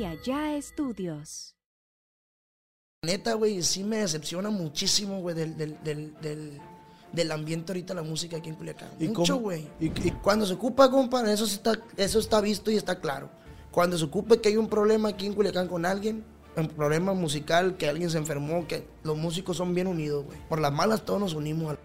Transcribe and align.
y 0.00 0.04
Allá 0.06 0.56
Estudios. 0.56 1.54
Neta, 3.04 3.34
güey, 3.34 3.62
sí 3.62 3.84
me 3.84 3.98
decepciona 3.98 4.48
muchísimo, 4.50 5.20
güey, 5.20 5.34
del, 5.34 5.56
del, 5.58 5.76
del, 5.84 6.14
del, 6.20 6.58
del 7.12 7.32
ambiente 7.32 7.72
ahorita 7.72 7.92
la 7.92 8.02
música 8.02 8.38
aquí 8.38 8.48
en 8.48 8.54
Culiacán. 8.54 8.88
¿Y 8.98 9.08
Mucho, 9.08 9.36
güey. 9.36 9.68
¿Y- 9.78 9.86
Y, 9.86 10.10
cuando 10.22 10.46
se 10.46 10.54
ocupa, 10.54 10.90
compa, 10.90 11.30
eso 11.30 11.44
está, 11.44 11.78
eso 11.98 12.18
está 12.18 12.40
visto 12.40 12.70
y 12.70 12.76
está 12.76 12.98
claro. 13.00 13.28
Cuando 13.70 13.98
se 13.98 14.04
ocupa 14.04 14.36
que 14.38 14.48
hay 14.48 14.56
un 14.56 14.68
problema 14.68 15.10
aquí 15.10 15.26
en 15.26 15.34
Culiacán 15.34 15.68
con 15.68 15.84
alguien, 15.84 16.24
un 16.56 16.68
problema 16.68 17.12
musical, 17.12 17.76
que 17.76 17.88
alguien 17.88 18.10
se 18.10 18.16
enfermó, 18.18 18.66
que 18.66 18.86
los 19.02 19.16
músicos 19.18 19.56
son 19.58 19.74
bien 19.74 19.86
unidos, 19.86 20.24
güey. 20.24 20.38
Por 20.48 20.60
las 20.60 20.72
malas 20.72 21.04
todos 21.04 21.20
nos 21.20 21.34
unimos, 21.34 21.76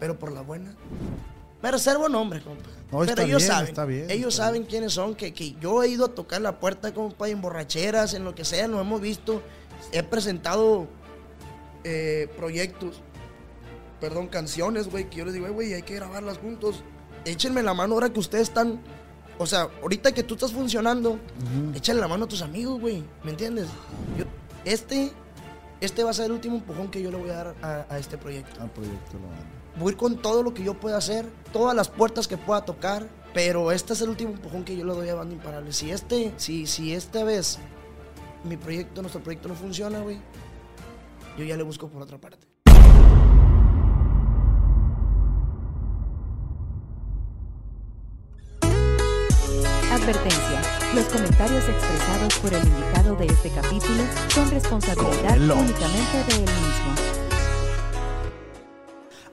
pero 0.00 0.18
por 0.18 0.32
las 0.32 0.44
buenas. 0.44 0.74
Me 1.62 1.70
reservo 1.70 2.08
nombre, 2.08 2.40
compa. 2.40 2.68
No, 2.92 3.00
pero 3.00 3.22
ellos 3.22 3.42
bien, 3.42 3.50
saben, 3.52 3.68
está 3.68 3.84
bien, 3.84 4.10
ellos 4.10 4.34
está 4.34 4.46
saben 4.46 4.64
quiénes 4.64 4.92
son, 4.92 5.14
que, 5.14 5.34
que 5.34 5.54
yo 5.60 5.82
he 5.82 5.88
ido 5.88 6.04
a 6.06 6.08
tocar 6.08 6.40
la 6.40 6.58
puerta, 6.60 6.94
compa, 6.94 7.28
en 7.28 7.40
borracheras, 7.40 8.14
en 8.14 8.24
lo 8.24 8.34
que 8.34 8.44
sea, 8.44 8.68
nos 8.68 8.80
hemos 8.80 9.00
visto. 9.00 9.42
He 9.92 10.02
presentado 10.02 10.86
eh, 11.84 12.28
proyectos, 12.36 13.00
perdón, 14.00 14.28
canciones, 14.28 14.88
güey, 14.88 15.08
que 15.10 15.16
yo 15.18 15.24
les 15.24 15.34
digo, 15.34 15.46
"Eh, 15.46 15.50
güey, 15.50 15.74
hay 15.74 15.82
que 15.82 15.94
grabarlas 15.96 16.38
juntos. 16.38 16.82
Échenme 17.24 17.62
la 17.62 17.74
mano 17.74 17.94
ahora 17.94 18.10
que 18.10 18.20
ustedes 18.20 18.48
están, 18.48 18.80
o 19.38 19.46
sea, 19.46 19.68
ahorita 19.82 20.12
que 20.12 20.22
tú 20.22 20.34
estás 20.34 20.52
funcionando, 20.52 21.18
échale 21.74 22.00
la 22.00 22.08
mano 22.08 22.24
a 22.24 22.28
tus 22.28 22.42
amigos, 22.42 22.80
güey, 22.80 23.02
¿me 23.24 23.30
entiendes? 23.32 23.66
Yo- 24.16 24.24
este, 24.64 25.10
este 25.80 26.04
va 26.04 26.10
a 26.10 26.14
ser 26.14 26.26
el 26.26 26.32
último 26.32 26.56
empujón 26.56 26.88
que 26.90 27.02
yo 27.02 27.10
le 27.10 27.18
voy 27.18 27.30
a 27.30 27.34
dar 27.34 27.54
a, 27.62 27.86
a 27.94 27.98
este 27.98 28.16
proyecto. 28.16 28.60
Al 28.62 28.70
proyecto 28.70 29.14
lo 29.14 29.20
mando. 29.28 29.57
Voy 29.78 29.90
a 29.90 29.92
ir 29.92 29.96
con 29.96 30.16
todo 30.16 30.42
lo 30.42 30.52
que 30.54 30.64
yo 30.64 30.74
pueda 30.74 30.96
hacer, 30.96 31.24
todas 31.52 31.74
las 31.74 31.88
puertas 31.88 32.26
que 32.26 32.36
pueda 32.36 32.64
tocar, 32.64 33.08
pero 33.32 33.70
este 33.70 33.92
es 33.92 34.00
el 34.00 34.08
último 34.08 34.32
empujón 34.32 34.64
que 34.64 34.76
yo 34.76 34.84
le 34.84 34.92
doy 34.92 35.08
a 35.08 35.14
Banda 35.14 35.34
Imparable. 35.34 35.72
Si 35.72 35.92
este, 35.92 36.34
si, 36.36 36.66
si 36.66 36.92
esta 36.92 37.22
vez 37.22 37.60
mi 38.42 38.56
proyecto, 38.56 39.02
nuestro 39.02 39.22
proyecto 39.22 39.48
no 39.48 39.54
funciona, 39.54 40.00
güey, 40.00 40.18
yo 41.38 41.44
ya 41.44 41.56
le 41.56 41.62
busco 41.62 41.86
por 41.88 42.02
otra 42.02 42.18
parte. 42.18 42.48
Advertencia. 49.92 50.62
Los 50.94 51.04
comentarios 51.04 51.68
expresados 51.68 52.38
por 52.38 52.52
el 52.52 52.66
invitado 52.66 53.14
de 53.14 53.26
este 53.26 53.50
capítulo 53.50 54.02
son 54.28 54.50
responsabilidad 54.50 55.36
únicamente 55.36 56.24
de 56.26 56.34
él 56.34 56.40
mismo. 56.40 57.07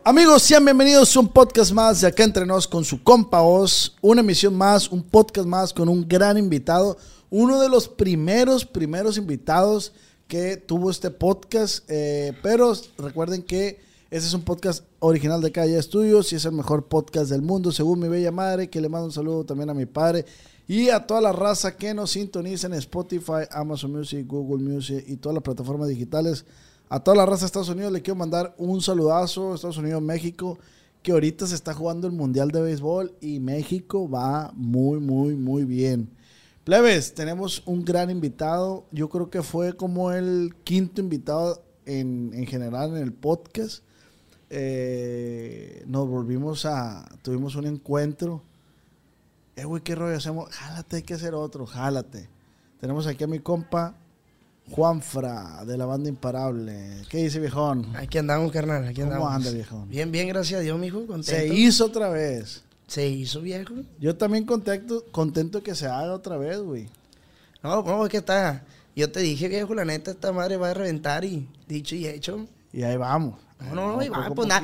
Amigos, 0.08 0.44
sean 0.44 0.64
bienvenidos 0.64 1.17
a 1.17 1.20
un 1.20 1.30
podcast 1.30 1.72
más 1.72 2.00
de 2.00 2.06
Acá 2.06 2.23
Entre 2.23 2.45
Nos 2.45 2.67
con 2.67 2.86
su 2.86 3.02
compa 3.02 3.42
Oz. 3.42 3.95
Una 4.02 4.22
emisión 4.22 4.53
más, 4.53 4.92
un 4.92 5.02
podcast 5.02 5.47
más 5.47 5.73
con 5.73 5.89
un 5.89 6.08
gran 6.08 6.38
invitado. 6.38 6.95
Uno 7.31 7.59
de 7.59 7.70
los 7.70 7.88
primeros, 7.88 8.66
primeros 8.66 9.17
invitados 9.17 9.94
que 10.28 10.58
tuvo 10.58 10.92
este 10.92 11.09
podcast. 11.09 11.86
eh, 11.88 12.34
pero 12.44 12.73
recuerden 13.00 13.42
que 13.42 13.80
este 14.12 14.28
es 14.28 14.34
un 14.36 14.44
podcast 14.44 14.84
original 15.00 15.42
de 15.42 15.52
Calle 15.52 15.75
Estudios 15.75 16.31
y 16.31 16.36
es 16.36 16.45
el 16.45 16.52
mejor 16.52 16.86
podcast 16.86 17.31
del 17.31 17.42
mundo, 17.42 17.72
según 17.72 18.00
mi 18.00 18.08
bella 18.08 18.31
madre, 18.31 18.69
que 18.69 18.81
le 18.81 18.90
mando 18.90 19.08
un 19.08 19.12
saludo 19.12 19.44
también 19.44 19.72
a 19.72 19.73
mi 19.73 19.88
padre 19.88 20.23
y 20.67 20.90
a 20.90 21.08
toda 21.08 21.19
la 21.19 21.31
raza 21.31 21.78
que 21.78 21.95
nos 21.95 22.12
sintoniza 22.12 22.67
en 22.67 22.73
Spotify, 22.73 23.47
Amazon 23.50 23.94
Music, 23.94 24.28
Google 24.28 24.64
Music 24.64 25.03
y 25.08 25.16
todas 25.16 25.34
las 25.34 25.44
plataformas 25.44 25.90
digitales. 25.90 26.45
A 26.96 27.04
toda 27.04 27.18
la 27.18 27.26
raza 27.26 27.42
de 27.42 27.48
Estados 27.48 27.68
Unidos 27.68 27.92
le 27.92 28.02
quiero 28.02 28.16
mandar 28.16 28.56
un 28.58 28.82
saludazo, 28.82 29.54
Estados 29.54 29.76
Unidos, 29.76 30.02
México, 30.02 30.58
que 31.04 31.12
ahorita 31.12 31.46
se 31.46 31.54
está 31.54 31.74
jugando 31.74 32.08
el 32.08 32.14
Mundial 32.14 32.52
de 32.52 32.62
Béisbol 32.62 33.14
y 33.20 33.42
México 33.42 34.10
va 34.10 34.54
muy, 34.56 35.02
muy, 35.02 35.36
muy 35.36 35.66
bien. 35.66 36.10
Plebes, 36.64 37.14
tenemos 37.14 37.64
un 37.66 37.84
gran 37.84 38.10
invitado. 38.10 38.86
Yo 38.92 39.10
creo 39.10 39.30
que 39.30 39.44
fue 39.44 39.76
como 39.76 40.14
el 40.14 40.56
quinto 40.64 41.02
invitado 41.02 41.66
en, 41.86 42.31
en 42.34 42.47
general 42.47 42.96
en 42.96 43.03
el 43.03 43.12
podcast. 43.12 43.84
Eh, 44.50 45.84
nos 45.88 46.08
volvimos 46.08 46.66
a. 46.66 47.09
Tuvimos 47.24 47.58
un 47.58 47.66
encuentro. 47.66 48.42
Eh, 49.58 49.66
güey, 49.66 49.84
¿qué 49.84 49.96
rollo 49.96 50.16
hacemos? 50.16 50.50
Jálate, 50.50 50.96
hay 50.96 51.03
que 51.03 51.16
hacer 51.16 51.34
otro, 51.34 51.66
jálate. 51.66 52.30
Tenemos 52.80 53.06
aquí 53.06 53.25
a 53.25 53.28
mi 53.28 53.40
compa 53.40 53.98
Juanfra 54.72 55.64
de 55.66 55.78
la 55.78 55.86
banda 55.86 56.09
Imparable. 56.09 57.03
¿Qué 57.09 57.18
dice, 57.20 57.40
viejón? 57.40 57.96
Aquí 57.96 58.18
andamos, 58.18 58.52
carnal, 58.52 58.86
aquí 58.86 59.02
¿Cómo 59.02 59.14
andamos. 59.14 59.36
anda, 59.36 59.52
viejón? 59.52 59.88
Bien, 59.90 60.12
bien, 60.12 60.28
gracias 60.28 60.59
a 60.59 60.64
Dios, 60.64 60.78
mijo, 60.80 61.06
contento. 61.06 61.31
Se 61.31 61.48
hizo 61.48 61.86
otra 61.86 62.09
vez. 62.09 62.64
Se 62.88 63.08
hizo, 63.08 63.42
viejo. 63.42 63.74
Yo 64.00 64.16
también 64.16 64.46
contento, 64.46 65.04
contento 65.12 65.62
que 65.64 65.75
se 65.75 65.88
haga 65.88 66.14
otra 66.14 66.38
vez, 66.38 66.59
güey. 66.59 66.88
No, 67.64 67.84
no, 67.84 68.04
es 68.06 68.12
que 68.12 68.18
está. 68.18 68.64
Yo 68.96 69.12
te 69.12 69.20
dije, 69.20 69.48
viejo, 69.48 69.74
la 69.75 69.86
neta, 69.86 70.12
esta 70.12 70.31
madre 70.31 70.58
va 70.58 70.70
a 70.70 70.74
reventar 70.74 71.25
y 71.25 71.48
dicho 71.68 71.96
y 71.96 72.08
hecho. 72.08 72.48
Y 72.72 72.84
ahí 72.84 72.98
vamos. 72.98 73.40
No, 73.59 73.74
no, 73.74 73.94
no, 73.94 74.00
Ahí 74.00 74.09
vamos, 74.09 74.34
pues 74.36 74.48
nada, 74.48 74.64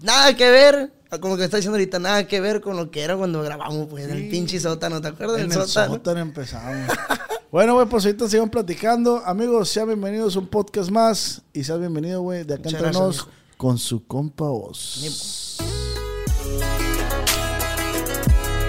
nada 0.00 0.34
que 0.34 0.50
ver, 0.50 0.92
como 1.20 1.36
que 1.36 1.44
está 1.44 1.58
diciendo 1.58 1.76
ahorita, 1.76 1.98
nada 1.98 2.26
que 2.26 2.40
ver 2.40 2.60
con 2.60 2.76
lo 2.76 2.90
que 2.90 3.02
era 3.02 3.16
cuando 3.16 3.42
grabamos, 3.42 3.86
pues, 3.88 4.04
en 4.04 4.10
el 4.12 4.28
pinche 4.30 4.58
sótano, 4.58 5.00
¿te 5.00 5.08
acuerdas 5.08 5.40
En 5.40 5.48
del 5.50 5.60
el 5.60 5.66
sótano? 5.66 5.94
sótano 5.94 6.20
empezamos. 6.20 6.88
bueno, 7.50 7.74
güey, 7.74 7.86
pues 7.88 8.04
ahorita 8.06 8.28
sigamos 8.28 8.50
platicando. 8.50 9.22
Amigos, 9.24 9.68
sean 9.70 9.88
bienvenidos 9.88 10.36
a 10.36 10.38
un 10.38 10.46
podcast 10.46 10.88
más. 10.88 11.42
Y 11.52 11.64
sean 11.64 11.80
bienvenidos, 11.80 12.22
güey, 12.22 12.44
de 12.44 12.54
acá 12.54 12.62
Muchas 12.62 12.74
entre 12.74 12.92
gracias, 12.92 13.02
nos 13.02 13.28
con 13.56 13.76
su 13.76 14.06
compa 14.06 14.44
Oz. 14.44 15.58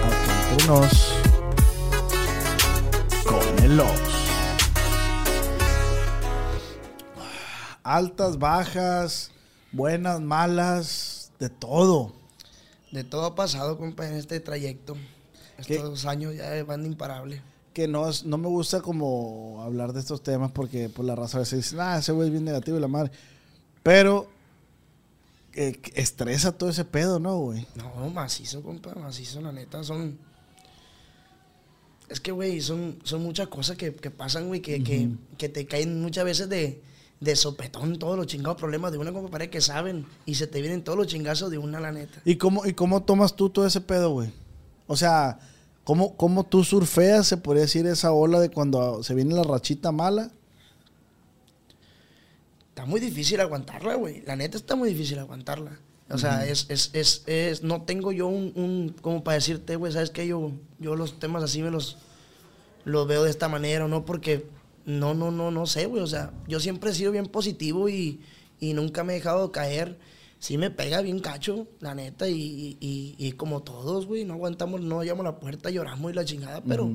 Acá 0.02 0.50
entre 0.50 0.66
nos 0.66 1.12
con 3.24 3.64
el. 3.64 3.80
Altas, 7.84 8.38
bajas, 8.38 9.30
buenas, 9.70 10.20
malas, 10.20 11.30
de 11.38 11.50
todo. 11.50 12.12
De 12.90 13.04
todo 13.04 13.26
ha 13.26 13.34
pasado, 13.36 13.78
compa, 13.78 14.08
en 14.08 14.14
este 14.14 14.40
trayecto. 14.40 14.96
¿Qué? 15.66 15.76
Estos 15.76 15.90
dos 15.90 16.06
años 16.06 16.34
ya 16.34 16.50
de 16.50 16.64
banda 16.64 16.88
imparable. 16.88 17.42
Que 17.72 17.88
no, 17.88 18.08
es- 18.08 18.24
no 18.24 18.38
me 18.38 18.48
gusta 18.48 18.80
como 18.80 19.62
hablar 19.62 19.92
de 19.92 20.00
estos 20.00 20.22
temas 20.22 20.50
porque 20.52 20.88
por 20.88 21.04
la 21.04 21.14
raza 21.16 21.38
a 21.38 21.40
veces 21.40 21.58
dicen, 21.64 21.80
ah, 21.80 21.98
ese 21.98 22.12
güey 22.12 22.28
es 22.28 22.32
bien 22.32 22.44
negativo 22.44 22.76
y 22.76 22.80
la 22.80 22.88
madre. 22.88 23.10
Pero 23.82 24.28
eh, 25.54 25.80
estresa 25.94 26.52
todo 26.52 26.70
ese 26.70 26.84
pedo, 26.84 27.18
¿no, 27.18 27.38
güey? 27.38 27.66
No, 27.76 28.08
macizo, 28.10 28.62
compa, 28.62 28.94
macizo, 28.94 29.40
la 29.40 29.52
neta, 29.52 29.82
son... 29.84 30.18
Es 32.08 32.20
que, 32.20 32.30
güey, 32.30 32.60
son, 32.60 32.98
son 33.04 33.22
muchas 33.22 33.48
cosas 33.48 33.76
que, 33.76 33.94
que 33.94 34.10
pasan, 34.10 34.48
güey, 34.48 34.60
que, 34.60 34.84
que, 34.84 35.08
que 35.38 35.48
te 35.48 35.66
caen 35.66 36.02
muchas 36.02 36.24
veces 36.26 36.48
de, 36.48 36.82
de 37.20 37.36
sopetón 37.36 37.98
todos 37.98 38.18
los 38.18 38.26
chingados 38.26 38.58
problemas 38.58 38.92
de 38.92 38.98
una 38.98 39.12
compa 39.12 39.30
pared 39.30 39.48
que 39.48 39.62
saben 39.62 40.04
y 40.26 40.34
se 40.34 40.46
te 40.46 40.60
vienen 40.60 40.84
todos 40.84 40.98
los 40.98 41.06
chingazos 41.06 41.50
de 41.50 41.56
una, 41.56 41.80
la 41.80 41.90
neta. 41.90 42.20
¿Y 42.26 42.36
cómo, 42.36 42.66
¿Y 42.66 42.74
cómo 42.74 43.02
tomas 43.02 43.34
tú 43.34 43.48
todo 43.48 43.66
ese 43.66 43.80
pedo, 43.80 44.10
güey? 44.10 44.30
O 44.86 44.96
sea, 44.96 45.38
¿cómo, 45.84 46.16
¿cómo 46.16 46.44
tú 46.44 46.64
surfeas, 46.64 47.26
se 47.26 47.36
podría 47.36 47.62
decir, 47.62 47.86
esa 47.86 48.12
ola 48.12 48.40
de 48.40 48.50
cuando 48.50 49.02
se 49.02 49.14
viene 49.14 49.34
la 49.34 49.42
rachita 49.42 49.92
mala? 49.92 50.30
Está 52.68 52.86
muy 52.86 53.00
difícil 53.00 53.40
aguantarla, 53.40 53.94
güey. 53.96 54.22
La 54.22 54.34
neta 54.36 54.56
está 54.56 54.76
muy 54.76 54.88
difícil 54.88 55.18
aguantarla. 55.18 55.78
O 56.10 56.18
sea, 56.18 56.46
es, 56.46 56.66
es, 56.68 56.90
es, 56.92 57.22
es, 57.26 57.62
no 57.62 57.82
tengo 57.82 58.12
yo 58.12 58.26
un, 58.26 58.52
un 58.54 58.94
como 59.00 59.24
para 59.24 59.36
decirte, 59.36 59.76
güey, 59.76 59.92
¿sabes 59.92 60.10
qué? 60.10 60.26
Yo, 60.26 60.52
yo 60.78 60.94
los 60.94 61.18
temas 61.18 61.42
así 61.42 61.62
me 61.62 61.70
los, 61.70 61.96
los 62.84 63.06
veo 63.06 63.24
de 63.24 63.30
esta 63.30 63.48
manera, 63.48 63.88
¿no? 63.88 64.04
Porque 64.04 64.46
no, 64.84 65.14
no, 65.14 65.30
no, 65.30 65.50
no 65.50 65.66
sé, 65.66 65.86
güey. 65.86 66.02
O 66.02 66.06
sea, 66.06 66.32
yo 66.48 66.60
siempre 66.60 66.90
he 66.90 66.94
sido 66.94 67.12
bien 67.12 67.26
positivo 67.26 67.88
y, 67.88 68.20
y 68.60 68.74
nunca 68.74 69.04
me 69.04 69.14
he 69.14 69.16
dejado 69.16 69.52
caer. 69.52 69.98
Sí 70.42 70.58
me 70.58 70.72
pega 70.72 71.02
bien 71.02 71.20
cacho, 71.20 71.68
la 71.78 71.94
neta, 71.94 72.28
y, 72.28 72.76
y, 72.80 73.14
y 73.16 73.32
como 73.34 73.62
todos, 73.62 74.06
güey, 74.06 74.24
no 74.24 74.34
aguantamos, 74.34 74.80
no 74.80 75.04
llamamos 75.04 75.28
a 75.28 75.34
la 75.34 75.38
puerta, 75.38 75.70
lloramos 75.70 76.10
y 76.10 76.14
la 76.16 76.24
chingada, 76.24 76.60
pero 76.64 76.90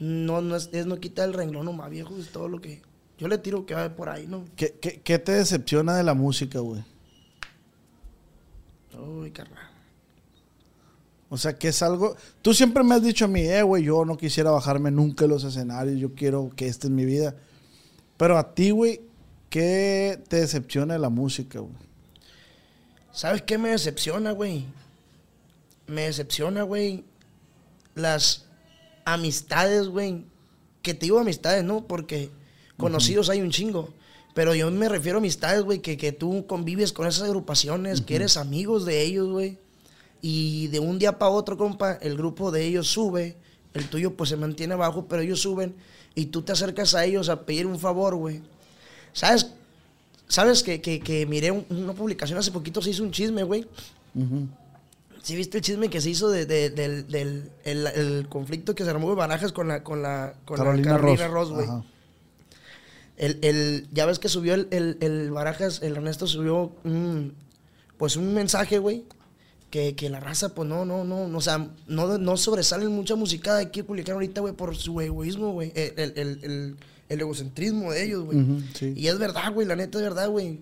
no, 0.00 0.42
no 0.42 0.54
es, 0.54 0.68
es 0.74 0.84
no 0.84 1.00
quita 1.00 1.24
el 1.24 1.32
renglón 1.32 1.64
nomás, 1.64 1.88
viejo, 1.88 2.14
es 2.18 2.28
todo 2.28 2.46
lo 2.46 2.60
que... 2.60 2.82
Yo 3.16 3.26
le 3.26 3.38
tiro 3.38 3.64
que 3.64 3.72
va 3.72 3.96
por 3.96 4.10
ahí, 4.10 4.26
¿no? 4.26 4.44
¿Qué, 4.54 4.76
qué, 4.82 5.00
qué 5.00 5.18
te 5.18 5.32
decepciona 5.32 5.96
de 5.96 6.02
la 6.02 6.12
música, 6.12 6.58
güey? 6.58 6.84
Uy, 8.98 9.30
carnal. 9.30 9.70
O 11.30 11.38
sea, 11.38 11.56
que 11.56 11.68
es 11.68 11.82
algo... 11.82 12.16
Tú 12.42 12.52
siempre 12.52 12.84
me 12.84 12.96
has 12.96 13.02
dicho 13.02 13.24
a 13.24 13.28
mí, 13.28 13.40
eh, 13.40 13.62
güey, 13.62 13.84
yo 13.84 14.04
no 14.04 14.18
quisiera 14.18 14.50
bajarme 14.50 14.90
nunca 14.90 15.26
los 15.26 15.42
escenarios, 15.42 15.98
yo 15.98 16.12
quiero 16.14 16.50
que 16.54 16.68
esta 16.68 16.86
es 16.86 16.92
mi 16.92 17.06
vida. 17.06 17.34
Pero 18.18 18.36
a 18.36 18.54
ti, 18.54 18.72
güey, 18.72 19.00
¿qué 19.48 20.22
te 20.28 20.36
decepciona 20.36 20.92
de 20.92 21.00
la 21.00 21.08
música, 21.08 21.60
güey? 21.60 21.87
¿Sabes 23.18 23.42
qué 23.42 23.58
me 23.58 23.70
decepciona, 23.70 24.30
güey? 24.30 24.64
Me 25.88 26.02
decepciona, 26.02 26.62
güey, 26.62 27.02
las 27.96 28.44
amistades, 29.04 29.88
güey. 29.88 30.22
Que 30.82 30.94
te 30.94 31.06
digo 31.06 31.18
amistades, 31.18 31.64
¿no? 31.64 31.84
Porque 31.84 32.30
conocidos 32.76 33.28
hay 33.28 33.40
un 33.40 33.50
chingo. 33.50 33.92
Pero 34.34 34.54
yo 34.54 34.70
me 34.70 34.88
refiero 34.88 35.18
a 35.18 35.18
amistades, 35.18 35.62
güey, 35.62 35.80
que, 35.80 35.96
que 35.96 36.12
tú 36.12 36.46
convives 36.46 36.92
con 36.92 37.08
esas 37.08 37.24
agrupaciones, 37.24 38.02
que 38.02 38.14
eres 38.14 38.36
amigos 38.36 38.84
de 38.84 39.02
ellos, 39.02 39.28
güey. 39.28 39.58
Y 40.22 40.68
de 40.68 40.78
un 40.78 41.00
día 41.00 41.18
para 41.18 41.32
otro, 41.32 41.58
compa, 41.58 41.94
el 41.94 42.16
grupo 42.16 42.52
de 42.52 42.66
ellos 42.66 42.86
sube 42.86 43.36
El 43.74 43.88
tuyo 43.88 44.16
pues 44.16 44.30
se 44.30 44.36
mantiene 44.36 44.74
abajo, 44.74 45.06
pero 45.08 45.22
ellos 45.22 45.40
suben 45.40 45.74
y 46.14 46.26
tú 46.26 46.42
te 46.42 46.52
acercas 46.52 46.94
a 46.94 47.04
ellos 47.04 47.28
a 47.28 47.44
pedir 47.44 47.66
un 47.66 47.80
favor, 47.80 48.14
güey. 48.14 48.42
¿Sabes? 49.12 49.50
¿Sabes 50.28 50.62
que, 50.62 50.80
que, 50.80 51.00
que 51.00 51.26
miré 51.26 51.50
un- 51.50 51.64
una 51.70 51.92
publicación 51.94 52.38
hace 52.38 52.52
poquito, 52.52 52.82
se 52.82 52.90
hizo 52.90 53.02
un 53.02 53.10
chisme, 53.10 53.42
güey? 53.42 53.66
¿Sí 55.22 55.34
viste 55.36 55.58
el 55.58 55.64
chisme 55.64 55.88
que 55.90 56.00
se 56.00 56.10
hizo 56.10 56.28
de- 56.30 56.46
de- 56.46 56.70
del, 56.70 57.06
del 57.08 57.50
el, 57.64 57.86
el 57.86 58.28
conflicto 58.28 58.74
que 58.74 58.84
se 58.84 58.90
armó 58.90 59.08
de 59.10 59.16
Barajas 59.16 59.52
con 59.52 59.68
la, 59.68 59.82
con 59.82 60.02
la, 60.02 60.34
con 60.44 60.58
la 60.58 60.64
Carolina, 60.64 60.90
Carolina 60.92 61.28
Ross. 61.28 61.50
Güey? 61.50 61.66
El, 63.16 63.38
el- 63.42 63.88
ya 63.92 64.06
ves 64.06 64.18
que 64.18 64.28
subió 64.28 64.54
el, 64.54 64.68
el, 64.70 65.30
Barajas, 65.30 65.82
el 65.82 65.96
Ernesto 65.96 66.26
subió 66.26 66.72
un, 66.84 67.34
pues 67.96 68.16
un 68.16 68.32
mensaje, 68.32 68.78
güey, 68.78 69.04
que, 69.70 69.96
que 69.96 70.08
la 70.08 70.20
raza, 70.20 70.54
pues 70.54 70.68
no, 70.68 70.84
no, 70.84 71.04
no, 71.04 71.26
no, 71.26 71.38
o 71.38 71.40
sea, 71.40 71.68
no, 71.88 72.16
no 72.18 72.36
sobresalen 72.36 72.88
mucha 72.92 73.16
música 73.16 73.56
de 73.56 73.62
aquí 73.64 73.82
publicar 73.82 74.14
ahorita, 74.14 74.40
güey, 74.40 74.54
por 74.54 74.76
su 74.76 75.00
egoísmo, 75.00 75.52
güey, 75.52 75.72
el, 75.74 76.76
el, 77.08 77.20
egocentrismo 77.20 77.92
de 77.92 78.04
ellos, 78.04 78.24
güey. 78.24 78.38
Sí. 78.74 78.92
Y 78.96 79.08
es 79.08 79.18
verdad, 79.18 79.52
güey, 79.52 79.66
la 79.66 79.76
neta 79.76 79.98
es 79.98 80.04
verdad, 80.04 80.28
güey. 80.28 80.60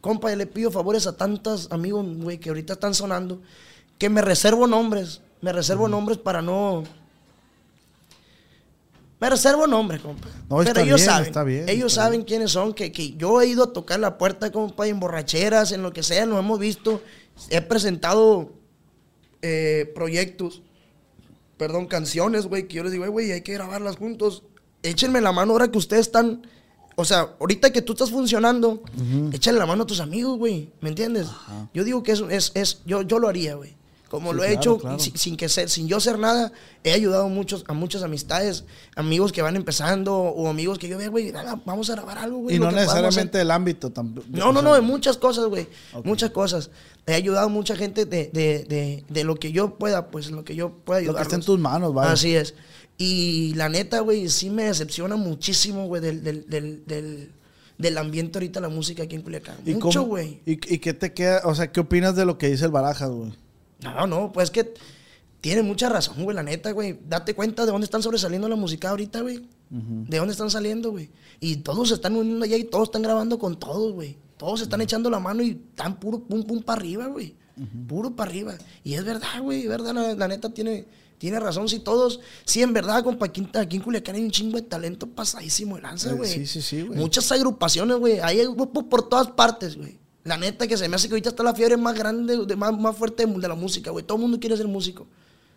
Compa, 0.00 0.30
yo 0.30 0.36
le 0.36 0.46
pido 0.46 0.70
favores 0.70 1.06
a 1.06 1.16
tantos 1.16 1.68
amigos, 1.72 2.06
güey, 2.18 2.38
que 2.38 2.50
ahorita 2.50 2.74
están 2.74 2.94
sonando, 2.94 3.42
que 3.98 4.08
me 4.08 4.22
reservo 4.22 4.66
nombres, 4.66 5.20
me 5.40 5.52
reservo 5.52 5.88
nombres 5.88 6.18
para 6.18 6.42
no... 6.42 6.84
Me 9.18 9.30
reservo 9.30 9.66
nombres, 9.66 10.02
compa. 10.02 10.28
No, 10.50 10.60
está 10.60 10.74
Pero 10.74 10.86
ellos 10.86 11.00
bien, 11.00 11.10
saben, 11.10 11.26
está 11.26 11.42
bien, 11.42 11.68
ellos 11.68 11.92
está 11.92 12.02
saben 12.04 12.22
quiénes 12.22 12.50
son, 12.50 12.74
que, 12.74 12.92
que 12.92 13.14
yo 13.16 13.40
he 13.40 13.46
ido 13.46 13.64
a 13.64 13.72
tocar 13.72 13.98
la 13.98 14.18
puerta, 14.18 14.52
compa, 14.52 14.86
en 14.86 15.00
borracheras, 15.00 15.72
en 15.72 15.82
lo 15.82 15.92
que 15.92 16.02
sea, 16.02 16.26
lo 16.26 16.38
hemos 16.38 16.58
visto. 16.58 17.02
He 17.48 17.62
presentado 17.62 18.52
eh, 19.40 19.90
proyectos, 19.94 20.62
perdón, 21.56 21.86
canciones, 21.86 22.46
güey, 22.46 22.68
que 22.68 22.76
yo 22.76 22.82
les 22.84 22.92
digo, 22.92 23.06
"Eh, 23.06 23.08
güey, 23.08 23.32
hay 23.32 23.40
que 23.40 23.54
grabarlas 23.54 23.96
juntos. 23.96 24.42
Échenme 24.90 25.20
la 25.20 25.32
mano 25.32 25.52
ahora 25.52 25.68
que 25.70 25.78
ustedes 25.78 26.06
están, 26.06 26.42
o 26.94 27.04
sea, 27.04 27.28
ahorita 27.40 27.70
que 27.72 27.82
tú 27.82 27.92
estás 27.92 28.10
funcionando, 28.10 28.82
échale 29.32 29.58
la 29.58 29.66
mano 29.66 29.82
a 29.84 29.86
tus 29.86 30.00
amigos, 30.00 30.38
güey, 30.38 30.70
¿me 30.80 30.88
entiendes? 30.90 31.26
Yo 31.74 31.84
digo 31.84 32.02
que 32.02 32.12
es, 32.12 32.22
es, 32.30 32.52
es 32.54 32.80
yo, 32.86 33.02
yo 33.02 33.18
lo 33.18 33.28
haría, 33.28 33.54
güey. 33.54 33.74
Como 34.08 34.30
Sí, 34.30 34.36
lo 34.36 34.44
he 34.44 34.46
claro, 34.46 34.60
hecho 34.60 34.78
claro. 34.78 34.98
sin, 35.00 35.16
sin 35.18 35.36
que 35.36 35.48
ser, 35.48 35.68
sin 35.68 35.88
yo 35.88 35.98
ser 35.98 36.16
nada, 36.16 36.52
he 36.84 36.92
ayudado 36.92 37.28
muchos, 37.28 37.64
a 37.66 37.72
muchas 37.72 38.04
amistades, 38.04 38.62
amigos 38.94 39.32
que 39.32 39.42
van 39.42 39.56
empezando 39.56 40.14
o 40.14 40.48
amigos 40.48 40.78
que 40.78 40.86
yo 40.86 40.96
veo, 40.96 41.10
güey, 41.10 41.32
nada, 41.32 41.60
vamos 41.66 41.90
a 41.90 41.94
grabar 41.96 42.18
algo, 42.18 42.38
güey. 42.38 42.54
Y 42.54 42.58
no 42.60 42.66
que 42.66 42.74
podamos 42.74 42.92
hacer". 42.92 43.02
necesariamente 43.02 43.40
el 43.40 43.50
ámbito 43.50 43.90
tampoco. 43.90 44.24
No, 44.30 44.52
no, 44.52 44.62
no, 44.62 44.74
de 44.74 44.80
muchas 44.80 45.16
cosas, 45.16 45.46
güey. 45.46 45.66
Muchas 46.04 46.30
cosas. 46.30 46.70
He 47.04 47.14
ayudado 47.14 47.46
a 47.46 47.50
mucha 47.50 47.74
gente 47.74 48.04
de, 48.06 48.30
de, 48.32 48.64
de, 48.64 49.04
de 49.08 49.24
lo 49.24 49.34
que 49.34 49.50
yo 49.50 49.74
pueda, 49.76 50.06
pues, 50.12 50.30
lo 50.30 50.44
que 50.44 50.54
yo 50.54 50.70
pueda 50.70 51.00
Lo 51.00 51.06
que 51.06 51.08
ayudar. 51.10 51.22
está 51.22 51.34
en 51.34 51.42
tus 51.42 51.58
manos, 51.58 51.92
vaya. 51.92 52.12
Así 52.12 52.36
es. 52.36 52.54
Y 52.98 53.52
la 53.54 53.68
neta, 53.68 54.00
güey, 54.00 54.28
sí 54.28 54.50
me 54.50 54.64
decepciona 54.64 55.16
muchísimo, 55.16 55.86
güey, 55.86 56.00
del, 56.00 56.22
del, 56.24 56.48
del, 56.48 56.86
del, 56.86 57.30
del 57.76 57.98
ambiente 57.98 58.38
ahorita 58.38 58.60
la 58.60 58.68
música 58.68 59.02
aquí 59.02 59.16
en 59.16 59.22
Culiacán. 59.22 59.56
¿Y 59.66 59.74
Mucho, 59.74 60.02
güey. 60.04 60.40
¿Y, 60.46 60.52
¿Y 60.52 60.78
qué 60.78 60.94
te 60.94 61.12
queda? 61.12 61.42
O 61.44 61.54
sea, 61.54 61.70
¿qué 61.70 61.80
opinas 61.80 62.16
de 62.16 62.24
lo 62.24 62.38
que 62.38 62.48
dice 62.48 62.64
el 62.64 62.70
Barajas, 62.70 63.10
güey? 63.10 63.32
No, 63.82 64.06
no, 64.06 64.32
pues 64.32 64.50
que 64.50 64.72
tiene 65.42 65.62
mucha 65.62 65.88
razón, 65.88 66.24
güey, 66.24 66.34
la 66.34 66.42
neta, 66.42 66.72
güey. 66.72 66.98
Date 67.06 67.34
cuenta 67.34 67.66
de 67.66 67.72
dónde 67.72 67.84
están 67.84 68.02
sobresaliendo 68.02 68.48
la 68.48 68.56
música 68.56 68.90
ahorita, 68.90 69.20
güey. 69.20 69.46
De 69.68 70.16
dónde 70.18 70.32
están 70.32 70.50
saliendo, 70.50 70.90
güey. 70.92 71.10
Y 71.38 71.56
todos 71.56 71.88
se 71.88 71.94
están 71.94 72.16
uniendo 72.16 72.44
allá 72.44 72.56
y 72.56 72.64
todos 72.64 72.88
están 72.88 73.02
grabando 73.02 73.38
con 73.38 73.58
todos, 73.58 73.92
güey. 73.92 74.16
Todos 74.38 74.60
se 74.60 74.64
están 74.64 74.80
echando 74.80 75.10
la 75.10 75.18
mano 75.20 75.42
y 75.42 75.50
están 75.70 76.00
puro 76.00 76.20
pum 76.20 76.44
pum 76.44 76.62
para 76.62 76.80
arriba, 76.80 77.06
güey. 77.06 77.34
Puro 77.88 78.14
para 78.14 78.30
arriba. 78.30 78.54
Y 78.84 78.94
es 78.94 79.04
verdad, 79.04 79.40
güey, 79.42 79.66
verdad, 79.66 79.94
la, 79.94 80.14
la 80.14 80.28
neta 80.28 80.50
tiene, 80.50 80.84
tiene 81.18 81.40
razón. 81.40 81.68
Si 81.68 81.78
todos, 81.80 82.20
sí, 82.44 82.62
en 82.62 82.72
verdad, 82.72 83.02
compa, 83.04 83.26
aquí, 83.26 83.46
aquí 83.54 83.76
en 83.76 83.82
Culiacán 83.82 84.16
hay 84.16 84.22
un 84.24 84.30
chingo 84.30 84.56
de 84.56 84.62
talento 84.62 85.06
pasadísimo 85.06 85.76
de 85.76 85.82
lanza, 85.82 86.10
Eh, 86.10 86.14
güey. 86.14 86.30
sí, 86.30 86.46
sí, 86.46 86.60
sí, 86.62 86.82
güey. 86.82 86.98
Muchas 86.98 87.30
agrupaciones, 87.32 87.96
güey. 87.98 88.20
Hay 88.20 88.44
grupos 88.46 88.84
por 88.84 89.08
todas 89.08 89.28
partes, 89.28 89.76
güey. 89.76 89.98
La 90.24 90.36
neta 90.36 90.66
que 90.66 90.76
se 90.76 90.88
me 90.88 90.96
hace 90.96 91.08
que 91.08 91.14
ahorita 91.14 91.28
está 91.30 91.42
la 91.42 91.54
fiebre 91.54 91.76
más 91.76 91.94
grande, 91.96 92.44
de, 92.46 92.56
más, 92.56 92.76
más 92.78 92.96
fuerte 92.96 93.24
de 93.26 93.48
la 93.48 93.54
música, 93.54 93.90
güey. 93.92 94.04
Todo 94.04 94.16
el 94.18 94.22
mundo 94.22 94.40
quiere 94.40 94.56
ser 94.56 94.66
músico. 94.68 95.06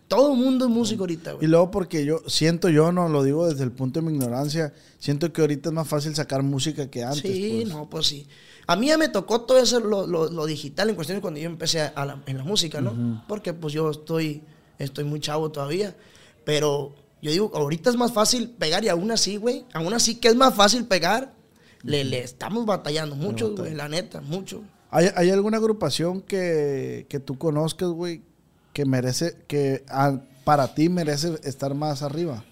Todo 0.08 0.32
el 0.34 0.40
mundo 0.40 0.66
es 0.66 0.72
músico 0.72 1.04
ahorita, 1.04 1.32
Y 1.32 1.36
güey. 1.36 1.48
luego 1.48 1.70
porque 1.72 2.04
yo 2.04 2.22
siento 2.28 2.70
yo, 2.70 2.92
no 2.92 3.10
lo 3.10 3.22
digo 3.24 3.48
desde 3.48 3.64
el 3.64 3.72
punto 3.72 4.00
de 4.00 4.08
mi 4.08 4.14
ignorancia, 4.14 4.74
siento 4.98 5.32
que 5.32 5.42
ahorita 5.42 5.70
es 5.70 5.74
más 5.76 5.88
fácil 5.88 6.16
sacar 6.16 6.42
música 6.42 6.90
que 6.90 7.04
antes. 7.04 7.22
Sí, 7.22 7.60
pues. 7.64 7.74
no, 7.74 7.88
pues 7.90 8.08
sí. 8.08 8.28
A 8.66 8.76
mí 8.76 8.88
ya 8.88 8.98
me 8.98 9.08
tocó 9.10 9.42
todo 9.42 9.60
eso, 9.60 9.80
lo, 9.80 10.08
lo- 10.08 10.30
lo 10.32 10.46
digital 10.48 10.90
en 10.90 10.96
cuestiones 10.96 11.22
cuando 11.22 11.40
yo 11.40 11.46
empecé 11.48 11.82
a 11.82 12.06
la- 12.06 12.24
en 12.26 12.38
la 12.38 12.44
música, 12.44 12.82
¿no? 12.82 13.24
Porque 13.28 13.54
pues 13.54 13.74
yo 13.74 13.90
estoy, 13.92 14.42
estoy 14.80 15.04
muy 15.04 15.20
chavo 15.20 15.52
todavía. 15.52 15.96
Pero 16.46 16.96
yo 17.22 17.32
digo, 17.32 17.52
ahorita 17.54 17.90
es 17.90 17.96
más 17.96 18.12
fácil 18.12 18.50
pegar 18.50 18.84
y 18.84 18.90
aún 18.90 19.12
así, 19.12 19.38
güey, 19.38 19.66
aún 19.74 19.94
así 19.94 20.16
que 20.16 20.30
es 20.30 20.36
más 20.36 20.56
fácil 20.56 20.86
pegar, 20.86 21.34
le, 21.84 22.04
le 22.04 22.24
estamos 22.24 22.66
batallando 22.66 23.16
mucho, 23.16 23.56
güey, 23.56 23.76
la 23.76 23.88
neta, 23.88 24.22
mucho. 24.22 24.64
¿Hay, 24.90 25.08
hay 25.16 25.30
alguna 25.30 25.58
agrupación 25.58 26.22
que, 26.22 27.06
que 27.10 27.20
tú 27.20 27.38
conozcas, 27.38 27.90
güey, 27.90 28.24
que 28.74 28.86
merece, 28.86 29.38
que 29.48 29.84
ah, 29.90 30.22
para 30.44 30.74
ti 30.74 30.90
merece 30.90 31.40
estar 31.44 31.74
más 31.76 32.02
arriba? 32.02 32.44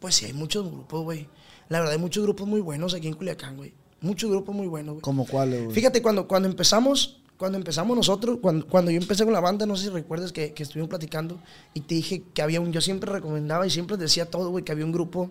Pues 0.00 0.14
sí, 0.14 0.24
hay 0.26 0.32
muchos 0.32 0.66
grupos, 0.66 1.04
güey. 1.04 1.28
La 1.68 1.78
verdad, 1.78 1.92
hay 1.92 2.00
muchos 2.00 2.24
grupos 2.24 2.48
muy 2.48 2.60
buenos 2.60 2.94
aquí 2.94 3.06
en 3.06 3.14
Culiacán, 3.14 3.56
güey. 3.56 3.74
Muchos 4.00 4.30
grupos 4.30 4.54
muy 4.54 4.66
buenos, 4.66 4.94
güey. 4.94 5.02
¿Como 5.02 5.26
cuáles, 5.26 5.62
güey? 5.62 5.74
Fíjate, 5.74 6.00
cuando, 6.00 6.26
cuando 6.26 6.48
empezamos, 6.48 7.19
cuando 7.40 7.56
empezamos 7.56 7.96
nosotros, 7.96 8.36
cuando, 8.42 8.66
cuando 8.66 8.90
yo 8.90 8.98
empecé 9.00 9.24
con 9.24 9.32
la 9.32 9.40
banda, 9.40 9.64
no 9.64 9.74
sé 9.74 9.84
si 9.84 9.88
recuerdas 9.88 10.30
que, 10.30 10.52
que 10.52 10.62
estuvimos 10.62 10.90
platicando 10.90 11.40
y 11.72 11.80
te 11.80 11.94
dije 11.94 12.22
que 12.34 12.42
había 12.42 12.60
un, 12.60 12.70
yo 12.70 12.82
siempre 12.82 13.10
recomendaba 13.10 13.66
y 13.66 13.70
siempre 13.70 13.96
decía 13.96 14.26
todo, 14.26 14.50
güey, 14.50 14.62
que 14.62 14.72
había 14.72 14.84
un 14.84 14.92
grupo, 14.92 15.30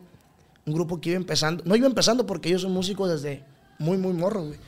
un 0.65 0.73
grupo 0.73 1.00
que 1.00 1.09
iba 1.11 1.17
empezando. 1.17 1.63
No 1.67 1.75
iba 1.75 1.85
empezando 1.85 2.25
porque 2.25 2.50
ellos 2.50 2.63
son 2.63 2.71
músicos 2.73 3.11
desde 3.11 3.44
muy, 3.77 3.97
muy 3.97 4.13
morros, 4.13 4.47
güey. 4.47 4.59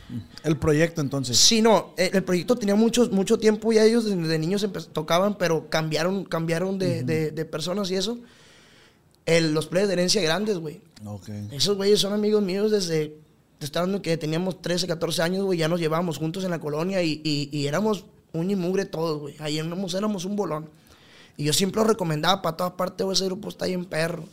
El 0.43 0.57
proyecto, 0.57 1.01
entonces. 1.01 1.35
Sí, 1.35 1.63
no, 1.63 1.95
el, 1.97 2.15
el 2.15 2.23
proyecto 2.23 2.55
tenía 2.55 2.75
mucho, 2.75 3.09
mucho 3.09 3.39
tiempo 3.39 3.73
ya 3.73 3.83
ellos 3.85 4.05
desde 4.05 4.37
niños 4.37 4.63
tocaban, 4.93 5.35
pero 5.39 5.67
cambiaron, 5.67 6.23
cambiaron 6.25 6.77
de, 6.77 7.01
de- 7.03 7.31
de 7.31 7.45
personas 7.45 7.89
y 7.89 7.95
eso. 7.95 8.19
El- 9.25 9.53
los 9.53 9.65
players 9.65 9.87
de 9.89 9.93
herencia 9.93 10.21
grandes, 10.21 10.57
güey. 10.59 10.79
Ok. 11.05 11.27
Esos 11.51 11.75
güeyes 11.75 11.99
son 11.99 12.13
amigos 12.13 12.43
míos 12.43 12.69
desde, 12.71 13.15
te 13.61 13.65
estoy 13.65 13.81
hablando 13.81 14.01
que 14.01 14.17
teníamos 14.17 14.59
13, 14.59 14.87
14 14.87 15.21
años, 15.21 15.45
güey, 15.45 15.59
ya 15.59 15.67
nos 15.67 15.79
llevábamos 15.79 16.17
juntos 16.17 16.43
en 16.43 16.49
la 16.49 16.57
colonia 16.59 17.03
y, 17.03 17.21
y- 17.23 17.47
y 17.55 17.67
éramos 17.67 18.05
uña 18.33 18.53
y 18.53 18.55
mugre 18.55 18.85
todos, 18.85 19.19
güey. 19.19 19.35
Ahí 19.37 19.59
éramos, 19.59 19.93
éramos 19.93 20.25
un 20.25 20.35
bolón. 20.35 20.67
Y 21.37 21.43
yo 21.43 21.53
siempre 21.53 21.79
lo 21.79 21.87
recomendaba 21.87 22.41
para 22.41 22.57
todas 22.57 22.73
partes, 22.73 23.05
güey, 23.05 23.13
ese 23.15 23.25
grupo 23.25 23.49
está 23.49 23.65
ahí 23.65 23.73
en 23.73 23.85
perro. 23.85 24.25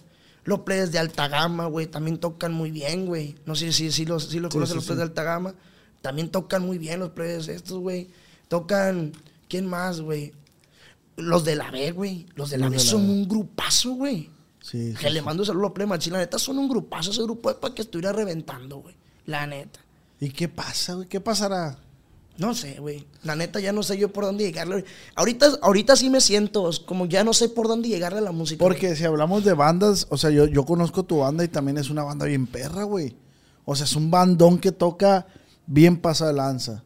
Los 0.44 0.60
players 0.60 0.92
de 0.92 0.98
alta 0.98 1.28
gama, 1.28 1.66
güey, 1.66 1.86
también 1.88 2.16
tocan 2.16 2.54
muy 2.54 2.70
bien, 2.70 3.04
güey. 3.04 3.34
No 3.44 3.54
sé 3.54 3.70
si, 3.72 3.92
si 3.92 4.06
los, 4.06 4.24
si 4.30 4.40
los 4.40 4.50
Sí, 4.50 4.54
conocen 4.56 4.72
sí, 4.72 4.76
los 4.76 4.84
sí. 4.84 4.88
players 4.88 4.98
de 4.98 5.02
alta 5.10 5.22
gama. 5.24 5.54
También 6.00 6.30
tocan 6.30 6.62
muy 6.64 6.78
bien 6.78 6.98
los 7.00 7.10
players 7.10 7.48
estos, 7.48 7.80
güey. 7.80 8.08
Tocan, 8.48 9.12
¿quién 9.46 9.66
más, 9.66 10.00
güey? 10.00 10.32
Los 11.16 11.44
de 11.44 11.54
la 11.54 11.70
B, 11.70 11.90
güey. 11.92 12.24
Los 12.34 12.48
de 12.48 12.56
la 12.56 12.66
Los 12.70 12.72
B 12.72 12.78
de 12.78 12.84
la 12.84 12.90
son 12.90 13.06
B. 13.06 13.12
un 13.12 13.28
grupazo, 13.28 13.90
güey. 13.92 14.30
Sí, 14.62 14.94
Que 14.98 15.10
le 15.10 15.20
mando 15.20 15.42
un 15.42 15.46
saludo 15.46 15.66
a 15.66 15.74
Play 15.74 15.86
Machín. 15.86 16.14
La 16.14 16.18
neta 16.20 16.38
son 16.38 16.58
un 16.58 16.68
grupazo. 16.68 17.10
Ese 17.10 17.22
grupo 17.22 17.50
es 17.50 17.56
para 17.56 17.74
que 17.74 17.82
estuviera 17.82 18.12
reventando, 18.12 18.78
güey. 18.78 18.94
La 19.28 19.46
neta. 19.46 19.78
¿Y 20.20 20.30
qué 20.30 20.48
pasa, 20.48 20.94
güey? 20.94 21.06
¿Qué 21.06 21.20
pasará? 21.20 21.76
No 22.38 22.54
sé, 22.54 22.80
güey. 22.80 23.06
La 23.24 23.36
neta 23.36 23.60
ya 23.60 23.72
no 23.72 23.82
sé 23.82 23.98
yo 23.98 24.10
por 24.10 24.24
dónde 24.24 24.42
llegarle. 24.42 24.86
Ahorita, 25.14 25.58
ahorita 25.60 25.96
sí 25.96 26.08
me 26.08 26.22
siento 26.22 26.70
como 26.86 27.04
ya 27.04 27.24
no 27.24 27.34
sé 27.34 27.50
por 27.50 27.68
dónde 27.68 27.90
llegarle 27.90 28.20
a 28.20 28.22
la 28.22 28.32
música. 28.32 28.64
güey. 28.64 28.74
Porque 28.74 28.96
si 28.96 29.04
hablamos 29.04 29.44
de 29.44 29.52
bandas, 29.52 30.06
o 30.08 30.16
sea, 30.16 30.30
yo, 30.30 30.46
yo 30.46 30.64
conozco 30.64 31.02
tu 31.02 31.18
banda 31.18 31.44
y 31.44 31.48
también 31.48 31.76
es 31.76 31.90
una 31.90 32.04
banda 32.04 32.24
bien 32.24 32.46
perra, 32.46 32.84
güey. 32.84 33.14
O 33.66 33.76
sea, 33.76 33.84
es 33.84 33.94
un 33.96 34.10
bandón 34.10 34.58
que 34.58 34.72
toca 34.72 35.26
bien 35.66 35.98
pasa 35.98 36.28
de 36.28 36.32
lanza. 36.32 36.82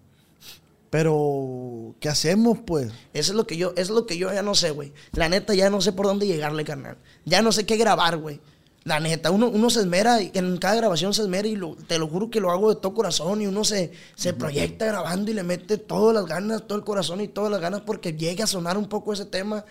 Pero, 0.91 1.95
¿qué 2.01 2.09
hacemos, 2.09 2.59
pues? 2.67 2.91
Eso 3.15 3.31
es 3.33 3.37
lo 3.37 3.47
que 3.47 3.57
yo, 3.57 3.71
eso 3.77 3.81
es 3.81 3.91
lo 3.91 4.05
que 4.05 4.19
yo 4.19 4.33
ya 4.33 4.43
no 4.43 4.57
sé, 4.57 4.73
güey. 4.73 4.93
La 5.13 5.29
neta 5.29 5.55
ya 5.55 5.71
no 5.71 5.81
sé 5.81 5.93
por 5.93 6.07
dónde 6.07 6.27
llegarle, 6.27 6.65
carnal. 6.65 6.99
Ya 7.25 7.41
no 7.41 7.53
sé 7.53 7.65
qué 7.67 7.77
grabar, 7.77 8.17
güey. 8.17 8.41
La 8.85 8.99
neta, 8.99 9.31
uno, 9.31 9.49
uno 9.49 9.71
se 9.71 9.81
esmera, 9.81 10.21
y 10.21 10.33
en 10.35 10.57
cada 10.59 10.75
grabación 10.75 11.15
se 11.15 11.23
esmera 11.23 11.47
y 11.47 11.55
lo- 11.55 11.77
te 11.77 11.99
lo 11.99 12.09
juro 12.09 12.31
que 12.31 12.41
lo 12.41 12.51
hago 12.51 12.75
de 12.75 12.81
todo 12.81 12.95
corazón 12.95 13.41
y 13.41 13.47
uno 13.47 13.62
se, 13.65 13.93
se 14.17 14.33
proyecta 14.35 14.87
grabando 14.87 15.31
y 15.31 15.35
le 15.35 15.45
mete 15.45 15.79
todas 15.79 16.15
las 16.15 16.27
ganas, 16.27 16.67
todo 16.67 16.79
el 16.79 16.85
corazón 16.85 17.21
y 17.21 17.29
todas 17.29 17.51
las 17.53 17.61
ganas 17.61 17.83
porque 17.83 18.12
llega 18.15 18.43
a 18.45 18.49
sonar 18.49 18.77
un 18.77 18.89
poco 18.89 19.12
ese 19.12 19.25
tema. 19.27 19.65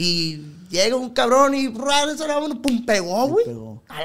Y 0.00 0.42
llega 0.70 0.94
un 0.94 1.10
cabrón 1.10 1.56
y 1.56 1.68
pum, 2.62 2.86
pegó, 2.86 3.26
güey. 3.26 3.44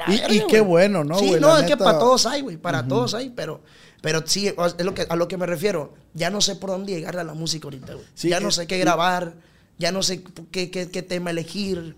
Y- 0.08 0.40
qué 0.48 0.60
bueno, 0.60 1.04
¿no, 1.04 1.18
Sí, 1.20 1.26
no, 1.40 1.56
es 1.56 1.66
que 1.66 1.76
para 1.76 1.98
todos 2.00 2.26
hay, 2.26 2.40
güey, 2.40 2.56
para 2.56 2.88
todos 2.88 3.14
hay, 3.14 3.30
pero, 3.30 3.60
pero 4.02 4.22
sí, 4.26 4.48
es 4.48 4.84
lo 4.84 4.92
que, 4.94 5.06
a 5.08 5.14
lo 5.14 5.28
que 5.28 5.36
me 5.36 5.46
refiero. 5.46 5.94
Ya 6.14 6.30
no 6.30 6.40
sé 6.40 6.56
por 6.56 6.70
dónde 6.70 6.92
llegarle 6.92 7.20
a 7.20 7.24
la 7.24 7.34
música 7.34 7.66
ahorita, 7.66 7.94
güey. 7.94 8.04
Sí, 8.14 8.28
ya 8.30 8.40
no 8.40 8.50
sé 8.50 8.66
qué 8.66 8.78
grabar, 8.78 9.34
ya 9.78 9.92
no 9.92 10.02
sé 10.02 10.24
qué, 10.50 10.72
qué, 10.72 10.90
qué 10.90 11.02
tema 11.02 11.30
elegir. 11.30 11.94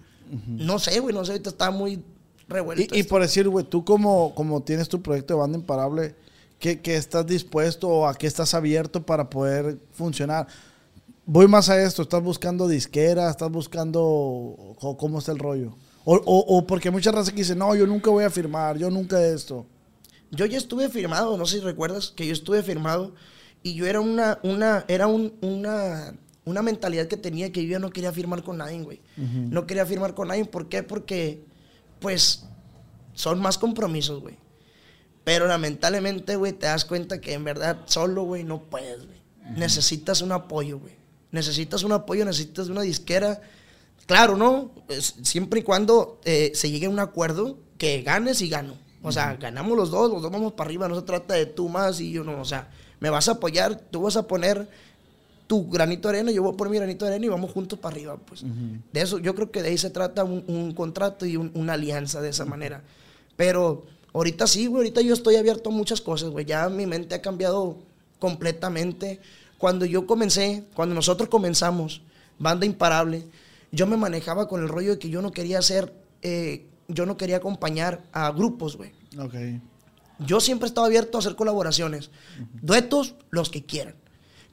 No 0.47 0.79
sé, 0.79 0.99
güey, 1.01 1.15
no 1.15 1.25
sé, 1.25 1.33
ahorita 1.33 1.49
está 1.51 1.71
muy 1.71 2.03
revuelto. 2.49 2.95
Y, 2.95 3.01
y 3.01 3.03
por 3.05 3.23
decir, 3.23 3.49
güey, 3.49 3.65
tú 3.65 3.85
como, 3.85 4.35
como 4.35 4.63
tienes 4.63 4.89
tu 4.89 5.03
proyecto 5.03 5.35
de 5.35 5.41
banda 5.41 5.59
imparable, 5.59 6.15
¿qué, 6.59 6.81
qué 6.81 6.97
estás 6.97 7.27
dispuesto 7.27 7.89
o 7.89 8.07
a 8.07 8.15
qué 8.15 8.27
estás 8.27 8.55
abierto 8.55 9.05
para 9.05 9.29
poder 9.31 9.79
funcionar? 9.93 10.47
voy 11.29 11.49
más 11.49 11.69
a 11.69 11.83
esto, 11.83 12.03
¿estás 12.03 12.23
buscando 12.23 12.69
disquera? 12.69 13.29
¿Estás 13.29 13.51
buscando 13.51 14.77
cómo 14.99 15.19
está 15.19 15.33
el 15.33 15.39
rollo? 15.41 15.75
O, 16.05 16.15
o- 16.17 16.57
o 16.59 16.67
porque 16.67 16.91
muchas 16.91 17.13
razas 17.15 17.31
que 17.33 17.39
dicen, 17.41 17.59
no, 17.59 17.75
yo 17.75 17.85
nunca 17.87 18.11
voy 18.11 18.23
a 18.25 18.31
firmar, 18.31 18.79
yo 18.79 18.91
nunca 18.91 19.21
esto. 19.27 19.67
Yo 20.31 20.47
ya 20.47 20.57
estuve 20.59 20.89
firmado, 20.89 21.37
no 21.37 21.45
sé 21.47 21.57
si 21.59 21.65
recuerdas 21.65 22.13
que 22.15 22.27
yo 22.27 22.33
estuve 22.33 22.63
firmado 22.63 23.13
y 23.65 23.75
yo 23.75 23.87
era 23.87 24.01
una, 24.01 24.39
una, 24.45 24.85
era 24.87 25.09
un- 25.09 25.33
una, 25.41 26.15
una 26.45 26.63
mentalidad 26.63 27.09
que 27.09 27.17
tenía 27.17 27.51
que 27.51 27.65
yo 27.65 27.73
ya 27.73 27.79
no 27.81 27.91
quería 27.91 28.13
firmar 28.13 28.45
con 28.45 28.59
nadie, 28.59 28.81
güey. 28.83 29.01
No 29.17 29.67
quería 29.67 29.85
firmar 29.85 30.15
con 30.15 30.29
nadie, 30.29 30.45
¿por 30.45 30.69
qué? 30.69 30.85
Porque, 30.85 31.43
pues, 32.01 32.45
son 33.15 33.41
más 33.41 33.59
compromisos, 33.59 34.21
güey. 34.21 34.37
Pero 35.25 35.49
lamentablemente, 35.49 36.37
güey, 36.37 36.53
te 36.53 36.67
das 36.67 36.85
cuenta 36.85 37.21
que 37.21 37.33
en 37.33 37.45
verdad 37.45 37.79
solo, 37.87 38.23
güey, 38.23 38.45
no 38.45 38.63
puedes, 38.63 39.07
güey. 39.07 39.21
Necesitas 39.57 40.23
un 40.23 40.33
apoyo, 40.33 40.79
güey. 40.79 40.95
Necesitas 41.33 41.83
un 41.83 41.93
apoyo, 41.93 42.25
necesitas 42.25 42.69
una 42.69 42.83
disquera. 42.83 43.41
Claro, 44.07 44.37
¿no? 44.37 44.71
Siempre 45.23 45.61
y 45.61 45.63
cuando 45.63 46.21
eh, 46.25 46.53
se 46.55 46.71
llegue 46.71 46.87
a 46.87 46.91
un 46.91 47.01
acuerdo 47.01 47.59
que 47.79 48.03
ganes 48.03 48.41
y 48.41 48.49
gano. 48.49 48.75
O 49.03 49.13
sea, 49.13 49.35
ganamos 49.35 49.77
los 49.77 49.91
dos, 49.91 50.11
los 50.11 50.23
dos 50.23 50.31
vamos 50.31 50.53
para 50.53 50.69
arriba. 50.69 50.89
No 50.89 50.95
se 50.97 51.03
trata 51.03 51.35
de 51.35 51.47
tú 51.47 51.69
más 51.69 52.01
y 52.01 52.13
yo 52.13 52.25
no. 52.25 52.41
O 52.41 52.45
sea, 52.45 52.71
me 53.01 53.11
vas 53.11 53.29
a 53.29 53.33
apoyar, 53.33 53.77
tú 53.77 54.03
vas 54.03 54.17
a 54.17 54.27
poner 54.27 54.69
tu 55.47 55.69
granito 55.69 56.09
de 56.09 56.17
arena, 56.19 56.33
yo 56.33 56.43
voy 56.43 56.53
a 56.55 56.57
poner 56.57 56.71
mi 56.73 56.77
granito 56.79 57.05
de 57.05 57.13
arena 57.13 57.27
y 57.27 57.29
vamos 57.29 57.53
juntos 57.53 57.79
para 57.79 57.95
arriba, 57.95 58.17
pues. 58.17 58.43
De 58.93 59.01
eso, 59.01 59.19
yo 59.19 59.35
creo 59.35 59.51
que 59.51 59.63
de 59.63 59.69
ahí 59.69 59.79
se 59.79 59.91
trata 59.91 60.25
un, 60.25 60.45
un 60.49 60.73
contrato 60.75 61.25
y 61.27 61.37
un- 61.37 61.53
una 61.55 61.75
alianza 61.75 62.21
de 62.21 62.31
esa 62.31 62.45
manera. 62.45 62.83
Pero 63.37 63.87
ahorita 64.13 64.47
sí, 64.47 64.67
güey, 64.67 64.79
ahorita 64.81 65.01
yo 65.03 65.15
estoy 65.15 65.37
abierto 65.37 65.71
a 65.71 65.73
muchas 65.73 66.01
cosas, 66.01 66.31
güey. 66.31 66.45
Ya 66.47 66.69
mi 66.69 66.87
mente 66.87 67.15
ha 67.15 67.23
cambiado 67.23 67.79
completamente. 68.19 69.21
Cuando 69.59 69.87
yo 69.87 70.07
comencé, 70.07 70.65
cuando 70.75 70.95
nosotros 70.95 71.29
comenzamos, 71.29 72.03
Banda 72.39 72.67
Imparable, 72.67 73.25
yo 73.73 73.87
me 73.87 73.97
manejaba 73.97 74.49
con 74.49 74.63
el 74.63 74.69
rollo 74.69 74.93
de 74.93 74.99
que 74.99 75.09
yo 75.11 75.23
no 75.23 75.33
quería 75.33 75.59
hacer, 75.59 75.93
eh, 76.23 76.67
yo 76.89 77.07
no 77.07 77.17
quería 77.17 77.37
acompañar 77.39 78.03
a 78.13 78.31
grupos, 78.33 78.77
güey. 78.77 78.93
Ok. 79.19 79.35
Yo 80.19 80.41
siempre 80.41 80.67
he 80.67 80.69
estado 80.69 80.87
abierto 80.87 81.19
a 81.19 81.21
hacer 81.21 81.37
colaboraciones. 81.37 82.11
Duetos, 82.63 83.15
los 83.31 83.49
que 83.51 83.65
quieran. 83.65 83.95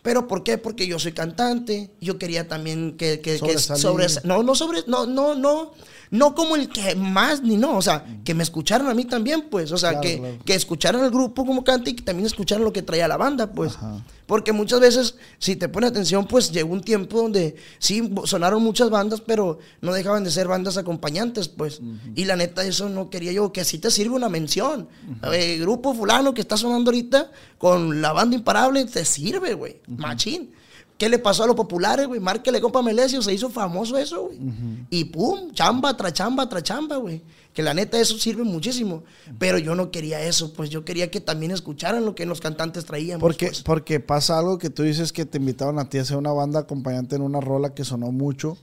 ¿Pero 0.03 0.27
por 0.27 0.43
qué? 0.43 0.57
Porque 0.60 0.86
yo 0.86 1.00
soy 1.00 1.13
cantante. 1.13 1.89
Yo 2.00 2.19
quería 2.19 2.48
también 2.48 2.95
que... 2.98 3.22
que, 3.22 3.39
que 3.39 3.57
sobre, 3.57 4.05
no, 4.25 4.43
no 4.43 4.53
sobre... 4.53 4.83
No, 4.86 5.07
no, 5.07 5.33
no. 5.33 5.72
No 6.12 6.36
como 6.36 6.55
el 6.55 6.69
que 6.69 6.93
más 6.95 7.41
ni 7.41 7.57
no. 7.57 7.75
O 7.75 7.81
sea, 7.81 8.05
que 8.24 8.36
me 8.36 8.43
escucharan 8.43 8.88
a 8.88 8.93
mí 8.93 9.05
también, 9.05 9.48
pues. 9.50 9.72
O 9.72 9.77
sea, 9.77 9.91
Claro, 9.91 10.01
que, 10.01 10.17
claro. 10.19 10.38
que 10.45 10.53
escucharan 10.53 11.01
al 11.01 11.10
grupo 11.10 11.43
como 11.45 11.63
canta 11.63 11.89
y 11.89 11.95
que 11.95 12.03
también 12.03 12.27
escucharan 12.27 12.63
lo 12.63 12.72
que 12.72 12.83
traía 12.83 13.07
la 13.07 13.17
banda, 13.17 13.51
pues. 13.51 13.75
Ajá. 13.77 14.03
Porque 14.25 14.53
muchas 14.53 14.79
veces, 14.79 15.15
si 15.38 15.55
te 15.55 15.67
pones 15.67 15.89
atención, 15.91 16.25
pues 16.25 16.51
llegó 16.51 16.72
un 16.74 16.81
tiempo 16.81 17.22
donde 17.22 17.55
sí 17.77 18.10
sonaron 18.24 18.63
muchas 18.63 18.89
bandas, 18.89 19.22
pero 19.22 19.60
no 19.81 19.91
dejaban 19.93 20.24
de 20.24 20.31
ser 20.31 20.48
bandas 20.48 20.77
acompañantes, 20.77 21.50
pues. 21.50 21.81
Y 22.15 22.25
la 22.25 22.36
neta, 22.36 22.63
eso 22.63 22.89
no 22.89 23.10
quería 23.10 23.31
yo, 23.33 23.51
que 23.51 23.65
sí 23.65 23.79
te 23.79 23.91
sirve 23.91 24.15
una 24.15 24.29
mención. 24.29 24.88
Eh, 25.33 25.57
grupo 25.60 25.93
fulano 25.93 26.33
que 26.33 26.41
está 26.41 26.55
sonando 26.57 26.89
ahorita 26.91 27.31
con 27.57 28.01
la 28.01 28.13
banda 28.13 28.36
imparable, 28.36 28.86
te 28.86 29.03
sirve, 29.03 29.55
güey. 29.55 29.81
Machín. 29.98 30.52
¿Qué 30.98 31.10
le 31.10 31.20
pasó 31.20 31.44
a 31.44 31.48
los 31.48 31.56
populares, 31.56 32.08
güey? 32.08 32.20
Márquele 32.20 32.62
compa 32.62 32.82
Melesio, 32.82 33.22
se 33.22 33.34
hizo 33.34 33.50
famoso 33.50 33.98
eso, 33.98 34.28
güey. 34.28 34.40
Y 34.90 35.06
pum, 35.06 35.52
chamba 35.52 35.98
tras 35.98 36.14
chamba 36.14 36.48
tras 36.48 36.64
chamba, 36.64 36.98
güey. 36.98 37.22
Que 37.52 37.64
la 37.64 37.74
neta 37.74 38.00
eso 38.00 38.18
sirve 38.18 38.44
muchísimo. 38.44 39.04
Pero 39.40 39.58
yo 39.58 39.76
no 39.76 39.92
quería 39.92 40.22
eso, 40.22 40.54
pues 40.54 40.70
yo 40.70 40.86
quería 40.86 41.10
que 41.10 41.20
también 41.20 41.52
escucharan 41.52 42.06
lo 42.06 42.16
que 42.16 42.26
los 42.26 42.40
cantantes 42.40 42.86
traían. 42.86 43.20
Porque, 43.20 43.48
pues. 43.48 43.64
porque 43.64 44.00
pasa 44.00 44.38
algo 44.38 44.58
que 44.58 44.70
tú 44.70 44.84
dices 44.84 45.12
que 45.12 45.26
te 45.26 45.40
invitaron 45.40 45.80
a 45.80 45.90
ti 45.90 45.98
a 45.98 46.02
hacer 46.04 46.18
una 46.18 46.32
banda 46.32 46.62
acompañante 46.62 47.16
en 47.16 47.22
una 47.22 47.42
rola 47.42 47.74
que 47.74 47.84
sonó 47.84 48.12
mucho. 48.12 48.58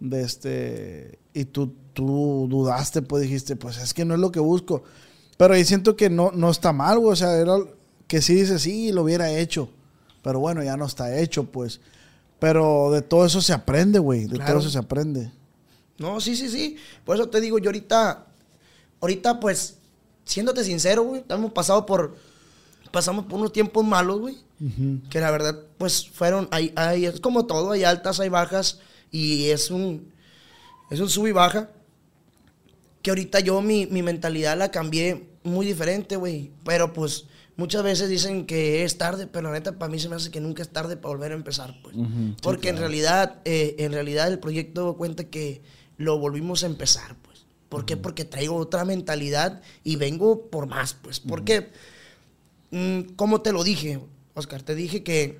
De 0.00 0.22
este, 0.22 1.18
y 1.34 1.44
tú, 1.44 1.74
tú 1.92 2.46
dudaste, 2.50 3.02
pues 3.02 3.22
dijiste, 3.22 3.54
pues 3.54 3.78
es 3.78 3.94
que 3.94 4.04
no 4.04 4.14
es 4.14 4.20
lo 4.20 4.32
que 4.32 4.40
busco. 4.40 4.82
Pero 5.36 5.54
ahí 5.54 5.64
siento 5.64 5.96
que 5.96 6.10
no, 6.10 6.32
no 6.32 6.50
está 6.50 6.72
mal, 6.72 6.98
güey. 6.98 7.12
O 7.12 7.16
sea, 7.16 7.36
era 7.36 7.56
que 8.06 8.20
sí 8.20 8.34
dices, 8.34 8.62
sí, 8.62 8.92
lo 8.92 9.02
hubiera 9.02 9.30
hecho. 9.30 9.70
Pero 10.22 10.40
bueno, 10.40 10.62
ya 10.62 10.76
no 10.76 10.86
está 10.86 11.18
hecho, 11.18 11.44
pues. 11.44 11.80
Pero 12.38 12.90
de 12.90 13.02
todo 13.02 13.26
eso 13.26 13.40
se 13.40 13.52
aprende, 13.52 13.98
güey. 13.98 14.26
De 14.26 14.36
Claro. 14.36 14.52
todo 14.52 14.60
eso 14.60 14.70
se 14.70 14.78
aprende. 14.78 15.30
No, 15.98 16.20
sí, 16.20 16.34
sí, 16.36 16.48
sí. 16.48 16.76
Por 17.04 17.16
eso 17.16 17.28
te 17.28 17.40
digo, 17.40 17.58
yo 17.58 17.68
ahorita, 17.68 18.26
ahorita 19.00 19.40
pues, 19.40 19.76
siéndote 20.24 20.64
sincero, 20.64 21.02
güey, 21.02 21.24
hemos 21.28 21.52
pasado 21.52 21.84
por, 21.84 22.16
pasamos 22.90 23.26
por 23.26 23.38
unos 23.38 23.52
tiempos 23.52 23.84
malos, 23.84 24.20
güey. 24.20 24.36
Que 25.08 25.20
la 25.20 25.30
verdad, 25.30 25.58
pues, 25.78 26.08
fueron, 26.10 26.46
hay, 26.50 26.72
hay, 26.76 27.06
es 27.06 27.20
como 27.20 27.46
todo, 27.46 27.72
hay 27.72 27.84
altas, 27.84 28.20
hay 28.20 28.28
bajas, 28.28 28.78
y 29.10 29.46
es 29.46 29.70
un, 29.70 30.12
es 30.90 31.00
un 31.00 31.08
sub 31.08 31.26
y 31.28 31.32
baja. 31.32 31.70
Que 33.02 33.10
ahorita 33.10 33.40
yo 33.40 33.62
mi, 33.62 33.86
mi 33.86 34.02
mentalidad 34.02 34.58
la 34.58 34.70
cambié 34.70 35.26
muy 35.42 35.64
diferente, 35.64 36.16
güey. 36.16 36.50
Pero 36.64 36.92
pues, 36.92 37.24
muchas 37.60 37.82
veces 37.82 38.08
dicen 38.08 38.46
que 38.46 38.84
es 38.84 38.96
tarde, 38.96 39.26
pero 39.26 39.48
la 39.48 39.52
neta, 39.52 39.78
para 39.78 39.92
mí 39.92 39.98
se 39.98 40.08
me 40.08 40.16
hace 40.16 40.30
que 40.30 40.40
nunca 40.40 40.62
es 40.62 40.70
tarde 40.70 40.96
para 40.96 41.14
volver 41.14 41.32
a 41.32 41.34
empezar, 41.34 41.78
pues. 41.82 41.94
Porque 42.42 42.70
en 42.70 42.78
realidad, 42.78 43.40
eh, 43.44 43.76
en 43.80 43.92
realidad 43.92 44.28
el 44.28 44.38
proyecto 44.38 44.96
cuenta 44.96 45.24
que 45.24 45.60
lo 45.98 46.18
volvimos 46.18 46.64
a 46.64 46.66
empezar, 46.66 47.16
pues. 47.20 47.44
¿Por 47.68 47.84
qué? 47.84 47.98
Porque 47.98 48.24
traigo 48.24 48.56
otra 48.56 48.86
mentalidad 48.86 49.60
y 49.84 49.96
vengo 49.96 50.46
por 50.46 50.68
más, 50.68 50.94
pues. 50.94 51.20
Porque, 51.20 51.68
mm, 52.70 53.14
como 53.14 53.42
te 53.42 53.52
lo 53.52 53.62
dije, 53.62 54.00
Oscar, 54.32 54.62
te 54.62 54.74
dije 54.74 55.02
que 55.02 55.38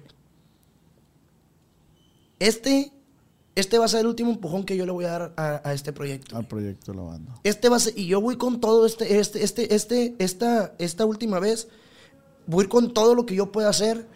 este, 2.38 2.92
este 3.54 3.78
va 3.78 3.86
a 3.86 3.88
ser 3.88 4.00
el 4.00 4.08
último 4.08 4.30
empujón 4.30 4.64
que 4.64 4.76
yo 4.76 4.84
le 4.84 4.92
voy 4.92 5.06
a 5.06 5.08
dar 5.08 5.34
a, 5.38 5.62
a 5.66 5.72
este 5.72 5.94
proyecto. 5.94 6.36
Al 6.36 6.46
proyecto 6.46 6.92
de 6.92 6.98
la 6.98 7.04
banda. 7.04 7.40
Este 7.44 7.70
va 7.70 7.76
a 7.76 7.80
ser, 7.80 7.98
y 7.98 8.08
yo 8.08 8.20
voy 8.20 8.36
con 8.36 8.60
todo 8.60 8.84
este, 8.84 9.18
este, 9.18 9.42
este, 9.42 9.74
este, 9.74 10.14
esta, 10.18 10.74
esta 10.78 11.06
última 11.06 11.40
vez, 11.40 11.68
voy 12.50 12.62
a 12.62 12.64
ir 12.64 12.68
con 12.68 12.92
todo 12.92 13.14
lo 13.14 13.24
que 13.26 13.34
yo 13.34 13.52
pueda 13.52 13.68
hacer, 13.68 14.06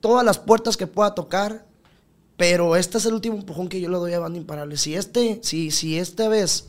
todas 0.00 0.24
las 0.24 0.38
puertas 0.38 0.76
que 0.76 0.86
pueda 0.86 1.14
tocar, 1.14 1.66
pero 2.36 2.76
este 2.76 2.98
es 2.98 3.06
el 3.06 3.14
último 3.14 3.36
empujón 3.36 3.68
que 3.68 3.80
yo 3.80 3.88
le 3.88 3.96
doy 3.96 4.12
a 4.12 4.18
Banda 4.18 4.38
Imparable. 4.38 4.76
Si 4.76 4.94
este, 4.94 5.40
si, 5.42 5.70
si 5.70 5.98
esta 5.98 6.28
vez 6.28 6.68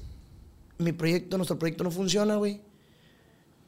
mi 0.77 0.91
proyecto, 0.91 1.37
nuestro 1.37 1.57
proyecto 1.57 1.83
no 1.83 1.91
funciona, 1.91 2.35
güey, 2.35 2.61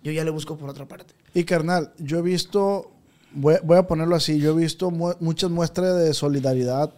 yo 0.04 0.12
ya 0.12 0.24
le 0.24 0.30
busco 0.30 0.58
por 0.58 0.70
otra 0.70 0.88
parte. 0.88 1.14
Y 1.34 1.44
carnal, 1.44 1.94
yo 1.98 2.20
he 2.20 2.22
visto, 2.22 2.92
voy, 3.34 3.78
a 3.78 3.88
ponerlo 3.88 4.16
así, 4.16 4.40
yo 4.40 4.52
he 4.52 4.56
visto 4.56 4.92
mu- 4.92 5.16
muchas 5.20 5.50
muestras 5.50 5.98
de 5.98 6.14
solidaridad 6.14 6.94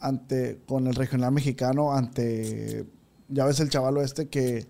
ante 0.00 0.58
con 0.66 0.86
el 0.86 0.94
regional 0.94 1.32
mexicano, 1.32 1.92
ante, 1.92 2.84
ya 3.28 3.46
ves 3.46 3.60
el 3.60 3.70
chavalo 3.70 4.02
este 4.02 4.28
que, 4.28 4.66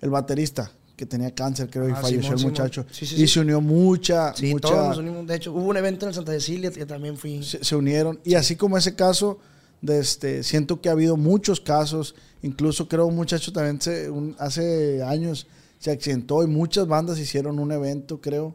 el 0.00 0.10
baterista, 0.10 0.70
que 0.96 1.06
tenía 1.06 1.34
cáncer, 1.34 1.68
creo, 1.70 1.88
y 1.88 1.92
Ah, 1.92 1.96
falleció 1.96 2.22
Simón, 2.22 2.32
el 2.34 2.38
Simón. 2.38 2.52
muchacho. 2.52 2.86
Sí, 2.90 3.04
sí, 3.06 3.14
y 3.16 3.18
sí. 3.18 3.26
se 3.28 3.40
unió 3.40 3.60
mucha, 3.60 4.34
Sí, 4.34 4.52
mucha, 4.52 4.68
todos 4.68 4.88
nos 4.90 4.98
unimos. 4.98 5.26
De 5.26 5.34
hecho, 5.36 5.52
hubo 5.52 5.64
un 5.68 5.76
evento 5.76 6.04
en 6.06 6.10
el 6.10 6.14
Santa 6.14 6.32
Cecilia 6.32 6.70
que 6.70 6.86
también 6.86 7.16
fui. 7.16 7.42
se, 7.42 7.64
se 7.64 7.74
unieron. 7.76 8.20
Y 8.24 8.34
así 8.34 8.54
como 8.56 8.78
ese 8.78 8.94
caso, 8.94 9.38
de 9.82 9.98
este, 9.98 10.42
siento 10.44 10.80
que 10.80 10.88
ha 10.88 10.92
habido 10.92 11.16
muchos 11.16 11.60
casos, 11.60 12.14
incluso 12.42 12.88
creo 12.88 13.06
un 13.06 13.16
muchacho 13.16 13.52
también 13.52 13.80
se, 13.80 14.08
un- 14.08 14.34
hace 14.38 15.02
años 15.02 15.46
se 15.78 15.90
accidentó 15.90 16.42
y 16.42 16.46
muchas 16.46 16.86
bandas 16.86 17.18
hicieron 17.18 17.58
un 17.58 17.72
evento, 17.72 18.20
creo, 18.20 18.54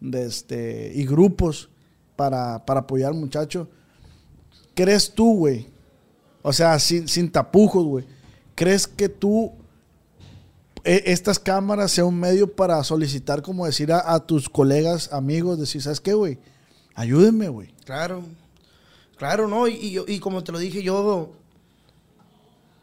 de 0.00 0.24
este, 0.26 0.90
y 0.94 1.04
grupos 1.06 1.68
para, 2.16 2.64
para 2.64 2.80
apoyar 2.80 3.12
al 3.12 3.18
muchacho. 3.18 3.68
¿Crees 4.74 5.12
tú, 5.12 5.36
güey? 5.36 5.68
O 6.42 6.52
sea, 6.52 6.78
sin, 6.78 7.06
sin 7.08 7.30
tapujos, 7.30 7.84
güey. 7.84 8.04
¿Crees 8.54 8.86
que 8.86 9.08
tú, 9.08 9.52
estas 10.84 11.38
cámaras 11.38 11.90
sea 11.92 12.04
un 12.04 12.18
medio 12.18 12.54
para 12.54 12.82
solicitar, 12.84 13.42
como 13.42 13.66
decir 13.66 13.92
a, 13.92 14.12
a 14.14 14.20
tus 14.26 14.48
colegas, 14.48 15.12
amigos, 15.12 15.58
decir, 15.58 15.82
¿sabes 15.82 16.00
qué, 16.00 16.14
güey? 16.14 16.38
Ayúdenme, 16.94 17.48
güey. 17.48 17.74
Claro, 17.84 18.22
claro, 19.16 19.48
¿no? 19.48 19.66
Y, 19.66 19.74
y 19.74 19.98
y 20.06 20.18
como 20.20 20.44
te 20.44 20.52
lo 20.52 20.58
dije, 20.58 20.82
yo, 20.82 21.32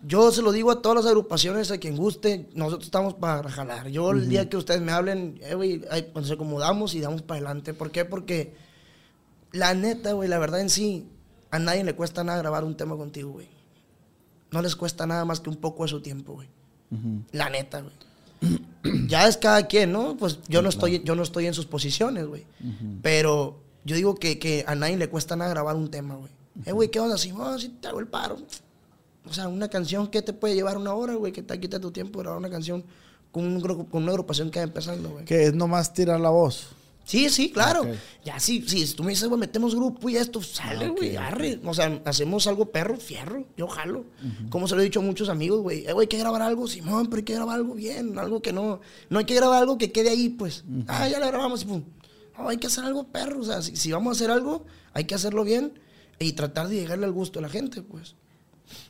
yo 0.04 0.32
se 0.32 0.42
lo 0.42 0.52
digo 0.52 0.72
a 0.72 0.82
todas 0.82 0.98
las 0.98 1.06
agrupaciones, 1.06 1.72
a 1.72 1.78
quien 1.78 1.96
guste, 1.96 2.50
nosotros 2.54 2.86
estamos 2.86 3.14
para 3.14 3.48
jalar. 3.50 3.88
Yo 3.90 4.12
el 4.12 4.28
día 4.28 4.50
que 4.50 4.58
ustedes 4.58 4.82
me 4.82 4.92
hablen, 4.92 5.40
eh, 5.44 5.54
güey, 5.56 5.80
pues, 5.80 6.26
nos 6.26 6.32
acomodamos 6.32 6.96
y 6.96 7.02
damos 7.02 7.22
para 7.22 7.38
adelante. 7.40 7.74
¿Por 7.74 7.92
qué? 7.92 8.04
Porque 8.04 8.56
la 9.52 9.74
neta, 9.74 10.14
güey, 10.14 10.28
la 10.28 10.40
verdad 10.40 10.62
en 10.62 10.70
sí, 10.70 11.08
a 11.52 11.60
nadie 11.60 11.84
le 11.84 11.96
cuesta 11.96 12.24
nada 12.24 12.40
grabar 12.40 12.64
un 12.64 12.76
tema 12.76 12.98
contigo, 12.98 13.32
güey. 13.32 13.48
No 14.52 14.62
les 14.62 14.76
cuesta 14.76 15.06
nada 15.06 15.24
más 15.24 15.40
que 15.40 15.50
un 15.50 15.58
poco 15.58 15.84
de 15.84 15.90
su 15.90 16.02
tiempo, 16.02 16.34
güey. 16.34 16.50
La 17.32 17.50
neta, 17.50 17.82
güey. 17.82 17.94
ya 19.08 19.28
es 19.28 19.38
cada 19.38 19.68
quien, 19.68 19.92
¿no? 19.92 20.18
Pues 20.18 20.40
yo 20.48 20.62
no 20.62 20.70
estoy, 20.70 21.02
yo 21.04 21.16
no 21.16 21.24
estoy 21.24 21.46
en 21.46 21.54
sus 21.54 21.66
posiciones, 21.66 22.26
güey. 22.26 22.46
Pero 23.02 23.60
yo 23.84 23.96
digo 23.96 24.16
que, 24.16 24.40
que 24.40 24.64
a 24.68 24.76
nadie 24.76 24.98
le 24.98 25.10
cuesta 25.10 25.36
nada 25.36 25.52
grabar 25.52 25.76
un 25.76 25.90
tema, 25.90 26.16
güey. 26.16 26.32
Eh, 26.66 26.72
güey, 26.72 26.90
¿qué 26.90 27.00
onda? 27.00 27.18
Si, 27.18 27.32
oh, 27.32 27.58
si 27.58 27.70
te 27.70 27.88
hago 27.88 28.00
el 28.00 28.08
paro. 28.08 28.38
O 29.26 29.34
sea, 29.34 29.48
una 29.48 29.70
canción 29.70 30.08
que 30.08 30.22
te 30.22 30.34
puede 30.34 30.56
llevar 30.56 30.78
una 30.78 30.94
hora, 30.94 31.14
güey, 31.16 31.32
que 31.32 31.44
te 31.44 31.60
quita 31.60 31.80
tu 31.80 31.92
tiempo 31.92 32.20
grabar 32.20 32.40
una 32.40 32.50
canción 32.50 32.84
con, 33.32 33.46
un 33.46 33.62
con 33.62 34.04
una 34.04 34.12
agrupación 34.12 34.52
que 34.52 34.60
va 34.60 34.64
empezando, 34.64 35.10
güey. 35.10 35.26
Que 35.26 35.46
es 35.46 35.54
nomás 35.54 35.94
tirar 35.94 36.20
la 36.20 36.30
voz. 36.30 36.70
Sí, 37.04 37.30
sí, 37.30 37.52
claro. 37.52 37.86
Ya 38.24 38.40
sí, 38.40 38.64
sí, 38.68 38.86
si 38.86 38.94
tú 38.94 39.04
me 39.04 39.10
dices, 39.10 39.28
güey, 39.28 39.40
metemos 39.40 39.76
grupo 39.76 40.08
y 40.10 40.16
esto, 40.16 40.42
sale, 40.42 40.90
güey, 40.90 41.16
ok, 41.18 41.22
arre. 41.22 41.60
O 41.66 41.74
sea, 41.74 42.02
hacemos 42.06 42.48
algo 42.48 42.72
perro, 42.72 42.96
fierro, 42.98 43.46
yo 43.58 43.68
jalo. 43.68 44.06
Como 44.50 44.68
se 44.68 44.76
lo 44.76 44.82
he 44.82 44.86
dicho 44.86 45.00
a 45.00 45.04
muchos 45.04 45.28
amigos, 45.28 45.62
güey, 45.62 45.86
eh, 45.86 45.94
güey, 45.94 46.06
hay 46.06 46.08
que 46.08 46.18
grabar 46.18 46.42
algo, 46.42 46.68
Simón, 46.68 47.08
pero 47.08 47.18
hay 47.18 47.24
que 47.24 47.34
grabar 47.34 47.56
algo 47.56 47.74
bien, 47.74 48.18
algo 48.18 48.42
que 48.42 48.54
no, 48.54 48.80
no 49.10 49.20
hay 49.20 49.26
que 49.26 49.36
grabar 49.36 49.62
algo 49.62 49.78
que 49.78 49.92
quede 49.92 50.10
ahí, 50.10 50.30
pues. 50.30 50.64
Ah, 50.88 51.08
ya 51.10 51.20
lo 51.20 51.28
grabamos 51.28 51.64
y 51.64 51.66
pum. 51.66 51.84
No, 52.38 52.48
hay 52.48 52.58
que 52.58 52.68
hacer 52.68 52.86
algo 52.86 53.08
perro, 53.08 53.42
o 53.42 53.44
sea, 53.44 53.62
si, 53.62 53.76
si 53.76 53.92
vamos 53.92 54.12
a 54.12 54.16
hacer 54.18 54.32
algo, 54.32 54.66
hay 54.94 55.06
que 55.06 55.16
hacerlo 55.16 55.44
bien 55.44 55.74
y 56.20 56.34
tratar 56.34 56.68
de 56.70 56.76
llegarle 56.76 57.06
al 57.06 57.12
gusto 57.12 57.40
a 57.40 57.42
la 57.42 57.50
gente, 57.50 57.82
pues. 57.82 58.16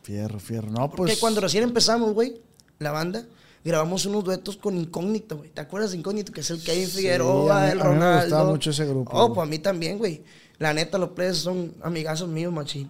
Fierro, 0.03 0.39
fierro. 0.39 0.70
No, 0.70 0.89
Porque 0.89 1.13
pues. 1.13 1.20
cuando 1.20 1.41
recién 1.41 1.63
empezamos, 1.63 2.13
güey, 2.13 2.41
la 2.80 2.91
banda, 2.91 3.25
grabamos 3.63 4.06
unos 4.06 4.24
duetos 4.24 4.58
con 4.58 4.77
Incógnito, 4.77 5.38
güey. 5.38 5.50
¿Te 5.51 5.62
acuerdas 5.62 5.91
de 5.91 5.98
Incógnito? 5.98 6.32
Que 6.32 6.41
es 6.41 6.50
el 6.51 6.63
Kevin 6.63 6.86
a 6.86 6.88
Figueroa, 6.89 7.72
el 7.72 7.82
a 7.82 7.84
mí 7.84 7.89
me 7.89 7.96
Ronaldo. 7.96 8.22
gustaba 8.25 8.50
mucho 8.50 8.70
ese 8.72 8.86
grupo, 8.86 9.12
Oh, 9.13 9.34
pues 9.34 9.48
a 9.48 9.50
mí 9.50 9.60
también, 9.60 9.98
güey. 9.98 10.24
La 10.58 10.74
neta, 10.74 10.98
los 10.98 11.10
players 11.10 11.38
son 11.39 11.74
amigazos 11.82 12.27
míos, 12.30 12.51
machín. 12.53 12.89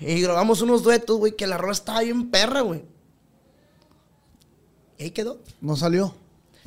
Y 0.00 0.20
grabamos 0.20 0.60
unos 0.62 0.82
duetos, 0.82 1.18
güey, 1.18 1.36
que 1.36 1.46
la 1.46 1.56
rola 1.58 1.72
estaba 1.72 2.00
bien 2.00 2.30
perra, 2.30 2.62
güey. 2.62 2.84
Y 4.98 5.04
ahí 5.04 5.10
quedó. 5.10 5.38
No 5.60 5.76
salió. 5.76 6.14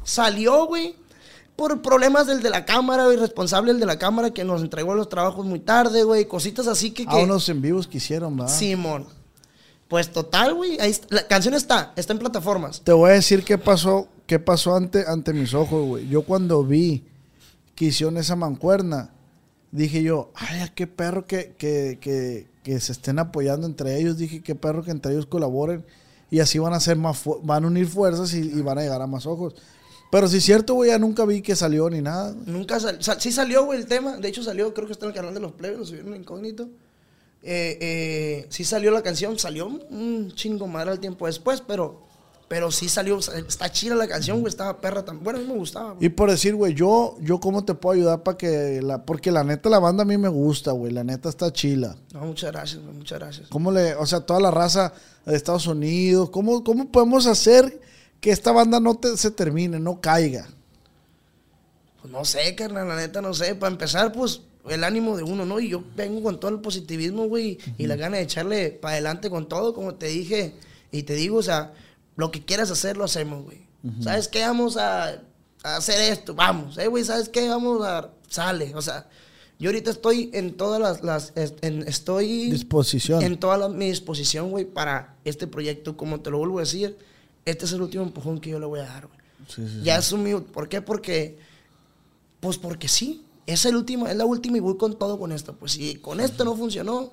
Salió, 0.03 0.65
güey. 0.67 0.95
Por 1.55 1.81
problemas 1.81 2.27
del 2.27 2.41
de 2.43 2.49
la 2.49 2.65
cámara, 2.65 3.05
güey, 3.05 3.15
responsable 3.17 3.71
el 3.71 3.79
de 3.79 3.85
la 3.85 3.97
cámara 3.97 4.31
que 4.31 4.43
nos 4.43 4.61
entregó 4.61 4.93
los 4.93 5.07
trabajos 5.07 5.45
muy 5.45 5.59
tarde, 5.59 6.03
güey. 6.03 6.25
Cositas 6.25 6.67
así 6.67 6.91
que... 6.91 7.03
A 7.03 7.11
que- 7.11 7.23
unos 7.23 7.47
en 7.47 7.61
vivos 7.61 7.87
que 7.87 7.97
hicieron, 7.97 8.35
¿verdad? 8.35 8.53
Simón. 8.53 9.07
Pues 9.87 10.11
total, 10.11 10.53
güey. 10.55 10.79
ahí 10.79 10.91
está- 10.91 11.07
La 11.09 11.27
canción 11.27 11.53
está, 11.53 11.93
está 11.95 12.13
en 12.13 12.19
plataformas. 12.19 12.81
Te 12.81 12.91
voy 12.91 13.11
a 13.11 13.13
decir 13.13 13.43
qué 13.43 13.57
pasó, 13.57 14.07
qué 14.25 14.39
pasó 14.39 14.75
ante, 14.75 15.05
ante 15.07 15.31
mis 15.33 15.53
ojos, 15.53 15.85
güey. 15.85 16.07
Yo 16.09 16.23
cuando 16.23 16.63
vi 16.63 17.03
que 17.75 17.85
hicieron 17.85 18.17
esa 18.17 18.35
mancuerna, 18.35 19.11
dije 19.71 20.01
yo, 20.01 20.31
ay, 20.35 20.69
qué 20.73 20.87
perro 20.87 21.25
que, 21.27 21.53
que, 21.57 21.99
que, 22.01 22.47
que 22.63 22.79
se 22.79 22.93
estén 22.93 23.19
apoyando 23.19 23.67
entre 23.67 23.99
ellos. 23.99 24.17
Dije, 24.17 24.41
qué 24.41 24.55
perro 24.55 24.83
que 24.83 24.91
entre 24.91 25.11
ellos 25.11 25.27
colaboren. 25.27 25.85
Y 26.31 26.39
así 26.39 26.57
van 26.57 26.73
a 26.73 26.79
ser 26.79 26.97
más, 26.97 27.21
van 27.43 27.63
a 27.63 27.67
unir 27.67 27.87
fuerzas 27.87 28.33
y, 28.33 28.39
y 28.39 28.61
van 28.61 28.79
a 28.79 28.81
llegar 28.81 29.01
a 29.01 29.07
más 29.07 29.25
ojos. 29.27 29.53
Pero 30.11 30.27
si 30.27 30.37
es 30.37 30.43
cierto, 30.43 30.73
güey, 30.73 30.89
ya 30.89 30.97
nunca 30.97 31.25
vi 31.25 31.41
que 31.41 31.55
salió 31.55 31.89
ni 31.89 32.01
nada. 32.01 32.33
Nunca 32.45 32.79
sal- 32.79 32.97
sal- 33.03 33.21
sí 33.21 33.31
salió, 33.31 33.65
güey, 33.65 33.79
el 33.79 33.85
tema. 33.85 34.17
De 34.17 34.27
hecho, 34.29 34.41
salió, 34.41 34.73
creo 34.73 34.87
que 34.87 34.93
está 34.93 35.05
en 35.05 35.11
el 35.11 35.15
canal 35.15 35.33
de 35.33 35.39
los 35.41 35.51
plebes, 35.51 35.77
lo 35.77 35.85
subieron 35.85 36.15
incógnito. 36.15 36.69
Eh, 37.47 37.77
eh, 37.79 38.47
sí 38.49 38.63
salió 38.63 38.89
la 38.89 39.03
canción, 39.03 39.37
salió 39.37 39.67
un 39.67 40.31
chingo 40.33 40.65
madre 40.67 40.89
al 40.91 40.99
tiempo 40.99 41.27
después, 41.27 41.61
pero, 41.61 42.01
pero 42.47 42.71
sí 42.71 42.89
salió, 42.89 43.19
está 43.19 43.71
chida 43.71 43.93
la 43.93 44.07
canción, 44.07 44.39
güey, 44.41 44.49
estaba 44.49 44.81
perra 44.81 45.05
también. 45.05 45.23
Bueno, 45.23 45.37
a 45.37 45.41
mí 45.43 45.47
me 45.47 45.53
gustaba, 45.59 45.91
güey. 45.91 46.05
Y 46.07 46.09
por 46.09 46.31
decir, 46.31 46.55
güey, 46.55 46.73
yo, 46.73 47.17
yo 47.21 47.39
cómo 47.39 47.63
te 47.63 47.75
puedo 47.75 47.99
ayudar 47.99 48.23
para 48.23 48.35
que 48.35 48.81
la... 48.81 49.05
Porque 49.05 49.31
la 49.31 49.43
neta, 49.43 49.69
la 49.69 49.77
banda 49.77 50.01
a 50.01 50.05
mí 50.07 50.17
me 50.17 50.27
gusta, 50.29 50.71
güey. 50.71 50.91
La 50.91 51.03
neta 51.03 51.29
está 51.29 51.53
chila. 51.53 51.95
No, 52.13 52.21
muchas 52.21 52.51
gracias, 52.51 52.81
güey, 52.81 52.95
muchas 52.95 53.19
gracias. 53.19 53.47
¿Cómo 53.49 53.71
le, 53.71 53.93
o 53.93 54.05
sea, 54.07 54.21
toda 54.21 54.39
la 54.39 54.49
raza 54.49 54.93
de 55.25 55.35
Estados 55.35 55.67
Unidos, 55.67 56.31
¿cómo, 56.31 56.63
cómo 56.63 56.91
podemos 56.91 57.27
hacer 57.27 57.79
que 58.19 58.31
esta 58.31 58.51
banda 58.51 58.79
no 58.79 58.95
te- 58.95 59.17
se 59.17 59.29
termine, 59.29 59.79
no 59.79 60.01
caiga? 60.01 60.47
Pues 62.01 62.11
no 62.11 62.25
sé, 62.25 62.55
carnal, 62.55 62.87
la 62.87 62.95
neta 62.95 63.21
no 63.21 63.33
sé. 63.35 63.53
Para 63.53 63.71
empezar, 63.71 64.11
pues 64.11 64.41
el 64.69 64.83
ánimo 64.83 65.15
de 65.17 65.23
uno, 65.23 65.45
¿no? 65.45 65.59
Y 65.59 65.69
yo 65.69 65.83
vengo 65.95 66.21
con 66.23 66.39
todo 66.39 66.51
el 66.51 66.59
positivismo, 66.61 67.27
güey, 67.27 67.57
y 67.77 67.87
la 67.87 67.95
gana 67.95 68.17
de 68.17 68.23
echarle 68.23 68.69
para 68.71 68.93
adelante 68.93 69.29
con 69.29 69.47
todo, 69.47 69.73
como 69.73 69.95
te 69.95 70.07
dije. 70.07 70.55
Y 70.91 71.03
te 71.03 71.13
digo, 71.13 71.37
o 71.37 71.43
sea, 71.43 71.73
lo 72.15 72.31
que 72.31 72.43
quieras 72.45 72.71
hacer, 72.71 72.97
lo 72.97 73.03
hacemos, 73.03 73.43
güey. 73.43 73.65
¿Sabes 74.01 74.27
qué? 74.27 74.41
Vamos 74.41 74.77
a, 74.77 75.21
a 75.63 75.75
hacer 75.77 75.99
esto, 76.11 76.33
vamos. 76.33 76.77
¿Eh, 76.77 76.87
güey? 76.87 77.03
¿Sabes 77.03 77.29
qué? 77.29 77.47
Vamos 77.49 77.85
a... 77.85 78.09
Sale, 78.29 78.73
o 78.75 78.81
sea... 78.81 79.07
Yo 79.57 79.69
ahorita 79.69 79.89
estoy 79.91 80.29
en 80.33 80.57
todas 80.57 81.01
las... 81.01 81.31
en- 81.61 81.87
estoy... 81.87 82.49
Disposición. 82.51 83.21
En 83.21 83.37
toda 83.39 83.57
la- 83.57 83.69
mi 83.69 83.87
disposición, 83.89 84.49
güey, 84.51 84.65
para 84.65 85.15
este 85.23 85.47
proyecto. 85.47 85.95
Como 85.95 86.19
te 86.19 86.29
lo 86.29 86.39
vuelvo 86.39 86.57
a 86.57 86.63
decir, 86.63 86.97
este 87.45 87.63
es 87.63 87.71
el 87.71 87.81
último 87.81 88.03
empujón 88.03 88.41
que 88.41 88.49
yo 88.49 88.59
le 88.59 88.65
voy 88.65 88.81
a 88.81 88.83
dar, 88.83 89.07
güey. 89.07 89.19
Sí, 89.47 89.65
sí, 89.65 89.81
Ya 89.83 89.97
es 89.97 90.11
un 90.11 90.23
mío. 90.23 90.43
¿Por 90.43 90.67
qué? 90.67 90.81
Porque, 90.81 91.37
pues 92.41 92.57
porque 92.57 92.87
sí. 92.89 93.23
Es 93.45 93.65
el 93.65 93.75
último, 93.75 94.07
es 94.07 94.15
la 94.15 94.25
última 94.25 94.57
y 94.57 94.59
voy 94.59 94.77
con 94.77 94.97
todo 94.97 95.19
con 95.19 95.31
esto. 95.31 95.55
Pues 95.55 95.73
si 95.73 95.95
con 95.95 96.19
esto 96.19 96.43
no 96.45 96.55
funcionó, 96.55 97.11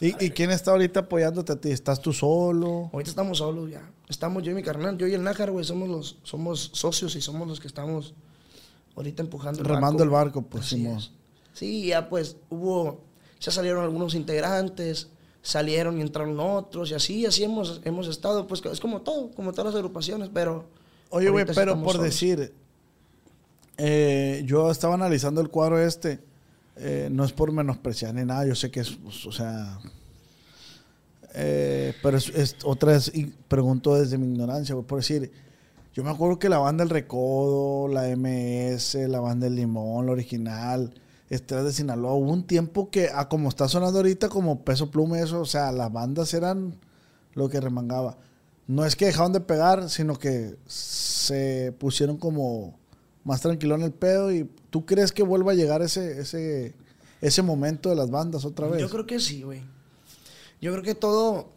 ¿Y, 0.00 0.08
y 0.24 0.30
quién 0.30 0.50
está 0.50 0.72
ahorita 0.72 1.00
apoyándote 1.00 1.52
a 1.52 1.56
ti? 1.56 1.70
¿Estás 1.70 2.00
tú 2.00 2.12
solo? 2.12 2.90
ahorita 2.92 3.10
estamos 3.10 3.38
solos 3.38 3.70
ya. 3.70 3.88
Estamos 4.08 4.42
yo 4.42 4.50
y 4.50 4.54
mi 4.54 4.62
carnal, 4.62 4.98
yo 4.98 5.06
y 5.06 5.14
el 5.14 5.22
Nájar, 5.22 5.50
güey, 5.50 5.64
somos 5.64 5.88
los, 5.88 6.18
somos 6.24 6.70
socios 6.74 7.14
y 7.16 7.20
somos 7.22 7.48
los 7.48 7.60
que 7.60 7.68
estamos 7.68 8.12
ahorita 8.96 9.22
empujando 9.22 9.60
el 9.60 9.66
Remando 9.66 10.02
el 10.02 10.10
barco, 10.10 10.42
pues, 10.42 10.64
Así 10.66 10.76
Simón. 10.76 10.98
es. 10.98 11.10
Sí, 11.54 11.86
ya 11.86 12.08
pues 12.08 12.36
hubo, 12.50 13.00
ya 13.40 13.52
salieron 13.52 13.82
algunos 13.84 14.14
integrantes, 14.14 15.08
salieron 15.40 15.98
y 15.98 16.02
entraron 16.02 16.38
otros 16.40 16.90
y 16.90 16.94
así, 16.94 17.24
así 17.24 17.44
hemos, 17.44 17.80
hemos 17.84 18.08
estado, 18.08 18.46
pues 18.46 18.62
es 18.66 18.80
como 18.80 19.00
todo, 19.02 19.30
como 19.30 19.52
todas 19.52 19.66
las 19.66 19.74
agrupaciones, 19.76 20.28
pero... 20.34 20.64
Oye, 21.10 21.30
güey, 21.30 21.46
pero 21.46 21.80
por 21.80 21.92
solos. 21.92 22.02
decir, 22.02 22.52
eh, 23.76 24.42
yo 24.46 24.70
estaba 24.70 24.94
analizando 24.94 25.40
el 25.40 25.50
cuadro 25.50 25.80
este, 25.80 26.20
eh, 26.76 27.08
no 27.10 27.24
es 27.24 27.32
por 27.32 27.52
menospreciar 27.52 28.14
ni 28.14 28.24
nada, 28.24 28.46
yo 28.46 28.54
sé 28.54 28.70
que 28.70 28.80
es, 28.80 28.90
pues, 28.90 29.26
o 29.26 29.32
sea, 29.32 29.78
eh, 31.34 31.94
pero 32.02 32.16
es, 32.16 32.56
otra 32.64 32.92
vez, 32.92 33.10
y 33.14 33.26
pregunto 33.26 33.94
desde 33.96 34.18
mi 34.18 34.26
ignorancia, 34.26 34.76
por 34.76 34.98
decir, 34.98 35.32
yo 35.92 36.02
me 36.02 36.10
acuerdo 36.10 36.38
que 36.38 36.48
la 36.48 36.58
banda 36.58 36.84
El 36.84 36.90
Recodo, 36.90 37.88
la 37.88 38.08
MS, 38.16 38.94
la 39.08 39.20
banda 39.20 39.46
El 39.46 39.56
Limón, 39.56 40.06
la 40.06 40.12
original, 40.12 40.92
Estrellas 41.30 41.66
de 41.66 41.72
Sinaloa, 41.72 42.14
hubo 42.14 42.32
un 42.32 42.46
tiempo 42.46 42.90
que, 42.90 43.10
a 43.12 43.28
como 43.28 43.48
está 43.48 43.68
sonando 43.68 43.98
ahorita, 43.98 44.28
como 44.28 44.64
peso 44.64 44.90
pluma 44.90 45.20
eso, 45.20 45.40
o 45.40 45.46
sea, 45.46 45.72
las 45.72 45.92
bandas 45.92 46.34
eran 46.34 46.76
lo 47.34 47.48
que 47.48 47.60
remangaba. 47.60 48.18
No 48.66 48.84
es 48.84 48.96
que 48.96 49.06
dejaron 49.06 49.32
de 49.32 49.40
pegar, 49.40 49.90
sino 49.90 50.18
que 50.18 50.56
se 50.66 51.74
pusieron 51.78 52.16
como 52.16 52.78
más 53.24 53.40
tranquilo 53.40 53.74
en 53.74 53.82
el 53.82 53.92
pedo 53.92 54.32
y 54.32 54.48
¿tú 54.70 54.84
crees 54.86 55.10
que 55.12 55.22
vuelva 55.22 55.52
a 55.52 55.54
llegar 55.54 55.82
ese, 55.82 56.20
ese, 56.20 56.74
ese 57.20 57.42
momento 57.42 57.88
de 57.90 57.96
las 57.96 58.10
bandas 58.10 58.44
otra 58.44 58.66
vez? 58.68 58.80
Yo 58.80 58.88
creo 58.90 59.06
que 59.06 59.18
sí, 59.20 59.42
güey. 59.42 59.62
Yo 60.60 60.70
creo 60.72 60.82
que 60.82 60.94
todo. 60.94 61.52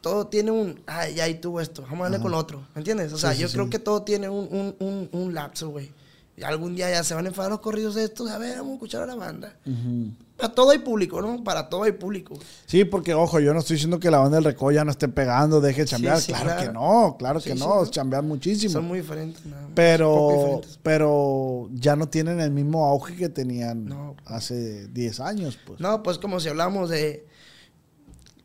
Todo 0.00 0.28
tiene 0.28 0.50
un. 0.52 0.80
Ay, 0.86 1.14
ya 1.14 1.24
ahí 1.24 1.34
tuvo 1.40 1.60
esto. 1.60 1.82
Vamos 1.82 2.00
a 2.00 2.02
darle 2.04 2.16
Ajá. 2.18 2.22
con 2.22 2.34
otro. 2.34 2.60
¿Me 2.74 2.80
entiendes? 2.80 3.12
O 3.12 3.18
sea, 3.18 3.34
Sí, 3.34 3.40
yo 3.40 3.48
sí. 3.48 3.54
creo 3.54 3.68
que 3.68 3.78
todo 3.80 4.02
tiene 4.02 4.28
un, 4.28 4.46
un, 4.50 4.76
un, 4.78 5.08
un 5.12 5.34
lapso, 5.34 5.70
güey. 5.70 5.90
Y 6.36 6.44
algún 6.44 6.76
día 6.76 6.88
ya 6.88 7.02
se 7.02 7.14
van 7.14 7.24
a 7.24 7.28
enfadar 7.28 7.50
los 7.50 7.60
corridos 7.60 7.96
de 7.96 8.04
estos. 8.04 8.30
A 8.30 8.38
ver, 8.38 8.58
vamos 8.58 8.70
a 8.70 8.74
escuchar 8.74 9.02
a 9.02 9.06
la 9.06 9.16
banda. 9.16 9.56
Ujú. 9.66 10.12
Para 10.38 10.54
todo 10.54 10.70
hay 10.70 10.78
público, 10.78 11.20
¿no? 11.20 11.42
Para 11.42 11.68
todo 11.68 11.82
hay 11.82 11.92
público. 11.92 12.34
Sí, 12.64 12.84
porque 12.84 13.12
ojo, 13.12 13.40
yo 13.40 13.52
no 13.52 13.58
estoy 13.58 13.74
diciendo 13.74 13.98
que 13.98 14.10
la 14.10 14.18
banda 14.18 14.36
del 14.36 14.44
Recodo 14.44 14.70
ya 14.70 14.84
no 14.84 14.92
esté 14.92 15.08
pegando, 15.08 15.60
deje 15.60 15.80
de 15.82 15.88
chambear. 15.88 16.20
sí, 16.20 16.32
claro, 16.32 16.44
claro. 16.46 16.62
que 16.66 16.72
no, 16.72 17.16
claro 17.18 17.40
Sí, 17.40 17.50
que 17.50 17.54
no, 17.56 17.84
¿no? 17.84 17.86
chambear 17.90 18.22
muchísimo. 18.22 18.72
Son 18.72 18.84
muy 18.86 19.00
diferentes, 19.00 19.42
poco 19.42 19.56
pero, 19.74 20.28
diferentes. 20.30 20.78
pero 20.82 21.68
ya 21.74 21.96
no 21.96 22.08
tienen 22.08 22.38
el 22.40 22.52
mismo 22.52 22.86
auge 22.86 23.16
que 23.16 23.28
tenían 23.28 23.84
No. 23.86 24.14
hace 24.26 24.86
10 24.88 25.20
años, 25.20 25.58
pues. 25.66 25.80
No, 25.80 26.02
pues 26.04 26.18
como 26.18 26.38
si 26.38 26.48
hablamos 26.48 26.88
de. 26.88 27.26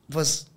Pues. 0.09 0.47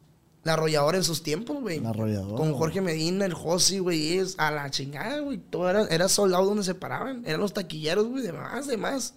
La 0.44 0.52
arrolladora 0.52 0.96
en 0.96 1.02
sus 1.02 1.24
tiempos, 1.24 1.60
güey. 1.60 1.80
La 1.80 1.88
Arrolladora. 1.90 2.36
Con 2.36 2.54
Jorge 2.54 2.80
Medina, 2.80 3.24
el 3.26 3.34
Josi, 3.34 3.80
güey. 3.80 4.20
A 4.38 4.52
la 4.52 4.70
chingada, 4.70 5.18
güey. 5.18 5.38
Todo 5.38 5.68
era, 5.68 5.86
era 5.88 6.08
soldado 6.08 6.44
donde 6.46 6.62
se 6.62 6.76
paraban. 6.76 7.24
Eran 7.26 7.40
los 7.40 7.52
taquilleros, 7.52 8.06
güey. 8.06 8.22
De 8.22 8.32
más, 8.32 8.68
de 8.68 8.76
más. 8.76 9.14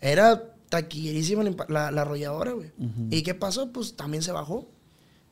Era 0.00 0.42
taquillerísima 0.74 1.44
la, 1.44 1.54
la, 1.68 1.90
la 1.92 2.00
arrolladora, 2.02 2.50
güey. 2.50 2.72
¿Y 3.10 3.22
qué 3.22 3.32
pasó? 3.34 3.70
Pues 3.70 3.94
también 3.94 4.24
se 4.24 4.32
bajó. 4.32 4.66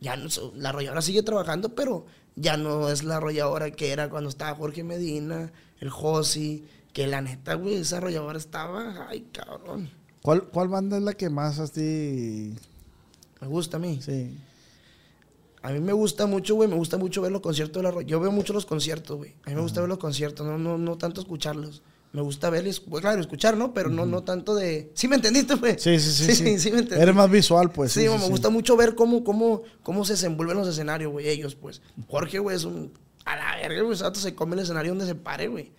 Ya 0.01 0.17
no, 0.17 0.29
la 0.55 0.69
arrolladora 0.69 1.03
sigue 1.03 1.25
trabajando, 1.25 1.75
pero 1.75 2.07
ya 2.37 2.57
no 2.57 2.89
es 2.89 3.03
la 3.03 3.17
arrolladora 3.17 3.73
que 3.73 3.91
era 3.91 4.09
cuando 4.09 4.31
estaba 4.31 4.57
Jorge 4.57 4.85
Medina, 4.85 5.53
el 5.81 5.91
Josi. 5.91 6.65
Que 6.93 7.07
la 7.07 7.23
neta, 7.23 7.55
güey, 7.55 7.77
esa 7.77 7.97
arrolladora 7.97 8.39
estaba. 8.39 9.09
Ay, 9.09 9.27
cabrón. 9.33 9.91
¿Cuál, 10.23 10.45
¿Cuál 10.45 10.69
banda 10.69 10.99
es 10.99 11.03
la 11.03 11.15
que 11.15 11.29
más 11.29 11.59
así? 11.59 12.55
Me 13.41 13.49
gusta 13.49 13.79
a 13.79 13.81
mí. 13.81 13.99
Sí. 14.01 14.39
A 15.63 15.73
mí 15.73 15.81
me 15.81 15.93
gusta 15.93 16.27
mucho, 16.27 16.55
güey, 16.55 16.69
me 16.69 16.77
gusta 16.77 16.99
mucho 16.99 17.21
ver 17.23 17.33
los 17.33 17.41
conciertos 17.41 17.83
de 17.83 17.91
la. 17.91 18.03
Yo 18.03 18.21
veo 18.21 18.31
mucho 18.31 18.53
los 18.53 18.67
conciertos, 18.67 19.17
güey. 19.17 19.35
A 19.45 19.51
mí 19.51 19.57
me 19.57 19.63
gusta 19.63 19.81
ver 19.81 19.89
los 19.89 19.99
conciertos, 19.99 20.47
no, 20.47 20.59
no, 20.59 20.79
no 20.79 20.99
tanto 20.99 21.21
escucharlos. 21.21 21.83
Me 22.13 22.21
gusta 22.21 22.51
verles, 22.51 22.79
pues, 22.79 23.01
claro, 23.01 23.21
escuchar, 23.21 23.57
¿no? 23.57 23.73
Pero 23.73 23.89
no, 23.89 24.05
no 24.05 24.23
tanto 24.23 24.55
de... 24.55 24.91
¿Sí 24.95 25.09
me 25.09 25.17
entendiste, 25.17 25.55
güey? 25.55 25.79
Sí, 25.79 25.99
sí, 25.99 26.13
sí. 26.13 26.35
Sí, 26.35 26.59
sí, 26.59 26.71
me 26.71 26.81
entendí. 26.81 27.03
Eres 27.03 27.15
más 27.15 27.31
visual, 27.31 27.71
pues. 27.71 27.93
sí, 27.93 28.01
me 28.01 28.29
gusta 28.29 28.51
mucho 28.51 28.77
ver 28.77 28.95
cómo, 28.95 29.25
cómo, 29.25 29.63
cómo 29.83 30.05
se 30.05 30.13
desenvuelven 30.13 30.59
los 30.59 30.69
escenarios, 30.69 31.11
güey, 31.11 31.29
ellos, 31.29 31.55
pues. 31.55 31.81
Jorge, 32.09 32.39
güey, 32.39 32.57
es 32.57 32.65
un... 32.65 32.93
A 33.25 33.37
la 33.37 33.57
verga, 33.57 33.83
güey, 33.83 33.97
se 34.15 34.35
come 34.35 34.57
el 34.57 34.63
escenario 34.63 34.91
donde 34.91 35.07
se 35.07 35.15
pare, 35.15 35.49
güey. 35.49 35.73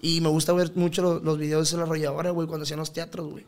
Y 0.00 0.20
me 0.20 0.28
gusta 0.28 0.52
ver 0.52 0.70
mucho 0.76 1.02
los, 1.02 1.22
los 1.22 1.38
videos 1.38 1.70
de 1.70 1.76
la 1.78 1.82
arrolladora, 1.84 2.30
güey, 2.30 2.46
cuando 2.46 2.62
hacían 2.62 2.78
los 2.78 2.92
teatros, 2.92 3.28
güey. 3.30 3.46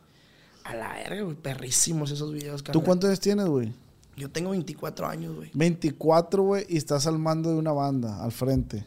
A 0.64 0.74
la 0.74 0.94
verga, 0.94 1.22
güey, 1.22 1.36
perrísimos 1.36 2.10
esos 2.10 2.32
videos, 2.32 2.62
¿Tú 2.62 2.66
carnal. 2.66 2.84
cuántos 2.84 3.08
años 3.08 3.20
tienes, 3.20 3.46
güey? 3.46 3.72
Yo 4.16 4.30
tengo 4.30 4.50
24 4.50 5.06
años, 5.06 5.36
güey. 5.36 5.50
24, 5.54 6.42
güey, 6.42 6.66
y 6.68 6.78
estás 6.78 7.06
al 7.06 7.18
mando 7.18 7.50
de 7.50 7.56
una 7.56 7.72
banda, 7.72 8.24
al 8.24 8.32
frente. 8.32 8.86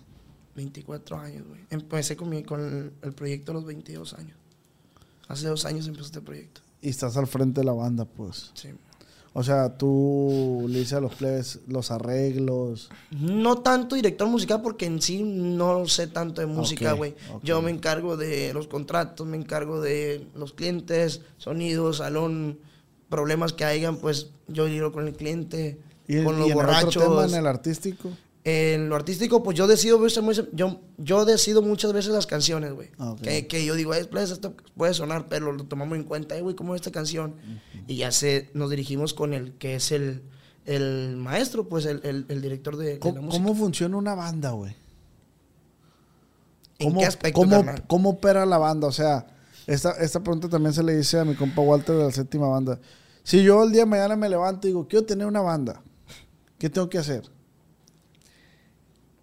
24 0.58 1.18
años, 1.18 1.48
güey. 1.48 1.62
Empecé 1.70 2.18
con, 2.18 2.28
mi- 2.30 2.44
con 2.44 2.60
el, 2.62 2.92
el 3.02 3.14
proyecto 3.14 3.52
a 3.54 3.56
los 3.56 3.66
22 3.66 4.14
años. 4.16 4.38
Hace 5.30 5.48
dos 5.48 5.64
años 5.66 5.88
empezó 5.88 6.06
este 6.08 6.22
proyecto. 6.22 6.60
Y 6.82 6.90
estás 6.90 7.16
al 7.16 7.28
frente 7.28 7.62
de 7.62 7.66
la 7.66 7.74
banda, 7.74 8.04
pues. 8.06 8.52
Sí. 8.56 8.70
O 9.34 9.44
sea, 9.44 9.78
tú 9.78 10.66
le 10.68 10.80
dices 10.80 10.94
a 10.94 11.00
los 11.00 11.14
plebes 11.14 11.60
los 11.68 11.92
arreglos. 11.92 12.90
No 13.12 13.60
tanto 13.60 13.96
director 13.96 14.28
musical 14.28 14.62
porque 14.64 14.86
en 14.88 15.00
sí 15.02 15.22
no 15.22 15.88
sé 15.88 16.08
tanto 16.08 16.42
de 16.42 16.48
música, 16.48 16.94
güey. 16.94 17.14
Yo 17.44 17.62
me 17.62 17.70
encargo 17.70 18.18
de 18.18 18.52
los 18.54 18.68
contratos, 18.68 19.28
me 19.28 19.38
encargo 19.38 19.80
de 19.80 20.26
los 20.34 20.54
clientes, 20.54 21.22
sonidos, 21.38 21.98
salón, 21.98 22.58
problemas 23.10 23.54
que 23.54 23.64
hayan, 23.64 23.98
pues 23.98 24.32
yo 24.48 24.68
lidio 24.68 24.92
con 24.92 25.08
el 25.08 25.14
cliente, 25.16 25.80
Y, 26.08 26.24
con 26.24 26.36
y 26.36 26.40
los 26.40 26.46
en 26.46 26.52
el 26.52 26.56
borrachos. 26.56 26.98
otro 26.98 27.10
tema, 27.22 27.26
en 27.26 27.36
el 27.36 27.48
artístico. 27.48 28.10
En 28.50 28.88
lo 28.88 28.96
artístico, 28.96 29.44
pues 29.44 29.58
yo 29.58 29.68
decido, 29.68 30.00
yo, 30.54 30.80
yo 30.98 31.26
decido 31.26 31.62
muchas 31.62 31.92
veces 31.92 32.14
las 32.14 32.26
canciones, 32.28 32.72
güey. 32.72 32.92
Ah. 32.98 33.14
Que, 33.22 33.46
que 33.46 33.66
yo 33.66 33.76
digo, 33.76 33.94
"Eh, 33.94 34.06
pues, 34.06 34.32
esto 34.32 34.54
puede 34.78 34.94
sonar, 34.94 35.28
pero 35.28 35.52
lo 35.52 35.66
tomamos 35.66 35.98
en 35.98 36.06
cuenta, 36.06 36.38
eh, 36.38 36.42
güey, 36.42 36.56
¿cómo 36.56 36.74
es 36.74 36.80
esta 36.80 36.92
canción? 36.92 37.36
Y 37.88 37.98
ya 37.98 38.12
se, 38.14 38.50
nos 38.54 38.70
dirigimos 38.70 39.14
con 39.14 39.34
el 39.34 39.52
que 39.58 39.76
es 39.76 39.92
el, 39.92 40.22
el 40.64 41.18
maestro, 41.18 41.68
pues 41.68 41.86
el, 41.86 42.00
el- 42.06 42.26
el 42.30 42.42
director 42.42 42.78
de, 42.78 42.86
de 42.86 42.94
la 42.94 43.00
¿Cómo, 43.02 43.22
música. 43.22 43.44
cómo 43.44 43.54
funciona 43.56 43.98
una 43.98 44.16
banda, 44.16 44.52
güey? 44.52 44.74
¿En 46.80 46.88
¿Cómo, 46.90 47.00
qué 47.02 47.06
aspecto, 47.08 47.42
cómo, 47.42 47.66
cómo 47.88 48.10
opera 48.12 48.46
la 48.46 48.58
banda? 48.58 48.88
O 48.88 48.92
sea, 48.94 49.28
esta, 49.66 49.92
esta 50.00 50.22
pregunta 50.22 50.48
también 50.48 50.72
se 50.74 50.84
le 50.84 50.96
dice 50.96 51.20
a 51.20 51.26
mi 51.26 51.36
compa 51.36 51.62
Walter 51.62 51.96
de 51.98 52.04
la 52.06 52.12
séptima 52.12 52.48
banda. 52.48 52.80
Si 53.24 53.44
yo 53.44 53.64
el 53.64 53.72
día 53.72 53.82
de 53.82 53.88
mañana 53.88 54.16
me 54.16 54.30
levanto 54.30 54.68
y 54.68 54.72
digo, 54.72 54.88
quiero 54.88 55.06
tener 55.06 55.28
una 55.28 55.42
banda, 55.42 55.82
¿qué 56.60 56.70
tengo 56.70 56.88
que 56.90 56.98
hacer? 57.00 57.30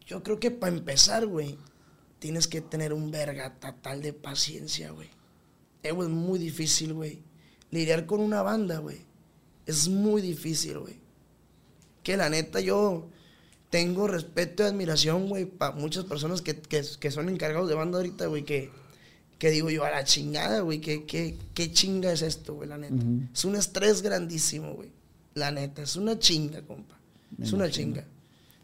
Yo 0.06 0.22
creo 0.22 0.38
que 0.38 0.50
para 0.50 0.76
empezar, 0.76 1.26
güey, 1.26 1.56
tienes 2.18 2.48
que 2.48 2.60
tener 2.60 2.92
un 2.92 3.10
verga 3.10 3.54
total 3.58 4.02
de 4.02 4.12
paciencia, 4.12 4.90
güey. 4.90 5.08
Eh, 5.82 5.92
güey, 5.92 6.08
es 6.08 6.14
muy 6.14 6.38
difícil, 6.38 6.94
güey. 6.94 7.22
Lidiar 7.70 8.06
con 8.06 8.20
una 8.20 8.42
banda, 8.42 8.78
güey. 8.78 8.98
Es 9.66 9.88
muy 9.88 10.22
difícil, 10.22 10.78
güey. 10.78 10.98
Que 12.02 12.16
la 12.16 12.28
neta 12.28 12.60
yo 12.60 13.08
tengo 13.70 14.06
respeto 14.06 14.62
y 14.62 14.66
admiración, 14.66 15.28
güey, 15.28 15.46
para 15.46 15.74
muchas 15.74 16.04
personas 16.04 16.42
que, 16.42 16.60
que, 16.60 16.84
que 17.00 17.10
son 17.10 17.28
encargados 17.28 17.68
de 17.68 17.74
banda 17.74 17.98
ahorita, 17.98 18.26
güey, 18.26 18.44
que, 18.44 18.70
que 19.38 19.50
digo 19.50 19.68
yo, 19.68 19.84
a 19.84 19.90
la 19.90 20.04
chingada, 20.04 20.60
güey, 20.60 20.80
que, 20.80 21.04
que, 21.06 21.36
qué 21.54 21.72
chinga 21.72 22.12
es 22.12 22.22
esto, 22.22 22.54
güey, 22.54 22.68
la 22.68 22.78
neta. 22.78 23.02
Es 23.32 23.44
un 23.44 23.56
estrés 23.56 24.00
grandísimo, 24.00 24.74
güey. 24.74 24.90
La 25.34 25.50
neta, 25.50 25.82
es 25.82 25.96
una 25.96 26.18
chinga, 26.18 26.62
compa. 26.62 26.98
Me 27.36 27.44
es 27.44 27.52
una 27.52 27.68
chinga. 27.68 28.06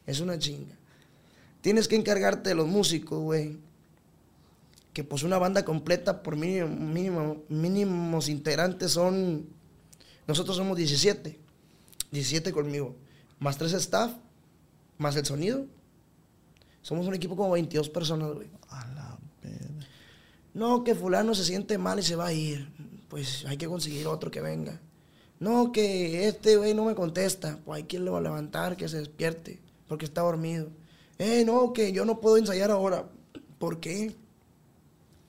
Es 0.07 0.20
una 0.20 0.38
chinga. 0.38 0.76
Tienes 1.61 1.88
que 1.88 1.96
encargarte 1.96 2.51
de 2.51 2.55
los 2.55 2.66
músicos, 2.66 3.20
güey. 3.20 3.59
Que 4.92 5.05
pues 5.05 5.23
una 5.23 5.38
banda 5.38 5.64
completa 5.64 6.23
por 6.23 6.37
mínimo, 6.37 6.68
mínimo, 6.68 7.42
mínimos 7.49 8.29
integrantes 8.29 8.92
son... 8.92 9.46
Nosotros 10.27 10.57
somos 10.57 10.77
17. 10.77 11.38
17 12.11 12.53
conmigo. 12.53 12.96
Más 13.38 13.59
tres 13.59 13.73
staff. 13.75 14.12
Más 14.99 15.16
el 15.16 15.27
sonido. 15.27 15.66
Somos 16.83 17.07
un 17.07 17.14
equipo 17.14 17.37
como 17.37 17.51
22 17.51 17.88
personas, 17.90 18.33
güey. 18.33 18.49
A 18.68 18.87
la 18.88 19.18
verga. 19.42 19.87
No, 20.55 20.83
que 20.83 20.94
fulano 20.94 21.35
se 21.35 21.44
siente 21.44 21.79
mal 21.79 21.99
y 21.99 22.03
se 22.03 22.16
va 22.16 22.27
a 22.27 22.33
ir. 22.33 22.73
Pues 23.09 23.44
hay 23.46 23.57
que 23.57 23.66
conseguir 23.66 24.07
otro 24.07 24.31
que 24.31 24.40
venga. 24.40 24.81
No, 25.38 25.73
que 25.73 26.29
este 26.29 26.57
güey 26.57 26.75
no 26.75 26.85
me 26.85 26.94
contesta. 26.94 27.59
Pues 27.64 27.79
hay 27.79 27.85
quien 27.85 28.05
le 28.05 28.11
va 28.11 28.18
a 28.18 28.23
levantar, 28.23 28.77
que 28.77 28.88
se 28.88 28.99
despierte, 28.99 29.61
porque 29.88 30.05
está 30.05 30.23
dormido. 30.23 30.68
Eh, 31.22 31.44
no, 31.44 31.72
que 31.74 31.92
yo 31.92 32.04
no 32.06 32.18
puedo 32.18 32.38
ensayar 32.38 32.70
ahora. 32.70 33.09
¿Por 33.59 33.78
qué? 33.78 34.16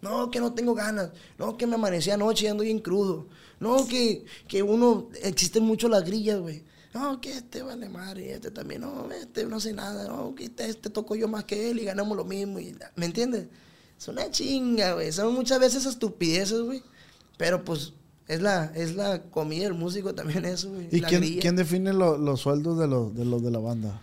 No, 0.02 0.32
que 0.32 0.40
no 0.40 0.54
tengo 0.54 0.74
ganas. 0.74 1.12
No, 1.38 1.58
que 1.58 1.68
me 1.68 1.76
amanecí 1.76 2.10
anoche 2.10 2.46
y 2.46 2.48
ando 2.48 2.64
bien 2.64 2.80
crudo. 2.80 3.28
No, 3.60 3.86
que, 3.88 4.26
que 4.48 4.64
uno, 4.64 5.10
existen 5.22 5.64
mucho 5.64 5.90
las 5.90 6.04
grillas, 6.06 6.40
güey. 6.40 6.64
No, 6.94 7.20
que 7.22 7.32
este 7.34 7.62
vale 7.62 7.88
madre, 7.90 8.26
y 8.26 8.30
este 8.30 8.52
también, 8.52 8.82
no, 8.82 9.10
este 9.12 9.46
no 9.46 9.58
hace 9.58 9.72
nada, 9.74 10.08
no, 10.08 10.34
que 10.36 10.46
este, 10.46 10.66
este 10.68 10.90
tocó 10.90 11.16
yo 11.16 11.28
más 11.28 11.46
que 11.46 11.70
él 11.72 11.80
y 11.80 11.86
ganamos 11.86 12.18
lo 12.18 12.26
mismo. 12.26 12.60
Y, 12.60 12.76
¿Me 12.96 13.06
entiendes? 13.06 13.48
Es 13.98 14.08
una 14.08 14.32
chinga, 14.32 14.94
güey. 14.94 15.12
Son 15.12 15.34
muchas 15.34 15.60
veces 15.60 15.86
estupideces, 15.86 16.62
güey. 16.62 16.82
Pero 17.38 17.64
pues 17.64 17.94
es 18.28 18.42
la, 18.42 18.72
es 18.76 18.96
la 18.96 19.24
comida 19.24 19.64
del 19.66 19.74
músico 19.74 20.16
también 20.16 20.46
eso, 20.46 20.70
güey. 20.70 20.88
¿Y 20.92 21.02
quién, 21.02 21.40
quién 21.40 21.56
define 21.56 21.94
lo- 21.94 22.18
los 22.18 22.40
sueldos 22.42 22.80
de 22.80 22.88
los, 22.88 23.14
de 23.16 23.26
los 23.26 23.44
de 23.44 23.52
la 23.52 23.60
banda? 23.60 24.02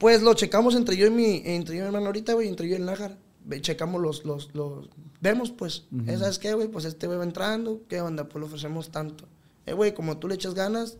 Pues 0.00 0.22
lo 0.22 0.34
checamos 0.34 0.74
entre 0.74 0.96
yo 0.96 1.06
y 1.06 1.10
mi, 1.10 1.42
entre 1.44 1.76
yo 1.76 1.80
y 1.80 1.82
mi 1.82 1.86
hermano 1.86 2.06
ahorita, 2.06 2.32
güey, 2.32 2.48
entre 2.48 2.66
yo 2.68 2.72
y 2.72 2.78
el 2.78 2.86
Nájar. 2.86 3.16
Checamos 3.60 4.00
los, 4.00 4.24
los, 4.24 4.52
los, 4.54 4.88
vemos 5.20 5.50
pues, 5.50 5.84
eh, 6.06 6.16
¿sabes 6.18 6.38
qué, 6.38 6.54
güey? 6.54 6.68
Pues 6.68 6.84
este 6.86 7.06
güey 7.06 7.18
va 7.18 7.24
entrando, 7.24 7.82
¿qué 7.88 8.00
onda? 8.00 8.24
Pues 8.28 8.40
le 8.40 8.46
ofrecemos 8.46 8.90
tanto. 8.90 9.26
Eh, 9.66 9.74
güey, 9.74 9.92
como 9.94 10.16
tú 10.18 10.26
le 10.26 10.34
echas 10.36 10.54
ganas, 10.54 10.96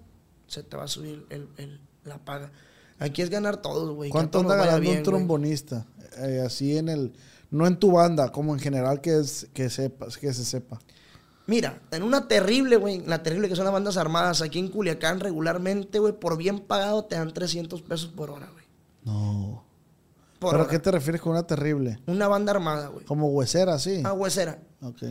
se 0.47 0.63
te 0.63 0.77
va 0.77 0.85
a 0.85 0.89
subir 0.89 1.25
el, 1.31 1.49
el- 1.57 1.81
la 2.05 2.19
paga. 2.19 2.53
Aquí 2.99 3.23
es 3.23 3.31
ganar 3.31 3.63
todos, 3.63 3.95
güey. 3.97 4.11
¿Cuánto 4.11 4.41
anda 4.41 4.57
ganando 4.57 4.77
un 4.77 4.83
bien, 4.83 5.03
trombonista? 5.03 5.87
Eh, 6.19 6.43
así 6.45 6.77
en 6.77 6.89
el... 6.91 7.13
No 7.51 7.67
en 7.67 7.79
tu 7.79 7.93
banda, 7.93 8.31
como 8.31 8.53
en 8.55 8.61
general 8.61 9.01
que, 9.01 9.19
es, 9.19 9.49
que, 9.55 9.71
sepas, 9.71 10.19
que 10.19 10.33
se 10.33 10.45
sepa. 10.45 10.79
Mira, 11.47 11.81
en 11.91 12.03
una 12.05 12.29
terrible, 12.29 12.77
güey, 12.77 13.01
la 13.07 13.23
terrible 13.25 13.49
que 13.49 13.57
son 13.57 13.65
las 13.65 13.73
bandas 13.73 13.97
armadas, 13.97 14.41
aquí 14.41 14.61
en 14.61 14.69
Culiacán 14.69 15.19
regularmente, 15.19 15.99
güey, 15.99 16.13
por 16.13 16.37
bien 16.37 16.61
pagado 16.61 17.07
te 17.07 17.17
dan 17.17 17.33
300 17.33 17.83
pesos 17.83 18.09
por 18.11 18.31
hora, 18.31 18.49
güey. 18.53 18.60
No. 19.05 19.65
Por 20.39 20.53
¿Pero 20.53 20.65
a 20.65 20.69
qué 20.69 20.79
te 20.79 20.91
refieres 20.91 21.21
con 21.21 21.33
una 21.33 21.47
terrible? 21.47 22.01
Una 22.07 22.29
banda 22.29 22.53
armada, 22.53 22.89
güey. 22.89 23.05
Como 23.05 23.29
huesera, 23.29 23.79
sí. 23.79 24.03
Ah, 24.05 24.13
huesera. 24.13 24.59
Ok. 24.81 25.03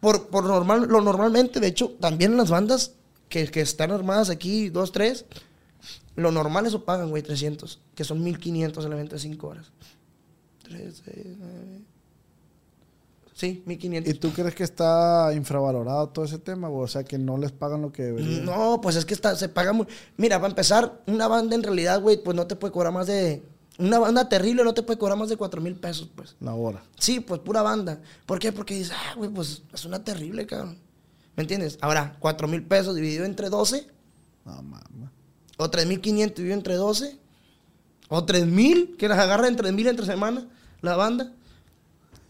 Por, 0.00 0.28
por 0.28 0.44
normal, 0.44 0.86
lo 0.88 1.00
normalmente, 1.00 1.60
de 1.60 1.68
hecho, 1.68 1.90
también 2.00 2.32
en 2.32 2.38
las 2.38 2.50
bandas 2.50 2.92
que, 3.28 3.50
que 3.50 3.62
están 3.62 3.90
armadas 3.90 4.28
aquí, 4.28 4.68
dos, 4.68 4.92
tres, 4.92 5.24
lo 6.16 6.30
normal 6.32 6.66
eso 6.66 6.84
pagan, 6.84 7.10
güey, 7.10 7.22
300, 7.22 7.80
que 7.94 8.04
son 8.04 8.22
1500 8.22 8.84
el 8.84 8.92
evento 8.92 9.14
de 9.16 9.20
5 9.20 9.46
horas. 9.46 9.72
3, 10.62 11.02
6, 11.04 11.26
9. 11.38 11.80
Sí, 13.36 13.62
1500. 13.66 14.14
¿Y 14.14 14.16
tú 14.18 14.32
crees 14.32 14.54
que 14.54 14.64
está 14.64 15.30
infravalorado 15.34 16.08
todo 16.08 16.24
ese 16.24 16.38
tema? 16.38 16.70
O 16.70 16.88
sea, 16.88 17.04
que 17.04 17.18
no 17.18 17.36
les 17.36 17.52
pagan 17.52 17.82
lo 17.82 17.92
que 17.92 18.04
deberían. 18.04 18.46
No, 18.46 18.80
pues 18.80 18.96
es 18.96 19.04
que 19.04 19.12
está, 19.12 19.36
se 19.36 19.50
paga 19.50 19.74
muy... 19.74 19.86
Mira, 20.16 20.38
para 20.38 20.48
empezar, 20.48 21.02
una 21.06 21.28
banda 21.28 21.54
en 21.54 21.62
realidad, 21.62 22.00
güey, 22.00 22.16
pues 22.16 22.34
no 22.34 22.46
te 22.46 22.56
puede 22.56 22.72
cobrar 22.72 22.94
más 22.94 23.06
de... 23.06 23.42
Una 23.78 23.98
banda 23.98 24.26
terrible 24.30 24.64
no 24.64 24.72
te 24.72 24.82
puede 24.82 24.98
cobrar 24.98 25.18
más 25.18 25.28
de 25.28 25.36
4 25.36 25.60
mil 25.60 25.74
pesos, 25.76 26.08
pues. 26.16 26.34
La 26.40 26.54
hora. 26.54 26.82
Sí, 26.98 27.20
pues 27.20 27.40
pura 27.40 27.60
banda. 27.60 28.00
¿Por 28.24 28.38
qué? 28.38 28.52
Porque 28.52 28.74
dices, 28.74 28.94
ah, 28.96 29.12
güey, 29.18 29.28
pues 29.28 29.64
es 29.70 29.84
una 29.84 30.02
terrible, 30.02 30.46
cabrón. 30.46 30.78
¿Me 31.36 31.42
entiendes? 31.42 31.76
Ahora, 31.82 32.16
4 32.18 32.48
mil 32.48 32.62
pesos 32.64 32.94
dividido 32.94 33.26
entre 33.26 33.50
12, 33.50 33.86
No, 34.46 34.62
mames. 34.62 35.10
o 35.58 35.70
3.500 35.70 36.34
dividido 36.34 36.54
entre 36.54 36.74
12, 36.76 37.18
o 38.08 38.24
3.000, 38.24 38.96
que 38.96 39.08
las 39.08 39.18
agarra 39.18 39.46
en 39.46 39.58
3.000 39.58 39.88
entre 39.90 40.06
semana, 40.06 40.48
la 40.80 40.96
banda. 40.96 41.32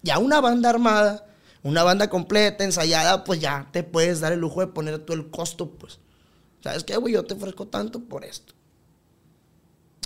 Ya 0.06 0.18
una 0.18 0.40
banda 0.40 0.70
armada, 0.70 1.26
una 1.64 1.82
banda 1.82 2.08
completa, 2.08 2.62
ensayada, 2.62 3.24
pues 3.24 3.40
ya 3.40 3.68
te 3.72 3.82
puedes 3.82 4.20
dar 4.20 4.32
el 4.32 4.38
lujo 4.38 4.60
de 4.60 4.68
poner 4.68 5.00
tú 5.00 5.12
el 5.12 5.30
costo, 5.30 5.68
pues. 5.70 5.98
¿Sabes 6.62 6.84
qué, 6.84 6.96
güey? 6.96 7.14
Yo 7.14 7.24
te 7.24 7.34
ofrezco 7.34 7.66
tanto 7.66 8.00
por 8.00 8.24
esto. 8.24 8.54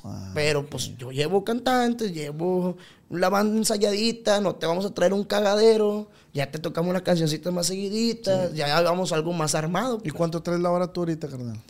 Ah, 0.03 0.31
Pero 0.35 0.65
pues 0.65 0.97
yo 0.97 1.13
llevo 1.13 1.45
cantantes, 1.45 2.15
llevo 2.15 2.79
la 3.11 3.29
banda 3.29 3.59
ensayadita, 3.59 4.41
no 4.41 4.55
te 4.55 4.65
vamos 4.67 4.87
a 4.87 4.95
traer 4.95 5.13
un 5.13 5.25
cagadero, 5.25 6.11
ya 6.33 6.51
te 6.51 6.59
tocamos 6.59 6.91
unas 6.91 7.03
cancioncitas 7.03 7.53
más 7.53 7.67
seguiditas, 7.67 8.55
ya 8.55 8.75
a 8.75 8.79
algo 8.79 9.33
más 9.35 9.55
armado. 9.55 9.97
¿Y 9.99 10.01
pues. 10.05 10.15
cuánto 10.15 10.43
traes 10.43 10.61
la 10.61 10.71
hora 10.71 10.91
tú 10.91 11.01
ahorita, 11.03 11.29
carnal? 11.29 11.61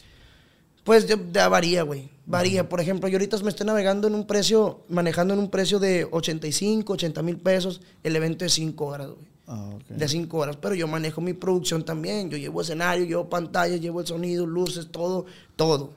Pues 0.85 1.07
ya, 1.07 1.17
ya 1.33 1.49
varía, 1.49 1.83
güey. 1.83 2.09
Varía. 2.27 2.69
Por 2.69 2.81
ejemplo, 2.81 3.09
yo 3.09 3.17
ahorita 3.17 3.37
me 3.39 3.51
estoy 3.51 3.67
navegando 3.67 4.09
en 4.09 4.15
un 4.15 4.27
precio, 4.27 4.81
manejando 4.89 5.35
en 5.35 5.41
un 5.41 5.51
precio 5.51 5.79
de 5.79 6.07
85, 6.11 6.93
80 6.95 7.23
mil 7.23 7.37
pesos, 7.37 7.81
el 8.03 8.17
evento 8.17 8.45
de 8.45 8.49
5 8.51 8.85
horas, 8.87 9.09
güey. 9.09 9.31
Ah. 9.47 9.71
De 9.89 10.09
5 10.09 10.37
horas. 10.39 10.57
Pero 10.57 10.75
yo 10.75 10.87
manejo 10.87 11.21
mi 11.21 11.33
producción 11.35 11.85
también. 11.85 12.31
Yo 12.31 12.37
llevo 12.39 12.61
escenario, 12.63 13.05
llevo 13.05 13.29
pantalla, 13.29 13.77
llevo 13.77 14.01
el 14.01 14.07
sonido, 14.07 14.47
luces, 14.47 14.89
todo, 14.91 15.27
todo. 15.57 15.91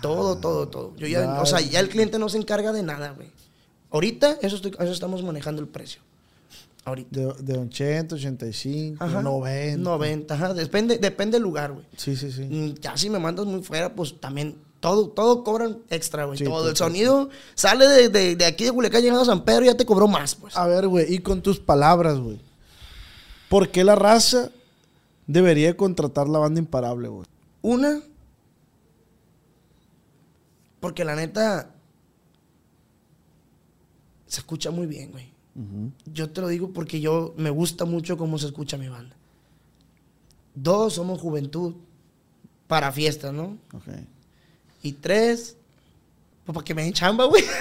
todo, 0.00 0.38
todo, 0.38 0.68
todo. 0.68 0.96
Yo 0.96 1.06
ya, 1.06 1.40
o 1.40 1.46
sea, 1.46 1.60
ya. 1.60 1.70
ya 1.72 1.80
el 1.80 1.88
cliente 1.88 2.18
no 2.18 2.28
se 2.28 2.38
encarga 2.38 2.72
de 2.72 2.82
nada, 2.82 3.10
güey. 3.10 3.28
Ahorita, 3.90 4.38
eso, 4.42 4.56
estoy- 4.56 4.74
eso 4.78 4.92
estamos 4.92 5.22
manejando 5.22 5.60
el 5.62 5.68
precio. 5.68 6.00
Ahorita. 6.88 7.08
De, 7.18 7.32
de 7.42 7.58
80, 7.58 8.14
85, 8.16 9.04
Ajá. 9.04 9.22
90. 9.22 9.76
90, 9.82 10.34
ajá. 10.34 10.54
Depende, 10.54 10.98
depende 10.98 11.36
del 11.36 11.42
lugar, 11.42 11.72
güey. 11.72 11.86
Sí, 11.96 12.16
sí, 12.16 12.30
sí. 12.32 12.42
Mm, 12.42 12.74
Ya 12.80 12.96
si 12.96 13.08
me 13.10 13.18
mandas 13.18 13.46
muy 13.46 13.62
fuera, 13.62 13.94
pues 13.94 14.18
también 14.20 14.56
todo, 14.80 15.08
todo 15.10 15.44
cobran 15.44 15.78
extra, 15.90 16.24
güey. 16.24 16.38
Sí, 16.38 16.44
todo. 16.44 16.54
pues, 16.62 16.70
el 16.70 16.76
sí, 16.76 16.78
sonido 16.78 17.28
sale 17.54 17.86
de, 17.88 18.08
de- 18.08 18.36
de 18.36 18.44
aquí 18.44 18.64
de 18.64 18.72
Culiacán 18.72 19.02
llegando 19.02 19.22
a 19.22 19.26
San 19.26 19.44
Pedro 19.44 19.62
y 19.64 19.66
ya 19.66 19.76
te 19.76 19.84
cobró 19.86 20.06
más, 20.08 20.34
pues. 20.34 20.56
A 20.56 20.66
ver, 20.66 20.86
güey, 20.88 21.12
y 21.12 21.18
con 21.20 21.42
tus 21.42 21.58
palabras, 21.60 22.18
güey. 22.18 22.40
¿Por 23.48 23.70
qué 23.70 23.82
la 23.84 23.94
raza 23.94 24.50
debería 25.26 25.76
contratar 25.76 26.28
la 26.28 26.38
banda 26.38 26.60
imparable, 26.60 27.08
güey? 27.08 27.26
Una, 27.62 28.00
porque 30.80 31.04
la 31.04 31.16
neta, 31.16 31.70
se 34.26 34.40
escucha 34.40 34.70
muy 34.70 34.86
bien, 34.86 35.10
güey. 35.10 35.27
Yo 36.12 36.30
te 36.30 36.40
lo 36.40 36.48
digo 36.48 36.72
porque 36.72 37.00
yo 37.00 37.34
me 37.36 37.50
gusta 37.50 37.84
mucho 37.84 38.16
cómo 38.16 38.38
se 38.38 38.46
escucha 38.46 38.76
mi 38.76 38.88
banda. 38.88 39.16
Dos, 40.54 40.94
somos 40.94 41.20
juventud 41.20 41.74
para 42.68 42.92
fiestas, 42.92 43.32
¿no? 43.32 43.58
Ok. 43.72 43.88
Y 44.82 44.92
tres, 44.92 45.56
pues 46.44 46.54
para 46.54 46.64
que 46.64 46.74
me 46.74 46.84
den 46.84 46.92
chamba, 46.92 47.24
güey. 47.24 47.42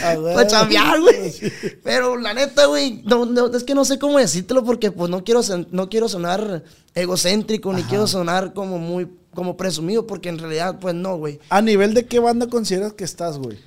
Para 0.00 0.46
chambear, 0.46 1.00
güey. 1.00 1.32
Pero 1.84 2.16
la 2.16 2.32
neta, 2.32 2.66
güey, 2.66 3.02
no, 3.04 3.26
no, 3.26 3.46
es 3.48 3.64
que 3.64 3.74
no 3.74 3.84
sé 3.84 3.98
cómo 3.98 4.18
decírtelo 4.18 4.64
porque 4.64 4.90
pues 4.90 5.10
no 5.10 5.24
quiero, 5.24 5.42
no 5.70 5.88
quiero 5.88 6.08
sonar 6.08 6.64
egocéntrico 6.94 7.72
ni 7.72 7.82
quiero 7.82 8.06
sonar 8.06 8.54
como 8.54 8.78
muy, 8.78 9.10
como 9.34 9.56
presumido 9.56 10.06
porque 10.06 10.30
en 10.30 10.38
realidad, 10.38 10.78
pues 10.80 10.94
no, 10.94 11.16
güey. 11.16 11.38
¿A 11.50 11.60
nivel 11.60 11.92
de 11.94 12.06
qué 12.06 12.18
banda 12.18 12.46
consideras 12.46 12.94
que 12.94 13.04
estás, 13.04 13.38
güey? 13.38 13.58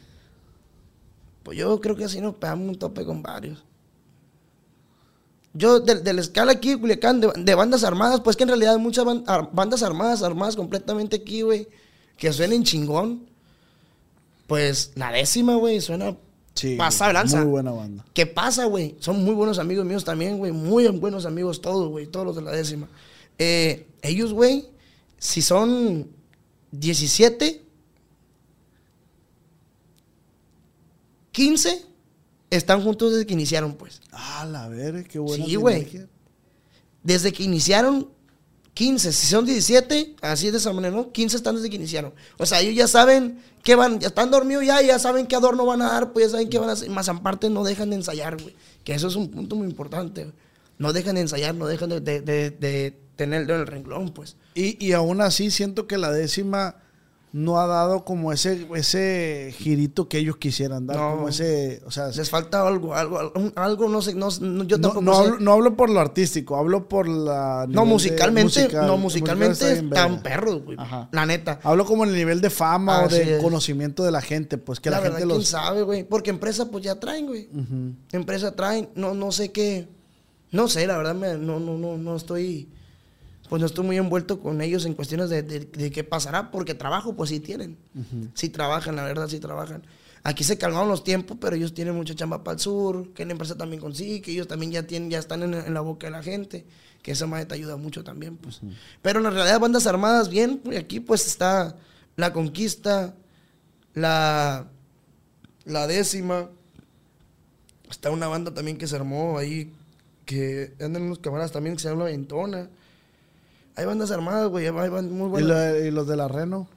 Pues 1.46 1.60
yo 1.60 1.80
creo 1.80 1.96
que 1.96 2.06
así 2.06 2.20
nos 2.20 2.34
pegamos 2.36 2.68
un 2.68 2.76
tope 2.80 3.06
con 3.06 3.22
varios. 3.22 3.64
Yo, 5.54 5.80
de, 5.80 6.02
de 6.02 6.12
la 6.12 6.22
escala 6.22 6.54
aquí, 6.54 6.76
Culiacán, 6.76 7.22
de, 7.22 7.32
de 7.38 7.54
bandas 7.54 7.84
armadas, 7.84 8.20
pues 8.22 8.36
que 8.36 8.44
en 8.44 8.50
realidad 8.50 8.74
hay 8.74 8.82
muchas 8.82 9.06
bandas 9.06 9.84
armadas, 9.84 10.24
armadas 10.24 10.56
completamente 10.56 11.18
aquí, 11.18 11.44
güey, 11.44 11.68
que 12.18 12.34
suenen 12.34 12.64
chingón. 12.64 13.30
Pues 14.48 14.92
la 14.96 15.12
décima, 15.12 15.56
güey, 15.56 15.82
suena 15.82 16.18
Sí. 16.56 16.78
lanza. 16.78 17.42
Muy 17.42 17.52
buena 17.52 17.72
banda. 17.72 18.04
¿Qué 18.14 18.26
pasa, 18.26 18.66
güey? 18.66 18.96
Son 19.00 19.24
muy 19.24 19.36
buenos 19.36 19.60
amigos 19.60 19.86
míos 19.86 20.04
también, 20.04 20.40
güey. 20.40 20.52
Muy 20.52 20.88
buenos 20.88 21.28
amigos 21.28 21.62
todos, 21.62 21.90
güey. 21.90 22.08
Todos 22.08 22.26
los 22.26 22.36
de 22.38 22.42
la 22.42 22.52
décima. 22.52 22.88
Eh, 23.38 23.88
ellos, 24.02 24.34
güey, 24.34 24.70
si 25.20 25.44
son 25.44 26.08
17, 26.72 27.64
15, 31.36 31.86
están 32.50 32.82
juntos 32.82 33.12
desde 33.12 33.26
que 33.26 33.34
iniciaron, 33.34 33.74
pues. 33.76 34.02
Ah, 34.13 34.48
la 34.50 34.69
verga, 34.69 35.04
qué 35.04 35.19
buena. 35.19 35.43
Sí, 35.45 35.56
güey. 35.56 36.08
Desde 37.04 37.34
que 37.34 37.43
iniciaron, 37.43 38.10
15. 38.74 39.12
Si 39.12 39.28
son 39.28 39.45
17, 39.45 40.15
así 40.21 40.50
de 40.50 40.58
esa 40.58 40.71
manera, 40.71 40.95
¿no? 40.95 41.12
15 41.12 41.36
están 41.38 41.56
desde 41.56 41.69
que 41.69 41.76
iniciaron. 41.76 42.13
O 42.38 42.45
sea, 42.45 42.62
ellos 42.62 42.74
ya 42.76 42.88
saben 42.88 43.39
que 43.63 43.76
van, 43.76 44.00
ya 44.00 44.08
están 44.08 44.32
dormidos 44.32 44.65
ya, 44.65 44.82
ya 44.82 44.98
saben 44.98 45.28
qué 45.28 45.36
adorno 45.36 45.65
van 45.65 45.82
a 45.82 45.88
dar, 45.91 46.13
pues 46.13 46.28
ya 46.28 46.32
saben 46.32 46.50
qué 46.50 46.58
van 46.58 46.69
a 46.69 46.74
hacer. 46.74 46.89
Más 46.89 47.10
aparte, 47.10 47.50
no 47.50 47.63
dejan 47.65 47.89
de 47.89 47.98
ensayar, 47.98 48.41
güey. 48.41 48.56
Que 48.86 48.93
eso 48.93 49.08
es 49.10 49.15
un 49.17 49.30
punto 49.30 49.56
muy 49.58 49.67
importante, 49.67 50.24
güey. 50.24 50.36
No 50.78 50.93
dejan 50.93 51.15
de 51.15 51.21
ensayar, 51.21 51.54
no 51.56 51.67
dejan 51.67 51.89
de, 51.89 52.00
de- 52.00 52.21
de- 52.21 52.52
de 52.52 52.98
tener 53.17 53.50
el 53.50 53.67
renglón, 53.67 54.10
pues. 54.13 54.36
Y, 54.56 54.84
y 54.86 54.91
aún 54.93 55.19
así 55.21 55.52
siento 55.52 55.86
que 55.88 55.98
la 55.98 56.12
décima 56.12 56.78
no 57.38 57.60
ha 57.60 57.67
dado 57.67 58.06
como 58.06 58.32
ese, 58.32 58.65
ese 58.76 59.54
girito 59.58 60.08
que 60.08 60.17
ellos 60.19 60.38
quisieran 60.38 60.88
dar. 60.88 60.95
No. 60.95 61.15
Como 61.15 61.28
ese, 61.28 61.82
o 61.86 61.91
sea, 61.91 62.08
Les 62.08 62.30
falta 62.30 62.65
algo, 62.65 62.95
algo, 62.95 63.34
algo, 63.58 63.89
no 63.89 64.02
sé, 64.02 64.15
no, 64.15 64.30
no- 64.39 64.63
yo 64.63 64.78
no, 64.78 64.82
tampoco 64.88 65.02
no 65.02 65.13
sé. 65.15 65.19
hablo, 65.19 65.39
no 65.41 65.52
hablo 65.52 65.76
por 65.76 65.89
lo 65.89 66.00
artístico, 66.00 66.56
hablo 66.56 66.88
por 66.88 67.10
la... 67.10 67.65
No, 67.67 67.82
de- 67.82 67.88
musicalmente, 67.88 68.62
musical. 68.62 68.88
no, 68.88 68.98
Musical 68.98 69.38
musicalmente 69.38 69.74
bien 69.74 69.86
están 69.88 70.24
perros, 70.24 70.63
güey. 70.63 70.78
La 71.12 71.26
neta. 71.26 71.60
Hablo 71.63 71.84
como 71.86 72.06
en 72.06 72.12
el 72.12 72.15
nivel 72.15 72.39
de 72.39 72.50
fama 72.50 73.04
o 73.04 73.10
de 73.10 73.38
conocimiento 73.41 74.06
de 74.06 74.12
la 74.12 74.21
gente, 74.21 74.58
pues 74.58 74.80
que 74.80 74.89
la, 74.89 74.95
la, 74.98 75.04
verdad, 75.04 75.17
gente 75.17 75.28
quién 75.28 75.39
los... 75.39 75.48
sabe, 75.50 75.82
güey. 75.82 76.06
Porque 76.06 76.30
empresa, 76.30 76.71
pues 76.71 76.86
ya 76.86 77.02
traen, 77.02 77.26
güey. 77.28 77.50
Empresa 78.13 78.56
traen, 78.56 78.88
no, 78.95 79.13
no 79.13 79.34
sé 79.34 79.52
qué. 79.52 79.89
No 80.52 80.69
sé, 80.69 80.88
la 80.88 80.95
verdad, 80.95 81.15
me- 81.15 81.38
no, 81.38 81.60
no, 81.60 81.78
no, 81.78 81.98
no 81.98 82.15
estoy. 82.15 82.69
Pues 83.50 83.60
no 83.60 83.66
estoy 83.68 83.86
muy 83.86 83.98
envuelto 83.98 84.40
con 84.40 84.62
ellos 84.62 84.86
en 84.86 84.94
cuestiones 84.96 85.30
de, 85.30 85.44
de- 85.44 85.60
de 85.66 85.92
qué 85.92 86.04
pasará, 86.04 86.50
porque 86.52 86.74
trabajo, 86.74 87.16
pues 87.16 87.30
sí 87.30 87.40
tienen. 87.40 87.78
Sí 88.34 88.50
trabajan, 88.50 88.96
la 88.96 89.04
verdad, 89.04 89.28
sí 89.28 89.40
trabajan. 89.40 89.84
Aquí 90.24 90.44
se 90.44 90.58
calmaron 90.58 90.90
los 90.90 91.04
tiempos, 91.04 91.38
pero 91.40 91.56
ellos 91.56 91.74
tienen 91.76 91.94
mucha 91.96 92.16
chamba 92.16 92.44
para 92.44 92.56
el 92.56 92.60
sur, 92.60 93.14
que 93.14 93.24
la 93.26 93.34
empresa 93.34 93.56
también 93.56 93.80
consigue, 93.80 94.22
que 94.22 94.32
ellos 94.32 94.48
también 94.48 94.72
ya 94.72 94.88
tienen, 94.88 95.12
ya 95.12 95.20
están 95.20 95.44
en, 95.44 95.54
en 95.54 95.74
la 95.76 95.82
boca 95.82 96.08
de 96.08 96.12
la 96.12 96.24
gente, 96.24 96.66
que 97.04 97.12
esa 97.12 97.28
madre 97.28 97.46
te 97.46 97.54
ayuda 97.54 97.78
mucho 97.78 98.04
también, 98.04 98.36
pues. 98.38 98.62
Pero 99.04 99.20
en 99.20 99.24
la 99.26 99.30
realidad, 99.30 99.60
bandas 99.60 99.86
armadas, 99.86 100.30
bien, 100.30 100.62
y 100.66 100.76
aquí 100.78 101.00
pues 101.00 101.28
está 101.28 101.76
la 102.16 102.34
conquista, 102.34 103.14
la, 103.94 104.68
la 105.66 105.86
décima, 105.88 106.50
Está 107.90 108.10
una 108.10 108.28
banda 108.28 108.52
también 108.52 108.78
que 108.78 108.88
se 108.88 108.96
armó 108.96 109.38
ahí, 109.38 109.72
que 110.26 110.74
andan 110.82 111.04
unos 111.04 111.20
camaradas 111.20 111.52
también 111.52 111.76
que 111.76 111.84
se 111.84 111.88
llama 111.90 112.06
La 112.06 112.10
Ventona. 112.10 112.68
Hay 113.76 113.86
bandas 113.86 114.12
armadas, 114.12 114.48
güey, 114.50 114.66
hay 114.68 114.72
bandas 114.72 115.04
muy 115.12 115.28
¿Y, 115.28 115.30
buenas. 115.30 115.50
lo- 115.50 115.86
y 115.86 115.92
los 115.92 116.08
de 116.08 116.16
la 116.16 116.28
Reno? 116.28 116.68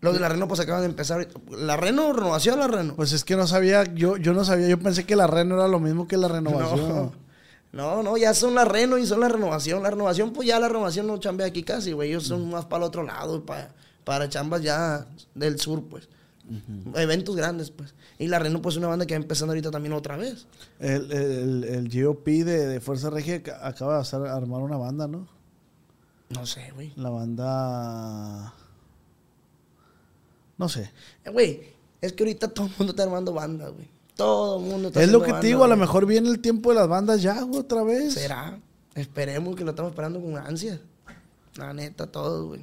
Los 0.00 0.12
de 0.14 0.20
la 0.20 0.28
Reno 0.28 0.48
pues 0.48 0.60
acaban 0.60 0.82
de 0.82 0.88
empezar. 0.88 1.26
¿La 1.50 1.76
Reno, 1.76 2.12
renovación 2.12 2.58
la 2.58 2.66
Reno? 2.68 2.94
Pues 2.94 3.12
es 3.12 3.24
que 3.24 3.36
no 3.36 3.46
sabía, 3.46 3.84
yo, 3.94 4.16
yo 4.18 4.34
no 4.34 4.44
sabía, 4.44 4.68
yo 4.68 4.78
pensé 4.78 5.04
que 5.04 5.16
la 5.16 5.26
Reno 5.26 5.54
era 5.54 5.66
lo 5.68 5.80
mismo 5.80 6.06
que 6.06 6.16
la 6.18 6.28
renovación. 6.28 6.88
No, 6.88 7.12
no, 7.72 8.02
no, 8.02 8.16
ya 8.18 8.34
son 8.34 8.54
la 8.54 8.64
Reno 8.66 8.98
y 8.98 9.06
son 9.06 9.20
la 9.20 9.28
renovación. 9.28 9.82
La 9.82 9.90
renovación, 9.90 10.32
pues 10.32 10.46
ya 10.48 10.60
la 10.60 10.68
renovación 10.68 11.06
no 11.06 11.16
chambea 11.18 11.46
aquí 11.46 11.62
casi, 11.62 11.92
güey. 11.92 12.10
Ellos 12.10 12.24
son 12.24 12.50
más 12.50 12.66
para 12.66 12.84
el 12.84 12.88
otro 12.88 13.02
lado, 13.02 13.46
para, 13.46 13.70
para 14.04 14.28
chambas 14.28 14.62
ya 14.62 15.06
del 15.34 15.58
sur, 15.58 15.82
pues. 15.88 16.08
Eventos 16.96 17.34
grandes, 17.36 17.70
pues. 17.70 17.94
Y 18.18 18.26
la 18.28 18.38
Reno, 18.38 18.60
pues, 18.60 18.74
es 18.74 18.78
una 18.78 18.88
banda 18.88 19.06
que 19.06 19.14
va 19.14 19.22
empezando 19.22 19.52
ahorita 19.52 19.70
también 19.70 19.94
otra 19.94 20.16
vez. 20.18 20.46
El, 20.80 21.10
el, 21.10 21.64
el 21.64 21.88
GOP 22.04 22.26
de, 22.26 22.66
de 22.66 22.80
Fuerza 22.80 23.08
Regia 23.08 23.42
ac- 23.42 23.58
acaba 23.62 23.94
de 23.94 24.00
hacer- 24.02 24.26
armar 24.26 24.60
una 24.60 24.76
banda, 24.76 25.08
¿no? 25.08 25.26
No 26.34 26.46
sé, 26.46 26.70
güey. 26.74 26.92
La 26.96 27.10
banda... 27.10 28.54
No 30.56 30.68
sé. 30.68 30.90
Eh, 31.24 31.30
Güey, 31.30 31.62
es 32.00 32.12
que 32.12 32.22
ahorita 32.22 32.48
todo 32.48 32.66
el 32.66 32.72
mundo 32.78 32.92
está 32.92 33.02
armando 33.04 33.32
bandas, 33.32 33.72
güey. 33.72 33.88
Todo 34.16 34.58
el 34.58 34.70
mundo 34.70 34.88
está 34.88 35.02
Es 35.02 35.10
lo 35.10 35.22
que 35.22 35.32
te 35.32 35.48
digo, 35.48 35.64
a 35.64 35.68
lo 35.68 35.76
mejor 35.76 36.06
viene 36.06 36.28
el 36.28 36.40
tiempo 36.40 36.70
de 36.70 36.76
las 36.76 36.88
bandas 36.88 37.22
ya, 37.22 37.40
güey, 37.42 37.60
otra 37.60 37.82
vez. 37.82 38.14
Será. 38.14 38.60
Esperemos 38.94 39.56
que 39.56 39.64
lo 39.64 39.70
estamos 39.70 39.90
esperando 39.90 40.20
con 40.20 40.36
ansia. 40.36 40.80
La 41.56 41.72
neta, 41.72 42.06
todo, 42.06 42.48
güey. 42.48 42.60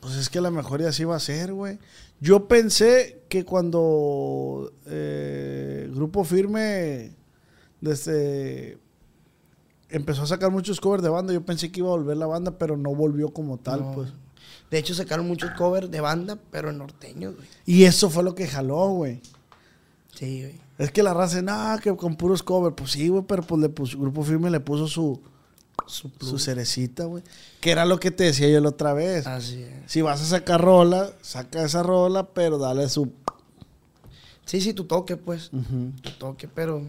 Pues 0.00 0.14
es 0.14 0.28
que 0.28 0.38
a 0.38 0.42
lo 0.42 0.50
mejor 0.50 0.80
ya 0.80 0.90
así 0.90 1.04
va 1.04 1.16
a 1.16 1.20
ser, 1.20 1.52
güey. 1.52 1.78
Yo 2.20 2.46
pensé 2.46 3.22
que 3.28 3.44
cuando 3.44 4.72
eh, 4.86 5.90
Grupo 5.92 6.22
Firme 6.22 7.12
desde 7.80 8.78
empezó 9.90 10.22
a 10.22 10.26
sacar 10.26 10.50
muchos 10.50 10.80
covers 10.80 11.02
de 11.02 11.08
banda, 11.08 11.32
yo 11.32 11.44
pensé 11.44 11.70
que 11.70 11.80
iba 11.80 11.88
a 11.88 11.92
volver 11.96 12.16
la 12.16 12.26
banda, 12.26 12.52
pero 12.58 12.76
no 12.76 12.94
volvió 12.94 13.30
como 13.30 13.58
tal, 13.58 13.80
No. 13.80 13.92
pues. 13.92 14.08
De 14.70 14.78
hecho, 14.78 14.94
sacaron 14.94 15.26
muchos 15.28 15.52
covers 15.52 15.90
de 15.90 16.00
banda, 16.00 16.38
pero 16.50 16.70
en 16.70 16.78
norteños, 16.78 17.36
güey. 17.36 17.46
Y 17.66 17.84
eso 17.84 18.10
fue 18.10 18.24
lo 18.24 18.34
que 18.34 18.48
jaló, 18.48 18.88
güey. 18.90 19.20
Sí, 20.12 20.40
güey. 20.42 20.60
Es 20.78 20.90
que 20.90 21.02
la 21.04 21.14
raza, 21.14 21.40
nada, 21.40 21.78
que 21.78 21.94
con 21.96 22.16
puros 22.16 22.42
covers. 22.42 22.74
Pues 22.76 22.90
sí, 22.90 23.08
güey, 23.08 23.22
pero 23.28 23.42
pues 23.44 23.60
le 23.60 23.68
puso, 23.68 23.96
Grupo 23.98 24.22
Firme 24.24 24.50
le 24.50 24.58
puso 24.60 24.88
su, 24.88 25.20
Su 25.86 26.10
su 26.20 26.38
cerecita, 26.40 27.04
güey. 27.04 27.22
Que 27.60 27.70
era 27.70 27.84
lo 27.84 28.00
que 28.00 28.10
te 28.10 28.24
decía 28.24 28.48
yo 28.48 28.60
la 28.60 28.70
otra 28.70 28.92
vez. 28.92 29.26
Así 29.26 29.62
es. 29.62 29.72
Si 29.92 30.02
vas 30.02 30.20
a 30.20 30.24
sacar 30.24 30.60
rola, 30.60 31.10
saca 31.22 31.62
esa 31.64 31.82
rola, 31.84 32.26
pero 32.34 32.58
dale 32.58 32.88
su... 32.88 33.12
Sí, 34.46 34.60
sí, 34.60 34.72
tu 34.74 34.84
toque, 34.84 35.16
pues. 35.16 35.50
Tu 36.02 36.10
toque, 36.18 36.48
pero. 36.48 36.82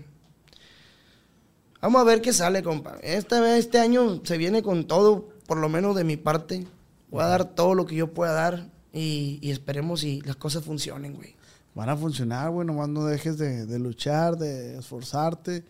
Vamos 1.81 2.01
a 2.01 2.05
ver 2.05 2.21
qué 2.21 2.33
sale, 2.33 2.63
compa. 2.63 2.97
Esta 3.01 3.39
vez, 3.39 3.59
este 3.59 3.79
año 3.79 4.21
se 4.23 4.37
viene 4.37 4.63
con 4.63 4.87
todo, 4.87 5.29
por 5.45 5.57
lo 5.57 5.69
menos 5.69 5.95
de 5.95 6.03
mi 6.03 6.17
parte. 6.17 6.65
Voy 7.09 7.23
a 7.23 7.27
dar 7.27 7.55
todo 7.55 7.75
lo 7.75 7.85
que 7.85 7.95
yo 7.95 8.13
pueda 8.13 8.33
dar 8.33 8.69
y, 8.91 9.39
y 9.41 9.51
esperemos 9.51 10.01
si 10.01 10.21
las 10.21 10.35
cosas 10.35 10.63
funcionen, 10.63 11.13
güey. 11.15 11.35
Van 11.75 11.89
a 11.89 11.95
funcionar, 11.95 12.49
güey, 12.49 12.65
nomás 12.65 12.89
no 12.89 13.05
dejes 13.05 13.37
de, 13.37 13.67
de 13.67 13.79
luchar, 13.79 14.37
de 14.37 14.79
esforzarte. 14.79 15.63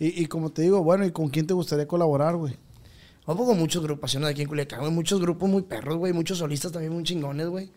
Y, 0.00 0.22
y 0.22 0.26
como 0.26 0.50
te 0.50 0.62
digo, 0.62 0.82
bueno, 0.82 1.04
¿y 1.04 1.12
con 1.12 1.28
quién 1.28 1.46
te 1.46 1.52
gustaría 1.54 1.86
colaborar, 1.86 2.36
güey? 2.36 2.56
Vamos 3.26 3.46
con 3.46 3.58
muchas 3.58 3.82
agrupaciones 3.82 4.30
aquí 4.30 4.42
en 4.42 4.48
Culiacán, 4.48 4.80
güey. 4.80 4.90
Muchos 4.90 5.20
grupos 5.20 5.48
muy 5.48 5.62
perros, 5.62 5.98
güey. 5.98 6.12
Muchos 6.12 6.38
solistas 6.38 6.72
también 6.72 6.92
muy 6.92 7.04
chingones, 7.04 7.46
güey. 7.48 7.70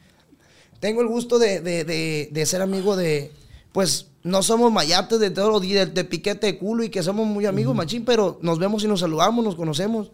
Tengo 0.79 1.01
el 1.01 1.07
gusto 1.07 1.37
de, 1.37 1.59
de, 1.59 1.83
de, 1.83 2.29
de 2.31 2.45
ser 2.45 2.61
amigo 2.61 2.95
de... 2.95 3.31
Pues 3.75 4.07
no 4.23 4.41
somos 4.41 4.71
mayates 4.71 5.19
de 5.19 5.31
todo 5.31 5.59
de, 5.59 5.85
de 5.85 6.03
piquete 6.05 6.47
de 6.47 6.57
culo 6.57 6.85
y 6.85 6.89
que 6.89 7.03
somos 7.03 7.27
muy 7.27 7.45
amigos, 7.45 7.75
machín, 7.75 8.05
pero 8.05 8.39
nos 8.41 8.57
vemos 8.57 8.81
y 8.85 8.87
nos 8.87 9.01
saludamos, 9.01 9.43
nos 9.43 9.55
conocemos. 9.55 10.13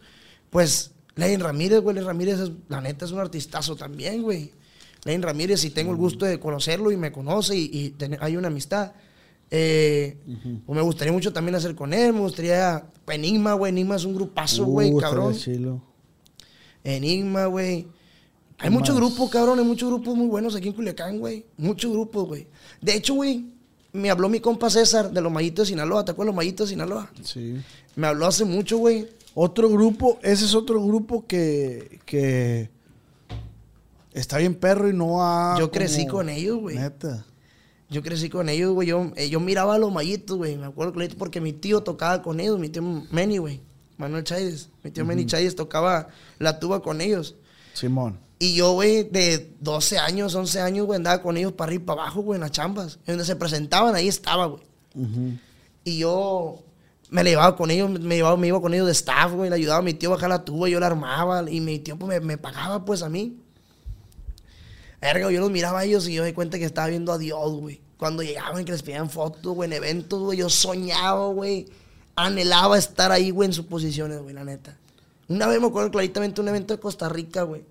Pues 0.50 0.94
Lenin 1.16 1.42
Ramírez, 1.42 1.80
güey. 1.82 1.94
Lenin 1.94 2.08
Ramírez, 2.08 2.40
es, 2.40 2.52
la 2.70 2.82
neta, 2.82 3.06
es 3.06 3.12
un 3.12 3.20
artistazo 3.20 3.76
también, 3.76 4.24
güey. 4.24 4.52
Lenin 5.04 5.22
Ramírez, 5.22 5.64
y 5.64 5.70
tengo 5.70 5.92
el 5.92 5.98
gusto 5.98 6.26
de 6.26 6.40
conocerlo 6.40 6.92
y 6.92 6.98
me 6.98 7.12
conoce 7.12 7.56
y, 7.56 7.96
hay 8.20 8.36
una 8.36 8.48
amistad. 8.48 8.94
Eh, 9.52 10.18
pues 10.66 10.76
me 10.76 10.82
gustaría 10.82 11.14
mucho 11.14 11.32
también 11.32 11.54
hacer 11.54 11.76
con 11.76 11.94
él, 11.94 12.14
me 12.14 12.22
gustaría... 12.22 12.84
Enigma, 13.10 13.54
güey. 13.54 13.70
Enigma 13.70 13.96
es 13.96 14.06
un 14.06 14.16
grupazo, 14.16 14.66
güey, 14.66 14.92
Uh, 14.92 14.98
cabrón. 14.98 15.36
Enigma, 16.84 17.46
güey. 17.46 17.86
Hay 18.58 18.70
¿Qué 18.70 18.70
muchos 18.72 18.96
grupos, 18.96 19.30
cabrón, 19.30 19.60
hay 19.60 19.66
muchos 19.66 19.88
grupos 19.88 20.16
muy 20.16 20.28
buenos 20.28 20.56
aquí 20.56 20.68
en 20.68 20.74
Culiacán, 20.74 21.20
güey. 21.20 21.46
Muchos 21.58 21.92
grupos, 21.92 22.28
güey. 22.28 22.48
De 22.80 22.96
hecho, 22.96 23.16
güey, 23.16 23.51
me 23.94 24.10
habló 24.10 24.30
mi 24.30 24.40
compa 24.40 24.70
César 24.70 25.12
de 25.12 25.22
los 25.22 25.32
Mayitos 25.32 25.68
de 25.68 25.72
Sinaloa. 25.72 26.06
¿Te 26.06 26.12
acuerdas 26.12 26.28
de 26.28 26.36
los 26.36 26.36
Mayitos 26.38 26.68
de 26.70 26.74
Sinaloa? 26.74 27.12
Sí. 27.24 27.62
Me 27.96 28.08
habló 28.08 28.26
hace 28.28 28.46
mucho, 28.46 28.78
güey. 28.78 29.08
Otro 29.34 29.70
grupo, 29.70 30.20
ese 30.24 30.46
es 30.46 30.56
otro 30.56 30.84
grupo 30.86 31.26
que, 31.26 32.00
que 32.06 32.70
está 34.14 34.38
bien 34.38 34.56
perro 34.56 34.90
y 34.90 34.94
no 34.94 35.24
ha... 35.24 35.56
Yo 35.60 35.72
crecí 35.72 36.02
como- 36.06 36.20
con 36.20 36.30
ellos, 36.30 36.60
güey. 36.60 36.78
Neta. 36.78 37.26
Yo 37.90 38.02
crecí 38.02 38.30
con 38.30 38.48
ellos, 38.50 38.74
güey. 38.74 38.88
Yo, 38.88 39.12
eh, 39.18 39.30
yo 39.30 39.40
miraba 39.42 39.76
a 39.76 39.78
los 39.78 39.92
mallitos, 39.92 40.38
güey. 40.38 40.58
Me 40.58 40.66
acuerdo 40.66 40.94
clarito 40.94 41.18
porque 41.18 41.42
mi 41.42 41.52
tío 41.54 41.82
tocaba 41.84 42.22
con 42.22 42.40
ellos, 42.40 42.58
mi 42.60 42.70
tío 42.70 42.82
Meni, 43.12 43.38
güey. 43.38 43.60
Manuel 43.98 44.24
Chávez. 44.24 44.70
Mi 44.84 44.92
tío 44.92 45.06
Meni 45.06 45.26
Chávez 45.26 45.56
tocaba 45.56 46.08
la 46.40 46.60
tuba 46.60 46.82
con 46.82 47.02
ellos. 47.02 47.36
Simón. 47.74 48.18
Y 48.42 48.56
yo, 48.56 48.72
güey, 48.72 49.04
de 49.04 49.54
12 49.60 50.00
años, 50.00 50.34
11 50.34 50.62
años, 50.62 50.88
güey, 50.88 50.98
andaba 50.98 51.22
con 51.22 51.38
ellos 51.38 51.52
para 51.52 51.70
arriba 51.70 51.84
y 51.84 51.86
para 51.86 52.02
abajo, 52.02 52.22
güey, 52.22 52.38
en 52.38 52.42
las 52.42 52.50
chambas. 52.50 52.98
En 53.06 53.14
donde 53.14 53.26
se 53.26 53.36
presentaban, 53.36 53.94
ahí 53.94 54.08
estaba, 54.08 54.48
güey. 54.48 54.64
Y 55.84 56.00
yo 56.00 56.64
me 57.12 57.24
la 57.24 57.30
llevaba 57.30 57.56
con 57.56 57.70
ellos, 57.70 57.92
me, 58.00 58.16
llevaba, 58.16 58.38
me 58.38 58.48
iba 58.48 58.60
con 58.60 58.74
ellos 58.74 58.88
de 58.88 58.94
staff, 58.94 59.32
güey. 59.32 59.52
Le 59.52 59.58
ayudaba 59.58 59.78
a 59.78 59.84
mi 59.84 59.94
tío 59.94 60.10
a 60.10 60.16
bajar 60.16 60.30
la 60.30 60.44
tuba, 60.44 60.68
yo 60.68 60.80
la 60.80 60.88
armaba. 60.88 61.52
Y 61.52 61.62
mi 61.62 61.78
tío, 61.78 61.96
pues, 62.00 62.20
me, 62.20 62.26
me 62.26 62.40
pagaba, 62.40 62.84
pues, 62.84 63.04
a 63.04 63.10
mí. 63.10 63.38
Verga, 65.00 65.30
yo 65.30 65.40
los 65.40 65.52
miraba 65.52 65.82
a 65.82 65.84
ellos 65.84 66.08
y 66.08 66.16
yo 66.16 66.24
me 66.24 66.30
di 66.30 66.34
cuenta 66.34 66.58
que 66.58 66.66
estaba 66.66 66.88
viendo 66.88 67.14
a 67.14 67.20
Dios, 67.20 67.52
güey. 67.52 67.80
Cuando 67.98 68.24
llegaban 68.24 68.60
y 68.60 68.66
que 68.66 68.72
les 68.72 68.82
pedían 68.82 69.12
fotos, 69.12 69.54
güey, 69.54 69.68
en 69.68 69.74
eventos, 69.74 70.20
güey, 70.20 70.40
yo 70.40 70.50
soñaba, 70.50 71.28
güey. 71.28 71.68
Anhelaba 72.16 72.80
estar 72.80 73.12
ahí, 73.12 73.30
güey, 73.30 73.50
en 73.50 73.54
sus 73.54 73.68
posiciones, 73.68 74.20
güey, 74.20 74.34
la 74.34 74.44
neta. 74.44 74.80
Una 75.28 75.46
vez 75.46 75.62
me 75.62 75.68
acuerdo 75.68 75.92
claritamente 75.92 76.42
un 76.42 76.48
evento 76.48 76.74
de 76.74 76.80
Costa 76.80 77.08
Rica, 77.08 77.44
güey. 77.44 77.70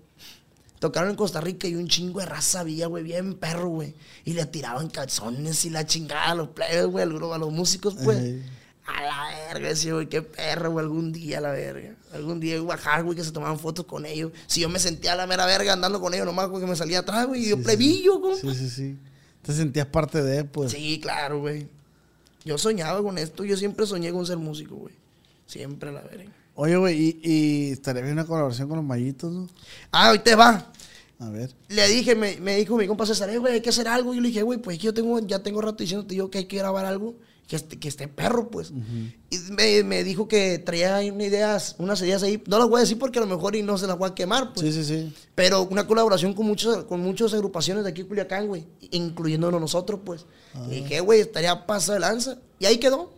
Tocaron 0.81 1.11
en 1.11 1.15
Costa 1.15 1.39
Rica 1.39 1.67
y 1.67 1.75
un 1.75 1.87
chingo 1.87 2.21
de 2.21 2.25
raza 2.25 2.61
había, 2.61 2.87
güey, 2.87 3.03
bien 3.03 3.35
perro, 3.35 3.69
güey. 3.69 3.93
Y 4.25 4.33
le 4.33 4.47
tiraban 4.47 4.89
calzones 4.89 5.63
y 5.63 5.69
la 5.69 5.85
chingada 5.85 6.31
a 6.31 6.33
los 6.33 6.47
plebes, 6.47 6.87
güey, 6.87 7.03
al 7.03 7.13
grupo, 7.13 7.35
a 7.35 7.37
los 7.37 7.51
músicos, 7.51 7.95
pues. 8.03 8.41
A 8.87 9.03
la 9.03 9.27
verga, 9.53 9.69
decía, 9.69 9.93
güey, 9.93 10.09
qué 10.09 10.23
perro, 10.23 10.71
güey, 10.71 10.83
algún 10.83 11.11
día, 11.11 11.39
la 11.39 11.51
verga. 11.51 11.93
Algún 12.15 12.39
día 12.39 12.55
iba 12.55 12.73
a 12.73 13.01
güey, 13.03 13.15
que 13.15 13.23
se 13.23 13.31
tomaban 13.31 13.59
fotos 13.59 13.85
con 13.85 14.07
ellos. 14.07 14.31
Si 14.47 14.61
yo 14.61 14.69
me 14.69 14.79
sentía 14.79 15.13
a 15.13 15.15
la 15.15 15.27
mera 15.27 15.45
verga 15.45 15.71
andando 15.71 16.01
con 16.01 16.15
ellos, 16.15 16.25
nomás, 16.25 16.49
güey, 16.49 16.63
que 16.63 16.67
me 16.67 16.75
salía 16.75 16.97
atrás, 16.97 17.27
güey, 17.27 17.45
y 17.45 17.49
yo 17.49 17.61
plebillo, 17.61 18.19
compa. 18.19 18.41
Sí, 18.41 18.55
sí, 18.55 18.69
sí. 18.71 18.97
Te 19.43 19.53
sentías 19.53 19.85
parte 19.85 20.23
de, 20.23 20.45
pues. 20.45 20.71
Sí, 20.71 20.99
claro, 20.99 21.41
güey. 21.41 21.67
Yo 22.43 22.57
soñaba 22.57 23.03
con 23.03 23.19
esto, 23.19 23.45
yo 23.45 23.55
siempre 23.55 23.85
soñé 23.85 24.11
con 24.11 24.25
ser 24.25 24.37
músico, 24.37 24.77
güey. 24.77 24.95
Siempre, 25.45 25.91
la 25.91 26.01
verga. 26.01 26.31
Oye, 26.55 26.75
güey, 26.75 26.99
y, 26.99 27.19
y 27.23 27.71
estaría 27.71 28.01
bien 28.01 28.13
una 28.13 28.25
colaboración 28.25 28.67
con 28.67 28.77
los 28.77 28.85
mallitos, 28.85 29.31
¿no? 29.31 29.47
Ah, 29.91 30.11
hoy 30.11 30.19
te 30.19 30.35
va. 30.35 30.70
A 31.21 31.29
ver. 31.29 31.55
Le 31.69 31.87
dije, 31.87 32.15
me, 32.15 32.37
me 32.37 32.55
dijo 32.57 32.75
mi 32.75 32.87
compa 32.87 33.05
César, 33.05 33.29
"Eh, 33.29 33.37
güey, 33.37 33.53
hay 33.53 33.61
que 33.61 33.69
hacer 33.69 33.87
algo. 33.87 34.11
Y 34.13 34.17
yo 34.17 34.21
le 34.23 34.27
dije, 34.29 34.41
güey, 34.41 34.59
pues 34.59 34.75
es 34.75 34.81
que 34.81 34.85
yo 34.87 34.93
tengo, 34.93 35.19
ya 35.19 35.43
tengo 35.43 35.61
rato 35.61 35.77
diciéndote 35.77 36.15
yo 36.15 36.29
que 36.31 36.39
hay 36.39 36.45
que 36.45 36.57
grabar 36.57 36.85
algo 36.85 37.15
que 37.47 37.57
esté, 37.57 37.77
que 37.77 37.89
esté 37.89 38.07
perro, 38.07 38.49
pues. 38.49 38.71
Y 39.29 39.37
me, 39.51 39.83
me 39.83 40.03
dijo 40.03 40.27
que 40.27 40.57
traía 40.57 40.95
ahí 40.95 41.11
unas 41.11 41.27
ideas, 41.27 41.75
unas 41.77 42.01
ideas 42.01 42.23
ahí. 42.23 42.41
No 42.47 42.57
las 42.57 42.67
voy 42.67 42.77
a 42.77 42.81
decir 42.81 42.97
porque 42.97 43.19
a 43.19 43.21
lo 43.21 43.27
mejor 43.27 43.55
y 43.55 43.61
no 43.61 43.77
se 43.77 43.85
las 43.87 43.97
voy 43.99 44.09
a 44.09 44.15
quemar, 44.15 44.51
pues. 44.53 44.73
Sí, 44.73 44.83
sí, 44.83 44.83
sí. 44.83 45.13
Pero 45.35 45.63
una 45.63 45.85
colaboración 45.85 46.33
con 46.33 46.47
muchos, 46.47 46.85
con 46.85 47.01
muchas 47.01 47.33
agrupaciones 47.33 47.83
de 47.83 47.91
aquí 47.91 48.03
Culiacán, 48.03 48.47
güey. 48.47 48.65
Incluyéndonos 48.91 49.61
nosotros, 49.61 49.99
pues. 50.03 50.25
Y 50.69 50.75
dije, 50.81 51.01
güey, 51.01 51.19
estaría 51.21 51.67
paso 51.67 51.93
de 51.93 51.99
lanza. 51.99 52.39
Y 52.57 52.65
ahí 52.65 52.77
quedó. 52.77 53.13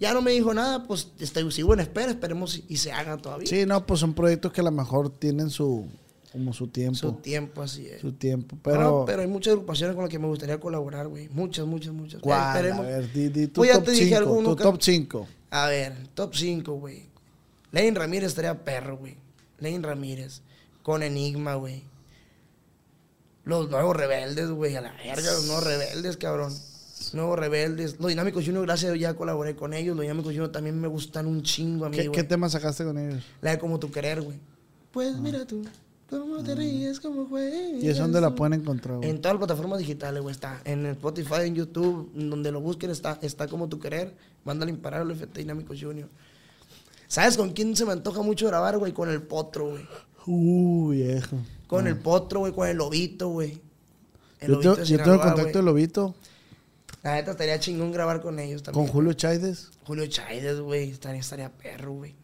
Ya 0.00 0.12
no 0.14 0.22
me 0.22 0.32
dijo 0.32 0.52
nada, 0.54 0.84
pues 0.84 1.08
este, 1.20 1.48
sigo 1.52 1.74
en 1.74 1.80
espera, 1.80 2.10
esperemos 2.10 2.56
y, 2.56 2.64
y 2.68 2.76
se 2.78 2.90
haga 2.92 3.16
todavía. 3.18 3.46
Sí, 3.46 3.64
no, 3.66 3.86
pues 3.86 4.00
son 4.00 4.12
proyectos 4.14 4.52
que 4.52 4.60
a 4.60 4.64
lo 4.64 4.72
mejor 4.72 5.10
tienen 5.10 5.48
su, 5.50 5.86
como 6.34 6.52
su 6.52 6.66
tiempo. 6.66 6.98
Su 6.98 7.06
Su, 7.10 7.12
tiempo 7.14 7.62
así 7.62 7.86
es. 7.86 8.02
tiempo. 8.18 8.58
Pero, 8.62 8.76
Pero, 8.76 9.04
pero 9.06 9.22
hay 9.22 9.28
muchas 9.28 9.52
agrupaciones 9.52 9.94
con 9.94 10.04
las 10.04 10.10
que 10.10 10.18
me 10.18 10.26
gustaría 10.26 10.58
colaborar, 10.58 11.06
güey. 11.06 11.28
Muchas, 11.30 11.64
muchas, 11.64 11.92
muchas. 11.94 12.20
¿cuál? 12.20 12.40
A 12.40 12.52
Esperemos. 12.56 12.84
ver, 12.86 13.12
di, 13.12 13.28
di 13.28 13.46
tu 13.46 13.60
Pues 13.60 13.72
top 13.72 13.84
te 13.84 13.90
dije 13.92 14.04
5. 14.06 14.18
alguno, 14.18 14.56
Tu 14.56 14.62
top 14.64 14.82
5. 14.82 15.26
A 15.50 15.68
ver, 15.68 15.94
top 16.14 16.34
5, 16.34 16.72
güey. 16.74 17.04
Lane 17.70 17.92
Ramírez 17.92 18.28
estaría 18.30 18.64
perro, 18.64 18.98
güey. 18.98 19.14
Lane 19.60 19.80
Ramírez. 19.80 20.42
Con 20.82 21.02
Enigma, 21.04 21.54
güey. 21.54 21.82
Los 23.44 23.70
nuevos 23.70 23.96
rebeldes, 23.96 24.50
güey. 24.50 24.74
A 24.76 24.80
la 24.80 24.92
verga, 24.92 25.32
los 25.32 25.46
nuevos 25.46 25.64
rebeldes, 25.64 26.16
cabrón. 26.16 26.52
Nuevos 27.12 27.38
rebeldes. 27.38 27.96
Los 28.00 28.08
Dinámicos 28.08 28.44
Junior, 28.44 28.64
gracias 28.66 28.90
a 28.90 28.94
Dios, 28.94 29.02
ya 29.02 29.14
colaboré 29.14 29.54
con 29.54 29.72
ellos. 29.74 29.94
Los 29.96 30.02
Dinámicos 30.02 30.32
Junior 30.32 30.50
también 30.50 30.80
me 30.80 30.88
gustan 30.88 31.26
un 31.26 31.42
chingo 31.42 31.84
a 31.84 31.90
mí, 31.90 31.96
¿Qué, 31.96 32.08
güey. 32.08 32.16
¿Qué 32.20 32.24
tema 32.24 32.48
sacaste 32.48 32.84
con 32.84 32.98
ellos? 32.98 33.22
La 33.40 33.52
de 33.52 33.58
Como 33.58 33.78
Tu 33.78 33.90
Querer, 33.90 34.22
güey. 34.22 34.38
Pues 34.90 35.16
mira 35.18 35.44
tú, 35.46 35.62
cómo 36.10 36.42
te 36.42 36.54
ríes, 36.54 37.00
cómo 37.00 37.26
juegas. 37.26 37.82
¿Y 37.82 37.88
es 37.88 37.98
donde 37.98 38.20
la 38.20 38.34
pueden 38.34 38.60
encontrar? 38.60 38.98
güey? 38.98 39.10
En 39.10 39.20
todas 39.20 39.34
las 39.34 39.38
plataformas 39.46 39.78
digitales, 39.78 40.22
güey, 40.22 40.32
está. 40.32 40.60
En 40.64 40.86
Spotify, 40.86 41.42
en 41.46 41.54
YouTube, 41.54 42.10
donde 42.14 42.52
lo 42.52 42.60
busquen, 42.60 42.90
está, 42.90 43.18
está 43.22 43.48
como 43.48 43.68
tu 43.68 43.78
querer. 43.78 44.14
Mándale 44.44 44.70
imparable 44.70 45.14
FT 45.14 45.40
Dinámicos 45.40 45.78
Junior. 45.80 46.08
¿Sabes 47.08 47.36
con 47.36 47.52
quién 47.52 47.76
se 47.76 47.84
me 47.84 47.92
antoja 47.92 48.22
mucho 48.22 48.46
grabar, 48.46 48.78
güey? 48.78 48.92
Con 48.92 49.10
el 49.10 49.22
potro, 49.22 49.70
güey. 49.70 49.86
Uh, 50.26 50.90
viejo. 50.90 51.36
Con 51.66 51.86
el 51.86 51.96
potro, 51.98 52.40
güey, 52.40 52.52
con 52.52 52.68
el 52.68 52.76
lobito, 52.76 53.28
güey. 53.28 53.60
El 54.40 54.52
Yo, 54.52 54.60
tengo- 54.60 54.82
yo 54.82 54.96
tengo 54.98 55.16
contacto 55.18 55.42
güey. 55.42 55.52
de 55.54 55.62
Lobito 55.62 56.14
La 57.02 57.14
neta 57.14 57.30
estaría 57.32 57.58
chingón 57.60 57.92
grabar 57.92 58.20
con 58.20 58.38
ellos 58.38 58.62
con 58.62 58.74
también. 58.74 58.92
Julio 58.92 59.12
Chaides. 59.14 59.70
Julio 59.86 60.06
Chaides, 60.06 60.60
güey. 60.60 60.90
Estaría, 60.90 61.20
estaría 61.20 61.50
perro, 61.50 61.92
güey. 61.92 62.14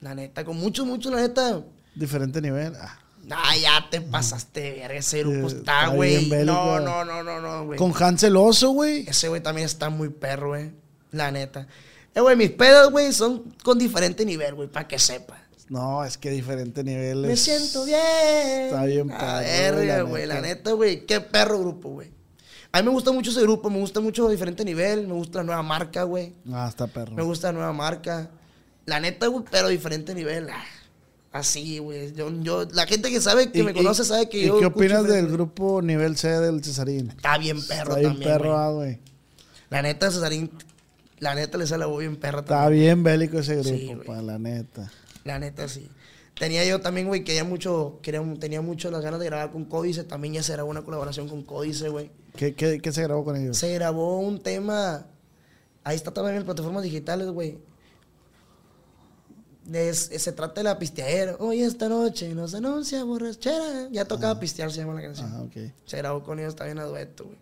La 0.00 0.14
neta, 0.14 0.44
con 0.44 0.56
muchos, 0.58 0.86
muchos, 0.86 1.12
la 1.12 1.20
neta. 1.20 1.62
Diferente 1.98 2.40
nivel. 2.40 2.74
Ah. 2.80 2.98
Ah, 3.30 3.56
ya 3.56 3.90
te 3.90 4.00
pasaste, 4.00 4.72
verga. 4.72 4.98
Ese 4.98 5.20
grupo 5.22 5.48
está, 5.48 5.88
güey. 5.88 6.28
No, 6.44 6.80
no, 6.80 7.04
no, 7.04 7.22
no, 7.22 7.40
no, 7.40 7.66
güey. 7.66 7.78
Con 7.78 7.92
Hansel 8.00 8.36
Oso, 8.36 8.70
güey. 8.70 9.04
Ese 9.08 9.28
güey 9.28 9.42
también 9.42 9.66
está 9.66 9.90
muy 9.90 10.08
perro, 10.08 10.48
güey. 10.48 10.70
La 11.10 11.30
neta. 11.30 11.66
Eh, 12.14 12.20
güey, 12.20 12.36
mis 12.36 12.50
pedos, 12.50 12.90
güey, 12.90 13.12
son 13.12 13.54
con 13.62 13.78
diferente 13.78 14.24
nivel, 14.24 14.54
güey, 14.54 14.68
para 14.68 14.88
que 14.88 14.98
sepa. 14.98 15.38
No, 15.68 16.04
es 16.04 16.16
que 16.16 16.30
diferente 16.30 16.82
nivel. 16.82 17.18
Me 17.18 17.36
siento 17.36 17.84
bien. 17.84 18.00
Está 18.66 18.84
bien 18.84 19.08
la 19.08 20.02
güey, 20.02 20.26
la 20.26 20.36
neta. 20.36 20.46
neta, 20.46 20.72
güey. 20.72 21.04
Qué 21.04 21.20
perro 21.20 21.58
grupo, 21.58 21.90
güey. 21.90 22.10
A 22.72 22.80
mí 22.80 22.86
me 22.86 22.92
gusta 22.92 23.12
mucho 23.12 23.30
ese 23.30 23.42
grupo, 23.42 23.70
me 23.70 23.78
gusta 23.78 24.00
mucho 24.00 24.28
diferente 24.28 24.64
nivel, 24.64 25.06
me 25.06 25.14
gusta 25.14 25.38
la 25.38 25.44
nueva 25.44 25.62
marca, 25.62 26.02
güey. 26.04 26.34
Ah, 26.52 26.66
está 26.68 26.86
perro. 26.86 27.14
Me 27.14 27.22
gusta 27.22 27.48
la 27.48 27.52
nueva 27.54 27.72
marca. 27.72 28.30
La 28.86 29.00
neta, 29.00 29.26
güey, 29.26 29.44
pero 29.50 29.68
diferente 29.68 30.14
nivel. 30.14 30.48
Ah, 30.50 30.64
Así, 31.30 31.78
güey. 31.78 32.12
Yo, 32.14 32.30
yo, 32.40 32.64
la 32.72 32.86
gente 32.86 33.10
que 33.10 33.20
sabe, 33.20 33.52
que 33.52 33.58
¿Y- 33.58 33.62
me 33.62 33.72
y- 33.72 33.74
conoce, 33.74 34.04
sabe 34.04 34.28
que 34.28 34.38
¿Y 34.38 34.46
yo. 34.46 34.58
qué 34.58 34.64
escucho 34.66 34.78
opinas 34.86 35.04
del 35.06 35.28
grupo 35.28 35.82
nivel 35.82 36.16
C 36.16 36.28
del 36.28 36.64
Cesarín? 36.64 37.10
Está 37.10 37.36
bien 37.38 37.58
perro 37.66 37.90
Está 37.96 38.00
bien 38.00 38.10
también. 38.12 38.30
perro, 38.30 38.44
güey. 38.50 38.58
ah, 38.58 38.70
güey. 38.70 38.98
La 39.70 39.82
neta, 39.82 40.10
Cesarín, 40.10 40.50
la 41.18 41.34
neta 41.34 41.58
le 41.58 41.66
sale 41.66 41.84
bien 41.98 42.12
Está 42.14 42.42
también. 42.42 42.80
bien 42.80 43.02
bélico 43.02 43.38
ese 43.38 43.56
grupo, 43.56 44.04
pa, 44.04 44.22
la 44.22 44.38
neta. 44.38 44.90
La 45.24 45.38
neta, 45.38 45.68
sí. 45.68 45.86
Tenía 46.38 46.64
yo 46.64 46.80
también, 46.80 47.08
güey, 47.08 47.24
quería 47.24 47.44
mucho, 47.44 47.98
quería, 48.00 48.22
tenía 48.40 48.62
mucho 48.62 48.90
las 48.90 49.02
ganas 49.02 49.18
de 49.20 49.26
grabar 49.26 49.50
con 49.50 49.64
Códice. 49.64 50.04
También 50.04 50.34
ya 50.34 50.42
se 50.42 50.52
grabó 50.52 50.70
una 50.70 50.82
colaboración 50.82 51.28
con 51.28 51.42
Códice, 51.42 51.88
güey. 51.88 52.10
¿Qué, 52.36 52.54
qué, 52.54 52.78
qué 52.80 52.92
se 52.92 53.02
grabó 53.02 53.24
con 53.24 53.36
ellos? 53.36 53.58
Se 53.58 53.74
grabó 53.74 54.20
un 54.20 54.40
tema. 54.40 55.04
Ahí 55.84 55.96
está 55.96 56.12
también 56.12 56.36
en 56.36 56.44
plataformas 56.44 56.84
digitales, 56.84 57.28
güey. 57.28 57.58
Es- 59.72 60.10
se 60.16 60.32
trata 60.32 60.60
de 60.60 60.64
la 60.64 60.78
pisteadera. 60.78 61.36
Hoy 61.40 61.62
esta 61.62 61.88
noche 61.88 62.34
nos 62.34 62.54
anuncia 62.54 63.04
borrachera. 63.04 63.88
Ya 63.90 64.04
tocaba 64.06 64.38
pistear, 64.40 64.72
se 64.72 64.78
llama 64.80 64.94
la 64.94 65.02
canción. 65.02 65.30
Ah, 65.34 65.42
ok. 65.42 65.72
Se 65.84 65.96
grabó 65.98 66.22
con 66.22 66.38
ellos 66.38 66.56
también 66.56 66.78
a 66.78 66.84
dueto, 66.84 67.24
güey. 67.24 67.36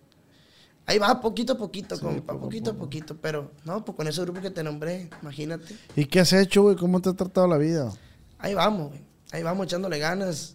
Ahí 0.89 0.99
va, 0.99 1.21
poquito 1.21 1.55
a 1.55 1.59
poquito, 1.59 1.97
Sí, 1.97 2.03
compa, 2.03 2.33
poco 2.33 2.45
poquito 2.47 2.71
a 2.71 2.75
poquito. 2.75 3.17
Pero, 3.21 3.51
no, 3.65 3.85
pues 3.85 3.97
con 3.97 4.07
ese 4.07 4.21
grupo 4.23 4.41
que 4.41 4.51
te 4.51 4.63
nombré, 4.63 5.11
imagínate. 5.21 5.77
¿Y 5.97 6.07
qué 6.07 6.21
has 6.21 6.33
hecho, 6.33 6.63
güey? 6.63 6.77
¿Cómo 6.77 7.01
te 7.01 7.11
ha 7.11 7.13
tratado 7.13 7.49
la 7.49 7.59
vida? 7.59 7.93
Ahí 8.39 8.55
vamos, 8.55 8.91
güey. 8.91 9.01
Ahí 9.33 9.43
vamos 9.43 9.67
echándole 9.67 9.99
ganas. 9.99 10.55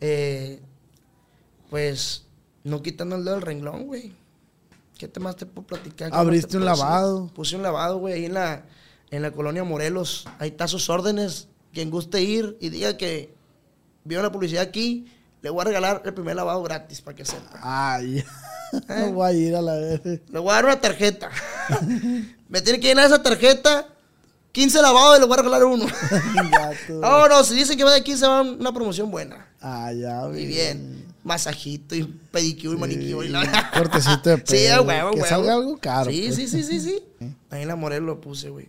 Eh, 0.00 0.60
pues, 1.70 2.24
no 2.62 2.82
quitando 2.82 3.16
el 3.16 3.24
dedo 3.24 3.34
del 3.36 3.42
renglón, 3.42 3.86
güey. 3.86 4.12
¿Qué 4.98 5.08
te 5.08 5.18
más 5.18 5.36
te 5.36 5.46
puedo 5.46 5.66
platicar? 5.66 6.08
¿Qué 6.08 6.12
más 6.16 6.20
Abriste 6.20 6.48
te 6.52 6.56
un 6.58 6.64
lavado. 6.66 7.26
Puse 7.34 7.56
un 7.56 7.62
lavado, 7.62 7.98
güey, 7.98 8.14
ahí 8.14 8.24
en 8.26 8.34
la, 8.34 8.64
en 9.16 9.22
la 9.22 9.30
colonia 9.32 9.64
Morelos. 9.64 10.26
Ahí 10.38 10.50
está 10.50 10.68
sus 10.68 10.88
órdenes. 10.90 11.48
Quien 11.72 11.90
guste 11.90 12.22
ir 12.22 12.56
y 12.60 12.68
diga 12.68 12.96
que 12.96 13.34
vio 14.04 14.22
la 14.22 14.30
publicidad 14.30 14.62
aquí, 14.62 15.06
le 15.42 15.50
voy 15.50 15.62
a 15.62 15.64
regalar 15.64 16.02
el 16.04 16.14
primer 16.14 16.36
lavado 16.36 16.62
gratis 16.62 17.00
para 17.00 17.16
que 17.16 17.24
sepa. 17.24 17.58
Ay, 17.62 18.18
¿Eh? 18.72 18.84
no 18.88 19.12
voy 19.12 19.26
a 19.28 19.32
ir 19.32 19.56
a 19.56 19.62
la 19.62 19.74
vez. 19.74 20.00
Le 20.04 20.38
voy 20.38 20.50
a 20.50 20.54
dar 20.54 20.64
una 20.66 20.80
tarjeta. 20.80 21.30
Me 22.48 22.60
tiene 22.60 22.78
que 22.80 22.88
llenar 22.88 23.06
esa 23.06 23.22
tarjeta. 23.22 23.88
15 24.52 24.82
lavados 24.82 25.16
y 25.16 25.20
le 25.20 25.26
voy 25.26 25.34
a 25.34 25.38
regalar 25.38 25.64
uno. 25.64 25.84
no, 26.88 27.28
no, 27.28 27.42
si 27.42 27.54
dicen 27.56 27.76
que 27.76 27.82
va 27.82 27.92
de 27.92 28.04
15 28.04 28.26
va 28.26 28.42
una 28.42 28.72
promoción 28.72 29.10
buena. 29.10 29.48
Ah, 29.60 29.92
ya, 29.92 30.22
Y 30.26 30.28
güey. 30.28 30.46
bien. 30.46 31.04
Masajito 31.24 31.96
y 31.96 32.04
pedicure 32.04 32.76
y 32.76 32.78
manicure. 32.80 33.26
y 33.26 33.30
la- 33.30 33.70
Cortecito 33.72 34.30
de 34.30 34.42
Sí, 34.46 34.66
a 34.68 34.76
pelo, 34.76 34.82
huevo, 34.84 35.10
que 35.10 35.16
huevo. 35.16 35.28
salga 35.28 35.54
algo 35.54 35.76
caro, 35.78 36.08
Sí, 36.10 36.22
pues. 36.26 36.36
sí, 36.36 36.46
sí, 36.48 36.62
sí, 36.62 36.80
sí. 36.80 37.02
Ahí 37.50 37.62
en 37.62 37.68
la 37.68 37.74
Morel 37.74 38.04
lo 38.04 38.20
puse, 38.20 38.48
güey. 38.50 38.68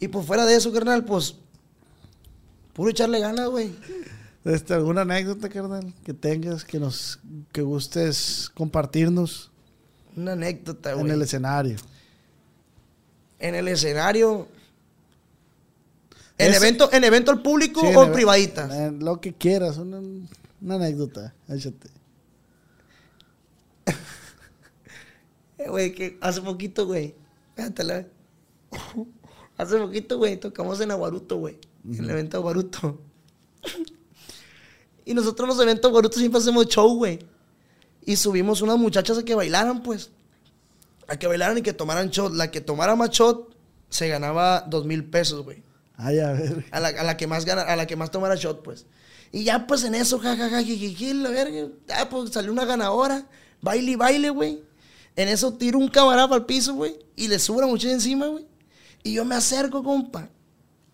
Y 0.00 0.08
pues 0.08 0.26
fuera 0.26 0.44
de 0.44 0.54
eso, 0.56 0.72
carnal, 0.72 1.04
pues. 1.04 1.34
Puro 2.72 2.90
echarle 2.90 3.20
ganas, 3.20 3.48
güey. 3.48 3.74
Este, 4.44 4.74
¿Alguna 4.74 5.00
anécdota, 5.02 5.48
carnal, 5.48 5.92
que 6.04 6.12
tengas, 6.14 6.64
que 6.64 6.78
nos, 6.78 7.18
que 7.52 7.62
gustes 7.62 8.50
compartirnos 8.54 9.50
Una 10.14 10.32
anécdota, 10.32 10.92
en 10.92 10.98
güey. 11.00 11.12
el 11.12 11.22
escenario? 11.22 11.76
En 13.38 13.54
el 13.54 13.66
escenario. 13.68 14.46
¿En 16.38 16.52
evento, 16.52 16.92
¿En 16.92 17.02
evento 17.04 17.30
al 17.32 17.40
público 17.42 17.80
Sí, 17.80 17.86
o 17.96 18.04
en- 18.04 18.12
privadita? 18.12 18.86
en 18.86 18.98
lo 19.04 19.20
que 19.20 19.32
quieras, 19.32 19.78
una, 19.78 20.00
una 20.60 20.74
anécdota, 20.74 21.34
échate. 21.48 21.88
Eh, 25.58 25.70
güey, 25.70 25.94
que 25.94 26.18
hace 26.20 26.42
poquito, 26.42 26.84
güey. 26.86 27.14
Fíjatela. 27.56 28.04
Hace 29.56 29.78
poquito, 29.78 30.18
güey, 30.18 30.38
tocamos 30.38 30.80
en 30.80 30.90
Aguaruto, 30.90 31.36
güey. 31.36 31.58
En 31.88 32.04
el 32.04 32.10
evento 32.10 32.36
Aguaruto. 32.36 33.00
y 35.04 35.14
nosotros 35.14 35.44
en 35.48 35.56
los 35.56 35.62
eventos 35.62 35.88
Aguaruto 35.88 36.18
siempre 36.18 36.40
hacemos 36.40 36.66
show, 36.68 36.94
güey. 36.96 37.20
Y 38.04 38.16
subimos 38.16 38.62
unas 38.62 38.78
muchachas 38.78 39.18
a 39.18 39.24
que 39.24 39.34
bailaran, 39.34 39.82
pues. 39.82 40.10
A 41.08 41.16
que 41.16 41.26
bailaran 41.26 41.58
y 41.58 41.62
que 41.62 41.72
tomaran 41.72 42.10
shot. 42.10 42.32
La 42.32 42.50
que 42.50 42.60
tomara 42.60 42.94
más 42.96 43.10
shot 43.10 43.54
se 43.88 44.08
ganaba 44.08 44.60
dos 44.68 44.84
mil 44.84 45.04
pesos, 45.04 45.42
güey. 45.42 45.62
Ay, 45.96 46.18
a 46.18 46.32
ver. 46.32 46.66
A 46.70 46.80
la, 46.80 46.88
a 46.88 47.04
la 47.04 47.16
que 47.16 47.26
más 47.26 47.44
gana, 47.44 47.62
a 47.62 47.76
la 47.76 47.86
que 47.86 47.96
más 47.96 48.10
tomara 48.10 48.34
shot, 48.34 48.62
pues. 48.62 48.86
Y 49.32 49.44
ya, 49.44 49.66
pues 49.66 49.82
en 49.84 49.94
eso, 49.94 50.18
jajaja, 50.18 50.62
jijiji, 50.62 51.14
la 51.14 51.30
verga. 51.30 51.68
Ya, 51.88 52.08
pues 52.08 52.30
salió 52.30 52.52
una 52.52 52.64
ganadora. 52.64 53.26
Baile 53.62 53.92
y 53.92 53.96
baile, 53.96 54.30
güey. 54.30 54.62
En 55.16 55.28
eso 55.28 55.54
tiro 55.54 55.78
un 55.78 55.88
camarada 55.88 56.34
al 56.34 56.46
piso, 56.46 56.74
güey. 56.74 56.96
Y 57.16 57.28
le 57.28 57.38
subo 57.38 57.60
la 57.60 57.66
muchacha 57.66 57.92
encima, 57.92 58.26
güey. 58.26 58.46
Y 59.06 59.12
yo 59.14 59.24
me 59.24 59.36
acerco, 59.36 59.82
compa. 59.84 60.28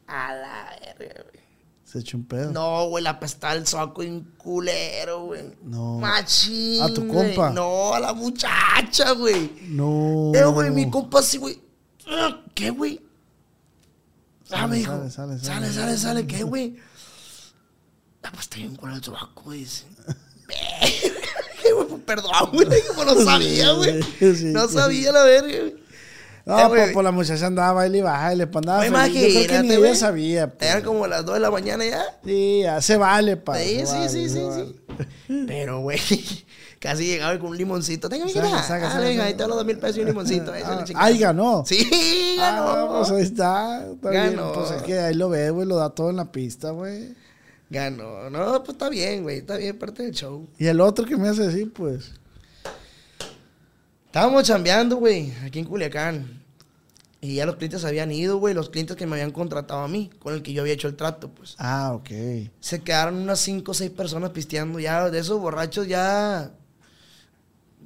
A 0.06 0.34
la 0.34 0.94
verga, 0.98 1.22
güey. 1.30 1.42
Se 1.84 1.98
echó 2.00 2.16
un 2.18 2.24
pedo. 2.26 2.50
No, 2.52 2.88
güey, 2.88 3.02
la 3.02 3.18
pestaba 3.18 3.54
el 3.54 3.66
soco 3.66 4.02
en 4.02 4.20
culero, 4.36 5.24
güey. 5.26 5.42
No. 5.62 5.98
Machín. 5.98 6.82
¿A 6.82 6.92
tu 6.92 7.04
güey. 7.06 7.34
compa? 7.34 7.50
No, 7.50 7.94
a 7.94 8.00
la 8.00 8.12
muchacha, 8.12 9.12
güey. 9.12 9.50
No. 9.68 10.30
Eh, 10.34 10.44
güey, 10.44 10.70
mi 10.70 10.90
compa 10.90 11.20
así, 11.20 11.38
güey. 11.38 11.58
Ah, 12.06 12.40
¿Qué, 12.54 12.70
güey? 12.70 13.00
Ah, 14.50 14.56
Sale, 14.56 14.66
me 14.68 14.76
dijo. 14.76 14.92
sale, 14.92 15.10
sale, 15.10 15.38
Sale, 15.38 15.66
sale. 15.66 15.72
sale, 15.72 15.98
sale, 15.98 16.26
¿qué, 16.26 16.42
güey? 16.42 16.76
Ah, 18.22 18.30
pues 18.30 18.42
está 18.42 18.56
bien 18.56 18.76
con 18.76 18.90
el 18.92 19.02
sobaco, 19.02 19.42
güey. 19.44 19.60
dice. 19.60 19.86
Pues, 20.46 22.00
Perdón, 22.06 22.30
güey. 22.52 22.68
No 23.06 23.24
sabía, 23.24 23.72
güey. 23.72 24.00
No 24.52 24.68
sabía 24.68 25.12
la 25.12 25.24
verga, 25.24 25.58
güey. 25.60 25.81
No, 26.44 26.58
Eh, 26.58 26.64
pues, 26.68 26.80
güey. 26.82 26.92
pues 26.94 27.04
la 27.04 27.10
muchacha 27.12 27.46
andaba 27.46 27.72
baile 27.72 27.98
y 27.98 28.00
baile, 28.02 28.46
pues 28.48 28.62
andaba 28.62 28.84
No, 28.88 28.98
feliz. 28.98 29.34
Yo 29.34 29.46
creo 29.46 29.62
que 29.62 29.68
ni 29.68 29.74
ella 29.74 29.94
sabía, 29.94 30.48
pues. 30.52 30.70
Eran 30.70 30.82
como 30.82 31.06
las 31.06 31.24
2 31.24 31.34
de 31.34 31.40
la 31.40 31.50
mañana 31.50 31.84
ya. 31.84 32.02
Sí, 32.24 32.60
ya 32.62 32.80
se 32.80 32.96
vale, 32.96 33.36
pa. 33.36 33.56
Sí, 33.58 33.82
sí, 33.86 34.08
sí, 34.08 34.28
sí, 34.28 34.40
sí. 35.28 35.44
Pero, 35.46 35.80
güey, 35.80 35.98
casi 36.80 37.06
llegaba 37.06 37.38
con 37.38 37.50
un 37.50 37.56
limoncito. 37.56 38.08
Tenga, 38.08 38.24
mi 38.24 38.32
hija. 38.32 38.42
Ah, 38.44 38.98
venga, 39.00 39.24
ahí 39.24 39.34
te 39.34 39.46
los 39.46 39.56
dos 39.56 39.64
mil 39.64 39.78
pesos 39.78 39.98
y 39.98 40.00
un 40.00 40.06
limoncito. 40.08 40.52
Ahí 40.96 41.18
le 41.18 41.24
Ah, 41.24 41.28
ganó. 41.28 41.64
Sí, 41.64 41.88
ganó. 42.36 42.62
Ah, 42.68 42.94
pues 42.98 43.10
ahí 43.12 43.22
está. 43.22 43.86
está 43.92 44.10
bien. 44.10 44.36
Ganó. 44.36 44.52
Pues 44.52 44.70
es 44.72 44.82
que 44.82 44.98
ahí 44.98 45.14
lo 45.14 45.28
ves, 45.28 45.52
güey, 45.52 45.66
lo 45.66 45.76
da 45.76 45.90
todo 45.90 46.10
en 46.10 46.16
la 46.16 46.32
pista, 46.32 46.70
güey. 46.70 47.14
Ganó. 47.70 48.28
No, 48.30 48.64
pues 48.64 48.70
está 48.74 48.88
bien, 48.88 49.22
güey. 49.22 49.38
Está 49.38 49.56
bien, 49.56 49.78
parte 49.78 50.02
del 50.02 50.12
show. 50.12 50.46
Y 50.58 50.66
el 50.66 50.80
otro 50.80 51.04
que 51.04 51.16
me 51.16 51.28
hace 51.28 51.46
decir, 51.46 51.72
pues. 51.72 52.10
Estábamos 54.12 54.44
chambeando, 54.44 54.96
güey, 54.96 55.32
aquí 55.42 55.58
en 55.60 55.64
Culiacán. 55.64 56.42
Y 57.22 57.36
ya 57.36 57.46
los 57.46 57.56
clientes 57.56 57.82
habían 57.86 58.12
ido, 58.12 58.36
güey. 58.36 58.52
Los 58.52 58.68
clientes 58.68 58.94
que 58.94 59.06
me 59.06 59.14
habían 59.14 59.30
contratado 59.30 59.80
a 59.80 59.88
mí, 59.88 60.10
con 60.18 60.34
el 60.34 60.42
que 60.42 60.52
yo 60.52 60.60
había 60.60 60.74
hecho 60.74 60.86
el 60.86 60.96
trato, 60.96 61.30
pues. 61.30 61.54
Ah, 61.56 61.92
ok. 61.94 62.10
Se 62.60 62.82
quedaron 62.82 63.16
unas 63.16 63.38
cinco 63.40 63.70
o 63.70 63.74
seis 63.74 63.90
personas 63.90 64.28
pisteando 64.32 64.78
ya. 64.78 65.08
De 65.08 65.18
esos 65.18 65.40
borrachos 65.40 65.88
ya... 65.88 66.50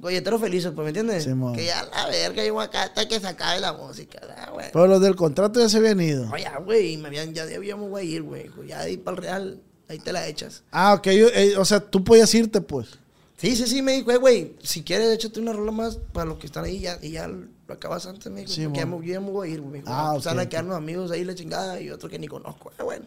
Golleteros 0.01 0.41
felices, 0.41 0.73
pues, 0.75 0.83
¿me 0.83 0.89
entiendes? 0.89 1.23
Simón. 1.23 1.55
que 1.55 1.65
ya 1.65 1.85
la 1.85 2.07
verga, 2.07 2.43
yo 2.43 2.59
acá 2.59 2.83
hasta 2.83 3.07
que 3.07 3.21
se 3.21 3.27
acabe 3.27 3.61
la 3.61 3.71
música, 3.71 4.19
güey. 4.53 4.67
Pero 4.73 4.85
los 4.85 5.01
del 5.01 5.15
contrato 5.15 5.61
ya 5.61 5.69
se 5.69 5.77
habían 5.77 6.01
ido. 6.01 6.25
No, 6.25 6.37
ya, 6.37 6.57
güey, 6.59 6.97
me 6.97 7.07
habían, 7.07 7.33
ya 7.33 7.45
debíamos, 7.45 7.89
güey, 7.89 8.07
ir, 8.15 8.21
güey. 8.23 8.51
Ya 8.67 8.83
de 8.83 8.91
ir 8.91 9.03
para 9.03 9.15
el 9.17 9.23
Real, 9.23 9.61
ahí 9.87 9.97
te 9.97 10.11
la 10.11 10.27
echas. 10.27 10.63
Ah, 10.71 10.93
ok. 10.93 11.07
yo- 11.11 11.29
eh, 11.33 11.55
o 11.57 11.63
sea, 11.63 11.79
tú 11.79 12.03
podías 12.03 12.31
irte, 12.35 12.59
pues. 12.59 12.89
Sí, 13.37 13.55
sí, 13.55 13.67
sí, 13.67 13.81
me 13.83 13.93
dijo, 13.93 14.11
"Eh, 14.11 14.17
güey, 14.17 14.55
si 14.63 14.83
quieres, 14.83 15.09
échate 15.13 15.39
una 15.39 15.53
rola 15.53 15.71
más 15.71 15.97
para 16.11 16.25
los 16.25 16.37
que 16.39 16.47
están 16.47 16.65
ahí 16.65 16.79
ya, 16.79 16.97
y 17.01 17.11
ya 17.11 17.27
lo 17.27 17.45
acabas 17.69 18.05
antes, 18.07 18.31
me 18.31 18.41
dijo. 18.41 18.51
Sí, 18.51 18.63
porque 18.65 18.79
ya 18.79 18.85
me, 18.87 18.97
yo 19.05 19.13
ya 19.13 19.19
me 19.21 19.29
voy 19.31 19.49
a 19.49 19.53
ir. 19.53 19.61
Me 19.61 19.77
dijo, 19.79 19.87
Ah, 19.91 20.05
"No, 20.07 20.13
pues, 20.13 20.25
van 20.25 20.39
a 20.39 20.49
quedarnos 20.49 20.75
amigos 20.75 21.11
ahí, 21.11 21.23
la 21.23 21.35
chingada, 21.35 21.79
y 21.79 21.89
otro 21.91 22.09
que 22.09 22.17
ni 22.17 22.27
conozco. 22.27 22.71
Ah, 22.79 22.83
bueno. 22.83 23.05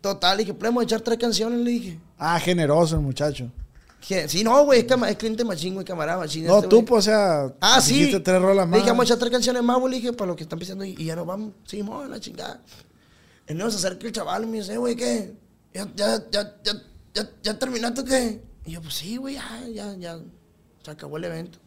Total, 0.00 0.36
dije, 0.38 0.54
podemos 0.54 0.84
echar 0.84 1.00
tres 1.00 1.18
canciones, 1.18 1.60
le 1.60 1.70
dije. 1.70 1.98
Ah, 2.18 2.38
generoso 2.38 2.96
el 2.96 3.02
muchacho. 3.02 3.50
Sí, 4.28 4.44
no, 4.44 4.64
güey, 4.64 4.80
es, 4.80 4.86
es 5.08 5.16
cliente 5.16 5.44
machín, 5.44 5.74
güey, 5.74 5.84
camarada 5.84 6.18
machín. 6.18 6.46
No, 6.46 6.56
este, 6.58 6.68
tú, 6.68 6.84
pues, 6.84 7.06
o 7.06 7.10
sea. 7.10 7.52
Ah, 7.60 7.80
sí. 7.80 7.94
dijiste 7.94 8.20
tres 8.20 8.40
rolas 8.40 8.66
Le 8.66 8.70
más. 8.70 8.78
dije, 8.80 8.90
vamos 8.90 9.02
a 9.02 9.06
echar 9.06 9.18
tres 9.18 9.30
canciones 9.32 9.62
más, 9.64 9.78
güey, 9.78 9.90
le 9.92 9.96
dije, 9.96 10.12
para 10.12 10.28
los 10.28 10.36
que 10.36 10.44
están 10.44 10.58
pisando 10.58 10.84
y, 10.84 10.94
y 10.98 11.04
ya 11.06 11.16
nos 11.16 11.26
vamos. 11.26 11.54
Sí, 11.64 11.82
mo, 11.82 12.04
la 12.04 12.20
chingada. 12.20 12.60
Y 13.48 13.54
no 13.54 13.68
se 13.70 13.78
acerca 13.78 14.06
el 14.06 14.12
chaval 14.12 14.44
y 14.44 14.46
me 14.46 14.58
dice, 14.58 14.74
"Eh, 14.74 14.78
güey, 14.78 14.94
¿qué? 14.94 15.34
¿Ya, 15.74 15.88
ya, 15.96 16.22
ya, 16.30 16.54
ya, 16.62 16.72
ya, 17.14 17.30
ya 17.42 17.58
terminaste 17.58 18.04
qué? 18.04 18.42
Y 18.66 18.72
yo, 18.72 18.82
pues 18.82 18.94
sí, 18.94 19.16
güey, 19.16 19.34
ya, 19.36 19.62
ya, 19.72 19.94
ya. 19.96 20.18
Se 20.82 20.90
acabó 20.90 21.16
el 21.16 21.24
evento. 21.24 21.58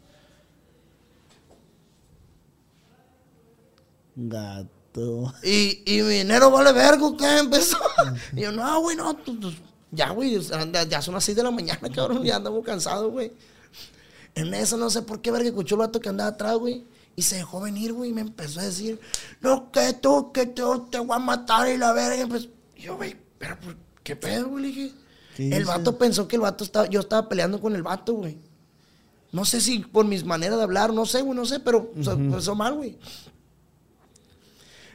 Gato. 4.15 5.33
Y, 5.43 5.81
y 5.85 6.01
mi 6.01 6.09
dinero 6.15 6.51
vale 6.51 6.73
vergo, 6.73 7.15
¿qué? 7.15 7.37
Empezó. 7.37 7.77
Y 8.35 8.41
yo, 8.41 8.51
no, 8.51 8.81
güey, 8.81 8.95
no, 8.97 9.15
tú- 9.15 9.39
tú- 9.39 9.53
ya, 9.91 10.09
güey, 10.11 10.37
ya 10.89 11.01
son 11.01 11.15
las 11.15 11.23
6 11.23 11.37
de 11.37 11.43
la 11.43 11.51
mañana, 11.51 11.89
cabrón, 11.95 12.23
ya 12.23 12.35
andamos 12.35 12.63
cansados, 12.65 13.11
güey. 13.11 13.31
En 14.35 14.53
eso 14.53 14.77
no 14.77 14.89
sé 14.89 15.01
por 15.01 15.21
qué 15.21 15.31
verga 15.31 15.47
escuchó 15.47 15.75
el 15.75 15.79
vato 15.79 15.99
que 15.99 16.09
andaba 16.09 16.29
atrás, 16.31 16.55
güey. 16.57 16.85
Y 17.15 17.23
se 17.23 17.37
dejó 17.37 17.59
venir, 17.59 17.91
güey, 17.93 18.11
y 18.11 18.13
me 18.13 18.21
empezó 18.21 18.59
a 18.59 18.63
decir, 18.63 18.99
no, 19.41 19.71
que 19.71 19.93
tú, 19.93 20.31
que 20.31 20.45
tú 20.45 20.87
te 20.89 20.99
voy 20.99 21.15
a 21.15 21.19
matar 21.19 21.67
y 21.69 21.77
la 21.77 21.91
verga. 21.93 22.15
Y 22.17 22.21
empezó- 22.21 22.49
y 22.75 22.81
yo, 22.83 22.97
güey, 22.97 23.15
pero 23.37 23.59
¿por 23.59 23.75
qué 24.03 24.15
pedo, 24.15 24.49
güey? 24.49 24.63
Le 24.63 24.67
dije. 24.69 24.91
¿Qué 25.49 25.55
El 25.55 25.65
vato 25.65 25.97
pensó 25.97 26.27
que 26.27 26.35
el 26.35 26.41
vato 26.41 26.63
estaba, 26.63 26.87
yo 26.87 26.99
estaba 26.99 27.29
peleando 27.29 27.59
con 27.61 27.75
el 27.75 27.83
vato, 27.83 28.13
güey. 28.13 28.37
No 29.31 29.45
sé 29.45 29.61
si 29.61 29.79
por 29.79 30.05
mis 30.05 30.23
maneras 30.25 30.57
de 30.57 30.63
hablar, 30.63 30.91
no 30.93 31.05
sé, 31.05 31.21
güey, 31.21 31.35
no 31.37 31.45
sé, 31.45 31.59
pero 31.59 31.91
sea, 32.01 32.13
empezó 32.13 32.55
mal, 32.55 32.73
güey. 32.75 32.97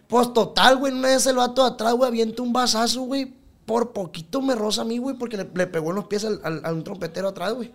Pues 0.08 0.32
total, 0.32 0.76
güey, 0.76 0.92
una 0.92 1.08
vez 1.08 1.26
el 1.26 1.36
vato 1.36 1.62
de 1.62 1.70
atrás, 1.70 1.94
güey, 1.94 2.08
avienta 2.08 2.42
un 2.42 2.52
vasazo, 2.52 3.02
güey. 3.02 3.32
Por 3.64 3.92
poquito 3.92 4.42
me 4.42 4.54
roza 4.54 4.82
a 4.82 4.84
mí, 4.84 4.98
güey, 4.98 5.16
porque 5.16 5.38
le, 5.38 5.48
le 5.54 5.66
pegó 5.66 5.90
en 5.90 5.96
los 5.96 6.04
pies 6.06 6.24
al, 6.24 6.40
al- 6.44 6.64
a 6.64 6.72
un 6.72 6.84
trompetero 6.84 7.28
atrás, 7.28 7.54
güey. 7.54 7.72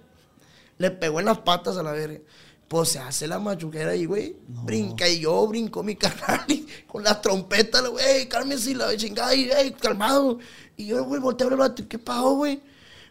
Le 0.78 0.92
pegó 0.92 1.20
en 1.20 1.26
las 1.26 1.40
patas 1.40 1.78
a 1.78 1.84
la 1.84 1.92
verga. 1.92 2.20
Pues 2.68 2.90
se 2.90 3.00
hace 3.00 3.28
la 3.28 3.40
machuquera 3.40 3.92
ahí, 3.92 4.06
güey. 4.06 4.36
Brinca 4.48 5.10
y 5.10 5.20
yo, 5.22 5.48
brincó 5.48 5.82
mi 5.82 5.96
carnal 5.98 6.46
con 6.88 7.04
las 7.04 7.20
trompetas, 7.22 7.88
güey, 7.90 8.06
ey, 8.06 8.28
cálmese 8.28 8.72
y 8.72 8.76
la 8.76 8.96
chingada, 8.96 9.34
y, 9.34 9.72
calmado. 9.72 10.38
Y 10.80 10.86
yo, 10.86 11.04
güey, 11.04 11.20
volteé 11.20 11.46
a 11.46 11.50
ver 11.50 11.60
vato, 11.60 11.84
¿qué 11.90 12.00
pasó, 12.00 12.36
güey? 12.36 12.62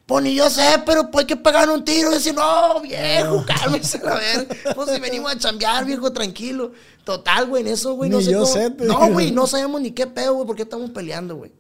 Pues 0.07 0.25
ni 0.25 0.35
yo 0.35 0.49
sé, 0.49 0.83
pero 0.87 1.11
pues 1.11 1.25
hay 1.25 1.27
que 1.27 1.37
pegar 1.37 1.69
un 1.69 1.85
tiro. 1.85 2.11
Y 2.11 2.15
decir, 2.15 2.35
no, 2.35 2.81
viejo, 2.81 3.45
cálmese 3.47 3.99
la 4.03 4.15
verga. 4.15 4.57
Pues 4.75 4.91
si 4.91 4.99
venimos 4.99 5.31
a 5.31 5.39
chambear, 5.39 5.85
viejo, 5.85 6.11
tranquilo. 6.11 6.73
Total, 7.05 7.47
güey, 7.47 7.61
en 7.63 7.69
eso, 7.69 7.93
güey, 7.93 8.09
no 8.09 8.17
Ni 8.19 8.25
sé 8.25 8.31
yo 8.33 8.41
cómo- 8.41 8.53
sé, 8.55 8.71
te 8.71 8.85
No, 8.87 9.11
güey, 9.13 9.33
no 9.33 9.47
sabemos 9.47 9.83
ni 9.83 9.91
qué 9.91 10.07
pedo, 10.07 10.33
güey, 10.33 10.47
porque 10.47 10.63
estamos 10.63 10.89
peleando, 10.93 11.37
güey. 11.37 11.53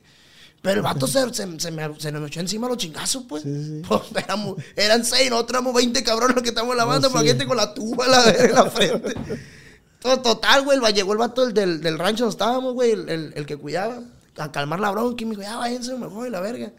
Pero 0.62 0.76
el 0.76 0.82
vato 0.82 1.06
se, 1.06 1.22
se, 1.34 1.60
se 1.60 1.70
me, 1.70 2.00
se 2.00 2.10
nos 2.10 2.26
echó 2.26 2.40
encima 2.40 2.68
los 2.68 2.78
chingazos, 2.78 3.24
pues. 3.28 3.42
Sí, 3.42 3.50
sí. 3.52 3.82
Pues 3.86 4.00
éramos, 4.16 4.56
eran 4.76 5.04
seis, 5.04 5.28
nosotros 5.28 5.56
éramos 5.60 5.74
20 5.74 6.02
cabrones 6.02 6.34
los 6.34 6.42
que 6.42 6.48
estamos 6.48 6.70
en 6.72 6.78
la 6.78 6.84
banda, 6.86 7.10
para 7.10 7.26
gente 7.26 7.46
con 7.46 7.58
la 7.58 7.74
tuba 7.74 8.06
la, 8.08 8.30
en 8.30 8.54
la 8.54 8.70
frente. 8.70 9.14
To- 10.00 10.20
Total, 10.22 10.62
güey, 10.64 10.78
llegó 10.94 11.12
el 11.12 11.18
vato 11.18 11.44
del, 11.44 11.52
del, 11.52 11.80
del 11.82 11.98
rancho 11.98 12.24
donde 12.24 12.32
estábamos, 12.32 12.72
güey, 12.72 12.92
el, 12.92 13.08
el- 13.10 13.32
el 13.36 13.44
que 13.46 13.56
cuidaba, 13.58 14.00
a 14.38 14.52
calmar 14.52 14.80
la 14.80 14.90
bronca 14.90 15.22
y 15.22 15.26
me 15.26 15.30
dijo, 15.30 15.42
ya 15.42 15.56
váyanse 15.56 15.96
mejor 15.96 16.26
y 16.26 16.30
la 16.30 16.40
verga. 16.40 16.72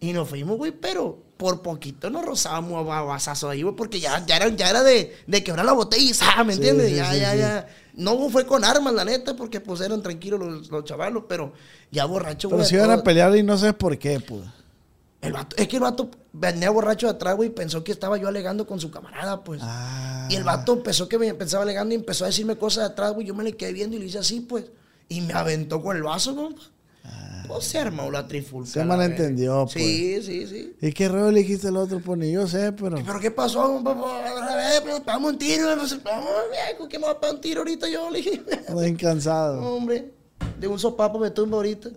Y 0.00 0.12
nos 0.12 0.28
fuimos, 0.28 0.58
güey, 0.58 0.72
pero 0.72 1.22
por 1.36 1.62
poquito 1.62 2.10
nos 2.10 2.24
rozábamos 2.24 2.88
a 2.90 3.02
basazo 3.02 3.48
ahí, 3.48 3.62
güey, 3.62 3.74
porque 3.74 4.00
ya, 4.00 4.24
ya, 4.26 4.36
era, 4.36 4.48
ya 4.48 4.70
era 4.70 4.82
de, 4.82 5.16
de 5.26 5.44
quebrar 5.44 5.64
la 5.64 5.72
botella 5.72 6.02
y 6.02 6.14
¿sabes? 6.14 6.46
¿me 6.46 6.52
entiendes? 6.54 6.90
sí, 6.90 6.96
ya, 6.96 7.12
sí, 7.12 7.20
ya, 7.20 7.32
sí. 7.32 7.38
ya. 7.38 7.66
No 7.94 8.28
fue 8.28 8.44
con 8.44 8.64
armas, 8.64 8.92
la 8.92 9.04
neta, 9.04 9.36
porque 9.36 9.60
pues 9.60 9.80
eran 9.80 10.02
tranquilos 10.02 10.40
los, 10.40 10.68
los 10.68 10.84
chavalos, 10.84 11.24
pero 11.28 11.52
ya 11.90 12.04
borracho, 12.06 12.48
Pero 12.48 12.58
güey. 12.58 12.68
si 12.68 12.74
iban 12.74 12.90
a 12.90 13.02
pelear 13.02 13.36
y 13.36 13.42
no 13.42 13.56
sabes 13.56 13.74
por 13.74 13.96
qué, 13.98 14.18
pues. 14.20 14.42
el 15.22 15.32
vato, 15.32 15.54
es 15.56 15.68
que 15.68 15.76
el 15.76 15.82
vato 15.82 16.10
venía 16.32 16.70
borracho 16.70 17.06
de 17.06 17.12
atrás, 17.12 17.36
güey, 17.36 17.50
y 17.50 17.52
pensó 17.52 17.84
que 17.84 17.92
estaba 17.92 18.16
yo 18.18 18.26
alegando 18.26 18.66
con 18.66 18.80
su 18.80 18.90
camarada, 18.90 19.44
pues. 19.44 19.60
Ah. 19.62 20.26
Y 20.28 20.34
el 20.34 20.42
vato 20.42 20.82
pensó 20.82 21.08
que 21.08 21.18
me 21.18 21.32
pensaba 21.34 21.62
alegando 21.62 21.94
y 21.94 21.98
empezó 21.98 22.24
a 22.24 22.26
decirme 22.26 22.56
cosas 22.56 22.88
de 22.88 22.92
atrás, 22.92 23.12
güey. 23.14 23.26
Yo 23.26 23.34
me 23.34 23.44
le 23.44 23.56
quedé 23.56 23.72
viendo 23.72 23.96
y 23.96 24.00
le 24.00 24.06
hice 24.06 24.18
así, 24.18 24.40
pues. 24.40 24.64
Y 25.08 25.20
me 25.20 25.32
aventó 25.34 25.80
con 25.80 25.96
el 25.96 26.02
vaso, 26.02 26.34
compa. 26.34 26.62
Pues 27.46 27.64
se 27.64 27.78
armó 27.78 28.10
la 28.10 28.26
trifulca. 28.26 28.70
Se 28.70 28.84
malentendió, 28.84 29.64
pues. 29.64 29.84
Sí, 29.84 30.22
sí, 30.22 30.46
sí. 30.46 30.76
¿Y 30.80 30.92
qué 30.92 31.08
rollo 31.08 31.30
le 31.30 31.40
dijiste 31.40 31.68
al 31.68 31.76
otro? 31.76 32.00
Pues 32.00 32.18
ni 32.18 32.32
yo 32.32 32.46
sé, 32.46 32.72
pero. 32.72 32.96
¿Pero 33.04 33.20
qué 33.20 33.30
pasó, 33.30 33.82
pegamos 35.04 35.32
un 35.32 35.38
tiro. 35.38 35.66
Vamos, 35.68 35.98
viejo, 36.00 36.88
¿qué 36.88 36.98
me 36.98 37.06
va 37.06 37.18
a 37.20 37.30
un 37.30 37.40
tiro 37.40 37.60
ahorita 37.60 37.88
yo? 37.88 38.10
Le 38.10 38.18
dije. 38.18 38.42
Cansado. 38.98 39.60
Hombre, 39.62 40.12
de 40.58 40.68
un 40.68 40.78
sopapo 40.78 41.18
me 41.18 41.30
tumbo 41.30 41.56
ahorita. 41.56 41.90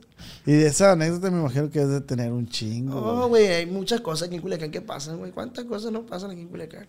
Y 0.45 0.53
de 0.53 0.67
esa 0.67 0.91
anécdota 0.91 1.29
me 1.31 1.39
imagino 1.39 1.69
que 1.69 1.81
es 1.81 1.89
de 1.89 2.01
tener 2.01 2.31
un 2.31 2.47
chingo. 2.47 2.99
No, 2.99 3.29
güey, 3.29 3.47
hay 3.47 3.65
muchas 3.65 4.01
cosas 4.01 4.27
aquí 4.27 4.35
en 4.35 4.41
Culiacán 4.41 4.71
que 4.71 4.81
pasan, 4.81 5.17
güey. 5.17 5.31
¿Cuántas 5.31 5.65
cosas 5.65 5.91
no 5.91 6.05
pasan 6.05 6.31
aquí 6.31 6.41
en 6.41 6.47
Culiacán? 6.47 6.87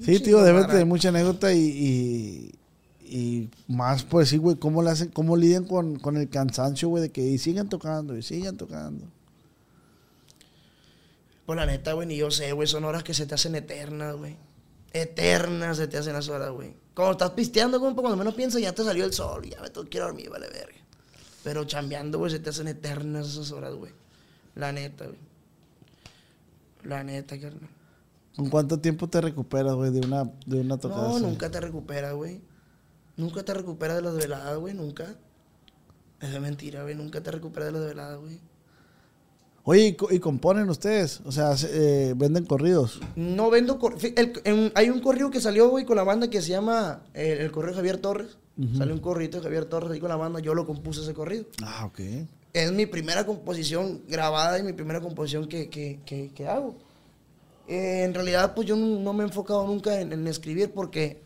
Sí, 0.00 0.20
tío, 0.20 0.42
debe 0.42 0.64
tener 0.64 0.86
mucha 0.86 1.10
anécdota 1.10 1.52
y, 1.52 1.58
y, 1.58 2.54
y 3.10 3.50
más 3.66 4.04
por 4.04 4.20
decir, 4.20 4.38
güey, 4.38 4.56
cómo 4.56 4.82
le 4.82 4.90
hacen, 4.90 5.08
cómo 5.08 5.36
lidian 5.36 5.64
con, 5.64 5.98
con 5.98 6.16
el 6.16 6.28
cansancio, 6.28 6.88
güey, 6.88 7.02
de 7.02 7.10
que 7.10 7.22
y 7.22 7.38
sigan 7.38 7.68
tocando 7.68 8.16
y 8.16 8.22
sigan 8.22 8.56
tocando. 8.56 9.06
Pues 11.44 11.56
la 11.56 11.66
neta, 11.66 11.94
güey, 11.94 12.06
ni 12.06 12.16
yo 12.16 12.30
sé, 12.30 12.52
güey, 12.52 12.68
son 12.68 12.84
horas 12.84 13.02
que 13.02 13.12
se 13.12 13.26
te 13.26 13.34
hacen 13.34 13.56
eternas, 13.56 14.14
güey. 14.14 14.36
Eternas 14.92 15.76
se 15.76 15.88
te 15.88 15.98
hacen 15.98 16.12
las 16.12 16.28
horas, 16.28 16.50
güey. 16.50 16.74
Cuando 16.94 17.12
estás 17.12 17.30
pisteando, 17.30 17.80
compa, 17.80 18.02
cuando 18.02 18.16
menos 18.16 18.34
piensas, 18.34 18.62
ya 18.62 18.72
te 18.72 18.84
salió 18.84 19.04
el 19.04 19.12
sol. 19.12 19.42
Ya 19.48 19.60
me 19.60 19.66
a 19.66 20.04
dormir, 20.04 20.30
vale 20.30 20.48
verga. 20.48 20.78
Pero 21.42 21.64
chambeando, 21.64 22.18
güey, 22.18 22.30
se 22.30 22.38
te 22.38 22.50
hacen 22.50 22.68
eternas 22.68 23.28
esas 23.28 23.50
horas, 23.50 23.74
güey. 23.74 23.92
La 24.54 24.70
neta, 24.70 25.06
güey. 25.06 25.18
La 26.84 27.02
neta, 27.02 27.38
carnal. 27.40 27.68
¿En 28.38 28.48
cuánto 28.48 28.78
tiempo 28.78 29.08
te 29.08 29.20
recuperas, 29.20 29.74
güey, 29.74 29.90
de 29.90 30.00
una, 30.00 30.30
de 30.46 30.60
una 30.60 30.78
tocada? 30.78 31.08
No, 31.08 31.16
así? 31.16 31.24
nunca 31.24 31.50
te 31.50 31.60
recuperas, 31.60 32.14
güey. 32.14 32.40
Nunca 33.20 33.42
te 33.44 33.52
recuperas 33.54 33.96
de 33.96 34.02
las 34.02 34.14
veladas, 34.16 34.58
güey, 34.58 34.74
nunca. 34.74 35.14
Es 36.20 36.32
de 36.32 36.40
mentira, 36.40 36.82
güey. 36.82 36.94
Nunca 36.94 37.22
te 37.22 37.30
recuperas 37.30 37.72
de 37.72 37.78
las 37.78 37.86
veladas, 37.88 38.18
güey. 38.18 38.38
Oye, 39.64 39.86
¿y, 39.88 39.94
co- 39.94 40.10
y 40.10 40.18
componen 40.20 40.68
ustedes? 40.70 41.20
O 41.26 41.32
sea, 41.32 41.54
se- 41.56 41.68
eh, 42.10 42.14
venden 42.16 42.46
corridos. 42.46 42.98
No 43.14 43.50
vendo. 43.50 43.78
cor- 43.78 43.98
fi- 43.98 44.14
el- 44.16 44.32
en- 44.44 44.72
hay 44.74 44.88
un 44.88 45.00
corrido 45.00 45.30
que 45.30 45.40
salió, 45.40 45.68
güey, 45.68 45.84
con 45.84 45.96
la 45.96 46.02
banda 46.02 46.30
que 46.30 46.40
se 46.40 46.48
llama 46.48 47.02
eh, 47.14 47.36
El 47.40 47.52
Correo 47.52 47.74
Javier 47.74 47.98
Torres. 47.98 48.38
Salió 48.76 48.92
un 48.92 49.00
corrido 49.00 49.38
de 49.38 49.44
Javier 49.44 49.64
Torres 49.64 49.90
ahí 49.90 50.00
con 50.00 50.10
la 50.10 50.16
banda. 50.16 50.38
Yo 50.40 50.54
lo 50.54 50.66
compuse 50.66 51.00
ese 51.00 51.14
corrido. 51.14 51.46
Ah, 51.62 51.86
ok. 51.86 52.00
Es 52.52 52.72
mi 52.72 52.84
primera 52.84 53.24
composición 53.24 54.02
grabada 54.08 54.58
y 54.58 54.62
mi 54.62 54.74
primera 54.74 55.00
composición 55.00 55.46
que, 55.48 55.70
que, 55.70 56.00
que- 56.04 56.30
que 56.34 56.46
hago. 56.48 56.74
Eh, 57.68 58.02
en 58.04 58.12
realidad, 58.12 58.54
pues 58.54 58.66
yo 58.66 58.76
no, 58.76 58.98
no 59.00 59.12
me 59.14 59.24
he 59.24 59.26
enfocado 59.26 59.66
nunca 59.66 59.98
en, 60.00 60.12
en 60.12 60.26
escribir 60.26 60.72
porque 60.72 61.22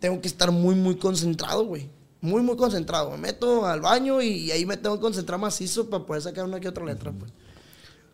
tengo 0.00 0.20
que 0.20 0.28
estar 0.28 0.50
muy, 0.50 0.74
muy 0.74 0.96
concentrado, 0.96 1.64
güey. 1.64 1.88
Muy, 2.20 2.42
muy 2.42 2.56
concentrado. 2.56 3.10
Me 3.12 3.18
meto 3.18 3.64
al 3.66 3.80
baño 3.80 4.20
y 4.20 4.50
ahí 4.50 4.66
me 4.66 4.76
tengo 4.76 4.96
que 4.96 5.02
concentrar 5.02 5.38
macizo 5.40 5.88
para 5.88 6.04
poder 6.04 6.22
sacar 6.22 6.44
una 6.44 6.58
que 6.60 6.68
otra 6.68 6.84
letra, 6.84 7.12
pues. 7.12 7.32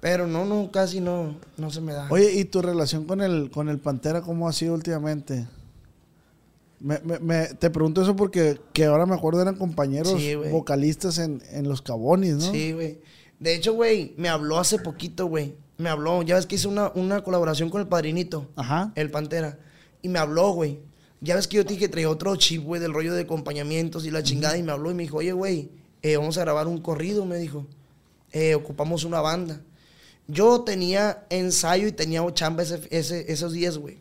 Pero 0.00 0.26
no, 0.26 0.44
no, 0.44 0.70
casi 0.70 1.00
no, 1.00 1.36
no 1.56 1.70
se 1.70 1.80
me 1.80 1.92
da. 1.92 2.06
Oye, 2.10 2.32
¿y 2.34 2.44
tu 2.44 2.60
relación 2.62 3.04
con 3.06 3.20
el, 3.22 3.50
con 3.50 3.68
el 3.68 3.78
Pantera 3.78 4.20
cómo 4.20 4.48
ha 4.48 4.52
sido 4.52 4.74
últimamente? 4.74 5.48
Me, 6.78 6.98
me- 7.00 7.18
me- 7.18 7.46
te 7.54 7.70
pregunto 7.70 8.02
eso 8.02 8.14
porque 8.14 8.60
que 8.74 8.84
ahora 8.84 9.06
me 9.06 9.14
acuerdo 9.14 9.40
eran 9.40 9.56
compañeros 9.56 10.14
Sí, 10.20 10.34
vocalistas 10.34 11.18
en, 11.18 11.42
en 11.50 11.68
Los 11.68 11.80
Cabonis, 11.80 12.34
¿no? 12.34 12.52
Sí, 12.52 12.72
güey. 12.72 13.00
De 13.40 13.54
hecho, 13.54 13.72
güey, 13.74 14.14
me 14.18 14.28
habló 14.28 14.58
hace 14.58 14.78
poquito, 14.78 15.26
güey. 15.26 15.54
Me 15.78 15.88
habló, 15.88 16.22
ya 16.22 16.36
ves 16.36 16.46
que 16.46 16.54
hice 16.56 16.68
una, 16.68 16.92
una 16.94 17.22
colaboración 17.24 17.70
con 17.70 17.80
el 17.80 17.86
padrinito. 17.88 18.48
Ajá. 18.56 18.92
El 18.94 19.10
Pantera. 19.10 19.58
Y 20.02 20.08
me 20.08 20.18
habló, 20.18 20.50
güey. 20.52 20.78
Ya 21.20 21.34
ves 21.34 21.48
que 21.48 21.56
yo 21.56 21.64
te 21.64 21.74
dije 21.74 21.86
que 21.86 21.88
traía 21.88 22.10
otro 22.10 22.36
chip, 22.36 22.62
güey, 22.64 22.80
del 22.80 22.92
rollo 22.92 23.14
de 23.14 23.22
acompañamientos 23.22 24.04
y 24.06 24.10
la 24.10 24.22
chingada. 24.22 24.56
Y 24.58 24.62
me 24.62 24.72
habló 24.72 24.90
y 24.90 24.94
me 24.94 25.02
dijo, 25.04 25.16
oye, 25.18 25.32
güey, 25.32 25.70
eh, 26.02 26.16
vamos 26.16 26.36
a 26.38 26.42
grabar 26.42 26.66
un 26.68 26.78
corrido, 26.80 27.24
me 27.24 27.38
dijo. 27.38 27.66
Eh, 28.32 28.54
ocupamos 28.54 29.04
una 29.04 29.20
banda. 29.20 29.60
Yo 30.28 30.60
tenía 30.62 31.24
ensayo 31.30 31.86
y 31.86 31.92
tenía 31.92 32.22
chamba 32.34 32.62
ese, 32.64 32.80
ese- 32.90 33.32
esos 33.32 33.52
días, 33.52 33.78
güey. 33.78 33.98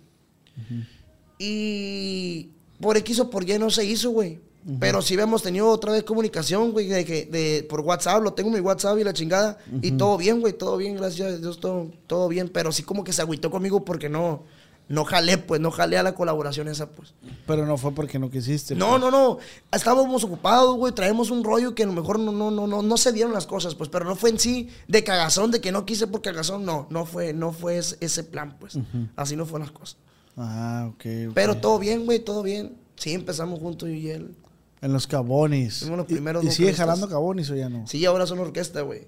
Y 1.37 2.49
por 2.79 2.97
X 2.97 3.19
o 3.19 3.29
por 3.29 3.47
Y 3.49 3.57
no 3.59 3.69
se 3.69 3.85
hizo, 3.85 4.09
güey. 4.11 4.39
Pero 4.79 4.99
sí 5.03 5.13
habíamos 5.13 5.43
tenido 5.43 5.69
otra 5.69 5.91
vez 5.91 6.01
comunicación, 6.03 6.71
güey, 6.71 6.87
de 6.87 7.05
que 7.05 7.25
de, 7.27 7.63
por 7.69 7.81
WhatsApp, 7.81 8.23
lo 8.23 8.33
tengo 8.33 8.49
en 8.49 8.55
mi 8.55 8.61
WhatsApp 8.61 8.97
y 8.97 9.03
la 9.03 9.13
chingada. 9.13 9.59
Y 9.83 9.91
todo 9.91 10.17
bien, 10.17 10.41
güey, 10.41 10.53
todo 10.53 10.75
bien, 10.77 10.95
gracias 10.95 11.33
a 11.33 11.37
Dios, 11.37 11.59
todo, 11.59 11.91
todo 12.07 12.27
bien. 12.27 12.49
Pero 12.49 12.71
sí 12.71 12.81
como 12.81 13.03
que 13.03 13.13
se 13.13 13.21
agüitó 13.21 13.51
conmigo 13.51 13.85
porque 13.85 14.09
no, 14.09 14.43
no 14.87 15.03
jalé, 15.03 15.37
pues, 15.37 15.59
no 15.61 15.71
jalé 15.71 15.97
a 15.97 16.03
la 16.03 16.13
colaboración 16.13 16.67
esa, 16.67 16.91
pues. 16.91 17.13
Pero 17.47 17.65
no 17.65 17.77
fue 17.77 17.91
porque 17.93 18.19
no 18.19 18.29
quisiste. 18.29 18.75
No, 18.75 18.89
pues. 18.89 19.01
no, 19.01 19.11
no. 19.11 19.37
Estábamos 19.71 20.23
ocupados, 20.23 20.75
güey. 20.75 20.93
Traemos 20.93 21.31
un 21.31 21.43
rollo 21.43 21.73
que 21.73 21.83
a 21.83 21.85
lo 21.87 21.93
mejor 21.93 22.19
no, 22.19 22.31
no, 22.31 22.51
no, 22.51 22.67
no, 22.67 22.81
no 22.81 22.97
se 22.97 23.11
dieron 23.11 23.33
las 23.33 23.47
cosas, 23.47 23.73
pues. 23.75 23.89
Pero 23.89 24.05
no 24.05 24.15
fue 24.15 24.29
en 24.29 24.39
sí 24.39 24.69
de 24.87 25.03
cagazón, 25.03 25.49
de 25.51 25.59
que 25.61 25.71
no 25.71 25.85
quise 25.85 26.05
por 26.07 26.21
cagazón. 26.21 26.65
No, 26.65 26.87
no 26.89 27.05
fue, 27.05 27.33
no 27.33 27.51
fue 27.51 27.77
ese, 27.77 28.23
plan, 28.23 28.57
pues. 28.59 28.77
Así 29.15 29.35
no 29.35 29.45
fueron 29.45 29.67
las 29.67 29.77
cosas. 29.77 29.97
Ah, 30.37 30.85
ok. 30.89 31.05
ok. 31.29 31.33
Pero 31.33 31.57
todo 31.57 31.79
bien, 31.79 32.05
güey, 32.05 32.19
todo 32.19 32.43
bien. 32.43 32.77
Sí, 32.95 33.13
empezamos 33.13 33.59
juntos 33.59 33.89
yo 33.89 33.95
y 33.95 34.09
él. 34.09 34.35
En 34.81 34.93
Los 34.93 35.07
Cabonis. 35.07 35.79
Fuimos 35.79 35.97
los 35.97 36.09
¿Y- 36.09 36.13
primeros 36.13 36.43
¿Y, 36.43 36.51
sigue 36.51 36.65
vocalistas. 36.71 36.85
jalando 36.85 37.09
Cabonis 37.09 37.49
o 37.49 37.55
ya 37.55 37.69
no? 37.69 37.87
Sí, 37.87 38.05
ahora 38.05 38.27
son 38.27 38.37
orquesta, 38.39 38.81
güey. 38.81 39.07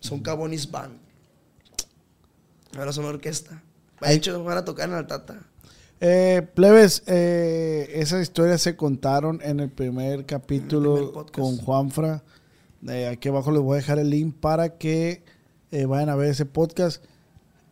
Son 0.00 0.18
Cabonis 0.20 0.68
Band. 0.68 0.98
Ahora 2.76 2.92
son 2.92 3.04
orquesta. 3.04 3.62
De 4.08 4.14
hecho, 4.14 4.42
van 4.44 4.58
a 4.58 4.64
tocar 4.64 4.88
en 4.88 4.94
Altata. 4.96 5.40
Eh, 6.00 6.46
plebes, 6.54 7.02
eh, 7.06 7.90
esas 7.94 8.22
historias 8.22 8.60
se 8.60 8.74
contaron 8.76 9.40
en 9.42 9.60
el 9.60 9.70
primer 9.70 10.26
capítulo 10.26 11.12
primer 11.12 11.32
con 11.32 11.56
Juanfra. 11.58 12.22
Eh, 12.88 13.06
aquí 13.06 13.28
abajo 13.28 13.52
les 13.52 13.62
voy 13.62 13.74
a 13.74 13.76
dejar 13.76 13.98
el 14.00 14.10
link 14.10 14.34
para 14.40 14.76
que 14.78 15.22
eh, 15.70 15.86
vayan 15.86 16.08
a 16.08 16.16
ver 16.16 16.30
ese 16.30 16.44
podcast. 16.46 17.04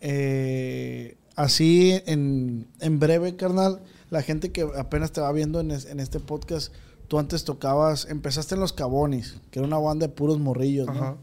Eh, 0.01 1.17
así, 1.37 2.01
en, 2.07 2.67
en 2.81 2.99
breve, 2.99 3.37
carnal, 3.37 3.81
la 4.11 4.23
gente 4.23 4.51
que 4.53 4.63
apenas 4.77 5.13
te 5.13 5.21
va 5.21 5.31
viendo 5.33 5.61
en, 5.61 5.71
es- 5.73 5.87
en 5.87 6.01
este 6.01 6.21
podcast, 6.21 6.73
tú 7.09 7.19
antes 7.19 7.45
tocabas, 7.45 8.07
empezaste 8.09 8.55
en 8.55 8.61
Los 8.61 8.73
Cabonis, 8.73 9.37
que 9.51 9.59
era 9.59 9.67
una 9.69 9.79
banda 9.79 10.07
de 10.07 10.13
puros 10.13 10.39
morrillos, 10.39 10.87
¿no? 10.87 11.19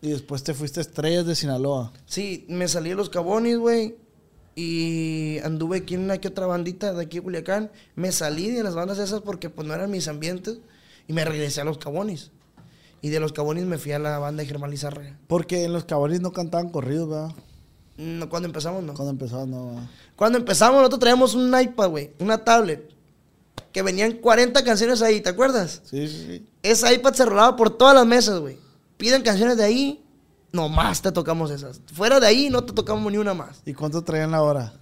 Y 0.00 0.10
después 0.10 0.44
te 0.44 0.54
fuiste 0.54 0.78
a 0.78 0.82
Estrellas 0.82 1.26
de 1.26 1.34
Sinaloa. 1.34 1.92
Sí, 2.06 2.46
me 2.48 2.68
salí 2.68 2.90
de 2.90 2.94
los 2.94 3.10
Cabonis, 3.10 3.58
güey. 3.58 3.96
Y 4.60 5.38
anduve 5.44 5.76
aquí 5.76 5.94
en 5.94 6.00
una 6.00 6.18
que 6.18 6.26
otra 6.26 6.46
bandita 6.46 6.92
de 6.92 7.04
aquí 7.04 7.18
de 7.18 7.22
Culiacán. 7.22 7.70
Me 7.94 8.10
salí 8.10 8.50
de 8.50 8.64
las 8.64 8.74
bandas 8.74 8.98
esas 8.98 9.20
porque 9.20 9.50
pues 9.50 9.68
no 9.68 9.72
eran 9.72 9.88
mis 9.88 10.08
ambientes. 10.08 10.58
Y 11.06 11.12
me 11.12 11.24
regresé 11.24 11.60
a 11.60 11.64
los 11.64 11.78
Cabonis. 11.78 12.32
Y 13.00 13.10
de 13.10 13.20
los 13.20 13.32
Cabonis 13.32 13.66
me 13.66 13.78
fui 13.78 13.92
a 13.92 14.00
la 14.00 14.18
banda 14.18 14.42
de 14.42 14.48
Germán 14.48 14.72
Lizárraga. 14.72 15.16
Porque 15.28 15.62
en 15.62 15.72
Los 15.72 15.84
Cabonis 15.84 16.20
no 16.20 16.32
cantaban 16.32 16.70
corridos, 16.70 17.08
¿verdad? 17.08 17.36
No, 17.98 18.28
cuando 18.28 18.46
empezamos, 18.46 18.82
no. 18.82 18.94
Cuando 18.94 19.12
empezaban, 19.12 19.48
no. 19.48 19.66
¿verdad? 19.68 19.90
Cuando 20.16 20.38
empezamos, 20.38 20.78
nosotros 20.78 20.98
traíamos 20.98 21.34
un 21.36 21.56
iPad, 21.56 21.90
güey. 21.90 22.10
Una 22.18 22.38
tablet. 22.38 22.90
Que 23.70 23.82
venían 23.82 24.14
40 24.14 24.64
canciones 24.64 25.02
ahí, 25.02 25.20
¿te 25.20 25.28
acuerdas? 25.28 25.82
Sí, 25.84 26.08
sí, 26.08 26.24
sí. 26.26 26.46
Ese 26.64 26.92
iPad 26.92 27.14
se 27.14 27.24
rolaba 27.24 27.54
por 27.54 27.70
todas 27.70 27.94
las 27.94 28.06
mesas, 28.06 28.40
güey. 28.40 28.58
Piden 28.96 29.22
canciones 29.22 29.56
de 29.56 29.62
ahí, 29.62 30.04
nomás 30.52 31.02
te 31.02 31.12
tocamos 31.12 31.50
esas. 31.50 31.80
Fuera 31.92 32.20
de 32.20 32.26
ahí, 32.26 32.50
no 32.50 32.64
te 32.64 32.72
tocamos 32.72 33.10
ni 33.10 33.18
una 33.18 33.34
más. 33.34 33.60
¿Y 33.64 33.74
cuánto 33.74 34.02
traían 34.02 34.30
la 34.30 34.42
hora? 34.42 34.72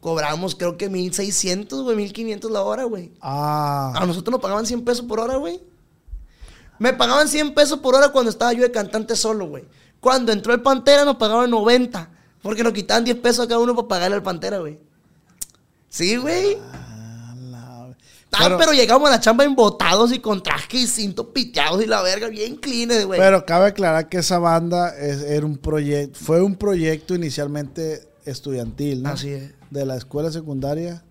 Cobramos, 0.00 0.54
creo 0.54 0.76
que 0.78 0.88
1600, 0.88 1.82
güey, 1.82 1.96
1500 1.96 2.50
la 2.50 2.62
hora, 2.62 2.84
güey. 2.84 3.12
Ah, 3.20 3.92
A 3.94 4.06
nosotros 4.06 4.32
nos 4.32 4.40
pagaban 4.40 4.64
100 4.66 4.84
pesos 4.84 5.04
por 5.04 5.20
hora, 5.20 5.36
güey. 5.36 5.60
Me 6.78 6.94
pagaban 6.94 7.28
100 7.28 7.52
pesos 7.54 7.80
por 7.80 7.94
hora 7.94 8.08
cuando 8.08 8.30
estaba 8.30 8.52
yo 8.54 8.62
de 8.62 8.70
cantante 8.70 9.14
solo, 9.14 9.46
güey. 9.46 9.64
Cuando 10.00 10.32
entró 10.32 10.54
el 10.54 10.62
Pantera 10.62 11.04
nos 11.04 11.16
pagaban 11.16 11.50
90. 11.50 12.08
Porque 12.40 12.62
nos 12.64 12.72
quitaban 12.72 13.04
10 13.04 13.18
pesos 13.18 13.44
a 13.44 13.48
cada 13.48 13.60
uno 13.60 13.74
para 13.76 13.88
pagarle 13.88 14.16
al 14.16 14.22
Pantera, 14.22 14.58
güey. 14.58 14.78
Sí, 15.90 16.16
güey. 16.16 16.54
a 16.56 16.79
pero, 18.58 18.72
llegamos 18.72 19.08
a 19.08 19.12
la 19.12 19.20
chamba 19.20 19.44
embotados 19.44 20.12
y 20.12 20.18
con 20.20 20.42
traje 20.42 20.78
y 20.78 20.86
cinto 20.86 21.32
piteados 21.32 21.82
y 21.82 21.86
la 21.86 22.00
verga, 22.02 22.28
bien 22.28 22.56
clean, 22.56 22.88
güey. 23.06 23.18
pero 23.20 23.44
cabe 23.44 23.66
aclarar 23.68 24.08
que 24.08 24.18
esa 24.18 24.38
banda 24.38 24.96
es- 24.96 25.22
era 25.22 25.44
un 25.44 25.56
proyecto, 25.58 26.18
fue 26.22 26.40
un 26.42 26.54
proyecto 26.56 27.14
inicialmente 27.14 28.08
estudiantil, 28.24 29.02
¿no? 29.02 29.10
Así 29.10 29.30
es. 29.30 29.52
De 29.70 29.84
la 29.84 29.96
escuela 29.96 30.30
secundaria. 30.30 31.02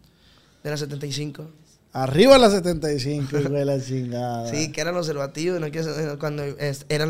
De 0.64 0.70
la 0.70 0.78
75. 0.78 1.50
Arriba 1.92 2.38
la 2.38 2.52
75, 2.52 3.38
güey, 3.50 3.66
la 3.66 3.82
chingada. 3.84 4.50
Sí, 4.52 4.72
que 4.72 4.80
eran 4.80 4.94
los 4.94 5.08
servativos, 5.08 5.60
¿no? 5.60 5.72
Que 5.72 5.80
es- 5.80 5.88
cuando 6.20 6.44
es- 6.44 6.86
eran 6.88 7.10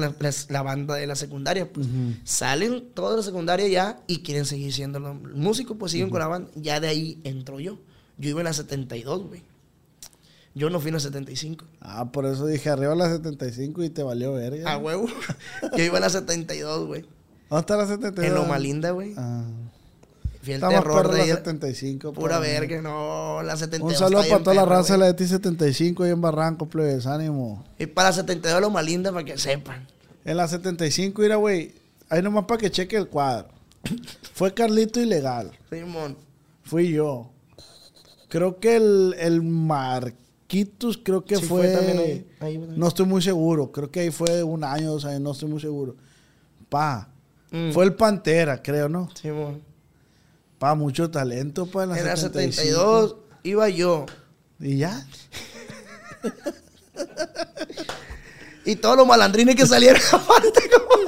la 0.50 0.62
banda 0.64 0.96
de 0.96 1.06
la 1.06 1.16
secundaria, 1.16 1.72
pues. 1.72 1.86
Salen 2.24 2.90
todos 2.94 3.12
de 3.12 3.18
la 3.18 3.24
secundaria 3.24 3.68
ya 3.68 4.00
y 4.08 4.20
quieren 4.20 4.46
seguir 4.46 4.72
siendo 4.74 5.00
los 5.00 5.16
músicos, 5.36 5.76
pues 5.78 5.92
siguen 5.92 6.10
con 6.10 6.20
la 6.20 6.28
banda. 6.28 6.50
Ya 6.56 6.80
de 6.80 6.88
ahí 6.88 7.20
entro 7.24 7.60
yo. 7.60 7.78
Yo 8.18 8.30
iba 8.30 8.40
en 8.42 8.46
la 8.46 8.54
72, 8.54 9.28
güey. 9.28 9.42
Yo 10.60 10.70
no 10.70 10.82
fui 10.82 10.90
en 10.90 10.96
la 10.96 11.00
75. 11.00 11.64
Ah, 11.80 12.12
por 12.12 12.26
eso 12.26 12.46
dije 12.46 12.70
arriba 12.70 12.94
la 12.94 13.10
75 13.10 13.82
y 13.82 13.90
te 13.90 14.04
valió 14.04 14.34
verga. 14.34 14.70
A 14.70 14.78
huevo. 14.78 15.08
yo 15.78 15.84
iba 15.86 15.96
en 15.96 16.02
la 16.02 16.10
72, 16.10 16.86
güey. 16.86 17.06
¿Dónde 17.50 17.62
está 17.62 17.78
la 17.78 17.88
72? 17.88 18.26
En 18.26 18.36
Loma 18.36 18.60
Linda, 18.60 18.92
güey. 18.92 19.14
Ah. 19.16 19.46
Fui 20.42 20.52
el 20.52 20.60
terror 20.60 21.12
de 21.12 21.18
la 21.18 21.24
ahí. 21.24 21.30
75. 21.30 22.12
Pura 22.12 22.42
mí. 22.42 22.48
verga, 22.48 22.82
no, 22.82 23.42
la 23.42 23.56
72. 23.56 23.94
Un 23.94 23.98
saludo 23.98 24.28
para 24.28 24.44
toda 24.44 24.54
la 24.54 24.66
raza 24.66 24.98
de 24.98 25.00
la 25.00 25.16
T75 25.16 26.04
ahí 26.04 26.12
en 26.12 26.20
Barranco, 26.20 26.66
plebes, 26.66 27.08
ánimo. 27.08 27.64
Y 27.78 27.86
para 27.86 28.10
la 28.10 28.16
72 28.16 28.60
Loma 28.60 28.82
Linda, 28.82 29.14
para 29.14 29.24
que 29.24 29.38
sepan. 29.38 29.88
En 30.26 30.36
la 30.36 30.46
75, 30.46 31.22
mira, 31.22 31.38
güey, 31.38 31.74
ahí 32.10 32.22
nomás 32.22 32.44
para 32.44 32.60
que 32.60 32.70
cheque 32.70 32.98
el 32.98 33.08
cuadro. 33.08 33.48
Fue 34.34 34.54
Carlito 34.54 35.00
Ilegal. 35.00 35.58
Simón. 35.70 36.18
Fui 36.64 36.92
yo. 36.92 37.30
Creo 38.28 38.60
que 38.60 38.76
el, 38.76 39.16
el 39.18 39.42
Marquitos, 40.50 40.98
creo 41.04 41.24
que 41.24 41.36
Sí, 41.36 41.46
fue. 41.46 41.68
fue 41.68 41.72
también 41.76 42.26
ahí. 42.42 42.58
No 42.76 42.88
estoy 42.88 43.06
muy 43.06 43.22
seguro. 43.22 43.72
Creo 43.72 43.92
que 43.92 44.00
ahí 44.00 44.10
fue 44.12 44.42
un 44.42 44.64
año, 44.64 44.90
dos 44.92 45.06
años, 45.06 45.22
no 45.22 45.32
estoy 45.34 45.48
muy 45.48 45.62
seguro. 45.62 45.96
Pa. 46.70 47.10
Mm. 47.52 47.72
Fue 47.72 47.86
el 47.86 47.94
Pantera, 47.94 48.60
creo, 48.62 48.90
¿no? 48.90 49.10
Simón. 49.14 49.62
Pa, 50.58 50.74
mucho 50.74 51.12
talento, 51.12 51.68
pa, 51.68 51.84
en 51.84 51.94
75. 51.94 52.18
72 52.24 53.16
iba 53.44 53.70
yo. 53.70 54.08
Y 54.60 54.78
ya. 54.78 55.06
Y 58.66 58.76
todos 58.76 58.98
los 58.98 59.08
malandrines 59.08 59.56
que 59.56 59.66
salieron 59.66 60.00
aparte, 60.12 60.70
como... 60.70 61.04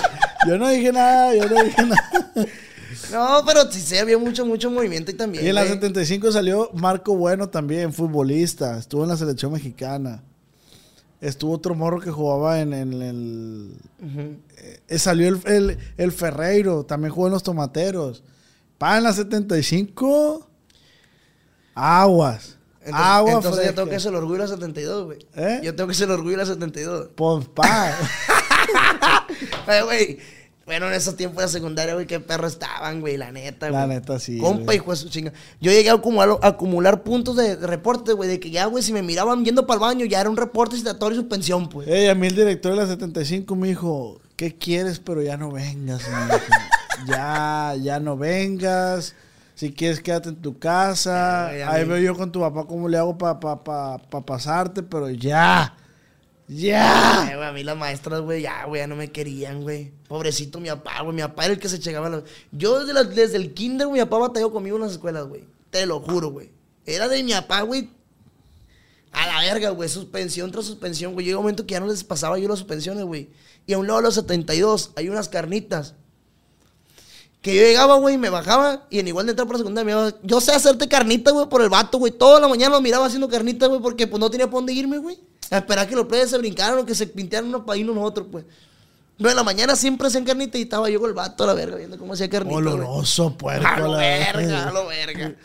Yo 0.47 0.57
no 0.57 0.67
dije 0.69 0.91
nada, 0.91 1.35
yo 1.35 1.47
no 1.47 1.63
dije 1.63 1.83
nada. 1.83 2.09
No, 3.11 3.43
pero 3.45 3.71
sí, 3.71 3.79
sí, 3.81 3.97
había 3.97 4.17
mucho, 4.17 4.45
mucho 4.45 4.69
movimiento 4.71 5.11
y 5.11 5.13
también. 5.15 5.45
Y 5.45 5.49
en 5.49 5.55
la 5.55 5.61
güey. 5.61 5.73
75 5.73 6.31
salió 6.31 6.69
Marco 6.73 7.15
Bueno 7.15 7.49
también, 7.49 7.93
futbolista. 7.93 8.77
Estuvo 8.77 9.03
en 9.03 9.09
la 9.09 9.17
selección 9.17 9.51
mexicana. 9.51 10.23
Estuvo 11.19 11.53
otro 11.53 11.75
morro 11.75 11.99
que 11.99 12.09
jugaba 12.11 12.59
en, 12.61 12.73
en 12.73 12.93
el. 13.01 13.75
Eh, 14.87 14.97
salió 14.97 15.27
el, 15.29 15.39
el- 15.45 15.77
el 15.97 16.11
Ferreiro, 16.11 16.83
también 16.85 17.13
jugó 17.13 17.27
en 17.27 17.33
los 17.33 17.43
Tomateros. 17.43 18.23
Pa, 18.77 18.97
en 18.97 19.03
la 19.03 19.13
75. 19.13 20.47
Aguas. 21.75 22.57
Entonces, 22.83 23.05
Agua 23.07 23.31
entonces 23.33 23.65
yo 23.67 23.75
tengo 23.75 23.89
que 23.89 23.99
ser 23.99 24.09
el 24.09 24.15
orgullo 24.17 24.39
de 24.41 24.47
la 24.47 24.55
72, 24.55 25.05
güey. 25.05 25.19
¿Eh? 25.35 25.59
Yo 25.63 25.75
tengo 25.75 25.87
que 25.87 25.93
ser 25.93 26.07
el 26.07 26.13
orgullo 26.15 26.31
de 26.31 26.37
la 26.37 26.45
72. 26.47 27.09
Pues, 27.15 27.45
pa. 27.49 27.95
Ay, 29.67 29.81
güey. 29.83 30.17
Bueno, 30.72 30.88
en 30.88 30.93
esos 30.93 31.17
tiempos 31.17 31.43
de 31.43 31.49
secundaria, 31.49 31.95
güey, 31.95 32.07
qué 32.07 32.22
perro 32.22 32.47
estaban, 32.47 33.01
güey, 33.01 33.17
la 33.17 33.30
neta, 33.30 33.67
güey. 33.67 33.82
La 33.82 33.88
neta, 33.88 34.19
sí, 34.19 34.38
Compa, 34.38 34.63
güey. 34.63 34.78
hijo 34.78 34.91
de 34.91 34.95
su 34.95 35.09
chinga. 35.09 35.34
Yo 35.59 35.69
llegué 35.69 35.89
a 35.89 35.95
acumular, 35.95 36.38
a 36.41 36.47
acumular 36.47 37.03
puntos 37.03 37.36
de, 37.36 37.57
de 37.57 37.67
reporte, 37.67 38.13
güey, 38.13 38.30
de 38.30 38.39
que 38.39 38.51
ya, 38.51 38.67
güey, 38.67 38.82
si 38.82 38.93
me 38.93 39.01
miraban 39.01 39.43
yendo 39.43 39.67
para 39.67 39.76
el 39.76 39.82
baño, 39.82 40.05
ya 40.05 40.22
era 40.22 40.30
un 40.30 40.38
reporte 40.38 40.78
citatorio 40.78 41.17
y 41.17 41.22
suspensión, 41.22 41.67
pues. 41.67 41.89
Ey, 41.89 42.07
a 42.07 42.15
mí 42.15 42.28
el 42.28 42.36
director 42.38 42.72
de 42.72 42.78
la 42.78 42.88
75 42.88 43.53
me 43.57 43.67
dijo, 43.67 44.22
¿qué 44.38 44.55
quieres? 44.57 44.99
Pero 44.99 45.22
ya 45.22 45.36
no 45.36 45.51
vengas. 45.51 46.03
Ya, 47.07 47.76
ya 47.82 47.99
no 47.99 48.15
vengas. 48.15 49.13
Si 49.55 49.74
quieres, 49.74 49.99
quédate 49.99 50.30
en 50.30 50.36
tu 50.36 50.57
casa. 50.57 51.47
Ay, 51.47 51.61
Ahí 51.61 51.84
veo 51.84 51.97
yo 51.97 52.15
con 52.15 52.32
tu 52.32 52.39
papá 52.39 52.65
cómo 52.65 52.88
le 52.88 52.97
hago 52.97 53.17
para 53.17 53.39
pa, 53.39 53.63
pa, 53.63 53.97
pa 53.97 54.26
pasarte, 54.26 54.84
pero 54.84 55.09
ya. 55.09 55.76
Ya. 56.53 57.31
Güey, 57.33 57.47
a 57.47 57.51
mí 57.53 57.63
las 57.63 57.77
maestras, 57.77 58.19
güey, 58.19 58.41
ya, 58.41 58.65
güey, 58.65 58.81
ya 58.81 58.87
no 58.87 58.97
me 58.97 59.09
querían, 59.09 59.61
güey. 59.61 59.91
Pobrecito 60.09 60.59
mi 60.59 60.67
papá, 60.67 61.01
güey. 61.01 61.15
Mi 61.15 61.21
papá 61.21 61.45
era 61.45 61.53
el 61.53 61.59
que 61.59 61.69
se 61.69 61.79
chegaba 61.79 62.07
a 62.07 62.09
los... 62.09 62.23
Yo 62.51 62.83
desde, 62.83 63.05
desde 63.05 63.37
el 63.37 63.53
kinder, 63.53 63.87
mi 63.87 63.99
papá 63.99 64.17
batalló 64.17 64.51
conmigo 64.51 64.75
en 64.75 64.83
las 64.83 64.91
escuelas, 64.91 65.27
güey. 65.27 65.45
Te 65.69 65.85
lo 65.85 66.01
juro, 66.01 66.31
güey. 66.31 66.51
Era 66.85 67.07
de 67.07 67.23
mi 67.23 67.31
papá, 67.31 67.61
güey. 67.61 67.89
A 69.13 69.27
la 69.27 69.39
verga, 69.39 69.69
güey. 69.69 69.87
Suspensión 69.87 70.51
tras 70.51 70.65
suspensión, 70.65 71.13
güey. 71.13 71.25
Llegó 71.25 71.39
un 71.39 71.45
momento 71.45 71.65
que 71.65 71.71
ya 71.71 71.79
no 71.79 71.87
les 71.87 72.03
pasaba 72.03 72.37
yo 72.37 72.49
las 72.49 72.59
suspensiones, 72.59 73.05
güey. 73.05 73.29
Y 73.65 73.71
a 73.71 73.77
un 73.77 73.87
lado 73.87 73.99
de 73.99 74.03
los 74.03 74.15
72 74.15 74.91
hay 74.97 75.07
unas 75.07 75.29
carnitas. 75.29 75.95
Que 77.41 77.55
yo 77.55 77.61
llegaba, 77.61 77.95
güey, 77.95 78.17
me 78.17 78.29
bajaba 78.29 78.87
y 78.89 78.99
en 78.99 79.07
igual 79.07 79.25
de 79.25 79.31
entrar 79.31 79.47
por 79.47 79.55
la 79.55 79.59
segunda 79.59 79.83
me 79.83 79.91
iba, 79.91 80.13
yo 80.21 80.41
sé 80.41 80.51
hacerte 80.51 80.87
carnita, 80.87 81.31
güey, 81.31 81.47
por 81.47 81.61
el 81.61 81.69
vato, 81.69 81.97
güey. 81.97 82.11
Toda 82.11 82.39
la 82.41 82.47
mañana 82.49 82.75
lo 82.75 82.81
miraba 82.81 83.05
haciendo 83.05 83.29
carnita, 83.29 83.67
güey, 83.67 83.81
porque 83.81 84.05
pues 84.05 84.19
no 84.19 84.29
tenía 84.29 84.47
por 84.47 84.59
dónde 84.59 84.73
irme, 84.73 84.97
güey. 84.97 85.17
A 85.51 85.57
esperar 85.57 85.87
que 85.87 85.95
los 85.95 86.07
plebes 86.07 86.29
se 86.29 86.37
brincaran 86.37 86.79
o 86.79 86.85
que 86.85 86.95
se 86.95 87.05
pintearan 87.05 87.49
unos 87.49 87.63
para 87.63 87.77
irnos 87.77 87.93
nosotros, 87.93 88.27
pues. 88.31 88.45
Pero 89.17 89.29
en 89.29 89.35
la 89.35 89.43
mañana 89.43 89.75
siempre 89.75 90.07
hacían 90.07 90.23
carnita 90.23 90.57
y 90.57 90.63
estaba 90.63 90.89
yo 90.89 90.99
con 90.99 91.09
el 91.09 91.13
vato 91.13 91.43
a 91.43 91.47
la 91.47 91.53
verga 91.53 91.75
viendo 91.75 91.97
cómo 91.97 92.13
hacía 92.13 92.29
carnita. 92.29 92.55
Oloroso, 92.55 93.37
puerco. 93.37 93.67
A 93.67 93.79
lo 93.79 93.91
la 93.91 93.97
verga, 93.97 94.69
a 94.69 94.71
lo 94.71 94.87
verga. 94.87 95.35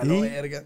A 0.00 0.04
lo 0.04 0.20
verga. 0.22 0.64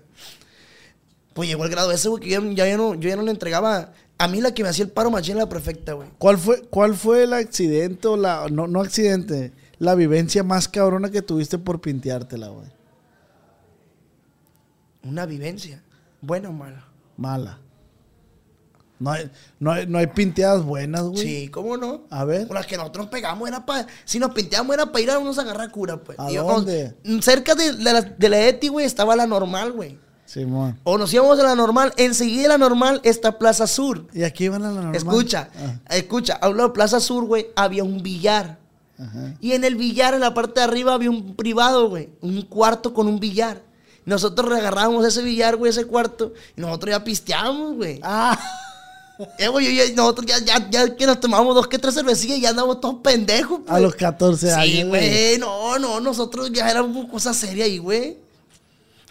Pues 1.34 1.48
llegó 1.48 1.64
el 1.64 1.70
grado 1.70 1.92
ese, 1.92 2.08
güey, 2.08 2.22
que 2.22 2.30
yo 2.30 2.42
ya, 2.52 2.66
ya 2.66 2.76
no, 2.78 2.94
yo 2.94 3.10
ya 3.10 3.16
no 3.16 3.22
le 3.22 3.30
entregaba. 3.30 3.92
A 4.16 4.28
mí 4.28 4.40
la 4.40 4.54
que 4.54 4.62
me 4.62 4.70
hacía 4.70 4.86
el 4.86 4.90
paro 4.90 5.10
machín 5.10 5.32
era 5.32 5.44
la 5.44 5.48
perfecta, 5.50 5.92
güey. 5.92 6.08
¿Cuál 6.16 6.38
fue, 6.38 6.62
¿Cuál 6.62 6.94
fue 6.94 7.24
el 7.24 7.34
accidente 7.34 8.08
o 8.08 8.16
la... 8.16 8.46
No, 8.50 8.66
no 8.66 8.80
accidente. 8.80 9.52
La 9.78 9.94
vivencia 9.94 10.42
más 10.42 10.68
cabrona 10.68 11.10
que 11.10 11.20
tuviste 11.20 11.58
por 11.58 11.82
pinteártela, 11.82 12.48
güey. 12.48 12.68
Una 15.02 15.26
vivencia. 15.26 15.82
Buena 16.22 16.48
o 16.48 16.52
mala. 16.52 16.86
Mala. 17.18 17.58
No 18.98 19.10
hay, 19.10 19.30
no 19.60 19.72
hay, 19.72 19.86
no 19.86 19.98
hay 19.98 20.06
pinteadas 20.06 20.62
buenas, 20.64 21.02
güey. 21.02 21.18
Sí, 21.22 21.48
¿cómo 21.48 21.76
no? 21.76 22.02
A 22.10 22.24
ver. 22.24 22.46
Con 22.46 22.54
las 22.54 22.66
que 22.66 22.76
nosotros 22.78 23.04
nos 23.06 23.10
pegamos 23.12 23.46
era 23.48 23.66
para. 23.66 23.86
Si 24.06 24.18
nos 24.18 24.30
pinteamos 24.32 24.74
era 24.74 24.86
para 24.86 25.00
ir 25.02 25.10
a 25.10 25.18
unos 25.18 25.38
a 25.38 25.42
agarrar 25.42 25.70
cura, 25.70 25.98
pues. 25.98 26.18
¿A 26.18 26.30
Y, 26.30 26.36
dónde? 26.36 26.94
cerca 27.20 27.54
de, 27.54 27.72
de 27.74 27.92
la, 27.92 28.00
de 28.00 28.28
la 28.28 28.40
ETI, 28.46 28.68
güey, 28.68 28.86
estaba 28.86 29.14
la 29.16 29.26
normal, 29.26 29.72
güey. 29.72 29.98
Simón. 30.24 30.80
O 30.82 30.98
nos 30.98 31.12
íbamos 31.14 31.38
a 31.38 31.42
la 31.44 31.54
normal. 31.54 31.92
Enseguida 31.98 32.42
de 32.42 32.48
la 32.48 32.58
normal 32.58 33.00
está 33.04 33.38
Plaza 33.38 33.66
Sur. 33.66 34.06
Y 34.12 34.24
aquí 34.24 34.48
van 34.48 34.62
a 34.64 34.68
la 34.68 34.74
normal. 34.80 34.96
Escucha, 34.96 35.50
Ah, 35.86 35.94
escucha. 35.96 36.34
A 36.34 36.48
un 36.48 36.56
lado 36.56 36.70
de 36.70 36.74
Plaza 36.74 36.98
Sur, 36.98 37.24
güey, 37.26 37.46
había 37.54 37.84
un 37.84 38.02
billar. 38.02 38.58
ajá. 38.98 39.34
Y 39.40 39.52
en 39.52 39.62
el 39.64 39.76
billar, 39.76 40.14
en 40.14 40.20
la 40.20 40.32
parte 40.34 40.58
de 40.60 40.64
arriba, 40.64 40.94
había 40.94 41.10
un 41.10 41.36
privado, 41.36 41.88
güey. 41.90 42.08
Un 42.22 42.42
cuarto 42.42 42.92
con 42.94 43.06
un 43.06 43.20
billar. 43.20 43.62
Nosotros 44.04 44.48
reagarrábamos 44.48 45.04
ese 45.04 45.22
billar, 45.22 45.56
güey, 45.56 45.70
ese 45.70 45.84
cuarto. 45.84 46.32
Y 46.56 46.60
nosotros 46.60 46.90
ya 46.92 47.04
pisteábamos, 47.04 47.74
güey. 47.76 48.00
Ah, 48.02 48.36
Eh, 49.38 49.48
güey, 49.48 49.74
yo- 49.74 49.84
yo- 49.84 49.94
nosotros 49.94 50.26
ya, 50.26 50.38
ya, 50.40 50.68
ya 50.70 50.94
que 50.94 51.06
nos 51.06 51.20
tomamos 51.20 51.54
dos 51.54 51.66
que 51.68 51.78
tres 51.78 51.94
cervecillas, 51.94 52.38
ya 52.40 52.50
andamos 52.50 52.80
todos 52.80 52.96
pendejos, 53.02 53.60
a 53.68 53.80
los 53.80 53.94
14 53.94 54.52
años. 54.52 54.66
Sí, 54.66 54.82
güey, 54.82 55.38
no, 55.38 55.78
no, 55.78 56.00
nosotros 56.00 56.50
ya 56.52 56.70
éramos 56.70 57.06
cosa 57.10 57.32
seria 57.32 57.64
ahí, 57.64 57.78
güey. 57.78 58.18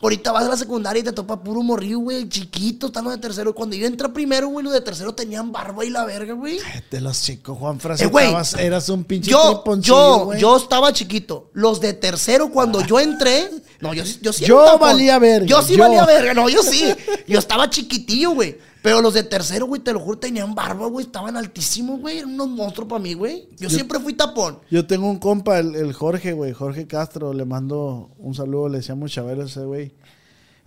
Ahorita 0.02 0.32
vas 0.34 0.44
a 0.46 0.50
la 0.50 0.58
secundaria 0.58 1.00
y 1.00 1.04
te 1.04 1.14
topa 1.14 1.42
puro 1.42 1.64
morrillo, 1.64 2.00
güey, 2.00 2.28
chiquito, 2.30 2.88
están 2.88 3.06
los 3.06 3.14
de 3.14 3.20
tercero. 3.20 3.56
Cuando 3.56 3.76
yo 3.76 3.88
entré 3.88 4.08
primero, 4.10 4.50
güey, 4.50 4.64
los 4.64 4.74
de 4.74 4.82
tercero 4.82 5.16
tenían 5.16 5.52
barba 5.52 5.84
y 5.86 5.90
la 5.90 6.06
verga, 6.06 6.34
güey. 6.34 6.60
De 6.92 7.02
los 7.02 7.22
chicos, 7.24 7.58
Juan 7.58 7.78
Eh, 7.78 7.80
Francisco. 7.80 8.12
güey, 8.12 8.28
eras 8.60 8.90
un 8.90 9.06
pinche 9.06 9.32
Yo, 9.32 9.64
yo, 9.80 10.26
güey. 10.26 10.40
yo 10.40 10.58
estaba 10.58 10.92
chiquito. 10.94 11.50
Los 11.54 11.80
de 11.80 11.94
tercero, 11.94 12.52
cuando 12.52 12.86
yo 12.86 13.00
entré, 13.00 13.50
no, 13.80 13.94
yo, 13.96 14.04
yo 14.22 14.34
sí 14.34 14.46
Yo 14.46 14.78
valía 14.78 15.18
verga, 15.18 15.48
Yo 15.48 15.62
sí 15.64 15.76
yo. 15.76 15.84
valía 15.86 16.06
verga, 16.06 16.34
no, 16.36 16.50
yo 16.50 16.62
sí. 16.62 16.94
Yo 17.26 17.40
estaba 17.40 17.70
chiquitillo, 17.70 18.32
güey. 18.32 18.58
Pero 18.86 19.02
los 19.02 19.16
de 19.16 19.24
tercero, 19.24 19.66
güey, 19.66 19.82
te 19.82 19.92
lo 19.92 20.00
juro, 20.00 20.20
tenían 20.20 20.54
barba, 20.54 20.86
güey. 20.86 21.08
Estaban 21.08 21.36
altísimos, 21.36 22.00
güey. 22.00 22.20
Eran 22.20 22.36
unos 22.36 22.50
monstruos 22.50 22.88
para 22.88 23.02
mí, 23.02 23.16
güey. 23.16 23.50
Yo, 23.58 23.68
siempre 23.68 24.00
fui 24.00 24.14
tapón. 24.14 24.60
Yo 24.70 24.86
tengo 24.86 25.10
un 25.10 25.18
compa, 25.18 25.58
el, 25.58 25.74
el 25.74 25.92
Jorge, 25.92 26.34
güey, 26.34 26.54
Jorge 26.54 26.86
Castro, 26.86 27.34
le 27.34 27.46
mando 27.46 28.12
un 28.20 28.36
saludo, 28.36 28.70
le 28.70 28.78
decíamos 28.78 29.12
Chabelo 29.12 29.42
a 29.42 29.46
ese 29.48 29.66
güey. 29.66 29.92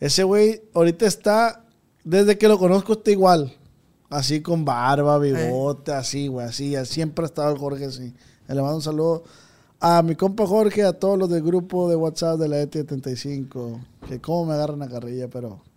Ese 0.00 0.24
güey 0.24 0.62
ahorita 0.74 1.06
está, 1.06 1.64
desde 2.02 2.36
que 2.36 2.48
lo 2.48 2.58
conozco 2.58 2.94
está 2.94 3.12
igual. 3.12 3.54
Así 4.10 4.42
con 4.42 4.64
barba, 4.64 5.16
bigote, 5.20 5.92
así, 5.92 6.26
güey, 6.26 6.44
así, 6.44 6.74
siempre 6.86 7.24
ha 7.24 7.26
estado 7.26 7.52
el 7.52 7.58
Jorge 7.58 7.84
así. 7.84 8.12
Le 8.48 8.60
mando 8.60 8.78
un 8.78 8.82
saludo 8.82 9.22
a 9.78 10.02
mi 10.02 10.16
compa 10.16 10.44
Jorge, 10.44 10.82
a 10.82 10.92
todos 10.92 11.16
los 11.16 11.30
del 11.30 11.44
grupo 11.44 11.88
de 11.88 11.94
WhatsApp 11.94 12.40
de 12.40 12.48
la 12.48 12.58
E 12.62 12.68
ET75, 12.68 13.78
que 14.08 14.20
cómo 14.20 14.46
me 14.46 14.54
agarran 14.54 14.82
a 14.82 14.88
carrilla, 14.88 15.28
pero 15.28 15.67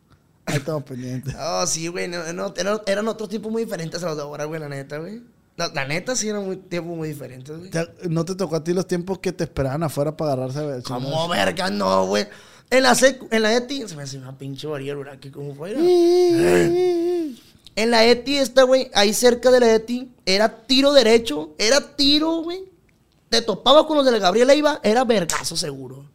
ahí 0.46 0.58
estamos 0.58 0.84
pendientes. 0.84 1.36
Oh, 1.40 1.66
sí, 1.68 1.88
güey. 1.88 2.08
No, 2.08 2.32
no, 2.34 2.54
eran, 2.58 2.82
eran 2.88 3.08
otros 3.08 3.30
tipos 3.30 3.52
muy 3.52 3.64
diferentes 3.66 4.02
a 4.04 4.08
los 4.08 4.16
de 4.18 4.24
ahora, 4.24 4.46
güey, 4.46 4.60
la 4.60 4.70
neta, 4.70 4.98
güey. 4.98 5.22
La, 5.58 5.68
la 5.70 5.86
neta 5.86 6.16
sí 6.16 6.30
eran 6.30 6.46
muy, 6.46 6.56
tiempos 6.58 6.96
muy 6.98 7.10
diferentes, 7.10 7.56
güey. 7.58 7.70
¿No 8.10 8.24
te 8.26 8.36
tocó 8.36 8.56
a 8.56 8.64
ti 8.64 8.74
los 8.74 8.88
tiempos 8.88 9.20
que 9.20 9.32
te 9.34 9.44
esperaban 9.44 9.84
afuera 9.84 10.16
para 10.16 10.34
agarrarse 10.34 10.60
a 10.60 10.64
ver? 10.64 10.84
Como 10.84 11.28
verga, 11.28 11.70
no, 11.70 12.06
güey. 12.08 12.26
En 12.70 12.84
la, 12.84 12.94
sec- 12.94 13.28
en 13.32 13.42
la 13.42 13.54
ETI, 13.56 13.88
se 13.88 13.96
me 13.98 14.04
hace 14.04 14.18
una 14.18 14.38
pinche 14.38 14.66
varilla 14.66 14.96
aquí 15.12 15.30
como 15.30 15.54
fuera. 15.54 15.78
En 17.76 17.90
la 17.92 18.06
ETI, 18.06 18.38
esta, 18.38 18.64
güey, 18.64 18.90
ahí 18.94 19.14
cerca 19.14 19.52
de 19.52 19.60
la 19.60 19.74
ETI, 19.76 20.12
era 20.26 20.66
tiro 20.66 20.94
derecho, 20.94 21.54
era 21.58 21.96
tiro, 21.96 22.42
güey. 22.44 22.64
Te 23.30 23.42
topabas 23.42 23.86
con 23.86 23.98
los 23.98 24.06
de 24.06 24.12
la 24.12 24.20
Gabriela 24.20 24.54
Iba, 24.56 24.80
era 24.84 25.04
vergazo 25.06 25.56
seguro. 25.56 26.06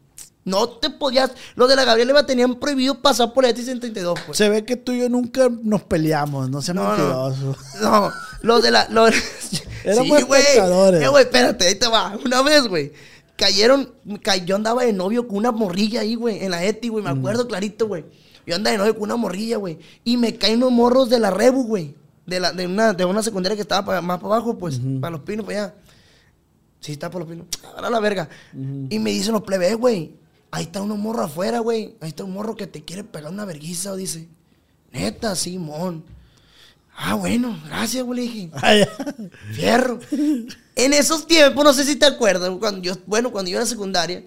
No 0.46 0.68
te 0.68 0.88
podías. 0.90 1.32
Los 1.56 1.68
de 1.68 1.76
la 1.76 1.84
Gabriela 1.84 2.24
tenían 2.24 2.54
prohibido 2.54 3.02
pasar 3.02 3.34
por 3.34 3.44
la 3.44 3.50
ETI 3.50 3.64
72, 3.64 4.18
pues. 4.26 4.38
Se 4.38 4.48
ve 4.48 4.64
que 4.64 4.76
tú 4.76 4.92
y 4.92 5.00
yo 5.00 5.08
nunca 5.08 5.48
nos 5.62 5.82
peleamos, 5.82 6.48
no 6.48 6.62
seas 6.62 6.76
No, 6.76 6.84
no. 6.84 6.88
mentiroso. 7.30 7.56
No, 7.82 8.12
los 8.42 8.62
de 8.62 8.70
la. 8.70 8.86
Los, 8.88 9.10
Éramos 9.84 10.24
güey. 10.24 10.40
espectadores. 10.40 11.02
Eh, 11.02 11.08
güey, 11.08 11.24
espérate, 11.24 11.66
ahí 11.66 11.74
te 11.74 11.88
va. 11.88 12.16
Una 12.24 12.42
vez, 12.42 12.62
güey. 12.68 12.92
Cayeron. 13.36 13.92
ca- 14.22 14.36
yo 14.36 14.56
andaba 14.56 14.84
de 14.84 14.92
novio 14.92 15.26
con 15.28 15.36
una 15.38 15.50
morrilla 15.52 16.00
ahí, 16.02 16.14
güey. 16.14 16.42
En 16.44 16.52
la 16.52 16.64
ETI, 16.64 16.88
güey. 16.88 17.02
Me 17.04 17.10
acuerdo 17.10 17.46
clarito, 17.48 17.86
güey. 17.88 18.04
Yo 18.46 18.54
andaba 18.54 18.70
de 18.72 18.78
novio 18.78 18.94
con 18.94 19.02
una 19.02 19.16
morrilla, 19.16 19.56
güey. 19.56 19.78
Y 20.04 20.16
me 20.16 20.36
caen 20.36 20.58
unos 20.58 20.70
morros 20.72 21.10
de 21.10 21.18
la 21.18 21.30
Rebu, 21.32 21.64
güey. 21.64 21.94
De, 22.24 22.38
la, 22.40 22.52
de, 22.52 22.66
una, 22.66 22.92
de 22.92 23.04
una 23.04 23.22
secundaria 23.22 23.56
que 23.56 23.62
estaba 23.62 24.00
más 24.00 24.20
para 24.20 24.34
abajo, 24.36 24.56
pues. 24.56 24.80
Para 25.00 25.10
los 25.10 25.20
pinos, 25.22 25.44
para 25.44 25.64
allá. 25.64 25.74
Sí, 26.80 26.92
está 26.92 27.10
por 27.10 27.22
los 27.22 27.28
pinos. 27.30 27.46
Ahora 27.74 27.90
la 27.90 27.98
verga. 27.98 28.28
Y 28.54 28.98
me 29.00 29.10
dicen 29.10 29.32
los 29.32 29.42
plebes, 29.42 29.76
güey. 29.76 30.14
Ahí 30.56 30.62
está 30.62 30.80
unos 30.80 30.96
morro 30.96 31.22
afuera, 31.22 31.58
güey. 31.58 31.96
Ahí 32.00 32.08
está 32.08 32.24
un 32.24 32.32
morro 32.32 32.56
que 32.56 32.66
te 32.66 32.82
quiere 32.82 33.04
pegar 33.04 33.30
una 33.30 33.44
verguiza, 33.44 33.94
dice. 33.94 34.26
Neta, 34.90 35.36
Simón. 35.36 36.02
Ah, 36.96 37.12
bueno, 37.12 37.60
gracias, 37.66 38.02
güey, 38.02 38.20
le 38.20 38.22
dije. 38.32 38.50
Fierro. 39.52 39.98
En 40.74 40.94
esos 40.94 41.26
tiempos, 41.26 41.62
no 41.62 41.74
sé 41.74 41.84
si 41.84 41.96
te 41.96 42.06
acuerdas, 42.06 42.50
cuando 42.58 42.80
yo, 42.80 42.94
bueno, 43.04 43.30
cuando 43.30 43.50
yo 43.50 43.58
era 43.58 43.66
secundaria, 43.66 44.24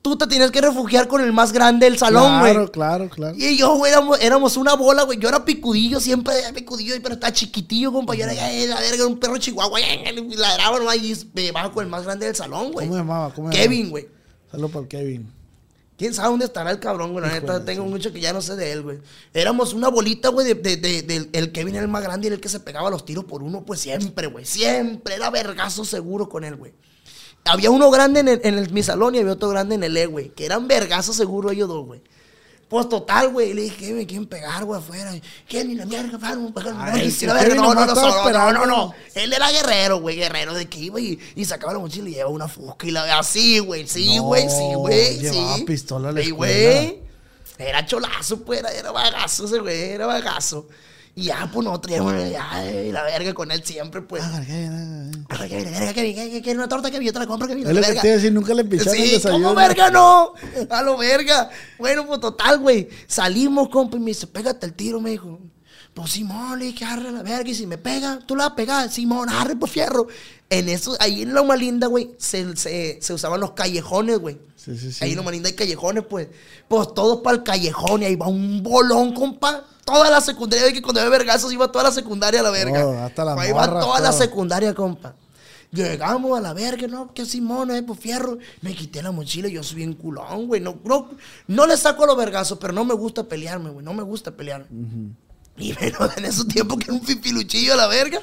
tú 0.00 0.16
te 0.16 0.26
tienes 0.28 0.50
que 0.50 0.62
refugiar 0.62 1.06
con 1.08 1.20
el 1.20 1.30
más 1.34 1.52
grande 1.52 1.84
del 1.84 1.98
salón, 1.98 2.40
güey. 2.40 2.54
claro, 2.54 2.72
claro, 2.72 3.10
claro. 3.10 3.36
Y 3.36 3.58
yo, 3.58 3.76
güey, 3.76 3.92
éramos, 3.92 4.18
éramos 4.18 4.56
una 4.56 4.72
bola, 4.72 5.02
güey. 5.02 5.18
Yo 5.18 5.28
era 5.28 5.44
picudillo, 5.44 6.00
siempre 6.00 6.38
era 6.38 6.54
picudillo, 6.54 6.94
pero 7.02 7.16
estaba 7.16 7.34
chiquitillo, 7.34 7.92
compa. 7.92 8.14
Yo 8.14 8.24
era 8.24 8.32
la 8.32 8.80
verga, 8.80 9.06
un 9.06 9.20
perro 9.20 9.36
chihuahua, 9.36 9.78
y 9.78 10.36
ladraba 10.36 10.78
nomás 10.78 10.96
y 10.96 11.14
me 11.34 11.42
llevaba 11.42 11.70
con 11.70 11.84
el 11.84 11.90
más 11.90 12.04
grande 12.04 12.24
del 12.24 12.34
salón, 12.34 12.72
güey. 12.72 12.86
¿Cómo 12.86 12.96
se 12.96 13.02
llamaba? 13.02 13.34
¿Cómo 13.34 13.50
Kevin, 13.50 13.90
güey. 13.90 14.21
Saludos 14.52 14.70
para 14.70 14.82
el 14.82 14.88
Kevin. 14.88 15.32
¿Quién 15.98 16.14
sabe 16.14 16.28
dónde 16.28 16.44
estará 16.46 16.70
el 16.70 16.78
cabrón, 16.78 17.12
güey? 17.12 17.24
La 17.24 17.32
neta, 17.32 17.58
de 17.58 17.64
tengo 17.64 17.84
mucho 17.86 18.12
que 18.12 18.20
ya 18.20 18.32
no 18.32 18.40
sé 18.40 18.54
de 18.56 18.72
él, 18.72 18.82
güey. 18.82 18.98
Éramos 19.34 19.72
una 19.72 19.88
bolita, 19.88 20.28
güey, 20.28 20.46
de, 20.46 20.54
de, 20.54 20.76
de- 20.76 21.02
del- 21.02 21.30
el 21.32 21.52
Kevin 21.52 21.74
era 21.74 21.82
el 21.84 21.90
más 21.90 22.02
grande 22.02 22.26
y 22.26 22.28
era 22.28 22.34
el 22.36 22.40
que 22.40 22.48
se 22.48 22.60
pegaba 22.60 22.90
los 22.90 23.04
tiros 23.04 23.24
por 23.24 23.42
uno, 23.42 23.64
pues 23.64 23.80
siempre, 23.80 24.26
güey. 24.26 24.44
Siempre. 24.44 25.14
Era 25.14 25.30
vergazo 25.30 25.84
seguro 25.84 26.28
con 26.28 26.44
él, 26.44 26.56
güey. 26.56 26.72
Había 27.44 27.70
uno 27.70 27.90
grande 27.90 28.20
en, 28.20 28.28
el- 28.28 28.40
en 28.44 28.58
el- 28.58 28.70
mi 28.72 28.82
salón 28.82 29.14
y 29.14 29.18
había 29.18 29.32
otro 29.32 29.48
grande 29.48 29.74
en 29.76 29.84
el 29.84 29.96
E, 29.96 30.06
güey. 30.06 30.30
Que 30.30 30.44
eran 30.46 30.66
vergazos 30.68 31.16
seguro 31.16 31.50
ellos 31.50 31.68
dos, 31.68 31.86
güey. 31.86 32.02
Pues 32.72 32.88
total, 32.88 33.28
güey. 33.28 33.52
Le 33.52 33.60
dije, 33.64 33.76
¿qué 33.76 33.92
me 33.92 34.06
quieren 34.06 34.26
pegar, 34.26 34.64
güey, 34.64 34.80
afuera? 34.80 35.12
¿Qué? 35.46 35.62
Ni 35.62 35.74
la 35.74 35.84
mierda, 35.84 36.16
pegar, 36.16 36.38
Ay, 36.78 37.14
no, 37.54 37.74
no, 37.74 37.84
no, 37.84 38.52
no, 38.52 38.64
no. 38.64 38.94
Él 39.14 39.30
era 39.30 39.50
guerrero, 39.50 40.00
güey, 40.00 40.16
guerrero 40.16 40.54
de 40.54 40.66
que 40.70 40.78
iba 40.78 40.98
y, 40.98 41.18
y 41.36 41.44
sacaba 41.44 41.74
la 41.74 41.80
mochila 41.80 42.08
y 42.08 42.14
llevaba 42.14 42.34
una 42.34 42.48
fusca 42.48 42.86
y 42.86 42.90
la 42.90 43.18
así, 43.18 43.58
güey, 43.58 43.86
sí, 43.86 44.16
No, 44.16 44.22
güey, 44.22 44.48
sí, 44.48 44.74
güey, 44.74 45.18
llevaba 45.18 45.58
pistola 45.66 46.08
a 46.08 46.12
la 46.12 46.22
güey. 46.30 46.98
Era 47.58 47.84
cholazo, 47.84 48.40
pues, 48.40 48.60
era, 48.60 48.70
era 48.70 48.90
bagazo 48.90 49.44
ese 49.44 49.58
güey, 49.58 49.90
era 49.90 50.06
bagazo. 50.06 50.66
Y 51.14 51.24
ya, 51.24 51.50
pues, 51.52 51.64
nosotros 51.64 51.92
traíamos 51.92 52.30
ya, 52.30 52.64
la 52.90 53.02
verga 53.02 53.34
con 53.34 53.50
él 53.50 53.62
siempre, 53.62 54.00
pues. 54.00 54.22
Ah, 54.24 54.40
que 54.46 54.52
viene, 54.52 55.70
verga, 55.70 55.92
que 55.92 56.02
viene, 56.02 56.30
que 56.30 56.40
quiere 56.40 56.58
una 56.58 56.68
torta 56.68 56.90
que 56.90 57.04
yo 57.04 57.12
te 57.12 57.18
la 57.18 57.26
compro, 57.26 57.46
que. 57.46 57.52
Es 57.52 57.68
lo 57.68 57.74
que 57.74 57.80
te 57.80 57.92
iba 57.92 58.02
a 58.02 58.16
decir, 58.16 58.32
nunca 58.32 58.54
le 58.54 58.64
picharon 58.64 58.94
Sí, 58.94 59.10
desayuno. 59.10 59.48
¿cómo 59.48 59.54
verga 59.54 59.90
no? 59.90 60.32
A 60.70 60.82
lo 60.82 60.96
verga. 60.96 61.50
Bueno, 61.78 62.06
pues 62.06 62.20
total, 62.20 62.60
güey. 62.60 62.88
Salimos, 63.06 63.68
compa, 63.68 63.98
y 63.98 64.00
me 64.00 64.06
dice, 64.06 64.26
pégate 64.26 64.64
el 64.64 64.72
tiro, 64.72 65.00
me 65.00 65.10
dijo. 65.10 65.38
Pues 65.92 66.12
Simón, 66.12 66.58
le 66.58 66.64
dije, 66.66 66.86
arre 66.86 67.12
la 67.12 67.22
verga, 67.22 67.50
y 67.50 67.54
si 67.54 67.66
me 67.66 67.76
pega, 67.76 68.18
tú 68.24 68.34
la 68.34 68.44
vas 68.44 68.52
a 68.52 68.56
pegar, 68.56 68.90
Simón, 68.90 69.28
arre, 69.28 69.56
pues 69.56 69.70
fierro. 69.70 70.06
En 70.48 70.70
eso, 70.70 70.96
ahí 70.98 71.22
en 71.22 71.34
Loma 71.34 71.56
Linda, 71.56 71.88
güey, 71.88 72.12
se, 72.16 72.56
se, 72.56 72.98
se 73.02 73.12
usaban 73.12 73.40
los 73.40 73.52
callejones, 73.52 74.18
güey. 74.18 74.38
Sí, 74.56 74.78
sí, 74.78 74.90
sí. 74.90 75.04
Ahí 75.04 75.10
en 75.10 75.16
Loma 75.18 75.30
Linda 75.30 75.50
hay 75.50 75.54
callejones, 75.54 76.04
pues. 76.08 76.28
Pues 76.68 76.94
todos 76.94 77.20
para 77.20 77.36
el 77.36 77.42
callejón, 77.42 78.00
y 78.02 78.06
ahí 78.06 78.16
va 78.16 78.28
un 78.28 78.62
bolón, 78.62 79.12
compa. 79.12 79.66
Toda 79.84 80.10
la 80.10 80.20
secundaria, 80.20 80.66
ve 80.66 80.72
que 80.72 80.82
cuando 80.82 81.00
había 81.00 81.10
vergazos 81.10 81.52
iba 81.52 81.70
toda 81.70 81.84
la 81.84 81.92
secundaria 81.92 82.40
a 82.40 82.42
la 82.42 82.50
verga. 82.50 82.80
Todo, 82.80 83.02
hasta 83.02 83.24
va 83.24 83.34
morras, 83.34 83.84
toda 83.84 84.00
la 84.00 84.12
secundaria, 84.12 84.74
compa. 84.74 85.14
Llegamos 85.72 86.38
a 86.38 86.40
la 86.42 86.52
verga, 86.52 86.86
¿no? 86.86 87.14
Que 87.14 87.24
Simón, 87.24 87.70
eh, 87.70 87.82
pues 87.82 87.98
fierro. 87.98 88.38
Me 88.60 88.74
quité 88.74 89.02
la 89.02 89.10
mochila 89.10 89.48
y 89.48 89.52
yo 89.52 89.62
soy 89.62 89.76
bien 89.76 89.94
culón, 89.94 90.46
güey. 90.46 90.60
No, 90.60 90.78
no, 90.84 91.10
no 91.48 91.66
le 91.66 91.76
saco 91.78 92.04
a 92.04 92.06
los 92.08 92.16
vergazos, 92.16 92.58
pero 92.60 92.74
no 92.74 92.84
me 92.84 92.94
gusta 92.94 93.24
pelearme, 93.24 93.70
güey. 93.70 93.84
No 93.84 93.94
me 93.94 94.02
gusta 94.02 94.30
pelear. 94.30 94.66
Y 95.56 95.72
bueno, 95.80 95.98
en 96.16 96.26
esos 96.26 96.46
tiempos 96.46 96.78
que 96.78 96.84
era 96.84 96.92
un 96.92 97.00
pipiluchillo 97.00 97.72
a 97.72 97.76
la 97.76 97.86
verga. 97.86 98.20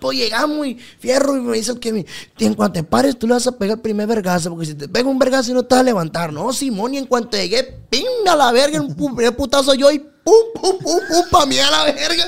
Pues 0.00 0.18
llegamos 0.18 0.66
y 0.66 0.78
fierro 0.98 1.36
y 1.36 1.40
me 1.40 1.56
dice 1.56 1.78
que 1.78 2.06
en 2.38 2.54
cuanto 2.54 2.80
te 2.80 2.82
pares 2.82 3.18
tú 3.18 3.26
le 3.26 3.34
vas 3.34 3.46
a 3.46 3.52
pegar 3.52 3.76
el 3.76 3.82
primer 3.82 4.06
vergazo, 4.06 4.50
porque 4.50 4.66
si 4.66 4.74
te 4.74 4.88
pega 4.88 5.08
un 5.08 5.18
vergazo 5.18 5.52
no 5.52 5.62
te 5.62 5.74
vas 5.74 5.82
a 5.82 5.84
levantar, 5.84 6.32
¿no? 6.32 6.52
Simón, 6.52 6.94
y 6.94 6.98
en 6.98 7.06
cuanto 7.06 7.36
llegué, 7.36 7.62
pinga 7.88 8.34
la 8.34 8.50
verga, 8.52 8.80
un 8.80 8.94
primer 8.94 9.36
putazo 9.36 9.74
yo 9.74 9.90
y 9.90 9.98
pum, 9.98 10.34
pum, 10.54 10.78
pum, 10.78 11.00
pum, 11.08 11.24
pa' 11.30 11.46
mí 11.46 11.58
a 11.58 11.70
la 11.70 11.84
verga. 11.84 12.24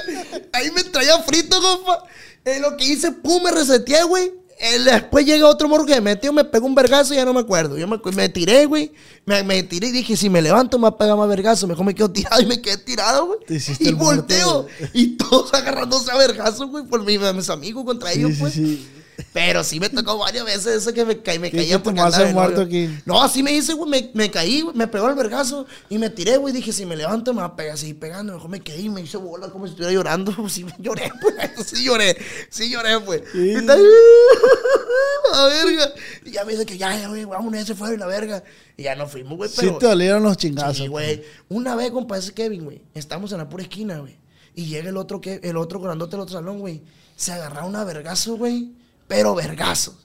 Ahí 0.52 0.70
me 0.70 0.84
traía 0.84 1.18
frito, 1.22 1.60
compa. 1.60 2.04
Eh, 2.44 2.58
lo 2.58 2.76
que 2.76 2.84
hice, 2.84 3.12
pum, 3.12 3.42
me 3.42 3.50
reseteé, 3.50 4.02
güey. 4.04 4.32
Eh, 4.64 4.78
después 4.78 5.26
llega 5.26 5.48
otro 5.48 5.68
morro 5.68 5.84
que 5.84 5.94
me 5.96 6.00
metió, 6.00 6.32
me 6.32 6.44
pegó 6.44 6.66
un 6.66 6.74
vergazo 6.76 7.12
y 7.12 7.16
ya 7.16 7.24
no 7.24 7.34
me 7.34 7.40
acuerdo. 7.40 7.76
Yo 7.76 7.88
me, 7.88 7.98
me 8.14 8.28
tiré, 8.28 8.66
güey. 8.66 8.92
Me, 9.26 9.42
me 9.42 9.62
tiré 9.64 9.88
y 9.88 9.90
dije, 9.90 10.16
si 10.16 10.30
me 10.30 10.40
levanto 10.40 10.78
me 10.78 10.82
va 10.82 10.88
a 10.90 10.96
pegar 10.98 11.16
más 11.16 11.28
vergazo. 11.28 11.66
Mejor 11.66 11.84
me 11.84 11.94
quedo 11.94 12.10
tirado 12.12 12.40
y 12.40 12.46
me 12.46 12.62
quedé 12.62 12.76
tirado, 12.76 13.26
güey. 13.26 13.38
Y 13.80 13.92
muerto, 13.92 14.04
volteo. 14.04 14.66
Y 14.92 15.16
todos 15.16 15.52
agarrándose 15.52 16.10
a 16.12 16.16
vergazo, 16.16 16.68
güey, 16.68 16.84
por 16.84 17.02
mi- 17.04 17.18
mis 17.18 17.50
amigos 17.50 17.84
contra 17.84 18.12
Sí, 18.12 18.20
ellos, 18.20 18.32
sí, 18.34 18.40
pues. 18.40 18.52
sí. 18.54 18.88
Pero 19.32 19.62
sí 19.64 19.78
me 19.78 19.88
tocó 19.88 20.18
varias 20.18 20.44
veces 20.44 20.82
eso 20.82 20.92
que 20.92 21.04
me, 21.04 21.20
caí, 21.20 21.38
me 21.38 21.50
¿Qué 21.50 21.58
caía 21.58 21.78
me 21.78 22.24
de 22.24 22.32
muerto 22.32 22.62
aquí? 22.62 22.88
No, 23.04 23.22
así 23.22 23.42
me 23.42 23.52
hice, 23.52 23.74
güey. 23.74 23.90
Me, 23.90 24.10
me 24.14 24.30
caí, 24.30 24.62
güey, 24.62 24.74
me 24.76 24.86
pegó 24.88 25.08
el 25.08 25.14
vergazo 25.14 25.66
y 25.88 25.98
me 25.98 26.10
tiré, 26.10 26.36
güey. 26.36 26.52
Dije, 26.52 26.72
si 26.72 26.86
me 26.86 26.96
levanto 26.96 27.32
me 27.34 27.40
va 27.40 27.48
a 27.48 27.56
pegar, 27.56 27.76
seguir 27.76 27.98
pegando. 27.98 28.34
Mejor 28.34 28.50
me 28.50 28.62
y 28.76 28.88
me 28.88 29.00
hice 29.02 29.16
bola 29.18 29.48
como 29.48 29.66
si 29.66 29.72
estuviera 29.72 29.92
llorando. 29.92 30.32
Sí, 30.52 30.66
lloré, 30.78 31.10
pues. 31.20 31.34
Sí 31.66 31.84
lloré. 31.84 32.16
Sí 32.50 32.70
lloré, 32.70 33.00
pues. 33.00 33.22
Sí. 33.32 33.38
Y 33.38 33.50
está- 33.54 33.76
La 35.32 35.44
verga. 35.46 35.92
Y 36.24 36.30
ya 36.30 36.44
me 36.44 36.52
dice 36.52 36.66
que 36.66 36.76
ya, 36.76 36.98
ya, 36.98 37.08
güey, 37.08 37.24
vámonos, 37.24 37.60
ya 37.60 37.66
se 37.66 37.74
fue 37.74 37.96
la 37.96 38.06
verga. 38.06 38.42
Y 38.76 38.82
ya 38.84 38.94
nos 38.94 39.10
fuimos, 39.10 39.36
güey. 39.36 39.48
Sí 39.50 39.70
te 39.78 39.86
dolieron 39.86 40.22
los 40.22 40.36
chingazos. 40.36 40.76
Sí, 40.76 40.86
güey. 40.88 41.22
Una 41.48 41.74
vez, 41.74 41.90
compa, 41.90 42.18
ese 42.18 42.32
Kevin, 42.32 42.64
güey. 42.64 42.82
Estamos 42.94 43.32
en 43.32 43.38
la 43.38 43.48
pura 43.48 43.62
esquina, 43.62 43.98
güey. 43.98 44.16
Y 44.54 44.66
llega 44.66 44.90
el 44.90 44.96
otro, 44.96 45.20
que, 45.20 45.40
el 45.42 45.56
otro 45.56 45.80
grandote 45.80 46.12
del 46.12 46.20
otro 46.20 46.34
salón, 46.34 46.58
güey. 46.58 46.82
Se 47.16 47.32
agarraron 47.32 47.70
una 47.70 47.84
vergazo, 47.84 48.36
güey. 48.36 48.72
Pero 49.14 49.34
vergazo. 49.34 49.96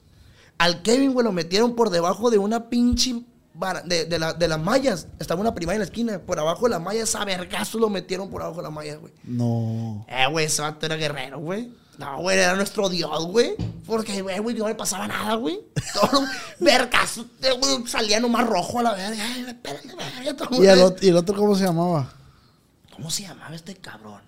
Al 0.58 0.82
Kevin, 0.82 1.12
güey, 1.12 1.24
lo 1.24 1.32
metieron 1.32 1.74
por 1.76 1.90
debajo 1.90 2.30
de 2.30 2.38
una 2.38 2.68
pinche. 2.68 3.22
De, 3.86 4.04
de, 4.04 4.18
la- 4.20 4.34
de 4.34 4.46
las 4.46 4.60
mallas. 4.60 5.08
Estaba 5.18 5.40
una 5.40 5.52
primaria 5.54 5.76
en 5.76 5.80
la 5.80 5.84
esquina. 5.86 6.18
Por 6.20 6.38
abajo 6.38 6.64
de 6.66 6.70
las 6.70 6.80
mallas, 6.80 7.12
a 7.16 7.24
vergazo 7.24 7.78
lo 7.78 7.88
metieron 7.88 8.30
por 8.30 8.40
abajo 8.42 8.58
de 8.58 8.62
las 8.64 8.72
mallas, 8.72 8.98
güey. 9.00 9.12
No. 9.24 10.06
Eh, 10.08 10.26
güey, 10.30 10.46
ese 10.46 10.62
vato 10.62 10.86
era 10.86 10.94
guerrero, 10.96 11.40
güey. 11.40 11.72
No, 11.98 12.18
güey, 12.20 12.38
era 12.38 12.54
nuestro 12.54 12.88
dios, 12.88 13.26
güey. 13.26 13.56
Porque, 13.84 14.22
güey, 14.22 14.38
güey, 14.38 14.54
no 14.56 14.68
le 14.68 14.76
pasaba 14.76 15.08
nada, 15.08 15.34
güey. 15.34 15.58
Todo 15.92 16.24
vergazo, 16.60 17.26
eh, 17.42 17.50
güey, 17.58 17.84
salía 17.88 18.20
nomás 18.20 18.46
rojo 18.46 18.78
a 18.78 18.82
la 18.84 18.94
verga. 18.94 19.24
Ay, 19.24 19.44
espérate, 19.48 19.88
verga, 19.96 20.36
todo, 20.36 20.62
¿Y 20.62 20.66
el, 20.68 20.78
güey. 20.78 20.90
ot- 20.92 21.02
¿Y 21.02 21.08
el 21.08 21.16
otro 21.16 21.34
cómo 21.34 21.56
se 21.56 21.64
llamaba? 21.64 22.12
¿Cómo 22.94 23.10
se 23.10 23.24
llamaba 23.24 23.56
este 23.56 23.74
cabrón? 23.74 24.22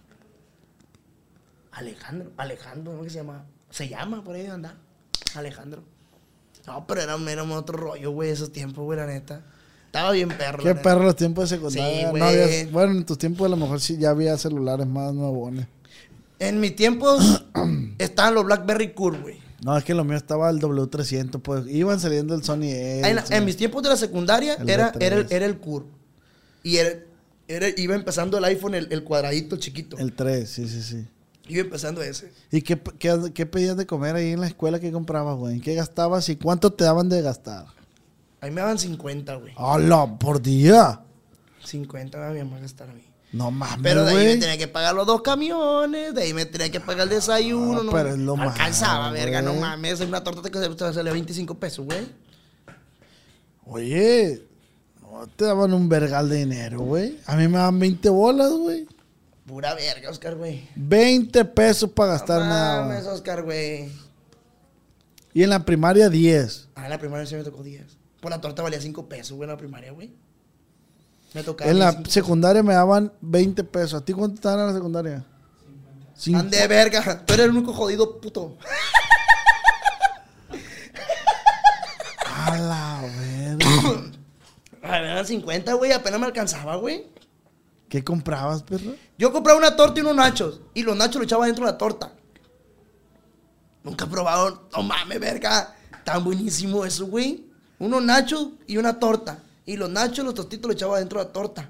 Alejandro, 1.72 2.32
Alejandro, 2.36 2.92
¿cómo 2.92 3.04
que 3.04 3.10
se 3.10 3.16
llama? 3.18 3.44
Se 3.70 3.88
llama 3.88 4.22
por 4.24 4.34
ahí 4.36 4.42
de 4.42 4.50
andar. 4.50 4.76
Alejandro. 5.34 5.82
No, 6.66 6.86
pero 6.86 7.00
era, 7.02 7.16
era 7.30 7.42
otro 7.44 7.76
rollo, 7.78 8.10
güey, 8.10 8.30
esos 8.30 8.52
tiempos, 8.52 8.84
güey, 8.84 8.98
la 8.98 9.06
neta. 9.06 9.42
Estaba 9.86 10.12
bien 10.12 10.28
perro. 10.28 10.62
Qué 10.62 10.74
perro 10.74 11.02
los 11.04 11.16
tiempos 11.16 11.48
de 11.50 11.56
secundaria. 11.56 12.10
Sí, 12.12 12.18
No 12.18 12.24
había- 12.24 12.66
bueno, 12.70 12.92
en 12.92 13.04
tus 13.04 13.18
tiempos 13.18 13.46
a 13.46 13.48
lo 13.48 13.56
mejor 13.56 13.80
sí 13.80 13.96
ya 13.98 14.10
había 14.10 14.36
celulares 14.38 14.86
más 14.86 15.12
nuevones. 15.14 15.66
En 16.38 16.60
mis 16.60 16.76
tiempos 16.76 17.44
estaban 17.98 18.34
los 18.34 18.44
Blackberry 18.44 18.92
Cool, 18.92 19.20
güey. 19.20 19.38
No, 19.62 19.76
es 19.76 19.84
que 19.84 19.94
lo 19.94 20.04
mío 20.04 20.16
estaba 20.16 20.48
el 20.48 20.58
W300, 20.60 21.40
pues 21.42 21.66
iban 21.66 21.98
saliendo 22.00 22.34
el 22.34 22.42
Sony 22.44 22.62
En, 22.70 23.02
la- 23.02 23.08
Ericsson. 23.08 23.36
en 23.36 23.44
mis 23.44 23.56
tiempos 23.56 23.82
de 23.82 23.88
la 23.90 23.96
secundaria 23.96 24.54
El 24.54 24.70
era, 24.70 24.92
B3. 24.92 24.96
era, 25.02 25.16
el, 25.16 25.26
era 25.30 25.46
el 25.46 25.58
CUR. 25.58 25.86
Y 26.62 26.76
era, 26.76 26.98
era- 27.48 27.68
iba 27.76 27.94
empezando 27.94 28.38
el 28.38 28.44
iPhone, 28.44 28.74
el, 28.74 28.88
el 28.92 29.02
cuadradito 29.04 29.56
chiquito. 29.56 29.98
El 29.98 30.12
3, 30.14 30.48
sí, 30.48 30.68
sí, 30.68 30.82
sí. 30.82 31.06
Iba 31.50 31.62
empezando 31.62 32.02
ese. 32.02 32.32
¿Y 32.50 32.62
qué, 32.62 32.80
qué, 32.98 33.32
qué 33.34 33.46
pedías 33.46 33.76
de 33.76 33.86
comer 33.86 34.16
ahí 34.16 34.32
en 34.32 34.40
la 34.40 34.46
escuela? 34.46 34.78
¿Qué 34.78 34.92
comprabas, 34.92 35.36
güey? 35.36 35.54
¿En 35.54 35.60
qué 35.60 35.74
gastabas 35.74 36.28
y 36.28 36.36
cuánto 36.36 36.72
te 36.72 36.84
daban 36.84 37.08
de 37.08 37.20
gastar? 37.22 37.66
Ahí 38.40 38.50
me 38.50 38.60
daban 38.60 38.78
50, 38.78 39.34
güey. 39.34 39.52
¡Hala! 39.56 40.18
¿Por 40.18 40.40
día? 40.40 41.00
50 41.64 42.18
me 42.18 42.24
daban 42.24 42.54
a 42.54 42.60
gastar 42.60 42.88
a 42.90 42.94
mí. 42.94 43.02
No 43.32 43.50
mames, 43.52 43.78
Pero 43.82 44.04
de 44.04 44.16
ahí 44.16 44.26
me 44.26 44.36
tenía 44.38 44.58
que 44.58 44.66
pagar 44.66 44.94
los 44.94 45.06
dos 45.06 45.22
camiones, 45.22 46.14
de 46.14 46.22
ahí 46.22 46.34
me 46.34 46.46
tenía 46.46 46.70
que 46.70 46.80
pagar 46.80 47.02
el 47.04 47.10
desayuno. 47.10 47.84
No, 47.84 47.92
pero 47.92 48.10
es 48.10 48.18
lo 48.18 48.36
no 48.36 48.42
alcanzaba, 48.42 49.04
malo, 49.04 49.12
verga, 49.12 49.40
no 49.40 49.54
mames. 49.54 50.00
Una 50.00 50.24
torta 50.24 50.42
te 50.42 50.50
te 50.50 50.92
sale 50.92 51.12
25 51.12 51.54
pesos, 51.54 51.84
güey. 51.84 52.08
Oye, 53.66 54.42
no 55.00 55.28
te 55.28 55.44
daban 55.44 55.72
un 55.72 55.88
vergal 55.88 56.28
de 56.28 56.38
dinero, 56.38 56.80
güey. 56.80 57.18
A 57.26 57.36
mí 57.36 57.46
me 57.46 57.58
daban 57.58 57.78
20 57.78 58.08
bolas, 58.08 58.50
güey. 58.50 58.88
Pura 59.50 59.74
verga, 59.74 60.08
Oscar, 60.10 60.36
güey. 60.36 60.68
20 60.76 61.44
pesos 61.46 61.90
para 61.90 62.12
gastar 62.12 62.38
No 62.38 62.44
me 62.46 62.50
daban. 62.54 62.88
mames, 62.88 63.04
Oscar, 63.06 63.42
güey. 63.42 63.90
Y 65.34 65.42
en 65.42 65.50
la 65.50 65.64
primaria 65.64 66.08
10. 66.08 66.68
Ah, 66.76 66.84
en 66.84 66.90
la 66.90 66.98
primaria 66.98 67.26
sí 67.26 67.34
me 67.34 67.42
tocó 67.42 67.64
10. 67.64 67.84
Pues 68.20 68.30
la 68.30 68.40
torta 68.40 68.62
valía 68.62 68.80
5 68.80 69.08
pesos, 69.08 69.32
güey, 69.36 69.48
en 69.48 69.50
la 69.50 69.56
primaria, 69.58 69.90
güey. 69.90 70.14
Me 71.34 71.42
tocaba 71.42 71.68
En 71.68 71.80
la 71.80 71.90
5 71.90 72.04
secundaria 72.08 72.62
me 72.62 72.74
daban 72.74 73.12
20 73.22 73.64
pesos. 73.64 73.94
¿A 74.00 74.04
ti 74.04 74.12
cuánto 74.12 74.40
te 74.40 74.46
dan 74.46 74.60
en 74.60 74.66
la 74.68 74.72
secundaria? 74.72 75.24
Cinco. 76.14 76.38
Ande 76.38 76.68
verga, 76.68 77.24
tú 77.26 77.34
eres 77.34 77.46
el 77.46 77.50
único 77.50 77.72
jodido 77.72 78.20
puto. 78.20 78.56
A 82.24 82.56
la 82.56 83.02
verga. 83.18 83.66
A 84.82 84.90
ver, 84.92 85.04
eran 85.10 85.26
50, 85.26 85.72
güey, 85.74 85.90
apenas 85.90 86.20
me 86.20 86.26
alcanzaba, 86.26 86.76
güey. 86.76 87.06
¿Qué 87.90 88.04
comprabas, 88.04 88.62
perro? 88.62 88.94
Yo 89.18 89.32
compraba 89.32 89.58
una 89.58 89.74
torta 89.74 89.98
y 89.98 90.02
unos 90.02 90.14
nachos. 90.14 90.60
Y 90.74 90.84
los 90.84 90.96
nachos 90.96 91.16
lo 91.16 91.24
echaba 91.24 91.46
dentro 91.46 91.66
de 91.66 91.72
la 91.72 91.76
torta. 91.76 92.12
Nunca 93.82 94.04
he 94.04 94.08
probado, 94.08 94.68
no 94.72 94.82
mames, 94.84 95.18
verga. 95.18 95.74
Tan 96.04 96.22
buenísimo 96.22 96.84
eso, 96.84 97.06
güey. 97.06 97.46
Unos 97.80 98.00
nachos 98.00 98.50
y 98.68 98.76
una 98.76 99.00
torta. 99.00 99.42
Y 99.66 99.76
los 99.76 99.90
nachos, 99.90 100.24
los 100.24 100.34
tostitos 100.34 100.68
lo 100.68 100.72
echaba 100.72 101.00
dentro 101.00 101.18
de 101.18 101.24
la 101.26 101.32
torta. 101.32 101.68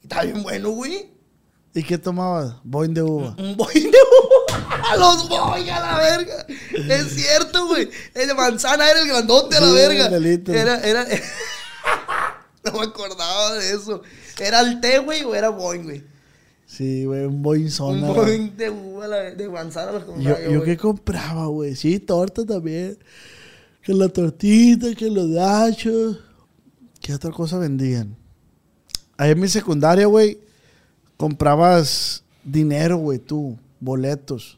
Y 0.00 0.04
estaba 0.04 0.22
bien 0.22 0.40
bueno, 0.40 0.70
güey. 0.70 1.10
¿Y 1.74 1.82
qué 1.82 1.98
tomabas? 1.98 2.54
Boing 2.62 2.94
de 2.94 3.02
uva. 3.02 3.34
Un 3.38 3.56
boy 3.56 3.74
de 3.74 3.88
uva. 3.88 4.96
Los 4.98 5.28
boy 5.28 5.68
a 5.68 5.80
la 5.80 5.98
verga. 5.98 6.46
Es 6.72 7.12
cierto, 7.12 7.66
güey. 7.66 7.90
El 8.14 8.28
de 8.28 8.34
manzana 8.34 8.88
era 8.88 9.00
el 9.00 9.08
grandote 9.08 9.56
a 9.56 9.60
la 9.60 9.66
Sí, 9.66 9.72
verga. 9.74 10.06
Era, 10.54 10.80
era. 10.80 11.06
no 12.64 12.72
me 12.72 12.84
acordaba 12.84 13.54
de 13.54 13.72
eso. 13.72 14.02
¿Era 14.38 14.60
el 14.60 14.80
té, 14.80 14.98
güey, 14.98 15.24
o 15.24 15.34
era 15.34 15.48
boing, 15.48 15.82
güey? 15.84 16.02
Sí, 16.66 17.04
güey, 17.06 17.24
un 17.24 17.42
boing 17.42 17.64
Un 17.64 17.70
zona. 17.70 18.12
boing 18.12 18.56
de 18.56 18.70
uva, 18.70 19.08
de 19.08 19.48
manzana 19.48 19.92
los 19.92 20.02
Yo, 20.02 20.12
compraba 20.12 20.40
yo 20.42 20.50
yo, 20.50 20.62
qué 20.64 20.76
compraba, 20.76 21.46
güey. 21.46 21.74
Sí, 21.74 21.98
torta 21.98 22.44
también. 22.44 22.98
Que 23.82 23.94
la 23.94 24.08
tortita, 24.08 24.94
que 24.94 25.10
los 25.10 25.28
nachos. 25.28 26.18
¿Qué 27.00 27.14
otra 27.14 27.30
cosa 27.30 27.58
vendían? 27.58 28.14
Ahí 29.16 29.30
en 29.30 29.40
mi 29.40 29.48
secundaria, 29.48 30.06
güey, 30.06 30.38
comprabas 31.16 32.22
dinero, 32.44 32.98
güey, 32.98 33.18
tú, 33.18 33.56
boletos. 33.80 34.57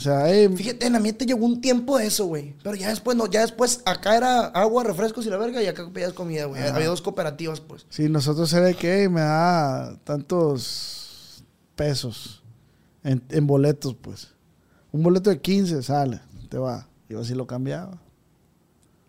O 0.00 0.02
sea, 0.02 0.22
hey, 0.32 0.48
Fíjate, 0.56 0.86
en 0.86 0.94
la 0.94 0.98
mía 0.98 1.12
te 1.14 1.26
llegó 1.26 1.44
un 1.44 1.60
tiempo 1.60 1.98
de 1.98 2.06
eso, 2.06 2.24
güey. 2.24 2.54
Pero 2.62 2.74
ya 2.74 2.88
después, 2.88 3.18
no, 3.18 3.26
ya 3.26 3.42
después, 3.42 3.82
acá 3.84 4.16
era 4.16 4.46
agua, 4.46 4.82
refrescos 4.82 5.26
y 5.26 5.28
la 5.28 5.36
verga, 5.36 5.62
y 5.62 5.66
acá 5.66 5.86
pedías 5.92 6.14
comida, 6.14 6.46
güey. 6.46 6.62
Había 6.62 6.86
dos 6.86 7.02
cooperativas, 7.02 7.60
pues. 7.60 7.84
si 7.90 8.08
nosotros 8.08 8.50
era 8.54 8.64
de 8.64 8.74
que 8.76 9.10
me 9.10 9.20
da 9.20 9.94
tantos 10.04 11.44
pesos 11.76 12.42
en, 13.04 13.22
en 13.28 13.46
boletos, 13.46 13.94
pues. 14.00 14.28
Un 14.90 15.02
boleto 15.02 15.28
de 15.28 15.38
15 15.38 15.82
sale, 15.82 16.20
te 16.48 16.56
va. 16.56 16.88
Yo 17.10 17.20
así 17.20 17.34
lo 17.34 17.46
cambiaba. 17.46 18.00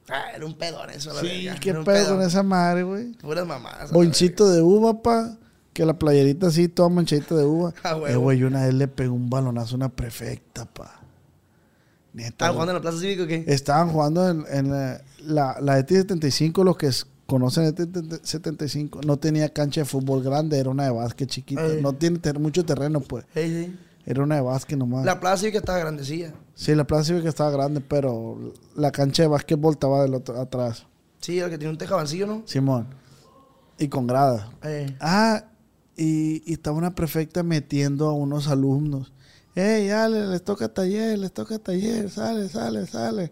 Ah, 0.10 0.26
era 0.36 0.46
un 0.46 0.56
pedón 0.58 0.90
eso, 0.90 1.14
la 1.14 1.22
Sí, 1.22 1.46
verga. 1.46 1.60
qué 1.62 1.74
pedo 1.74 2.18
con 2.18 2.22
esa 2.22 2.44
madre, 2.44 2.84
güey. 2.84 3.14
Puras 3.14 3.48
mamadas. 3.48 3.94
Bonchito 3.94 4.50
de 4.50 4.62
uva, 4.62 5.02
pa. 5.02 5.38
Que 5.74 5.86
la 5.86 5.98
playerita 5.98 6.48
así, 6.48 6.68
toda 6.68 6.90
manchadita 6.90 7.36
de 7.36 7.46
uva. 7.46 7.74
Ah, 7.84 7.96
huevo. 7.96 8.08
Eh, 8.08 8.16
güey, 8.16 8.44
una 8.44 8.66
vez 8.66 8.74
le 8.74 8.88
pegó 8.88 9.14
un 9.14 9.30
balonazo 9.30 9.76
a 9.76 9.78
una 9.78 9.90
prefecta, 9.90 10.66
pa. 10.66 11.00
¿Estás 12.16 12.50
güey. 12.50 12.54
jugando 12.54 12.72
en 12.72 12.76
la 12.76 12.82
Plaza 12.82 12.98
Cívica 13.00 13.24
o 13.24 13.28
qué? 13.28 13.46
Estaban 13.48 13.90
jugando 13.90 14.30
en, 14.30 14.44
en 14.52 14.70
la, 14.70 15.02
la, 15.24 15.58
la 15.62 15.80
ET75, 15.80 16.64
los 16.66 16.76
que 16.76 16.88
s- 16.88 17.06
conocen 17.26 17.74
ET75, 17.74 19.06
no 19.06 19.16
tenía 19.18 19.48
cancha 19.54 19.82
de 19.82 19.86
fútbol 19.86 20.22
grande, 20.22 20.60
era 20.60 20.70
una 20.70 20.84
de 20.84 20.92
básquet 20.92 21.30
chiquita. 21.30 21.62
No 21.82 21.94
tiene 21.94 22.20
ter- 22.20 22.38
mucho 22.40 22.66
terreno, 22.66 23.00
pues. 23.00 23.24
Sí, 23.34 23.42
sí. 23.66 23.76
Era 24.06 24.24
una 24.24 24.36
de 24.36 24.42
básquet 24.42 24.78
nomás. 24.78 25.06
La 25.06 25.20
Plaza 25.22 25.38
Cívica 25.38 25.60
estaba 25.60 25.78
grandecilla. 25.80 26.34
Sí, 26.56 26.76
la 26.76 26.84
plaza 26.86 27.06
cívica 27.06 27.30
estaba 27.30 27.50
grande, 27.50 27.82
pero 27.82 28.54
la 28.76 28.92
cancha 28.92 29.24
de 29.24 29.30
básquetbol 29.30 29.74
estaba 29.74 30.02
del 30.04 30.14
otro, 30.16 30.40
atrás. 30.40 30.86
Sí, 31.22 31.40
el 31.40 31.50
que 31.50 31.58
tiene 31.58 31.72
un 31.72 31.78
tejabancillo, 31.78 32.28
¿no? 32.28 32.42
Simón. 32.46 32.88
Y 33.80 33.88
con 33.88 34.06
grada. 34.06 34.52
Eh. 34.64 34.96
Ah, 35.00 35.46
y, 35.98 36.42
y 36.50 36.54
estaba 36.54 36.78
una 36.78 36.96
prefecta 36.96 37.44
metiendo 37.44 38.08
a 38.10 38.14
unos 38.14 38.48
alumnos. 38.48 39.12
¡Ey, 39.56 39.88
dale, 39.88 40.28
les 40.28 40.44
toca 40.44 40.74
taller, 40.74 41.20
les 41.20 41.32
toca 41.34 41.60
taller! 41.60 42.10
¡Sale, 42.10 42.48
sale, 42.50 42.88
sale! 42.88 43.32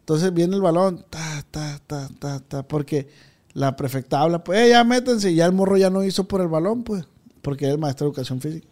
Entonces 0.00 0.32
viene 0.34 0.56
el 0.56 0.62
balón, 0.62 1.04
ta, 1.10 1.44
ta, 1.50 1.80
ta, 1.86 2.08
ta, 2.18 2.40
ta, 2.40 2.62
porque 2.66 3.08
la 3.54 3.74
prefecta 3.76 4.20
habla, 4.20 4.42
pues, 4.44 4.58
¡eh, 4.60 4.70
ya 4.70 4.82
métanse! 4.84 5.30
Y 5.30 5.36
ya 5.36 5.46
el 5.46 5.52
morro 5.52 5.76
ya 5.76 5.90
no 5.90 6.02
hizo 6.04 6.26
por 6.28 6.40
el 6.40 6.48
balón, 6.48 6.82
pues, 6.84 7.04
porque 7.42 7.64
era 7.66 7.74
el 7.74 7.80
maestro 7.80 8.06
de 8.06 8.10
educación 8.10 8.40
física. 8.40 8.66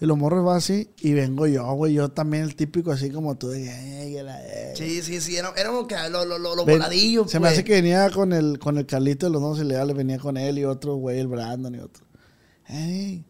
Y 0.00 0.06
los 0.06 0.18
morros 0.18 0.44
van 0.44 0.56
así, 0.56 0.90
y 1.00 1.12
vengo 1.12 1.46
yo, 1.46 1.72
güey, 1.74 1.94
yo 1.94 2.08
también 2.08 2.42
el 2.42 2.56
típico 2.56 2.90
así 2.90 3.10
como 3.10 3.36
tú, 3.36 3.48
de, 3.48 3.70
"Ay, 3.70 4.12
que 4.14 4.22
la- 4.24 4.44
eh". 4.44 4.74
Sí, 4.76 5.00
sí, 5.02 5.20
sí. 5.20 5.36
Era 5.36 5.52
como 5.68 5.86
que 5.86 5.94
los 6.10 6.26
lo, 6.26 6.38
lo, 6.38 6.64
voladillos, 6.66 7.30
Se 7.30 7.38
me 7.38 7.44
pues. 7.46 7.52
hace 7.52 7.64
que 7.64 7.74
venía 7.74 8.10
con 8.10 8.32
el, 8.32 8.58
con 8.58 8.76
el 8.76 8.86
Carlito 8.86 9.26
de 9.26 9.32
los 9.32 9.40
dos 9.40 9.60
ilegales, 9.60 9.94
venía 9.96 10.18
con 10.18 10.36
él 10.36 10.58
y 10.58 10.64
otro 10.64 10.96
güey, 10.96 11.20
el 11.20 11.28
Brandon 11.28 11.74
y 11.76 11.78
otro. 11.78 12.03
Ey, 12.68 13.24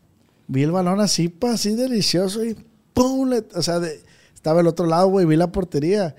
vi 0.48 0.62
el 0.62 0.70
balón 0.72 1.00
así, 1.00 1.28
pa, 1.28 1.52
así 1.54 1.74
delicioso 1.74 2.44
y 2.44 2.56
¡pum! 2.92 3.28
le- 3.28 3.44
o 3.54 3.62
sea, 3.62 3.80
de- 3.80 4.00
estaba 4.34 4.60
el 4.60 4.66
otro 4.66 4.86
lado, 4.86 5.08
güey, 5.08 5.26
vi 5.26 5.36
la 5.36 5.50
portería. 5.52 6.14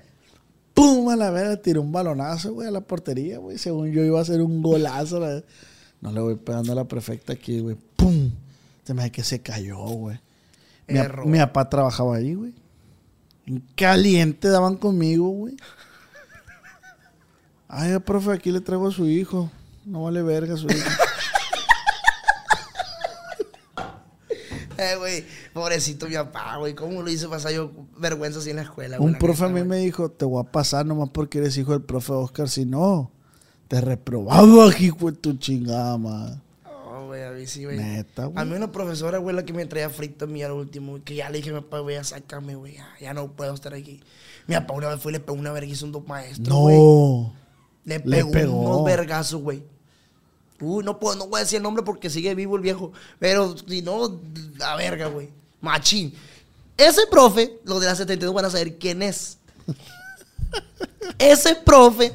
¡Pum! 0.74 1.08
A 1.08 1.16
la 1.16 1.30
verga, 1.30 1.56
tiró 1.56 1.80
un 1.80 1.92
balonazo, 1.92 2.52
güey, 2.52 2.68
a 2.68 2.70
la 2.70 2.82
portería, 2.82 3.38
güey. 3.38 3.56
Según 3.56 3.90
yo 3.92 4.04
iba 4.04 4.18
a 4.18 4.22
hacer 4.22 4.42
un 4.42 4.60
golazo. 4.62 5.18
la- 5.20 5.42
No 6.02 6.12
le 6.12 6.20
voy 6.20 6.34
pegando 6.36 6.72
a 6.72 6.74
la 6.74 6.84
perfecta 6.84 7.32
aquí, 7.32 7.60
güey. 7.60 7.76
¡Pum! 7.96 8.30
Se 8.84 8.92
me 8.92 9.00
hace 9.02 9.10
que 9.12 9.24
se 9.24 9.40
cayó, 9.40 9.78
güey. 9.78 10.20
Mi, 10.86 10.98
ap- 10.98 11.04
Error. 11.06 11.26
mi 11.26 11.38
papá 11.38 11.68
trabajaba 11.70 12.16
ahí, 12.16 12.34
güey. 12.34 12.54
En 13.46 13.62
caliente 13.74 14.48
daban 14.48 14.76
conmigo, 14.76 15.28
güey. 15.30 15.56
Ay, 17.68 17.98
profe, 18.00 18.32
aquí 18.32 18.52
le 18.52 18.60
traigo 18.60 18.88
a 18.88 18.92
su 18.92 19.06
hijo. 19.06 19.50
No 19.84 20.04
vale 20.04 20.22
verga 20.22 20.56
su 20.56 20.66
hijo. 20.66 20.88
Eh, 24.78 24.96
güey, 24.98 25.24
pobrecito 25.52 26.06
mi 26.08 26.14
papá, 26.14 26.56
güey. 26.56 26.74
¿Cómo 26.74 27.02
lo 27.02 27.10
hice 27.10 27.28
pasar 27.28 27.52
yo 27.52 27.70
vergüenza 27.98 28.38
así 28.40 28.50
en 28.50 28.56
la 28.56 28.62
escuela? 28.62 29.00
Un 29.00 29.14
profe 29.16 29.44
a 29.44 29.48
mí 29.48 29.62
me 29.64 29.78
dijo, 29.78 30.10
te 30.10 30.24
voy 30.24 30.42
a 30.44 30.50
pasar 30.50 30.84
nomás 30.86 31.10
porque 31.10 31.38
eres 31.38 31.56
hijo 31.56 31.72
del 31.72 31.82
profe 31.82 32.12
Oscar. 32.12 32.48
Si 32.48 32.64
no, 32.64 33.10
te 33.68 33.80
reprobaba, 33.80 34.68
hijo 34.78 35.10
de 35.10 35.16
tu 35.16 35.34
chingada, 35.38 35.96
madre. 35.98 36.36
No, 36.64 37.06
güey, 37.06 37.22
a 37.24 37.30
mí 37.30 37.46
sí, 37.46 37.64
güey. 37.64 37.78
Neta, 37.78 38.26
güey. 38.26 38.38
A 38.40 38.44
mí 38.44 38.54
una 38.54 38.70
profesora, 38.72 39.18
güey, 39.18 39.34
la 39.34 39.44
que 39.44 39.52
me 39.52 39.64
traía 39.66 39.90
frito 39.90 40.24
a 40.24 40.28
mí 40.28 40.42
al 40.42 40.52
último, 40.52 40.98
que 41.04 41.14
ya 41.14 41.30
le 41.30 41.38
dije 41.38 41.50
a 41.50 41.54
mi 41.54 41.60
papá, 41.60 41.80
güey, 41.80 42.02
sácame, 42.04 42.54
güey, 42.54 42.74
ya, 42.76 42.86
ya 43.00 43.14
no 43.14 43.32
puedo 43.32 43.54
estar 43.54 43.74
aquí. 43.74 44.00
Mi 44.46 44.54
papá 44.54 44.74
una 44.74 44.88
vez 44.88 45.00
fue 45.00 45.12
y 45.12 45.14
le 45.14 45.20
pegó 45.20 45.38
una 45.38 45.52
vergüenza 45.52 45.84
a 45.84 45.86
un 45.86 45.92
dos 45.92 46.06
maestros, 46.06 46.48
güey. 46.58 46.76
No. 46.76 47.32
Le 47.84 47.98
Le 47.98 48.00
pegó, 48.00 48.30
pegó. 48.32 48.56
unos 48.60 48.84
vergazos, 48.84 49.40
güey. 49.40 49.62
Uy, 50.60 50.84
no 50.84 50.98
puedo, 50.98 51.16
no 51.16 51.26
voy 51.26 51.38
a 51.38 51.44
decir 51.44 51.58
el 51.58 51.62
nombre 51.62 51.82
porque 51.82 52.10
sigue 52.10 52.34
vivo 52.34 52.56
el 52.56 52.62
viejo. 52.62 52.92
Pero 53.18 53.56
si 53.56 53.82
no, 53.82 54.20
la 54.58 54.76
verga, 54.76 55.06
güey. 55.06 55.28
Machín. 55.60 56.14
Ese 56.76 57.06
profe, 57.06 57.58
los 57.64 57.80
de 57.80 57.86
la 57.86 57.94
72 57.94 58.34
van 58.34 58.44
a 58.44 58.50
saber 58.50 58.76
quién 58.78 59.02
es. 59.02 59.38
Ese 61.18 61.54
profe, 61.56 62.12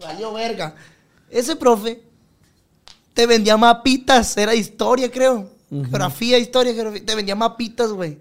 valió 0.00 0.32
verga. 0.32 0.74
Ese 1.30 1.56
profe 1.56 2.02
te 3.18 3.26
vendía 3.26 3.56
mapitas, 3.56 4.36
era 4.36 4.54
historia, 4.54 5.10
creo. 5.10 5.50
Geografía, 5.70 6.38
historia, 6.38 6.72
geografía. 6.72 7.04
Te 7.04 7.14
vendía 7.14 7.34
mapitas, 7.34 7.90
güey. 7.90 8.18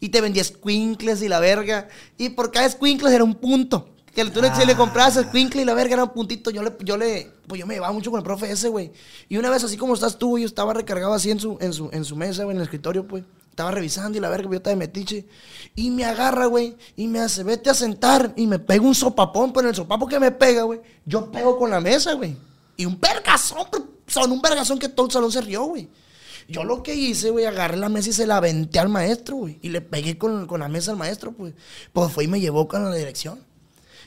Y 0.00 0.08
te 0.08 0.20
vendía 0.20 0.42
squinkles 0.42 1.22
y 1.22 1.28
la 1.28 1.40
verga. 1.40 1.88
Y 2.18 2.30
por 2.30 2.50
cada 2.50 2.68
squinkles 2.68 3.12
era 3.12 3.24
un 3.24 3.34
punto. 3.34 3.88
Que 4.14 4.24
tú 4.24 4.42
le, 4.42 4.54
si 4.54 4.66
le 4.66 4.74
comprabas 4.74 5.14
squinkle 5.14 5.62
y 5.62 5.64
la 5.64 5.74
verga 5.74 5.94
era 5.94 6.04
un 6.04 6.10
puntito. 6.10 6.50
Yo 6.50 6.62
le, 6.62 6.76
yo 6.80 6.96
le, 6.96 7.30
pues 7.46 7.60
yo 7.60 7.66
me 7.66 7.74
llevaba 7.74 7.92
mucho 7.92 8.10
con 8.10 8.18
el 8.18 8.24
profe 8.24 8.50
ese, 8.50 8.68
güey. 8.68 8.92
Y 9.28 9.36
una 9.36 9.50
vez, 9.50 9.62
así 9.62 9.76
como 9.76 9.94
estás 9.94 10.18
tú, 10.18 10.30
güey, 10.30 10.42
yo 10.42 10.48
estaba 10.48 10.74
recargado 10.74 11.12
así 11.12 11.30
en 11.30 11.38
su, 11.38 11.58
en 11.60 11.72
su, 11.72 11.90
en 11.92 12.04
su 12.04 12.16
mesa, 12.16 12.42
güey, 12.44 12.54
en 12.54 12.60
el 12.60 12.64
escritorio, 12.64 13.06
pues. 13.06 13.24
Estaba 13.50 13.70
revisando 13.72 14.16
y 14.16 14.20
la 14.20 14.28
verga, 14.28 14.48
yo 14.48 14.56
estaba 14.56 14.74
de 14.74 14.78
metiche. 14.78 15.26
Y 15.74 15.90
me 15.90 16.04
agarra, 16.04 16.46
güey, 16.46 16.76
y 16.96 17.06
me 17.08 17.20
hace, 17.20 17.44
vete 17.44 17.70
a 17.70 17.74
sentar. 17.74 18.32
Y 18.36 18.46
me 18.46 18.58
pega 18.58 18.84
un 18.84 18.94
sopapón, 18.94 19.52
pero 19.52 19.66
en 19.66 19.70
el 19.70 19.74
sopapo 19.76 20.06
que 20.06 20.18
me 20.18 20.30
pega, 20.30 20.62
güey, 20.62 20.80
yo 21.04 21.30
pego 21.30 21.58
con 21.58 21.70
la 21.70 21.80
mesa, 21.80 22.14
güey. 22.14 22.36
Y 22.76 22.86
un 22.86 22.98
vergazón, 22.98 23.66
son 24.06 24.32
un 24.32 24.40
vergazón 24.40 24.78
que 24.78 24.88
todo 24.88 25.06
el 25.06 25.12
salón 25.12 25.30
se 25.30 25.40
rió, 25.40 25.64
güey. 25.64 25.88
Yo 26.48 26.64
lo 26.64 26.82
que 26.82 26.94
hice, 26.94 27.30
güey, 27.30 27.44
agarré 27.44 27.76
la 27.76 27.88
mesa 27.88 28.10
y 28.10 28.12
se 28.12 28.26
la 28.26 28.38
aventé 28.38 28.80
al 28.80 28.88
maestro, 28.88 29.36
güey. 29.36 29.58
Y 29.62 29.68
le 29.68 29.80
pegué 29.80 30.18
con, 30.18 30.46
con 30.46 30.60
la 30.60 30.68
mesa 30.68 30.90
al 30.90 30.96
maestro, 30.96 31.32
pues. 31.32 31.54
Pues 31.92 32.12
fue 32.12 32.24
y 32.24 32.28
me 32.28 32.40
llevó 32.40 32.66
con 32.66 32.82
la 32.82 32.94
dirección. 32.94 33.38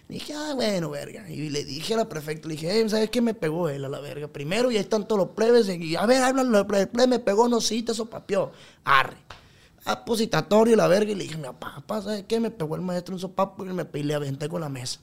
Dije, 0.08 0.34
ah, 0.34 0.54
bueno, 0.54 0.89
verga. 0.89 1.30
Y 1.30 1.49
le 1.49 1.64
dije 1.64 1.93
a 1.93 1.97
la 1.97 2.10
prefecta, 2.10 2.47
le 2.47 2.56
dije, 2.56 2.80
eh, 2.80 2.89
¿sabes 2.89 3.10
qué 3.10 3.22
me 3.22 3.34
pegó 3.34 3.70
él 3.70 3.86
a 3.86 3.89
la 3.89 3.99
verga? 3.99 4.28
Primero, 4.28 4.70
y 4.70 4.76
ahí 4.76 4.82
están 4.82 5.08
todos 5.08 5.20
los 5.20 5.30
plebes. 5.36 5.68
Y 5.70 5.95
a 5.95 6.06
ver, 6.06 6.22
háblalo, 6.22 6.60
el 6.60 6.66
plebe 6.66 7.08
me 7.08 7.20
pegó, 7.20 7.47
no 7.47 7.62
sí, 7.62 7.84
te 7.84 7.93
sopapió. 7.93 8.51
Arre. 8.84 9.18
Apositatorio, 9.86 10.76
la 10.76 10.88
verga. 10.88 11.12
Y 11.12 11.16
le 11.16 11.24
dije, 11.24 11.38
mi 11.38 11.43
papá, 11.43 12.01
¿sabes 12.01 12.26
qué? 12.28 12.39
Me 12.39 12.51
pegó 12.51 12.76
el 12.76 12.82
maestro 12.82 13.16
un 13.16 13.20
sopapo 13.20 13.66
y, 13.66 13.70
me, 13.70 13.88
y 13.93 14.04
le 14.04 14.14
aventé 14.14 14.49
con 14.49 14.62
la 14.62 14.70
mesa. 14.70 14.99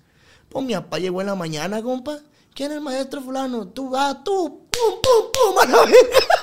Pues 0.49 0.65
mi 0.65 0.75
papá 0.75 0.99
llegó 0.99 1.21
en 1.21 1.29
la 1.29 1.35
mañana, 1.35 1.83
compa. 1.83 2.19
¿Quién 2.55 2.73
es 2.73 2.79
el 2.79 2.83
maestro 2.83 3.21
fulano? 3.23 3.69
Tú, 3.69 3.93
ah, 3.97 4.21
tú. 4.25 4.67
Pum, 4.71 5.01
pum, 5.03 5.31
pum, 5.33 5.59
a 5.59 5.67
la 5.67 5.85
verga. 5.85 6.40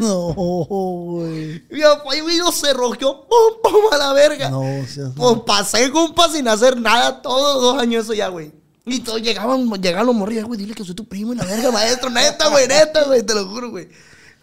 No, 0.06 0.34
güey. 0.34 1.62
Mi 1.70 1.80
papá 1.82 2.16
y 2.16 2.52
se 2.52 2.72
rojeó, 2.72 3.26
pum, 3.28 3.60
pum, 3.62 3.82
a 3.92 3.96
la 3.98 4.12
verga. 4.12 4.48
No, 4.50 4.62
seas- 4.86 5.12
Pues 5.16 5.38
pasé, 5.46 5.90
compa, 5.90 6.28
sin 6.28 6.48
hacer 6.48 6.80
nada, 6.80 7.20
todos 7.22 7.60
dos 7.62 7.78
años 7.80 8.04
eso 8.04 8.14
ya, 8.14 8.28
güey. 8.28 8.52
Y 8.86 9.00
todos 9.00 9.20
llegaban, 9.22 9.70
llegaban 9.80 10.06
los 10.06 10.14
morrillos, 10.16 10.44
güey, 10.46 10.58
dile 10.58 10.74
que 10.74 10.84
soy 10.84 10.94
tu 10.94 11.06
primo 11.06 11.32
y 11.32 11.36
la 11.36 11.44
verga, 11.44 11.70
maestro, 11.70 12.10
neta, 12.10 12.48
güey, 12.48 12.66
neta, 12.66 13.04
güey, 13.04 13.22
te 13.22 13.34
lo 13.34 13.46
juro, 13.48 13.70
güey. 13.70 13.88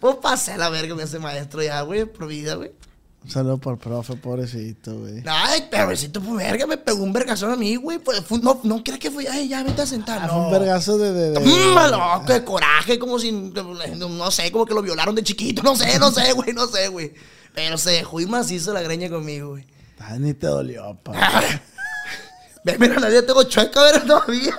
Pues 0.00 0.16
pasé 0.22 0.52
a 0.52 0.56
la 0.56 0.68
verga 0.70 0.94
con 0.94 1.02
ese 1.04 1.18
maestro 1.18 1.62
ya, 1.62 1.80
güey, 1.82 2.04
por 2.04 2.28
vida, 2.28 2.54
güey. 2.54 2.70
Un 3.28 3.32
saludo 3.34 3.58
por 3.58 3.76
profe, 3.76 4.16
pobrecito, 4.16 5.00
güey. 5.00 5.22
Ay, 5.26 5.68
ese 5.92 6.08
tu 6.08 6.34
verga 6.34 6.66
me 6.66 6.78
pegó 6.78 7.02
un 7.02 7.12
vergazón 7.12 7.52
a 7.52 7.56
mí, 7.56 7.76
güey. 7.76 7.98
Pues, 7.98 8.22
no, 8.42 8.58
no 8.62 8.82
crees 8.82 8.98
que 8.98 9.10
fue, 9.10 9.28
ay, 9.28 9.48
ya 9.48 9.62
vete 9.62 9.82
a 9.82 9.86
sentar. 9.86 10.20
Ah, 10.22 10.26
no. 10.28 10.32
fue 10.32 10.44
un 10.46 10.50
vergazo 10.50 10.96
de... 10.96 11.12
de, 11.12 11.30
de- 11.32 11.40
Mm, 11.40 11.90
loco, 11.90 12.24
de 12.32 12.42
coraje, 12.42 12.98
como 12.98 13.18
si, 13.18 13.30
no, 13.30 14.30
sé, 14.30 14.50
como 14.50 14.64
que 14.64 14.72
lo 14.72 14.80
violaron 14.80 15.14
de 15.14 15.22
chiquito, 15.22 15.62
no 15.62 15.76
sé, 15.76 15.98
no 15.98 16.10
sé, 16.10 16.32
güey, 16.32 16.54
no 16.54 16.66
sé, 16.68 16.88
güey. 16.88 17.12
Pero 17.54 17.76
se 17.76 17.90
dejó 17.90 18.18
y 18.18 18.26
macizo 18.26 18.72
la 18.72 18.80
greña 18.80 19.10
conmigo, 19.10 19.50
güey. 19.50 19.66
Ay, 19.98 20.20
ni 20.20 20.32
te 20.32 20.46
dolió, 20.46 20.96
pa. 21.02 21.12
Mira, 22.78 22.98
nadie 22.98 23.20
tengo 23.20 23.42
chueca, 23.42 23.82
ver 23.82 24.06
todavía. 24.06 24.56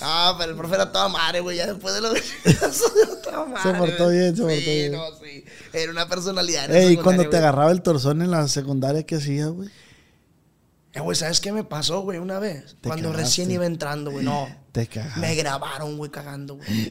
Ah, 0.02 0.34
pero 0.38 0.52
el 0.52 0.56
profe 0.56 0.74
era 0.76 0.90
toda 0.90 1.08
madre, 1.08 1.40
güey. 1.40 1.58
Ya 1.58 1.66
después 1.66 1.94
de 1.94 2.00
lo 2.00 2.12
que 2.12 2.22
toda 3.22 3.44
madre, 3.44 3.78
portó 3.78 4.08
bien, 4.08 4.34
se 4.34 4.42
portó 4.42 4.56
sí, 4.56 4.64
bien. 4.64 4.92
no, 4.92 5.04
sí. 5.22 5.44
Era 5.72 5.92
una 5.92 6.08
personalidad. 6.08 6.70
Ey, 6.74 6.96
cuando 6.96 7.22
te 7.24 7.28
güey. 7.28 7.38
agarraba 7.38 7.70
el 7.70 7.82
torzón 7.82 8.22
en 8.22 8.30
la 8.30 8.48
secundaria, 8.48 9.02
¿qué 9.04 9.16
hacías, 9.16 9.48
güey? 9.50 9.68
Eh, 10.92 11.00
güey, 11.00 11.16
¿sabes 11.16 11.40
qué 11.40 11.52
me 11.52 11.64
pasó, 11.64 12.00
güey, 12.00 12.18
una 12.18 12.38
vez? 12.38 12.76
Te 12.80 12.88
Cuando 12.88 13.10
cagaste. 13.10 13.24
recién 13.24 13.50
iba 13.50 13.66
entrando, 13.66 14.10
güey. 14.10 14.24
No. 14.24 14.48
Te 14.72 14.86
cagaste. 14.86 15.20
Me 15.20 15.34
grabaron, 15.34 15.96
güey, 15.96 16.10
cagando, 16.10 16.56
güey. 16.56 16.90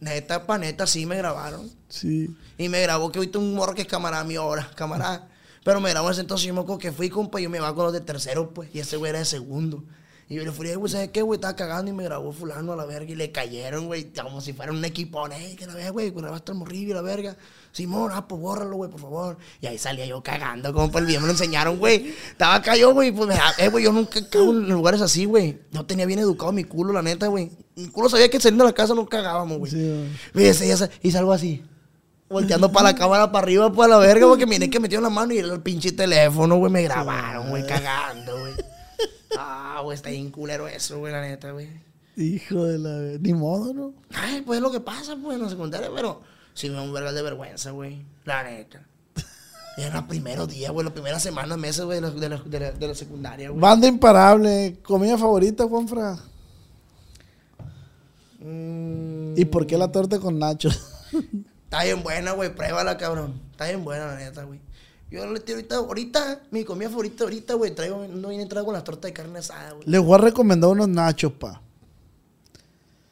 neta, 0.00 0.46
pa' 0.46 0.58
neta, 0.58 0.86
sí 0.86 1.06
me 1.06 1.16
grabaron. 1.16 1.70
Sí. 1.88 2.36
Y 2.58 2.68
me 2.68 2.80
grabó 2.82 3.10
que 3.10 3.18
ahorita 3.18 3.38
un 3.38 3.54
morro 3.54 3.74
que 3.74 3.82
es 3.82 3.88
camarada 3.88 4.24
mío 4.24 4.42
ahora, 4.42 4.70
camarada. 4.74 5.28
Pero 5.64 5.80
me 5.80 5.90
grabó 5.90 6.10
ese 6.10 6.20
entonces, 6.20 6.46
yo 6.46 6.54
me 6.54 6.60
acuerdo 6.60 6.78
que 6.78 6.92
fui, 6.92 7.10
compa, 7.10 7.40
y 7.40 7.44
yo 7.44 7.50
me 7.50 7.58
iba 7.58 7.74
con 7.74 7.84
los 7.84 7.92
de 7.92 8.00
tercero, 8.00 8.50
pues, 8.54 8.68
y 8.72 8.78
ese 8.78 8.96
güey 8.96 9.10
era 9.10 9.18
de 9.18 9.24
segundo. 9.24 9.82
Y 10.28 10.34
yo 10.34 10.44
le 10.44 10.50
fui, 10.50 10.74
güey, 10.74 10.90
¿sabes 10.90 11.10
qué, 11.10 11.22
güey? 11.22 11.36
Estaba 11.36 11.54
cagando 11.54 11.88
y 11.88 11.94
me 11.94 12.02
grabó 12.02 12.32
fulano 12.32 12.72
a 12.72 12.76
la 12.76 12.84
verga 12.84 13.12
y 13.12 13.14
le 13.14 13.30
cayeron, 13.30 13.86
güey, 13.86 14.12
como 14.12 14.40
si 14.40 14.52
fuera 14.52 14.72
un 14.72 14.84
equipo. 14.84 15.24
¡Eh, 15.28 15.54
que 15.56 15.66
la 15.68 15.74
verga, 15.74 15.90
güey! 15.90 16.10
Grabaste 16.10 16.50
el 16.50 16.58
morrillo 16.58 16.90
y 16.90 16.94
la 16.94 17.02
verga. 17.02 17.36
Simón, 17.70 18.10
ah, 18.12 18.26
pues 18.26 18.40
bórralo, 18.40 18.74
güey, 18.76 18.90
por 18.90 19.00
favor. 19.00 19.36
Y 19.60 19.66
ahí 19.68 19.78
salía 19.78 20.04
yo 20.04 20.22
cagando, 20.24 20.72
como 20.72 20.90
por 20.90 21.02
el 21.02 21.06
video 21.06 21.20
me 21.20 21.26
lo 21.28 21.32
enseñaron, 21.34 21.78
güey. 21.78 22.12
Estaba 22.30 22.56
acá 22.56 22.74
yo, 22.76 22.92
güey, 22.92 23.12
pues 23.12 23.28
me, 23.28 23.36
eh, 23.58 23.68
güey, 23.68 23.84
yo 23.84 23.92
nunca 23.92 24.18
cago 24.28 24.50
en 24.50 24.68
lugares 24.68 25.00
así, 25.00 25.26
güey. 25.26 25.60
No 25.70 25.86
tenía 25.86 26.06
bien 26.06 26.18
educado 26.18 26.50
mi 26.50 26.64
culo, 26.64 26.92
la 26.92 27.02
neta, 27.02 27.28
güey. 27.28 27.52
Mi 27.76 27.86
culo 27.88 28.08
sabía 28.08 28.28
que 28.28 28.40
saliendo 28.40 28.64
de 28.64 28.70
la 28.70 28.74
casa 28.74 28.94
no 28.94 29.06
cagábamos, 29.06 29.58
güey. 29.58 29.70
Sí, 29.70 30.08
Y 30.34 30.42
ese- 30.42 30.72
ese- 30.72 30.90
y 31.02 31.12
salgo 31.12 31.32
así. 31.32 31.62
Volteando 32.28 32.72
para 32.72 32.90
la 32.90 32.94
cámara, 32.96 33.30
para 33.30 33.44
arriba, 33.44 33.72
para 33.72 33.90
la 33.90 33.98
verga, 33.98 34.26
porque 34.26 34.46
miré 34.46 34.68
que 34.68 34.80
metieron 34.80 35.04
la 35.04 35.10
mano 35.10 35.32
y 35.32 35.38
el 35.38 35.60
pinche 35.60 35.92
teléfono, 35.92 36.56
güey. 36.56 36.72
Me 36.72 36.82
grabaron, 36.82 37.50
güey, 37.50 37.64
cagando, 37.64 38.36
güey. 38.40 38.54
Ah, 39.38 39.80
güey, 39.82 39.94
está 39.94 40.10
bien 40.10 40.30
culero 40.30 40.66
eso, 40.68 40.98
güey, 40.98 41.12
la 41.12 41.20
neta, 41.20 41.52
güey. 41.52 41.68
Hijo 42.16 42.64
de 42.64 42.78
la... 42.78 43.18
Ni 43.20 43.34
modo, 43.34 43.74
¿no? 43.74 43.92
Ay, 44.14 44.42
pues 44.42 44.56
es 44.58 44.62
lo 44.62 44.70
que 44.70 44.80
pasa, 44.80 45.16
pues, 45.22 45.36
en 45.36 45.42
la 45.42 45.50
secundaria, 45.50 45.90
pero 45.94 46.22
sí 46.54 46.68
me 46.70 46.76
da 46.76 46.82
un 46.82 46.92
verga 46.92 47.12
de 47.12 47.22
vergüenza, 47.22 47.70
güey. 47.72 48.02
La 48.24 48.42
neta. 48.42 48.86
En 49.76 49.92
los 49.92 50.04
primeros 50.04 50.48
días, 50.48 50.72
güey, 50.72 50.84
las 50.84 50.94
primeras 50.94 51.22
semanas, 51.22 51.58
meses, 51.58 51.84
güey, 51.84 52.00
de 52.00 52.08
la, 52.08 52.10
de 52.10 52.28
la, 52.30 52.40
de 52.40 52.72
de 52.72 52.88
la 52.88 52.94
secundaria, 52.94 53.50
güey. 53.50 53.60
Banda 53.60 53.86
imparable. 53.86 54.78
¿Comida 54.82 55.18
favorita, 55.18 55.66
Juanfra? 55.68 56.16
Mm, 58.38 59.34
¿Y 59.36 59.44
por 59.44 59.66
qué 59.66 59.76
la 59.76 59.92
torta 59.92 60.18
con 60.18 60.38
Nacho? 60.38 60.70
Está 61.64 61.84
bien 61.84 62.02
buena, 62.02 62.32
güey, 62.32 62.54
pruébala, 62.54 62.96
cabrón. 62.96 63.38
Está 63.50 63.66
bien 63.66 63.84
buena, 63.84 64.06
la 64.06 64.16
neta, 64.16 64.44
güey. 64.44 64.60
Yo 65.10 65.24
le 65.26 65.40
tiro 65.40 65.58
ahorita, 65.58 65.76
ahorita, 65.76 66.42
mi 66.50 66.64
comida 66.64 66.90
favorita 66.90 67.24
ahorita, 67.24 67.54
güey, 67.54 67.74
traigo, 67.74 68.06
no 68.08 68.28
viene 68.28 68.42
entrado 68.42 68.66
con 68.66 68.74
las 68.74 68.82
tortas 68.82 69.08
de 69.08 69.12
carne 69.12 69.38
asada, 69.38 69.72
güey. 69.72 69.88
Les 69.88 70.02
voy 70.02 70.14
a 70.14 70.18
recomendar 70.18 70.70
unos 70.70 70.88
nachos, 70.88 71.32
pa. 71.32 71.62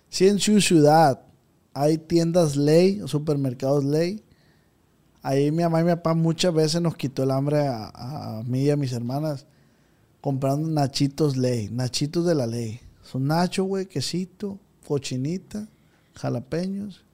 Si 0.08 0.26
en 0.26 0.38
su 0.40 0.60
ciudad 0.60 1.22
hay 1.72 1.98
tiendas 1.98 2.56
ley, 2.56 3.00
supermercados 3.06 3.84
ley, 3.84 4.24
ahí 5.22 5.50
mi 5.52 5.62
mamá 5.62 5.80
y 5.80 5.84
mi 5.84 5.90
papá 5.90 6.14
muchas 6.14 6.52
veces 6.52 6.80
nos 6.80 6.96
quitó 6.96 7.22
el 7.22 7.30
hambre 7.30 7.66
a, 7.66 8.38
a 8.38 8.42
mí 8.42 8.62
y 8.62 8.70
a 8.70 8.76
mis 8.76 8.92
hermanas 8.92 9.46
comprando 10.20 10.68
nachitos 10.68 11.36
ley, 11.36 11.68
nachitos 11.70 12.24
de 12.26 12.34
la 12.34 12.46
ley. 12.46 12.80
Son 13.02 13.26
nachos, 13.26 13.66
güey, 13.66 13.86
quesito, 13.86 14.58
cochinita, 14.86 15.68
jalapeños. 16.14 17.04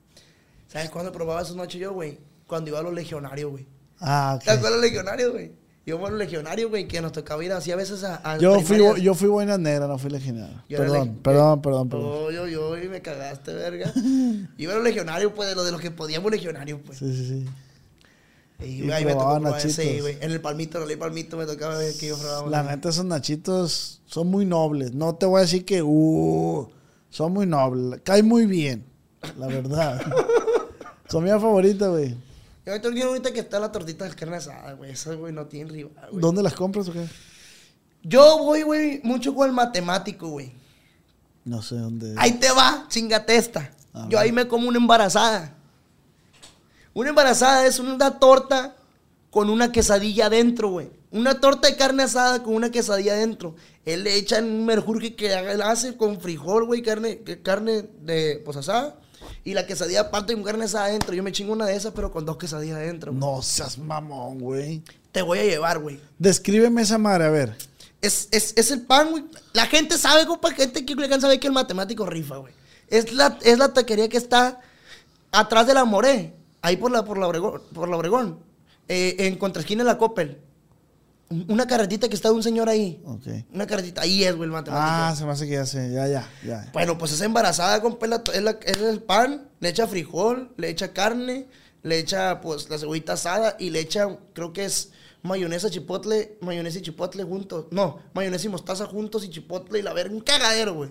¿Sabes 0.69 0.91
cuándo 0.91 1.11
probaba 1.11 1.43
esos 1.43 1.57
noches 1.57 1.81
yo, 1.81 1.93
güey? 1.93 2.19
Cuando 2.47 2.71
iba 2.71 2.79
a 2.79 2.83
los 2.83 2.95
legionarios, 2.95 3.51
güey. 3.51 3.67
Ah, 4.01 4.35
ok. 4.37 4.45
¿Te 4.45 4.51
acuerdas 4.51 4.73
los 4.73 4.81
legionarios, 4.81 5.33
güey? 5.33 5.53
Íbamos 5.87 6.11
los 6.11 6.19
legionarios, 6.19 6.71
güey, 6.71 6.87
que 6.87 7.01
nos 7.01 7.11
tocaba 7.13 7.45
ir 7.45 7.53
así 7.53 7.71
a 7.73 7.77
veces 7.77 8.05
a. 8.05 8.17
a 8.23 8.39
Yo 8.39 8.61
fui, 8.61 8.79
yo 9.03 9.15
fui 9.15 9.29
buena 9.29 9.59
negra, 9.59 9.87
no 9.87 9.99
fui 9.99 10.11
legionario. 10.11 10.63
Perdón, 10.69 11.09
leg- 11.17 11.23
perdón, 11.23 11.63
perdón, 11.63 11.89
perdón. 11.89 12.07
Oh, 12.13 12.31
yo, 12.31 12.47
yo, 12.47 12.77
y 12.79 12.89
me 12.89 13.01
cagaste, 13.03 13.53
verga. 13.55 13.93
Iba 14.59 14.73
a 14.73 14.77
los 14.77 14.85
legionarios, 14.85 15.33
pues, 15.35 15.49
de 15.49 15.55
los 15.55 15.65
de 15.65 15.73
los 15.73 15.81
que 15.81 15.91
podíamos 15.91 16.31
legionarios, 16.31 16.81
pues. 16.85 16.99
Sí, 16.99 17.13
sí, 17.17 17.27
sí. 17.29 17.47
Y, 18.65 18.81
güey, 18.83 18.93
ahí 18.93 19.05
me 19.07 19.13
tocó 19.15 19.41
probar 19.41 19.59
ese, 19.59 19.69
nachitos. 19.85 20.03
güey. 20.03 20.19
En 20.21 20.31
el 20.31 20.41
palmito, 20.43 20.83
en 20.85 20.91
el 20.91 20.99
palmito 20.99 21.37
me 21.39 21.47
tocaba 21.47 21.79
ver 21.79 21.95
que 21.97 22.09
yo 22.09 22.19
probaba. 22.19 22.51
La 22.51 22.63
güey. 22.63 22.77
neta, 22.77 22.91
esos 22.91 23.07
nachitos 23.07 24.03
son 24.05 24.29
muy 24.29 24.45
nobles. 24.45 24.93
No 24.93 25.15
te 25.15 25.25
voy 25.25 25.39
a 25.39 25.43
decir 25.43 25.65
que, 25.65 25.83
uh, 25.83 26.69
son 27.09 27.33
muy 27.33 27.47
nobles. 27.47 28.01
Cae 28.05 28.23
muy 28.23 28.45
bien, 28.47 28.85
la 29.39 29.47
verdad. 29.47 30.01
Comida 31.11 31.41
favorita, 31.41 31.89
güey. 31.89 32.15
Yo 32.67 32.73
ahorita 32.73 33.07
ahorita 33.07 33.33
que 33.33 33.41
está 33.41 33.59
la 33.59 33.73
tortita 33.73 34.05
de 34.05 34.15
carne 34.15 34.37
asada, 34.37 34.75
güey. 34.75 34.91
Esas, 34.91 35.17
güey, 35.17 35.33
no 35.33 35.47
tienen 35.47 35.73
rival, 35.73 36.09
güey. 36.11 36.21
¿Dónde 36.21 36.43
las 36.43 36.55
compras 36.55 36.89
o 36.89 36.93
qué? 36.93 37.07
Yo 38.03 38.39
voy, 38.39 38.63
güey, 38.63 39.01
mucho 39.03 39.35
con 39.35 39.49
el 39.49 39.55
matemático, 39.55 40.29
güey. 40.29 40.53
No 41.45 41.63
sé 41.63 41.77
dónde. 41.77 42.15
Ahí 42.19 42.33
te 42.33 42.51
va, 42.51 42.87
chingatesta. 42.89 43.73
A 43.93 44.09
Yo 44.09 44.19
ahí 44.19 44.31
me 44.31 44.47
como 44.47 44.69
una 44.69 44.79
embarazada. 44.79 45.57
Una 46.93 47.11
embarazada 47.11 47.67
es 47.67 47.79
una 47.79 48.19
torta 48.19 48.77
con 49.31 49.49
una 49.49 49.73
quesadilla 49.73 50.27
adentro, 50.27 50.71
güey. 50.71 50.91
Una 51.13 51.41
torta 51.41 51.69
de 51.69 51.77
carne 51.77 52.05
asada 52.05 52.43
con 52.43 52.55
una 52.55 52.71
quesadilla 52.71 53.15
adentro. 53.15 53.57
Él 53.85 54.05
le 54.05 54.17
echa 54.17 54.39
un 54.39 54.65
merjurje 54.65 55.17
que 55.17 55.33
él 55.33 55.63
hace 55.63 55.97
con 55.97 56.21
frijol, 56.21 56.67
güey, 56.67 56.83
carne, 56.83 57.21
carne 57.43 57.89
de 58.03 58.43
pues 58.45 58.57
asada. 58.57 59.00
Y 59.45 59.55
la 59.55 59.67
quesadilla 59.67 60.01
aparte 60.03 60.35
con 60.35 60.43
carne 60.43 60.65
asada 60.65 60.87
adentro. 60.87 61.15
Yo 61.15 61.23
me 61.23 61.33
chingo 61.33 61.53
una 61.53 61.67
de 61.67 61.75
esas, 61.75 61.93
pero 61.95 62.11
con 62.13 62.25
dos 62.27 62.37
quesadillas 62.37 62.77
adentro. 62.77 63.13
güey. 63.13 63.21
No 63.21 63.43
seas 63.43 63.79
mamón, 63.79 64.39
güey. 64.39 64.83
Te 65.13 65.23
voy 65.23 65.39
a 65.39 65.45
llevar, 65.45 65.79
güey. 65.79 65.99
Descríbeme 66.19 66.83
esa 66.83 66.99
madre, 66.99 67.25
a 67.25 67.31
ver. 67.31 67.57
Es, 68.03 68.29
es, 68.31 68.55
es 68.57 68.71
el 68.71 68.83
pan, 68.83 69.11
güey. 69.11 69.25
La 69.53 69.67
gente 69.67 69.99
sabe, 69.99 70.27
compa, 70.27 70.53
gente 70.53 70.85
que 70.85 70.95
Culiacán 70.95 71.21
sabe 71.21 71.41
que 71.41 71.47
el 71.47 71.53
matemático 71.53 72.07
rifa, 72.07 72.37
güey. 72.37 72.53
Es 72.89 73.13
la, 73.13 73.39
es 73.43 73.59
la 73.59 73.73
taquería 73.73 74.09
que 74.09 74.17
está 74.17 74.61
atrás 75.33 75.67
de 75.67 75.75
la 75.75 75.85
Moré, 75.85 76.35
ahí 76.61 76.77
por 76.77 76.91
la, 76.91 77.05
por 77.05 77.19
la 77.19 77.29
Obregón, 77.29 77.63
por 77.73 77.89
la 77.89 77.97
Obregón, 77.97 78.41
eh, 78.89 79.17
en 79.21 79.37
contraesquina 79.37 79.85
de 79.85 79.91
la 79.91 79.99
Coppel. 79.99 80.39
Un- 81.31 81.47
Una 81.49 81.67
carretita 81.67 82.09
que 82.09 82.15
está 82.17 82.29
de 82.29 82.35
un 82.35 82.43
señor 82.43 82.69
ahí. 82.69 83.01
Ok. 83.05 83.27
Una 83.55 83.67
carretita, 83.67 84.03
ahí 84.03 84.25
es, 84.25 84.35
güey, 84.37 84.47
el 84.49 84.53
matemático. 84.53 84.85
Ah, 84.91 85.15
se 85.17 85.25
me 85.25 85.31
hace 85.31 85.47
que 85.47 85.53
ya 85.55 85.65
sé. 85.67 85.93
Ya, 85.93 86.09
ya, 86.09 86.29
ya. 86.45 86.69
Bueno, 86.73 86.99
pues 86.99 87.13
es 87.13 87.21
embarazada, 87.21 87.79
la- 87.79 88.23
es 88.35 88.43
la- 88.43 88.59
es 88.65 88.79
el 88.79 89.01
pan, 89.03 89.49
le 89.61 89.69
echa 89.69 89.87
frijol, 89.87 90.53
le 90.57 90.69
echa 90.71 90.93
carne, 90.93 91.47
le 91.83 91.99
echa, 91.99 92.41
pues, 92.41 92.69
la 92.69 92.79
cebollita 92.79 93.13
asada 93.13 93.57
y 93.61 93.71
le 93.71 93.79
echa, 93.81 94.09
creo 94.33 94.53
que 94.53 94.65
es 94.65 94.91
mayonesa, 95.23 95.71
chipotle, 95.71 96.37
mayonesa 96.41 96.79
y 96.79 96.83
chipotle 96.83 97.23
juntos. 97.23 97.67
No, 97.71 98.01
mayonesa 98.13 98.47
y 98.47 98.51
mostaza 98.51 98.87
juntos 98.87 99.25
y 99.25 99.31
chipotle 99.31 99.79
y 99.79 99.83
la 99.83 99.93
verga, 99.93 100.13
un 100.15 100.21
cagadero, 100.23 100.75
güey. 100.75 100.91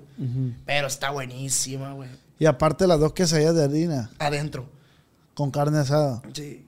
Pero 0.65 0.87
está 0.87 1.11
buenísima, 1.11 1.91
güey. 1.93 2.09
Y 2.39 2.45
aparte 2.45 2.87
las 2.87 2.99
dos 3.01 3.11
quesadillas 3.11 3.55
de 3.55 3.63
harina 3.65 4.09
Adentro. 4.19 4.69
con 5.33 5.51
carne 5.51 5.79
asada. 5.79 6.21
Sí. 6.33 6.65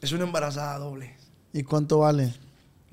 Es 0.00 0.12
una 0.12 0.22
embarazada 0.24 0.78
doble. 0.78 1.16
¿Y 1.52 1.64
cuánto 1.64 1.98
vale? 1.98 2.32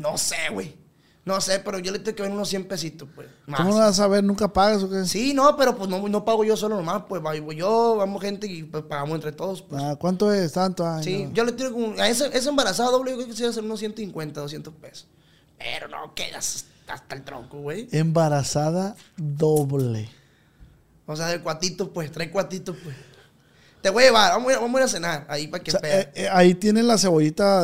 No 0.02 0.18
sé, 0.18 0.36
güey. 0.52 0.76
No 1.24 1.40
sé, 1.40 1.60
pero 1.60 1.78
yo 1.78 1.92
le 1.92 2.00
tengo 2.00 2.16
que 2.16 2.24
ver 2.24 2.32
unos 2.32 2.50
100 2.50 2.68
pesitos, 2.68 3.08
pues. 3.14 3.28
Más. 3.46 3.60
¿Cómo 3.60 3.74
lo 3.74 3.78
vas 3.78 4.00
a 4.00 4.08
ver? 4.08 4.24
¿Nunca 4.24 4.52
pagas 4.52 4.82
o 4.82 4.90
qué? 4.90 5.06
Sí, 5.06 5.34
no, 5.36 5.56
pero 5.56 5.76
pues 5.78 5.88
no, 5.88 6.08
no 6.10 6.26
pago 6.26 6.44
yo 6.44 6.58
solo 6.58 6.76
nomás, 6.76 7.04
pues 7.08 7.22
voy 7.22 7.56
yo, 7.56 7.96
vamos 7.98 8.22
gente 8.24 8.48
y 8.48 8.64
pues 8.64 8.84
pagamos 8.86 9.16
entre 9.16 9.32
todos, 9.32 9.62
pues. 9.62 9.82
Ah, 9.84 9.96
¿Cuánto 10.00 10.34
es? 10.34 10.52
¿Tanto? 10.54 10.88
Ay, 10.88 11.04
Sí, 11.04 11.26
no. 11.26 11.34
yo 11.34 11.46
le 11.46 11.52
tiro 11.52 11.72
como. 11.72 11.94
A 12.02 12.10
ese, 12.10 12.36
ese 12.36 12.50
embarazado 12.50 12.92
doble, 12.92 13.12
yo 13.12 13.18
creo 13.18 13.28
que 13.28 13.36
se 13.36 13.44
va 13.44 13.50
a 13.50 13.52
hacer 13.52 13.64
unos 13.64 13.80
150, 13.80 14.42
200 14.42 14.74
pesos. 14.74 15.08
Pero 15.60 15.88
no 15.88 16.16
quedas 16.16 16.66
hasta 16.88 17.16
el 17.16 17.24
tronco, 17.24 17.60
güey. 17.60 17.88
Embarazada 17.92 18.96
doble. 19.16 20.10
O 21.06 21.16
sea, 21.16 21.28
de 21.28 21.40
cuatitos, 21.40 21.90
pues, 21.90 22.12
trae 22.12 22.32
cuatitos, 22.32 22.76
pues. 22.84 22.96
Te 23.82 23.90
voy 23.90 24.04
a 24.04 24.08
llevar, 24.08 24.32
vamos 24.32 24.50
a 24.50 24.54
ir, 24.54 24.60
vamos 24.60 24.76
a, 24.76 24.80
ir 24.80 24.86
a 24.86 24.88
cenar 24.88 25.26
ahí 25.30 25.48
para 25.48 25.64
que 25.64 25.72
O 25.72 25.80
sea, 25.80 26.02
eh, 26.02 26.12
eh, 26.16 26.30
ahí 26.32 26.54
tienen 26.56 26.88
la 26.88 26.98
cebollita, 26.98 27.64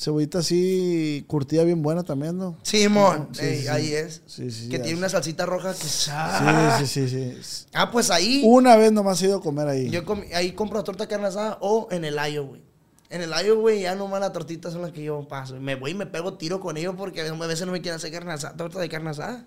cebollita 0.00 0.38
así 0.38 1.24
curtida 1.26 1.62
bien 1.62 1.82
buena 1.82 2.02
también, 2.02 2.38
¿no? 2.38 2.56
Simón, 2.62 3.28
sí, 3.32 3.44
ey, 3.44 3.56
sí, 3.56 3.62
sí. 3.62 3.68
ahí 3.68 3.92
es. 3.92 4.22
Sí, 4.26 4.50
sí, 4.50 4.68
que 4.70 4.78
tiene 4.78 4.96
una 4.96 5.10
salsita 5.10 5.44
roja 5.44 5.74
que. 5.74 5.84
Sí, 5.84 6.86
sí, 6.86 7.08
sí, 7.08 7.38
sí. 7.42 7.66
Ah, 7.74 7.90
pues 7.90 8.10
ahí. 8.10 8.42
Una 8.44 8.76
vez 8.76 8.92
nomás 8.92 9.20
he 9.22 9.26
ido 9.26 9.36
a 9.36 9.40
comer 9.42 9.68
ahí. 9.68 9.90
Yo 9.90 10.02
ahí 10.34 10.52
compro 10.52 10.78
la 10.78 10.84
torta 10.84 11.04
de 11.04 11.08
carne 11.08 11.26
asada 11.26 11.58
o 11.60 11.88
en 11.90 12.06
el 12.06 12.18
ayo, 12.18 12.46
güey. 12.46 12.62
En 13.10 13.20
el 13.20 13.32
ayo, 13.34 13.60
güey, 13.60 13.82
ya 13.82 13.94
nomás 13.94 14.20
las 14.20 14.32
tortitas 14.32 14.72
son 14.72 14.82
las 14.82 14.92
que 14.92 15.02
yo 15.02 15.26
paso. 15.28 15.60
Me 15.60 15.74
voy 15.74 15.90
y 15.90 15.94
me 15.94 16.06
pego 16.06 16.34
tiro 16.34 16.60
con 16.60 16.76
ellos 16.76 16.94
porque 16.96 17.20
a 17.20 17.46
veces 17.46 17.66
no 17.66 17.72
me 17.72 17.82
quieren 17.82 17.96
hacer 17.96 18.10
carne 18.10 18.32
asada, 18.32 18.56
torta 18.56 18.78
de 18.78 18.88
carne 18.88 19.10
asada. 19.10 19.46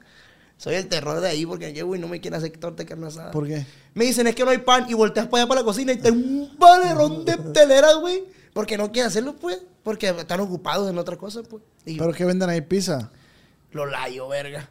Soy 0.58 0.76
el 0.76 0.88
terror 0.88 1.20
de 1.20 1.30
ahí 1.30 1.46
porque 1.48 1.74
llego 1.74 1.96
y 1.96 2.00
no 2.00 2.08
me 2.08 2.22
quieren 2.22 2.38
hacer 2.38 2.56
torta 2.58 2.84
de 2.84 2.90
carne 2.90 3.08
asada. 3.08 3.32
¿Por 3.32 3.48
qué? 3.48 3.66
Me 3.96 4.06
dicen, 4.06 4.28
es 4.28 4.36
que 4.36 4.44
no 4.44 4.52
hay 4.52 4.60
pan 4.60 4.86
y 4.88 4.94
volteas 4.94 5.28
para 5.28 5.44
allá 5.44 5.50
para 5.50 5.62
la 5.62 5.66
cocina 5.66 5.94
y 5.94 5.98
te 5.98 6.12
un 6.12 6.52
valerón 6.60 7.26
de 7.26 7.38
teleras, 7.38 7.96
güey. 7.96 8.26
Porque 8.54 8.78
no 8.78 8.92
quieren 8.92 9.08
hacerlo, 9.08 9.36
pues. 9.36 9.62
Porque 9.84 10.10
están 10.10 10.40
ocupados 10.40 10.90
en 10.90 10.98
otra 10.98 11.18
cosa, 11.18 11.44
pues. 11.44 11.62
Y 11.86 11.98
¿Pero 11.98 12.14
qué 12.14 12.26
venden 12.26 12.50
ahí? 12.50 12.62
¿Pizza? 12.62 13.12
lo 13.72 13.86
layo, 13.88 14.28
verga. 14.28 14.70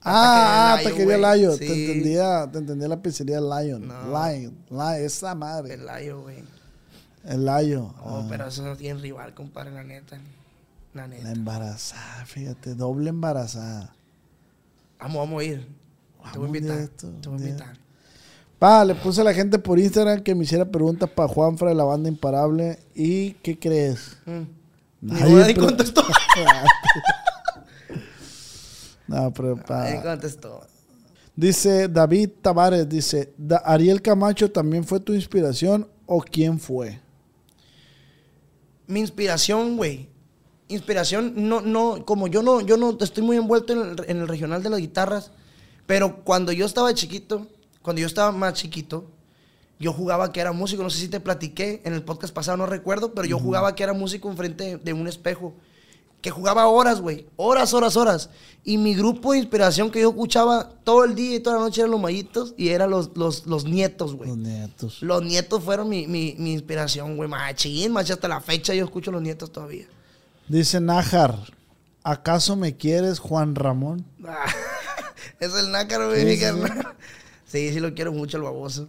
Ah, 0.00 0.76
Taquería 0.76 0.90
te 0.90 0.96
quería 0.96 1.04
güey. 1.18 1.20
Layo. 1.20 1.52
Sí. 1.52 1.58
Te 1.66 1.72
entendía, 1.86 2.48
te 2.50 2.58
entendía 2.58 2.88
la 2.88 3.00
pizzería 3.02 3.40
Lion. 3.40 3.86
No. 3.88 4.04
Lion, 4.06 4.56
Lion, 4.70 4.94
esa 4.96 5.34
madre. 5.34 5.74
El 5.74 5.86
layo, 5.86 6.22
güey. 6.22 6.42
El 7.24 7.44
Layo. 7.46 7.94
Oh, 8.02 8.18
Ah, 8.22 8.26
pero 8.28 8.46
eso 8.48 8.62
no 8.64 8.76
tiene 8.76 9.00
rival, 9.00 9.32
compadre, 9.34 9.70
la 9.70 9.82
neta. 9.82 10.18
La 10.92 11.06
neta. 11.06 11.22
La 11.24 11.32
embarazada, 11.32 12.26
fíjate, 12.26 12.74
doble 12.74 13.08
embarazada. 13.10 13.94
Vamos, 14.98 15.16
vamos 15.26 15.40
a 15.40 15.44
ir. 15.44 15.60
Te 15.60 15.66
voy 15.66 16.28
a 16.28 16.32
Vamos 16.32 16.46
invitar. 16.48 16.76
directo, 16.76 17.10
Te 17.22 17.28
voy 17.30 17.38
a 17.42 17.46
invitar. 17.46 17.78
Pa, 18.64 18.82
le 18.82 18.94
puse 18.94 19.20
a 19.20 19.24
la 19.24 19.34
gente 19.34 19.58
por 19.58 19.78
Instagram 19.78 20.22
que 20.22 20.34
me 20.34 20.44
hiciera 20.44 20.64
preguntas 20.64 21.10
para 21.10 21.28
Juanfra 21.28 21.68
de 21.68 21.74
la 21.74 21.84
banda 21.84 22.08
Imparable. 22.08 22.78
¿Y 22.94 23.32
qué 23.42 23.58
crees? 23.58 24.16
Mm. 24.24 24.42
Nadie 25.02 25.54
contestó. 25.54 26.02
No, 29.06 29.30
pero 29.34 29.56
pa. 29.56 29.80
Nadie 29.80 30.00
contestó. 30.00 30.62
Dice 31.36 31.88
David 31.88 32.30
Tavares, 32.40 32.88
dice, 32.88 33.34
"Da- 33.36 33.58
¿Ariel 33.66 34.00
Camacho 34.00 34.50
también 34.50 34.82
fue 34.82 34.98
tu 34.98 35.12
inspiración 35.12 35.86
o 36.06 36.22
quién 36.22 36.58
fue? 36.58 37.00
Mi 38.86 39.00
inspiración, 39.00 39.76
güey. 39.76 40.08
inspiración, 40.68 41.34
no, 41.36 41.60
no, 41.60 42.02
como 42.06 42.28
yo 42.28 42.42
no, 42.42 42.62
yo 42.62 42.78
no 42.78 42.96
estoy 42.98 43.22
muy 43.22 43.36
envuelto 43.36 43.74
en 43.74 43.80
el, 43.90 43.96
en 44.08 44.16
el 44.22 44.26
regional 44.26 44.62
de 44.62 44.70
las 44.70 44.80
guitarras, 44.80 45.32
pero 45.84 46.24
cuando 46.24 46.50
yo 46.50 46.64
estaba 46.64 46.94
chiquito, 46.94 47.46
cuando 47.84 48.00
yo 48.00 48.06
estaba 48.06 48.32
más 48.32 48.54
chiquito, 48.54 49.10
yo 49.78 49.92
jugaba 49.92 50.32
que 50.32 50.40
era 50.40 50.52
músico, 50.52 50.82
no 50.82 50.88
sé 50.88 51.00
si 51.00 51.08
te 51.08 51.20
platiqué 51.20 51.82
en 51.84 51.92
el 51.92 52.02
podcast 52.02 52.32
pasado, 52.32 52.56
no 52.56 52.64
recuerdo, 52.64 53.12
pero 53.12 53.28
yo 53.28 53.38
jugaba 53.38 53.74
que 53.74 53.82
era 53.82 53.92
músico 53.92 54.30
enfrente 54.30 54.78
de 54.78 54.92
un 54.94 55.06
espejo, 55.06 55.52
que 56.22 56.30
jugaba 56.30 56.66
horas, 56.66 57.02
güey, 57.02 57.26
horas, 57.36 57.74
horas, 57.74 57.96
horas. 57.98 58.30
Y 58.64 58.78
mi 58.78 58.94
grupo 58.94 59.32
de 59.32 59.38
inspiración 59.40 59.90
que 59.90 60.00
yo 60.00 60.08
escuchaba 60.08 60.70
todo 60.82 61.04
el 61.04 61.14
día 61.14 61.36
y 61.36 61.40
toda 61.40 61.56
la 61.56 61.62
noche 61.62 61.82
eran 61.82 61.90
los 61.90 62.00
mallitos 62.00 62.54
y 62.56 62.70
eran 62.70 62.88
los, 62.88 63.10
los, 63.16 63.44
los 63.46 63.66
nietos, 63.66 64.14
güey. 64.14 64.30
Los 64.30 64.38
nietos. 64.38 65.02
Los 65.02 65.22
nietos 65.22 65.62
fueron 65.62 65.90
mi, 65.90 66.06
mi, 66.06 66.36
mi 66.38 66.54
inspiración, 66.54 67.18
güey, 67.18 67.28
machín, 67.28 67.92
machín, 67.92 68.14
hasta 68.14 68.28
la 68.28 68.40
fecha 68.40 68.72
yo 68.72 68.86
escucho 68.86 69.10
los 69.10 69.20
nietos 69.20 69.52
todavía. 69.52 69.84
Dice 70.48 70.80
Nájar, 70.80 71.36
¿acaso 72.02 72.56
me 72.56 72.74
quieres, 72.78 73.18
Juan 73.18 73.54
Ramón? 73.54 74.06
es 75.40 75.54
el 75.54 75.70
nácaro, 75.70 76.08
güey, 76.08 76.20
Sí, 76.20 76.26
mi 76.26 76.36
sí, 76.36 76.40
carnal. 76.40 76.94
Sí, 77.54 77.72
sí 77.72 77.78
lo 77.78 77.94
quiero 77.94 78.12
mucho 78.12 78.36
el 78.36 78.42
baboso. 78.42 78.88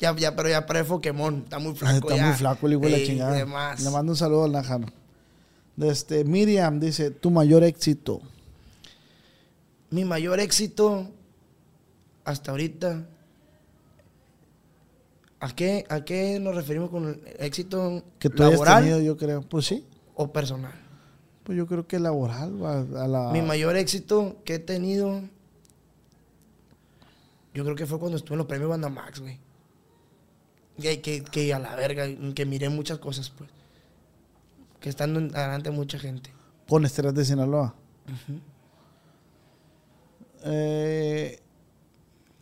Ya, 0.00 0.16
ya, 0.16 0.34
pero 0.34 0.48
ya 0.48 0.66
parece 0.66 0.86
Pokémon. 0.86 1.42
Está 1.44 1.60
muy 1.60 1.76
flaco 1.76 2.08
Está 2.08 2.16
ya. 2.16 2.26
muy 2.26 2.34
flaco 2.34 2.66
el 2.66 2.72
hijo 2.72 2.82
de 2.82 2.90
la 2.90 3.06
chingada. 3.06 3.32
de 3.36 3.44
más. 3.44 3.80
Le 3.84 3.88
mando 3.90 4.10
un 4.10 4.16
saludo 4.16 4.44
al 4.46 4.50
Nájar. 4.52 4.80
Este, 5.80 6.24
Miriam 6.24 6.80
dice, 6.80 7.12
tu 7.12 7.30
mayor 7.30 7.62
éxito. 7.62 8.20
Mi 9.90 10.04
mayor 10.04 10.40
éxito 10.40 11.08
hasta 12.24 12.50
ahorita. 12.50 13.06
¿A 15.38 15.54
qué, 15.54 15.84
¿A 15.88 16.04
qué 16.04 16.40
nos 16.40 16.56
referimos 16.56 16.90
con 16.90 17.08
el 17.10 17.20
éxito 17.38 18.02
Que 18.18 18.28
tú 18.28 18.42
hayas 18.42 18.54
laboral 18.54 18.82
tenido, 18.82 19.00
yo 19.00 19.16
creo. 19.16 19.42
Pues 19.42 19.66
sí. 19.66 19.86
o 20.16 20.32
personal? 20.32 20.72
Pues 21.44 21.56
yo 21.56 21.64
creo 21.68 21.86
que 21.86 22.00
laboral. 22.00 22.52
A, 22.66 23.04
a 23.04 23.06
la, 23.06 23.30
Mi 23.32 23.40
mayor 23.40 23.76
éxito 23.76 24.36
que 24.44 24.54
he 24.56 24.58
tenido, 24.58 25.22
yo 27.54 27.64
creo 27.64 27.76
que 27.76 27.86
fue 27.86 27.98
cuando 27.98 28.16
estuve 28.16 28.34
en 28.34 28.38
los 28.38 28.46
premios 28.46 28.68
Banda 28.70 28.88
Max, 28.88 29.20
güey. 29.20 29.38
Que, 30.80 31.00
que, 31.00 31.22
que 31.24 31.52
a 31.52 31.58
la 31.58 31.74
verga, 31.76 32.06
que 32.34 32.46
miré 32.46 32.68
muchas 32.68 32.98
cosas, 32.98 33.30
pues. 33.30 33.50
Que 34.80 34.88
estando 34.88 35.18
en- 35.20 35.34
adelante 35.36 35.70
mucha 35.70 35.98
gente. 35.98 36.32
Con 36.68 36.84
Estrellas 36.84 37.14
de 37.14 37.24
Sinaloa. 37.24 37.74
Eh, 40.44 41.38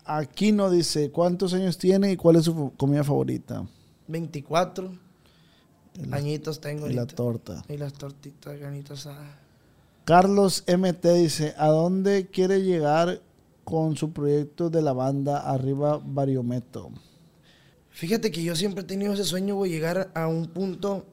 aquí 0.05 0.53
no 0.53 0.71
dice 0.71 1.11
cuántos 1.11 1.53
años 1.55 1.79
tiene 1.79 2.13
y 2.13 2.17
cuál 2.17 2.37
es 2.37 2.45
su 2.45 2.73
comida 2.77 3.03
favorita. 3.05 3.67
24 4.07 4.93
añitos 6.13 6.61
tengo 6.61 6.89
Y 6.89 6.93
la 6.93 7.07
torta. 7.07 7.65
Y 7.69 7.77
las 7.77 7.93
tortitas, 7.93 8.59
ganitas 8.59 9.01
asadas. 9.07 9.31
Carlos 10.05 10.65
MT 10.67 11.05
dice, 11.15 11.55
¿a 11.59 11.69
dónde 11.69 12.29
quiere 12.29 12.63
llegar 12.63 13.21
con 13.69 13.99
su 13.99 14.15
proyecto 14.15 14.71
de 14.71 14.81
la 14.81 14.95
banda 14.95 15.41
Arriba 15.41 16.01
Bariometo? 16.03 16.91
Fíjate 17.91 18.31
que 18.31 18.43
yo 18.43 18.57
siempre 18.57 18.83
he 18.83 18.87
tenido 18.87 19.13
ese 19.13 19.25
sueño, 19.25 19.57
güey, 19.57 19.71
llegar 19.71 20.11
a 20.15 20.27
un 20.27 20.47
punto 20.47 21.05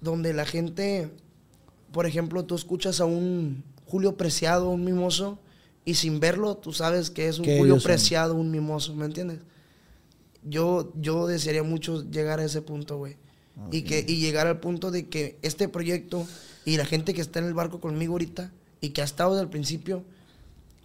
donde 0.00 0.32
la 0.32 0.46
gente, 0.46 1.10
por 1.90 2.06
ejemplo, 2.06 2.44
tú 2.44 2.54
escuchas 2.54 3.00
a 3.00 3.06
un 3.06 3.64
Julio 3.86 4.16
Preciado, 4.16 4.70
un 4.70 4.84
mimoso, 4.84 5.40
y 5.84 5.94
sin 5.94 6.20
verlo 6.20 6.56
tú 6.56 6.72
sabes 6.72 7.10
que 7.10 7.26
es 7.26 7.40
un 7.40 7.44
Julio. 7.44 7.78
Preciado, 7.82 8.36
un 8.36 8.52
mimoso, 8.52 8.94
¿me 8.94 9.06
entiendes? 9.06 9.40
Yo, 10.44 10.92
yo 10.94 11.26
desearía 11.26 11.64
mucho 11.64 12.08
llegar 12.08 12.38
a 12.38 12.44
ese 12.44 12.62
punto, 12.62 12.98
güey. 12.98 13.16
Y, 13.72 13.82
que, 13.82 14.04
y 14.06 14.20
llegar 14.20 14.46
al 14.46 14.60
punto 14.60 14.92
de 14.92 15.08
que 15.08 15.40
este 15.42 15.66
proyecto 15.68 16.24
y 16.64 16.76
la 16.76 16.84
gente 16.84 17.14
que 17.14 17.20
está 17.20 17.40
en 17.40 17.46
el 17.46 17.54
barco 17.54 17.80
conmigo 17.80 18.12
ahorita 18.12 18.52
y 18.80 18.90
que 18.90 19.00
ha 19.00 19.04
estado 19.04 19.32
desde 19.32 19.42
el 19.42 19.50
principio, 19.50 20.04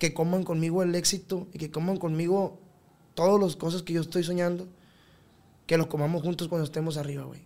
que 0.01 0.15
coman 0.15 0.43
conmigo 0.43 0.81
el 0.81 0.95
éxito 0.95 1.47
y 1.53 1.59
que 1.59 1.69
coman 1.69 1.97
conmigo 1.97 2.59
todas 3.13 3.39
las 3.39 3.55
cosas 3.55 3.83
que 3.83 3.93
yo 3.93 4.01
estoy 4.01 4.23
soñando, 4.23 4.67
que 5.67 5.77
los 5.77 5.85
comamos 5.85 6.23
juntos 6.23 6.47
cuando 6.47 6.65
estemos 6.65 6.97
arriba, 6.97 7.25
güey. 7.25 7.41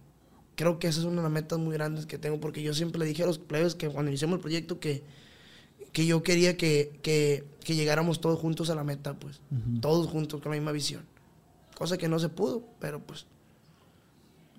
Creo 0.56 0.80
que 0.80 0.88
esa 0.88 1.02
es 1.02 1.06
una 1.06 1.18
de 1.18 1.24
las 1.24 1.32
metas 1.34 1.60
muy 1.60 1.74
grandes 1.74 2.06
que 2.06 2.18
tengo, 2.18 2.40
porque 2.40 2.64
yo 2.64 2.74
siempre 2.74 2.98
le 3.00 3.08
dije 3.08 3.24
a 3.24 3.26
los 3.26 3.40
plebes 3.40 3.76
que 3.76 3.90
cuando 3.90 4.10
iniciamos 4.10 4.38
el 4.38 4.42
proyecto 4.42 4.80
que, 4.80 5.04
que 5.92 6.06
yo 6.06 6.24
quería 6.24 6.56
que, 6.56 6.98
que, 7.02 7.44
que 7.62 7.76
llegáramos 7.76 8.22
todos 8.22 8.40
juntos 8.40 8.70
a 8.70 8.76
la 8.76 8.86
meta, 8.86 9.20
pues. 9.20 9.42
Todos 9.82 10.08
juntos 10.08 10.40
con 10.40 10.54
la 10.54 10.58
misma 10.58 10.72
visión. 10.72 11.04
Cosa 11.78 11.98
que 11.98 12.08
no 12.08 12.20
se 12.20 12.30
pudo, 12.30 12.64
pero 12.80 13.02
pues 13.06 13.26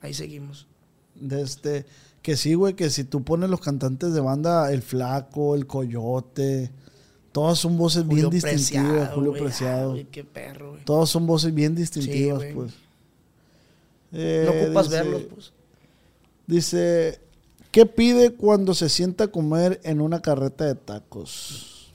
ahí 0.03 0.13
seguimos. 0.13 0.67
De 1.15 1.41
este, 1.41 1.87
que 2.21 2.37
sí, 2.37 2.53
güey, 2.53 2.75
que 2.75 2.91
si 2.91 3.05
tú 3.05 3.25
pones 3.25 3.49
los 3.49 3.61
cantantes 3.61 4.13
de 4.13 4.21
banda, 4.21 4.71
el 4.71 4.83
Flaco, 4.83 5.55
el 5.55 5.67
Coyote, 5.67 6.73
todas 7.37 7.59
son 7.59 7.77
voces 7.77 8.09
bien 8.09 8.31
distintivas, 8.31 9.13
Julio 9.13 9.35
Preciado. 9.35 9.91
güey, 9.91 10.05
qué 10.07 10.25
perro, 10.25 10.71
güey. 10.71 10.85
Todas 10.85 11.11
son 11.11 11.27
voces 11.27 11.53
bien 11.53 11.75
distintivas, 11.75 12.43
pues. 12.55 12.73
No 14.11 14.19
Eh, 14.19 14.65
ocupas 14.65 14.89
dice- 14.89 14.97
verlos, 15.03 15.23
pues. 15.35 15.53
Dice, 16.47 17.21
¿qué 17.73 17.85
pide 17.85 18.33
cuando 18.33 18.73
se 18.73 18.89
sienta 18.89 19.25
a 19.25 19.29
comer 19.29 19.81
en 19.85 20.01
una 20.01 20.23
carreta 20.23 20.65
de 20.65 20.77
tacos? 20.77 21.93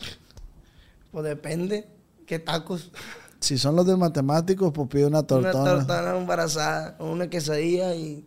Pues 1.11 1.25
depende. 1.25 1.87
¿Qué 2.27 2.37
tacos? 2.37 2.91
Si 3.41 3.57
son 3.57 3.75
los 3.75 3.87
del 3.87 3.97
matemático, 3.97 4.71
pues 4.71 4.87
pide 4.87 5.07
una 5.07 5.23
tortona. 5.23 5.59
Una 5.63 5.71
tortana 5.79 6.15
embarazada, 6.15 6.95
o 6.99 7.11
una 7.11 7.27
quesadilla 7.27 7.95
y, 7.95 8.23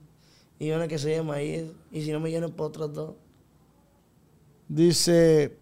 y 0.58 0.70
una 0.72 0.88
quesadilla 0.88 1.18
de 1.18 1.22
maíz. 1.22 1.64
Y 1.92 2.02
si 2.02 2.10
no 2.10 2.18
me 2.18 2.32
lleno, 2.32 2.48
por 2.48 2.66
otras 2.66 2.92
dos. 2.92 3.12
Dice, 4.68 5.56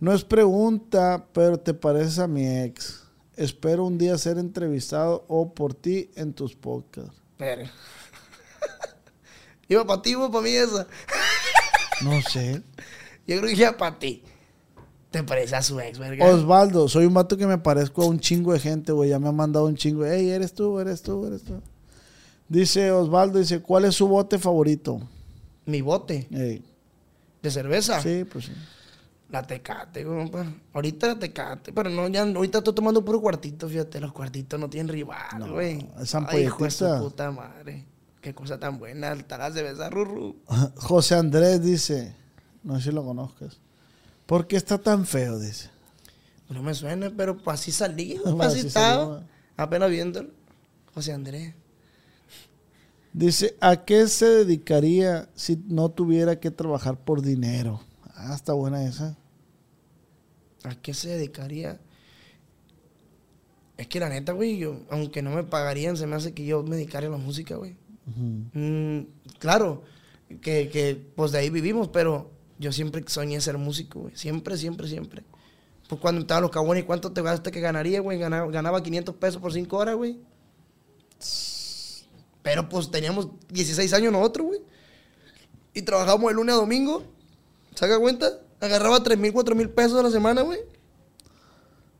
no 0.00 0.12
es 0.12 0.24
pregunta, 0.24 1.26
pero 1.32 1.58
te 1.58 1.74
pareces 1.74 2.18
a 2.18 2.26
mi 2.26 2.46
ex. 2.46 3.04
Espero 3.36 3.84
un 3.84 3.98
día 3.98 4.16
ser 4.18 4.38
entrevistado 4.38 5.24
o 5.28 5.52
por 5.52 5.74
ti 5.74 6.10
en 6.16 6.32
tus 6.32 6.54
podcasts. 6.54 7.14
Pero. 7.36 7.64
¿Iba 9.68 9.86
para 9.86 10.02
ti 10.02 10.14
o 10.14 10.30
para 10.30 10.44
mí 10.44 10.50
esa? 10.50 10.86
No 12.02 12.20
sé. 12.20 12.62
Yo 13.26 13.38
creo 13.38 13.54
que 13.54 13.62
iba 13.62 13.74
para 13.74 13.98
ti. 13.98 14.22
Te 15.10 15.22
parece 15.22 15.56
a 15.56 15.62
su 15.62 15.80
ex, 15.80 15.98
verga. 15.98 16.26
Osvaldo, 16.26 16.88
soy 16.88 17.06
un 17.06 17.14
vato 17.14 17.38
que 17.38 17.46
me 17.46 17.56
parezco 17.56 18.02
a 18.02 18.06
un 18.06 18.20
chingo 18.20 18.52
de 18.52 18.60
gente, 18.60 18.92
güey. 18.92 19.08
Ya 19.08 19.18
me 19.18 19.28
han 19.28 19.34
mandado 19.34 19.64
un 19.64 19.76
chingo. 19.76 20.04
Ey, 20.04 20.28
eres 20.28 20.52
tú, 20.52 20.78
eres 20.78 21.00
tú, 21.00 21.26
eres 21.26 21.42
tú. 21.42 21.62
Dice 22.48 22.92
Osvaldo, 22.92 23.38
dice, 23.38 23.62
¿cuál 23.62 23.86
es 23.86 23.94
su 23.94 24.06
bote 24.08 24.38
favorito? 24.38 25.00
Mi 25.64 25.80
bote 25.80 26.28
Ey, 26.30 26.62
de 27.42 27.50
cerveza. 27.50 28.00
sí, 28.02 28.24
pues 28.30 28.44
sí. 28.44 28.52
La 29.28 29.42
tecate, 29.42 30.04
compa. 30.04 30.46
Ahorita 30.72 31.08
la 31.08 31.18
tecate. 31.18 31.72
Pero 31.72 31.90
no, 31.90 32.06
ya 32.08 32.22
ahorita 32.22 32.58
estoy 32.58 32.74
tomando 32.74 33.04
puro 33.04 33.20
cuartito, 33.20 33.68
fíjate. 33.68 34.00
Los 34.00 34.12
cuartitos 34.12 34.58
no 34.58 34.70
tienen 34.70 34.88
rival, 34.88 35.38
No, 35.38 35.52
güey. 35.52 35.84
esa 36.00 36.18
Ay, 36.28 36.44
hijo 36.44 36.58
de 36.64 36.68
ampolletita. 36.68 36.98
su 36.98 37.04
puta 37.04 37.30
madre. 37.32 37.84
Qué 38.20 38.34
cosa 38.34 38.58
tan 38.58 38.78
buena. 38.78 39.12
Estarás 39.12 39.54
de 39.54 39.62
besar, 39.64 39.92
rurru. 39.92 40.36
José 40.76 41.16
Andrés 41.16 41.60
dice, 41.62 42.14
no 42.62 42.76
sé 42.76 42.90
si 42.90 42.92
lo 42.92 43.04
conozcas. 43.04 43.58
¿Por 44.26 44.46
qué 44.46 44.56
está 44.56 44.78
tan 44.78 45.06
feo? 45.06 45.38
Dice. 45.38 45.70
No 46.48 46.62
me 46.62 46.74
suena, 46.74 47.10
pero 47.16 47.36
pues 47.36 47.60
así 47.60 47.72
salí. 47.72 48.20
Así 48.40 48.60
estaba. 48.60 49.24
Apenas 49.56 49.90
viéndolo. 49.90 50.30
José 50.94 51.12
Andrés. 51.12 51.52
Dice, 53.12 53.56
¿a 53.60 53.84
qué 53.84 54.06
se 54.08 54.26
dedicaría 54.26 55.28
si 55.34 55.56
no 55.68 55.88
tuviera 55.90 56.38
que 56.38 56.50
trabajar 56.50 56.98
por 56.98 57.22
dinero? 57.22 57.80
Ah, 58.26 58.34
está 58.34 58.52
buena 58.52 58.84
esa. 58.84 59.16
¿A 60.64 60.74
qué 60.74 60.94
se 60.94 61.10
dedicaría? 61.10 61.80
Es 63.76 63.86
que 63.86 64.00
la 64.00 64.08
neta, 64.08 64.32
güey, 64.32 64.58
yo, 64.58 64.80
aunque 64.90 65.22
no 65.22 65.30
me 65.30 65.44
pagarían, 65.44 65.96
se 65.96 66.06
me 66.06 66.16
hace 66.16 66.34
que 66.34 66.44
yo 66.44 66.62
me 66.62 66.76
dedicaría 66.76 67.08
a 67.08 67.12
la 67.12 67.18
música, 67.18 67.56
güey. 67.56 67.76
Mm, 68.52 69.00
claro, 69.38 69.82
que, 70.40 70.68
que 70.68 71.00
pues 71.14 71.32
de 71.32 71.38
ahí 71.38 71.50
vivimos, 71.50 71.88
pero 71.88 72.30
yo 72.58 72.72
siempre 72.72 73.04
soñé 73.06 73.40
ser 73.40 73.58
músico, 73.58 74.00
güey. 74.00 74.16
Siempre, 74.16 74.56
siempre, 74.56 74.88
siempre. 74.88 75.22
Pues 75.88 76.00
cuando 76.00 76.22
estaba 76.22 76.40
los 76.40 76.50
cabones, 76.50 76.84
¿cuánto 76.84 77.12
te 77.12 77.22
gastaste 77.22 77.52
que 77.52 77.60
ganaría, 77.60 78.00
güey? 78.00 78.18
Ganaba, 78.18 78.50
ganaba 78.50 78.82
500 78.82 79.14
pesos 79.16 79.40
por 79.40 79.52
5 79.52 79.76
horas, 79.76 79.94
güey. 79.94 80.18
Pero 82.42 82.68
pues 82.68 82.90
teníamos 82.90 83.28
16 83.50 83.92
años 83.92 84.12
nosotros, 84.12 84.48
güey. 84.48 84.60
Y 85.74 85.82
trabajábamos 85.82 86.30
de 86.30 86.34
lunes 86.34 86.54
a 86.54 86.58
domingo. 86.58 87.04
¿Saca 87.76 87.98
cuenta? 88.00 88.30
Agarraba 88.60 89.00
3 89.02 89.16
mil, 89.18 89.32
4 89.32 89.54
mil 89.54 89.70
pesos 89.70 89.98
a 90.00 90.02
la 90.02 90.10
semana, 90.10 90.42
güey. 90.42 90.58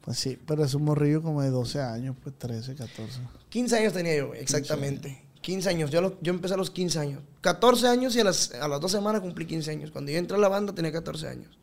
Pues 0.01 0.19
sí, 0.19 0.39
pero 0.47 0.65
es 0.65 0.75
un 0.75 0.85
morrillo 0.85 1.23
como 1.23 1.43
de 1.43 1.51
12 1.51 1.81
años, 1.81 2.17
pues 2.23 2.35
13, 2.39 2.75
14. 2.75 3.21
15 3.49 3.77
años 3.79 3.93
tenía 3.93 4.17
yo, 4.17 4.29
güey, 4.29 4.41
exactamente. 4.41 5.23
15 5.41 5.69
años. 5.69 5.91
Yo, 5.91 5.99
a 6.01 6.03
los- 6.03 6.13
yo 6.23 6.33
empecé 6.33 6.55
a 6.55 6.57
los 6.57 6.71
15 6.71 6.99
años. 6.99 7.23
14 7.41 7.87
años 7.89 8.17
y 8.17 8.21
a 8.21 8.25
las, 8.25 8.53
a 8.55 8.67
las 8.69 8.81
dos 8.81 8.91
semanas 8.91 9.21
cumplí 9.21 9.47
15 9.47 9.71
años. 9.71 9.91
Cuando 9.91 10.11
yo 10.11 10.19
entré 10.19 10.37
a 10.37 10.41
la 10.41 10.49
banda 10.49 10.73
tenía 10.75 10.91
14 10.93 11.29
años. 11.29 11.57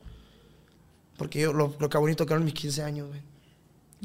Porque 1.17 1.41
yo, 1.41 1.53
los, 1.53 1.79
los 1.79 1.89
cabones 1.89 2.15
tocaron 2.15 2.43
mis 2.45 2.53
15 2.53 2.83
años, 2.83 3.07
güey. 3.09 3.21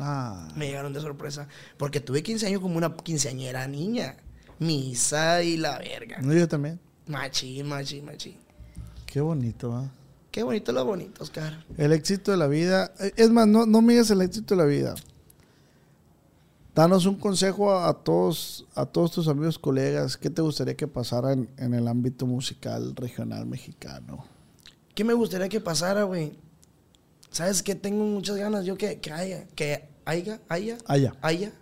Ah, 0.01 0.49
Me 0.57 0.67
llegaron 0.67 0.93
de 0.93 1.01
sorpresa. 1.01 1.49
Porque 1.77 2.01
tuve 2.01 2.23
15 2.23 2.47
años 2.47 2.61
como 2.61 2.77
una 2.77 2.97
quinceañera 2.97 3.67
niña. 3.67 4.17
Misa 4.61 5.43
y 5.43 5.57
la 5.57 5.79
verga. 5.79 6.19
no, 6.21 6.33
yo 6.33 6.47
también. 6.49 6.79
Machín, 7.07 7.67
machín, 7.67 8.05
machín. 8.05 8.37
Qué 9.07 9.21
bonito, 9.21 9.73
¿ah? 9.75 9.91
Qué 10.31 10.43
bonito 10.43 10.73
lo 10.73 10.85
bonito, 10.85 11.23
Oscar. 11.23 11.65
El 11.77 11.93
éxito 11.93 12.31
de 12.31 12.37
la 12.37 12.47
vida. 12.47 12.93
Es 13.17 13.31
más, 13.31 13.47
no, 13.47 13.67
no 13.67 13.81
mires 13.83 14.11
el 14.11 14.21
éxito 14.23 14.55
de 14.55 14.63
la 14.63 14.67
vida. 14.67 14.95
Danos 16.75 17.07
un 17.07 17.17
consejo 17.17 17.73
a, 17.73 17.89
a 17.89 17.95
todos, 17.95 18.65
a 18.75 18.87
todos 18.87 19.11
tus 19.11 19.27
amigos, 19.29 19.59
colegas. 19.59 20.17
¿Qué 20.17 20.31
te 20.31 20.43
gustaría 20.43 20.77
que 20.77 20.87
pasara 20.87 21.33
en, 21.33 21.49
en 21.57 21.75
el 21.75 21.89
ámbito 21.89 22.25
musical 22.27 22.95
regional 22.95 23.47
mexicano? 23.47 24.25
¿Qué 24.95 25.03
me 25.03 25.15
gustaría 25.15 25.49
que 25.49 25.61
pasara, 25.61 26.05
güey? 26.05 26.35
¿Sabes 27.31 27.63
qué? 27.63 27.75
Tengo 27.75 28.05
muchas 28.05 28.37
ganas 28.37 28.65
yo 28.65 28.77
que, 28.77 29.01
que 29.01 29.13
haya, 29.13 29.47
que 29.55 29.89
haya, 30.05 30.41
haya, 30.49 30.79
Allá. 30.87 31.15
haya, 31.21 31.53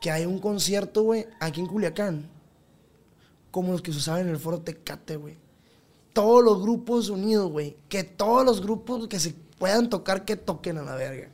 que 0.00 0.10
haya 0.10 0.28
un 0.28 0.38
concierto, 0.40 1.02
güey, 1.02 1.26
aquí 1.40 1.60
en 1.60 1.66
Culiacán, 1.66 2.28
como 3.50 3.72
los 3.72 3.82
que 3.82 3.92
se 3.92 3.98
usaban 3.98 4.22
en 4.22 4.28
el 4.28 4.38
foro 4.38 4.60
Tecate, 4.60 5.16
güey. 5.16 5.36
Todos 6.14 6.42
los 6.42 6.62
grupos 6.62 7.10
unidos, 7.10 7.50
güey. 7.50 7.76
Que 7.90 8.02
todos 8.04 8.44
los 8.46 8.62
grupos 8.62 9.06
que 9.08 9.20
se 9.20 9.34
puedan 9.58 9.90
tocar, 9.90 10.24
que 10.24 10.36
toquen 10.36 10.78
a 10.78 10.82
la 10.82 10.94
verga. 10.94 11.28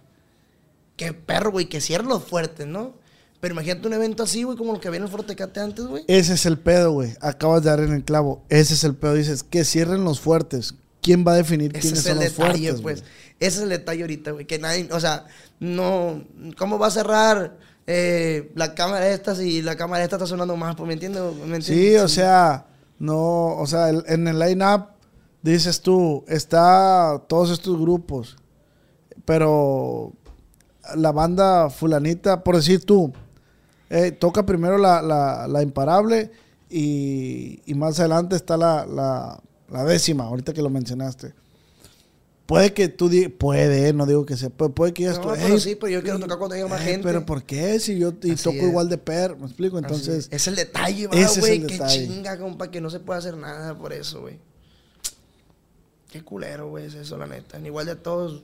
Qué 0.96 1.12
perro, 1.12 1.52
güey, 1.52 1.68
que 1.68 1.80
cierren 1.80 2.08
los 2.08 2.24
fuertes, 2.24 2.66
¿no? 2.66 2.94
Pero 3.40 3.54
imagínate 3.54 3.86
un 3.86 3.94
evento 3.94 4.22
así, 4.24 4.42
güey, 4.42 4.56
como 4.58 4.72
lo 4.74 4.80
que 4.80 4.88
había 4.88 4.98
en 4.98 5.04
el 5.04 5.08
foro 5.08 5.22
Tecate 5.22 5.60
antes, 5.60 5.86
güey. 5.86 6.04
Ese 6.08 6.34
es 6.34 6.44
el 6.44 6.58
pedo, 6.58 6.92
güey. 6.92 7.14
Acabas 7.22 7.62
de 7.62 7.70
dar 7.70 7.80
en 7.80 7.92
el 7.94 8.04
clavo. 8.04 8.42
Ese 8.50 8.74
es 8.74 8.84
el 8.84 8.94
pedo. 8.96 9.14
Dices, 9.14 9.42
que 9.42 9.64
cierren 9.64 10.04
los 10.04 10.20
fuertes. 10.20 10.74
¿Quién 11.00 11.24
va 11.26 11.32
a 11.32 11.36
definir 11.36 11.70
Ese 11.72 11.80
quiénes 11.80 12.00
es 12.00 12.04
son 12.04 12.16
los 12.16 12.24
detalle, 12.24 12.72
fuertes? 12.74 12.80
pues. 12.82 13.04
Ese 13.38 13.56
es 13.58 13.62
el 13.62 13.68
detalle 13.70 14.02
ahorita, 14.02 14.32
güey. 14.32 14.46
Que 14.46 14.58
nadie, 14.58 14.88
o 14.92 15.00
sea, 15.00 15.24
no. 15.58 16.22
¿Cómo 16.58 16.78
va 16.78 16.88
a 16.88 16.90
cerrar 16.90 17.56
eh, 17.86 18.52
la 18.54 18.74
cámara 18.74 19.08
esta 19.08 19.34
si 19.34 19.62
la 19.62 19.76
cámara 19.76 20.04
esta 20.04 20.16
está 20.16 20.26
sonando 20.26 20.54
más? 20.56 20.76
Pues 20.76 20.86
me 20.86 20.92
entiendo. 20.92 21.34
¿Me 21.46 21.62
Sí, 21.62 21.72
entiendes? 21.72 22.02
o 22.02 22.08
sea, 22.08 22.66
no, 23.00 23.56
o 23.56 23.66
sea, 23.66 23.88
en 23.88 24.28
el 24.28 24.38
line-up 24.38 24.84
dices 25.42 25.80
tú, 25.80 26.24
está 26.28 27.20
todos 27.26 27.50
estos 27.50 27.76
grupos, 27.80 28.36
pero 29.24 30.12
la 30.94 31.10
banda 31.12 31.70
fulanita, 31.70 32.44
por 32.44 32.56
decir 32.56 32.84
tú, 32.84 33.12
eh, 33.90 34.12
toca 34.12 34.44
primero 34.46 34.78
la, 34.78 35.02
la- 35.02 35.48
la 35.48 35.62
imparable 35.62 36.30
y, 36.68 37.60
y 37.66 37.74
más 37.74 37.98
adelante 37.98 38.36
está 38.36 38.56
la- 38.56 38.86
la 39.68 39.84
décima, 39.84 40.24
ahorita 40.24 40.52
que 40.52 40.62
lo 40.62 40.70
mencionaste. 40.70 41.34
Puede 42.50 42.74
que 42.74 42.88
tú 42.88 43.08
digas, 43.08 43.30
puede, 43.38 43.92
no 43.92 44.06
digo 44.06 44.26
que 44.26 44.36
sea, 44.36 44.50
pero 44.50 44.74
puede 44.74 44.92
que 44.92 45.04
digas 45.04 45.18
No, 45.18 45.22
tú, 45.22 45.28
pero 45.40 45.54
"Ey, 45.54 45.60
sí, 45.60 45.76
pero 45.76 45.92
yo 45.92 46.02
quiero 46.02 46.18
tocar 46.18 46.36
cuando 46.36 46.56
haya 46.56 46.66
más 46.66 46.80
eh, 46.80 46.84
gente". 46.84 47.06
Pero 47.06 47.24
¿por 47.24 47.44
qué? 47.44 47.78
Si 47.78 47.96
yo 47.96 48.12
y 48.24 48.34
toco 48.34 48.56
es. 48.56 48.62
igual 48.64 48.88
de 48.88 48.98
per, 48.98 49.36
me 49.36 49.46
explico, 49.46 49.78
entonces... 49.78 50.26
es. 50.26 50.32
Es 50.32 50.48
el 50.48 50.56
detalle, 50.56 51.06
güey. 51.06 51.64
Qué 51.64 51.78
chinga, 51.86 52.36
compa, 52.40 52.68
que 52.68 52.80
no 52.80 52.90
se 52.90 52.98
puede 52.98 53.20
hacer 53.20 53.36
nada 53.36 53.78
por 53.78 53.92
eso, 53.92 54.22
güey. 54.22 54.40
Qué 56.10 56.24
culero, 56.24 56.70
güey, 56.70 56.86
es 56.86 56.94
eso, 56.94 57.16
la 57.16 57.28
neta. 57.28 57.60
Igual 57.60 57.86
de 57.86 57.94
todos, 57.94 58.42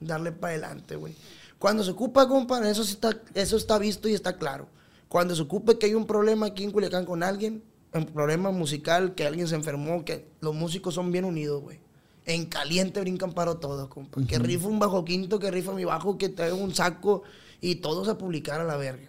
darle 0.00 0.32
para 0.32 0.54
adelante, 0.54 0.96
güey. 0.96 1.14
Cuando 1.60 1.84
se 1.84 1.92
ocupa, 1.92 2.26
compa, 2.26 2.68
eso 2.68 2.82
sí 2.82 2.94
está, 2.94 3.16
eso 3.34 3.56
está 3.56 3.78
visto 3.78 4.08
y 4.08 4.14
está 4.14 4.38
claro. 4.38 4.66
Cuando 5.08 5.36
se 5.36 5.42
ocupe 5.42 5.78
que 5.78 5.86
hay 5.86 5.94
un 5.94 6.08
problema 6.08 6.46
aquí 6.46 6.64
en 6.64 6.72
Culiacán 6.72 7.04
con 7.04 7.22
alguien, 7.22 7.62
un 7.94 8.06
problema 8.06 8.50
musical, 8.50 9.14
que 9.14 9.24
alguien 9.24 9.46
se 9.46 9.54
enfermó, 9.54 10.04
que 10.04 10.26
los 10.40 10.52
músicos 10.52 10.94
son 10.94 11.12
bien 11.12 11.24
unidos, 11.24 11.62
güey. 11.62 11.78
En 12.26 12.46
caliente 12.46 13.00
brincan 13.00 13.32
para 13.32 13.54
todos, 13.56 13.88
compa. 13.88 14.20
Que 14.26 14.38
rifa 14.38 14.68
un 14.68 14.78
bajo 14.78 15.04
quinto, 15.04 15.38
que 15.38 15.50
rifa 15.50 15.72
mi 15.72 15.84
bajo, 15.84 16.18
que 16.18 16.28
traiga 16.28 16.54
un 16.54 16.74
saco 16.74 17.22
y 17.60 17.76
todos 17.76 18.08
a 18.08 18.18
publicar 18.18 18.60
a 18.60 18.64
la 18.64 18.76
verga. 18.76 19.08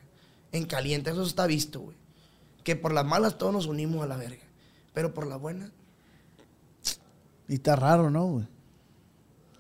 En 0.52 0.66
caliente, 0.66 1.12
eso 1.12 1.24
está 1.24 1.46
visto, 1.46 1.82
güey. 1.82 1.98
Que 2.64 2.76
por 2.76 2.94
las 2.94 3.06
malas 3.06 3.38
todos 3.38 3.54
nos 3.54 3.66
unimos 3.68 4.04
a 4.04 4.08
la 4.08 4.18
verga. 4.18 4.44
Pero 4.94 5.14
por 5.14 5.28
las 5.28 5.40
buenas, 5.40 5.72
Y 7.48 7.56
está 7.56 7.76
raro, 7.76 8.10
¿no, 8.10 8.26
güey? 8.26 8.48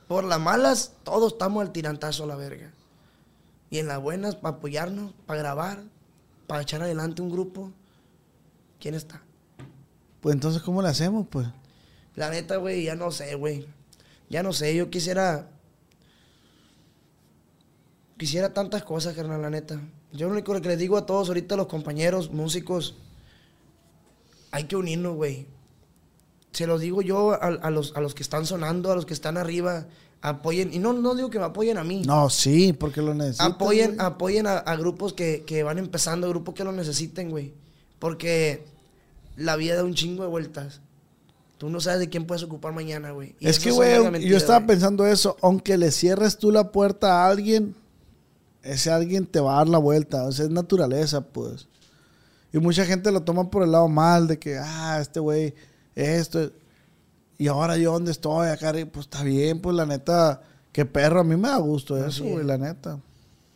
por 0.07 0.25
las 0.25 0.41
malas 0.41 0.91
todos 1.03 1.31
estamos 1.33 1.61
al 1.61 1.71
tirantazo 1.71 2.25
a 2.25 2.27
la 2.27 2.35
verga. 2.35 2.73
Y 3.69 3.77
en 3.77 3.87
las 3.87 4.01
buenas, 4.01 4.35
para 4.35 4.57
apoyarnos, 4.57 5.13
para 5.25 5.39
grabar, 5.39 5.83
para 6.47 6.63
echar 6.63 6.81
adelante 6.81 7.21
un 7.21 7.29
grupo, 7.31 7.71
¿quién 8.81 8.93
está? 8.93 9.21
Pues 10.19 10.35
entonces, 10.35 10.61
¿cómo 10.61 10.81
le 10.81 10.89
hacemos, 10.89 11.25
pues? 11.29 11.47
La 12.15 12.29
neta, 12.29 12.57
güey, 12.57 12.83
ya 12.83 12.95
no 12.95 13.11
sé, 13.11 13.35
güey. 13.35 13.65
Ya 14.29 14.43
no 14.43 14.53
sé, 14.53 14.75
yo 14.75 14.89
quisiera. 14.89 15.47
Quisiera 18.17 18.53
tantas 18.53 18.83
cosas, 18.83 19.15
carnal, 19.15 19.41
la 19.41 19.49
neta. 19.49 19.81
Yo 20.13 20.27
lo 20.27 20.33
único 20.33 20.59
que 20.61 20.67
les 20.67 20.77
digo 20.77 20.97
a 20.97 21.05
todos 21.05 21.29
ahorita, 21.29 21.55
los 21.55 21.67
compañeros, 21.67 22.31
músicos, 22.31 22.95
hay 24.51 24.65
que 24.65 24.75
unirnos, 24.75 25.15
güey. 25.15 25.47
Se 26.51 26.67
los 26.67 26.81
digo 26.81 27.01
yo 27.01 27.31
a, 27.31 27.35
a 27.37 27.69
los, 27.71 27.95
a 27.95 28.01
los 28.01 28.13
que 28.13 28.23
están 28.23 28.45
sonando, 28.45 28.91
a 28.91 28.95
los 28.95 29.05
que 29.05 29.13
están 29.13 29.37
arriba, 29.37 29.87
apoyen. 30.21 30.73
Y 30.73 30.79
no, 30.79 30.93
no 30.93 31.15
digo 31.15 31.29
que 31.29 31.39
me 31.39 31.45
apoyen 31.45 31.77
a 31.77 31.83
mí. 31.83 32.03
No, 32.05 32.29
sí, 32.29 32.73
porque 32.73 33.01
lo 33.01 33.13
necesitan. 33.13 33.53
Apoyen, 33.53 33.95
güey. 33.95 34.05
apoyen 34.05 34.47
a, 34.47 34.57
a 34.57 34.75
grupos 34.75 35.13
que, 35.13 35.43
que 35.47 35.63
van 35.63 35.77
empezando, 35.77 36.27
grupos 36.27 36.53
que 36.53 36.65
lo 36.65 36.73
necesiten, 36.73 37.29
güey. 37.29 37.53
Porque 37.99 38.65
la 39.37 39.55
vida 39.55 39.75
da 39.75 39.83
un 39.83 39.95
chingo 39.95 40.23
de 40.23 40.29
vueltas. 40.29 40.81
Tú 41.61 41.69
no 41.69 41.79
sabes 41.79 41.99
de 41.99 42.09
quién 42.09 42.25
puedes 42.25 42.41
ocupar 42.41 42.73
mañana, 42.73 43.11
güey. 43.11 43.35
Es 43.39 43.59
que, 43.59 43.69
güey, 43.69 44.27
yo 44.27 44.35
estaba 44.35 44.65
pensando 44.65 45.05
eso. 45.05 45.37
Aunque 45.43 45.77
le 45.77 45.91
cierres 45.91 46.39
tú 46.39 46.49
la 46.51 46.71
puerta 46.71 47.21
a 47.21 47.27
alguien, 47.27 47.75
ese 48.63 48.89
alguien 48.89 49.27
te 49.27 49.39
va 49.39 49.53
a 49.53 49.57
dar 49.57 49.69
la 49.69 49.77
vuelta. 49.77 50.23
O 50.23 50.31
sea, 50.31 50.45
es 50.45 50.49
naturaleza, 50.49 51.21
pues. 51.21 51.67
Y 52.51 52.57
mucha 52.57 52.83
gente 52.83 53.11
lo 53.11 53.21
toma 53.21 53.51
por 53.51 53.61
el 53.61 53.73
lado 53.73 53.87
mal, 53.89 54.27
de 54.27 54.39
que, 54.39 54.57
ah, 54.57 54.97
este 54.99 55.19
güey, 55.19 55.53
esto. 55.93 56.51
Y 57.37 57.47
ahora 57.47 57.77
yo 57.77 57.91
dónde 57.91 58.09
estoy, 58.09 58.47
acá, 58.47 58.73
pues 58.91 59.05
está 59.05 59.21
bien, 59.21 59.61
pues 59.61 59.75
la 59.75 59.85
neta, 59.85 60.41
qué 60.71 60.87
perro, 60.87 61.19
a 61.19 61.23
mí 61.23 61.35
me 61.37 61.49
da 61.49 61.57
gusto 61.57 61.95
eso, 61.95 62.23
güey, 62.23 62.43
la 62.43 62.57
neta. 62.57 62.99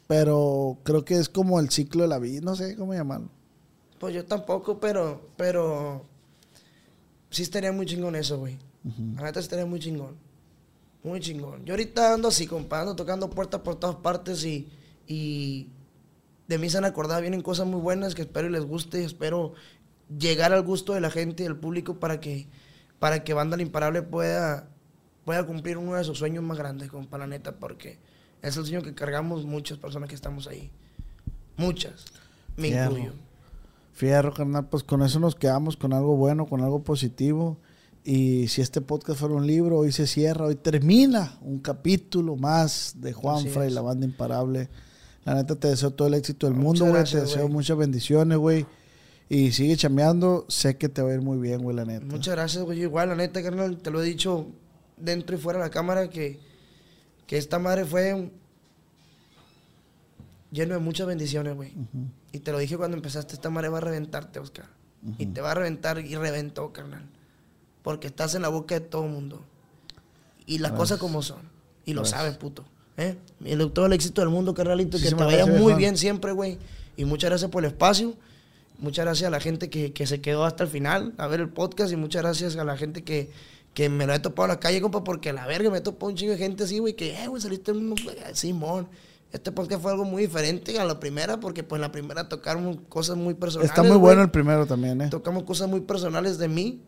Pero 0.06 0.77
creo 0.84 1.03
que 1.03 1.15
es 1.15 1.27
como 1.27 1.60
el 1.60 1.72
ciclo 1.72 2.03
de 2.03 2.10
la 2.10 2.19
vida, 2.19 2.41
no 2.41 2.56
sé 2.56 2.76
cómo 2.76 2.94
llamarlo. 2.94 3.30
Pues 3.98 4.14
yo 4.14 4.23
tampoco, 4.26 4.80
pero, 4.80 5.22
pero 5.38 6.03
sí 7.36 7.44
estaría 7.44 7.74
muy 7.74 7.86
chingón 7.86 8.16
eso, 8.16 8.40
güey. 8.40 8.57
La 9.16 9.24
neta 9.24 9.41
estaría 9.41 9.66
muy 9.66 9.80
chingón. 9.80 10.16
Muy 11.03 11.20
chingón. 11.20 11.66
Yo 11.66 11.74
ahorita 11.74 12.14
ando 12.14 12.30
así, 12.30 12.48
compa, 12.48 12.80
ando 12.80 12.95
tocando 12.95 13.30
puertas 13.30 13.60
por 13.60 13.76
todas 13.76 13.98
partes 13.98 14.45
y, 14.45 14.70
y 15.06 15.68
de 16.48 16.57
mí 16.57 16.70
se 16.70 16.78
han 16.78 16.86
acordado, 16.86 17.20
vienen 17.20 17.41
cosas 17.41 17.68
muy 17.68 17.82
buenas 17.82 18.16
que 18.16 18.22
espero 18.22 18.48
y 18.48 18.52
les 18.52 18.64
guste, 18.64 19.03
espero 19.03 19.53
llegar 20.18 20.53
al 20.53 20.62
gusto 20.62 20.94
de 20.94 21.02
la 21.02 21.12
gente 21.12 21.44
y 21.44 21.48
del 21.48 21.57
público 21.57 21.99
para 21.99 22.22
que, 22.22 22.48
para 22.99 23.26
que 23.26 23.34
Banda 23.34 23.62
Imparable 23.62 24.02
pueda, 24.02 24.70
pueda 25.26 25.45
cumplir 25.45 25.78
uno 25.78 25.95
de 25.95 26.06
sus 26.06 26.18
sueños 26.18 26.44
más 26.44 26.57
grandes, 26.57 26.90
compa, 26.90 27.18
la 27.18 27.28
neta, 27.28 27.57
porque 27.57 27.99
es 28.41 28.56
el 28.56 28.66
sueño 28.66 28.82
que 28.82 28.95
cargamos 28.95 29.44
muchas 29.45 29.78
personas 29.78 30.07
que 30.07 30.16
estamos 30.16 30.48
ahí. 30.48 30.72
Muchas. 31.57 32.06
Me 32.56 32.70
incluyo. 32.70 33.12
Fierro, 33.96 34.34
carnal, 34.34 34.68
pues 34.68 34.84
con 34.84 35.02
eso 35.04 35.20
nos 35.22 35.36
quedamos, 35.36 35.78
con 35.78 35.94
algo 35.94 36.18
bueno, 36.18 36.46
con 36.46 36.62
algo 36.62 36.84
positivo. 36.84 37.58
Y 38.04 38.50
si 38.50 38.62
este 38.62 38.82
podcast 38.82 39.20
fuera 39.22 39.36
un 39.36 39.48
libro, 39.48 39.80
hoy 39.80 39.92
se 39.94 40.06
cierra, 40.06 40.46
hoy 40.46 40.56
termina 40.56 41.38
un 41.42 41.60
capítulo 41.60 42.36
más 42.36 42.96
de 42.98 43.14
Juanfra 43.14 43.62
Así 43.62 43.64
y 43.64 43.68
es. 43.70 43.74
la 43.74 43.82
banda 43.82 44.06
imparable. 44.06 44.70
La 45.24 45.34
neta 45.34 45.56
te 45.56 45.70
deseo 45.70 45.92
todo 45.92 46.10
el 46.10 46.14
éxito 46.14 46.46
del 46.46 46.56
Muchas 46.56 46.82
mundo, 46.82 46.94
güey. 47.00 47.10
Te 47.10 47.22
deseo 47.22 47.48
muchas 47.48 47.78
bendiciones, 47.78 48.38
güey. 48.38 48.66
Y 49.30 49.54
sigue 49.54 49.76
chambeando, 49.78 50.46
sé 50.50 50.78
que 50.78 50.90
te 50.90 51.02
va 51.02 51.10
a 51.12 51.14
ir 51.16 51.22
muy 51.22 51.40
bien, 51.40 51.64
güey, 51.64 51.76
la 51.76 51.86
neta. 51.86 52.06
Muchas 52.06 52.36
gracias, 52.36 52.64
güey. 52.66 52.82
Igual, 52.82 53.10
la 53.10 53.16
neta, 53.16 53.42
carnal, 53.42 53.78
te 53.78 53.90
lo 53.92 54.04
he 54.04 54.06
dicho 54.06 54.46
dentro 54.98 55.36
y 55.38 55.40
fuera 55.40 55.58
de 55.58 55.66
la 55.66 55.72
cámara 55.72 56.10
que, 56.10 56.38
que 57.26 57.38
esta 57.38 57.58
madre 57.60 57.86
fue 57.86 58.14
un- 58.14 58.32
lleno 60.52 60.74
de 60.76 60.80
muchas 60.80 61.08
bendiciones, 61.08 61.56
güey. 61.56 61.74
Y 62.36 62.40
te 62.40 62.52
lo 62.52 62.57
dije 62.57 62.76
cuando 62.76 62.98
empezaste, 62.98 63.34
esta 63.34 63.49
madre 63.49 63.70
va 63.70 63.78
a 63.78 63.82
reventarte, 63.82 64.40
Oscar. 64.40 64.66
Y 65.18 65.28
te 65.28 65.40
va 65.40 65.52
a 65.52 65.53
reventar 65.53 65.99
y 65.99 66.16
reventó, 66.18 66.74
carnal. 66.74 67.07
Porque 67.82 68.07
estás 68.07 68.36
en 68.36 68.41
la 68.41 68.49
boca 68.49 68.76
de 68.76 68.82
todo 68.82 69.06
el 69.06 69.12
mundo. 69.12 69.41
Y 70.45 70.57
las 70.57 70.74
cosas 70.74 70.99
como 70.99 71.24
son. 71.24 71.40
Y 71.86 71.94
lo 71.94 72.03
sabes, 72.03 72.36
puto. 72.36 72.66
¿Eh? 72.98 73.16
Y 73.40 73.56
todo 73.70 73.86
el 73.86 73.94
éxito 73.94 74.20
del 74.20 74.32
mundo, 74.32 74.53
carnalito. 74.53 74.98
Que 74.98 75.07
te 75.07 75.16
vaya 75.16 75.45
muy 75.45 75.76
bien 75.76 75.95
siempre, 75.95 76.34
güey. 76.34 76.57
Y 76.98 77.06
muchas 77.06 77.30
gracias 77.30 77.49
por 77.49 77.64
el 77.64 77.72
espacio. 77.72 78.16
Muchas 78.80 79.06
gracias 79.06 79.28
a 79.30 79.32
la 79.32 79.40
gente 79.40 79.70
que, 79.70 79.94
que 79.94 80.06
se 80.06 80.20
quedó 80.20 80.44
hasta 80.44 80.66
el 80.66 80.70
final 80.70 81.14
a 81.18 81.28
ver 81.28 81.40
el 81.40 81.48
podcast. 81.48 81.94
Y 81.94 81.95
muchas 81.95 82.22
gracias 82.22 82.57
a 82.57 82.66
la 82.66 82.76
gente 82.76 83.06
que, 83.06 83.32
que 83.74 83.88
me 83.88 84.06
lo 84.07 84.14
he 84.14 84.20
topado 84.20 84.48
en 84.48 84.49
la 84.49 84.60
calle, 84.60 84.82
compa. 84.82 85.06
Porque 85.06 85.32
la 85.32 85.48
verga 85.48 85.70
me 85.70 85.78
he 85.78 85.82
topado 85.82 86.07
un 86.10 86.18
chingo 86.18 86.34
de 86.34 86.38
gente 86.38 86.66
así, 86.66 86.80
güey. 86.80 86.95
Que, 86.95 87.24
eh, 87.24 87.30
güey, 87.30 87.41
saliste 87.41 87.72
en 87.72 87.94
un... 87.94 87.95
Simón. 88.34 88.90
Este 89.31 89.52
podcast 89.52 89.81
fue 89.81 89.91
algo 89.91 90.06
muy 90.06 90.23
diferente 90.23 90.80
a 90.80 90.85
la 90.85 90.99
primera. 90.99 91.39
Porque, 91.39 91.64
pues, 91.64 91.77
en 91.77 91.81
la 91.81 91.91
primera 91.91 92.30
tocamos 92.30 92.77
cosas 92.89 93.18
muy 93.18 93.34
personales. 93.34 93.72
Está 93.72 93.81
muy 93.81 93.91
güey. 93.91 94.02
bueno 94.02 94.22
el 94.22 94.31
primero 94.31 94.65
también, 94.65 95.02
¿eh? 95.02 95.10
Tocamos 95.10 95.43
cosas 95.43 95.69
muy 95.69 95.81
personales 95.81 96.38
de 96.38 96.47
mí. 96.47 96.81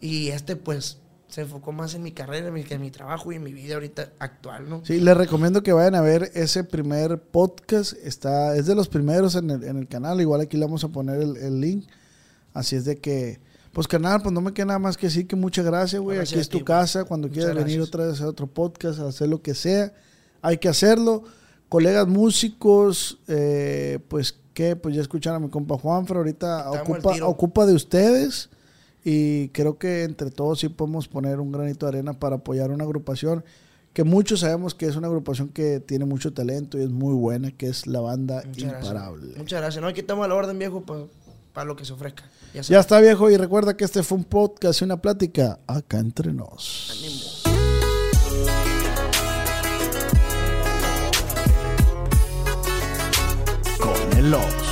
Y 0.00 0.28
este, 0.28 0.56
pues, 0.56 0.98
se 1.28 1.42
enfocó 1.42 1.72
más 1.72 1.94
en 1.94 2.02
mi 2.02 2.12
carrera, 2.12 2.48
en 2.48 2.54
mi, 2.54 2.64
en 2.68 2.80
mi 2.80 2.90
trabajo 2.90 3.32
y 3.32 3.36
en 3.36 3.42
mi 3.42 3.52
vida 3.52 3.74
ahorita 3.74 4.12
actual, 4.18 4.68
¿no? 4.68 4.84
Sí, 4.84 5.00
les 5.00 5.16
recomiendo 5.16 5.62
que 5.62 5.72
vayan 5.72 5.94
a 5.94 6.00
ver 6.00 6.30
ese 6.34 6.64
primer 6.64 7.20
podcast. 7.20 7.94
Está, 8.04 8.56
es 8.56 8.66
de 8.66 8.74
los 8.74 8.88
primeros 8.88 9.34
en 9.36 9.50
el, 9.50 9.64
en 9.64 9.78
el 9.78 9.88
canal. 9.88 10.20
Igual 10.20 10.40
aquí 10.40 10.56
le 10.56 10.66
vamos 10.66 10.84
a 10.84 10.88
poner 10.88 11.20
el, 11.20 11.36
el 11.36 11.60
link. 11.60 11.86
Así 12.52 12.76
es 12.76 12.84
de 12.84 12.96
que 12.96 13.40
Pues 13.72 13.88
carnal, 13.88 14.20
pues 14.20 14.32
no 14.34 14.42
me 14.42 14.52
queda 14.52 14.66
nada 14.66 14.78
más 14.78 14.98
que 14.98 15.06
decir 15.06 15.26
que 15.26 15.36
muchas 15.36 15.64
gracias, 15.64 16.02
güey. 16.02 16.18
Aquí 16.18 16.34
es 16.34 16.50
tu 16.50 16.62
casa. 16.64 17.04
Cuando 17.04 17.28
Muchas 17.28 17.44
quieras 17.46 17.64
venir 17.64 17.80
otra 17.80 18.06
vez 18.06 18.20
a 18.20 18.28
otro 18.28 18.46
podcast, 18.46 18.98
a 18.98 19.08
hacer 19.08 19.28
lo 19.28 19.40
que 19.40 19.54
sea, 19.54 19.94
hay 20.42 20.58
que 20.58 20.68
hacerlo. 20.68 21.24
Colegas 21.72 22.06
músicos, 22.06 23.18
eh, 23.28 23.98
pues 24.08 24.38
que, 24.52 24.76
pues 24.76 24.94
ya 24.94 25.00
escucharon 25.00 25.42
a 25.42 25.46
mi 25.46 25.50
compa 25.50 25.78
Juanfra. 25.78 26.18
Ahorita 26.18 26.70
ocupa, 26.70 27.16
ocupa 27.24 27.64
de 27.64 27.72
ustedes. 27.72 28.50
Y 29.02 29.48
creo 29.48 29.78
que 29.78 30.02
entre 30.02 30.30
todos 30.30 30.60
sí 30.60 30.68
podemos 30.68 31.08
poner 31.08 31.40
un 31.40 31.50
granito 31.50 31.86
de 31.86 31.92
arena 31.92 32.12
para 32.12 32.36
apoyar 32.36 32.72
una 32.72 32.84
agrupación 32.84 33.42
que 33.94 34.04
muchos 34.04 34.40
sabemos 34.40 34.74
que 34.74 34.84
es 34.84 34.96
una 34.96 35.06
agrupación 35.06 35.48
que 35.48 35.80
tiene 35.80 36.04
mucho 36.04 36.34
talento 36.34 36.78
y 36.78 36.82
es 36.82 36.90
muy 36.90 37.14
buena, 37.14 37.50
que 37.52 37.68
es 37.68 37.86
la 37.86 38.00
banda 38.00 38.42
Muchas 38.46 38.64
gracias. 38.64 38.84
Imparable. 38.84 39.34
Muchas 39.38 39.60
gracias. 39.62 39.82
No, 39.82 39.88
aquí 39.88 40.00
estamos 40.00 40.26
a 40.26 40.28
la 40.28 40.34
orden, 40.34 40.58
viejo, 40.58 40.84
para 41.54 41.64
lo 41.64 41.74
que 41.74 41.86
se 41.86 41.94
ofrezca. 41.94 42.24
Ya 42.52 42.80
está 42.80 43.00
viejo 43.00 43.30
y 43.30 43.38
recuerda 43.38 43.78
que 43.78 43.84
este 43.84 44.02
fue 44.02 44.18
un 44.18 44.24
podcast 44.24 44.82
y 44.82 44.84
una 44.84 45.00
plática 45.00 45.58
acá 45.66 46.00
entre 46.00 46.34
nos. 46.34 46.90
Ánimo. 46.98 47.41
Con 54.22 54.71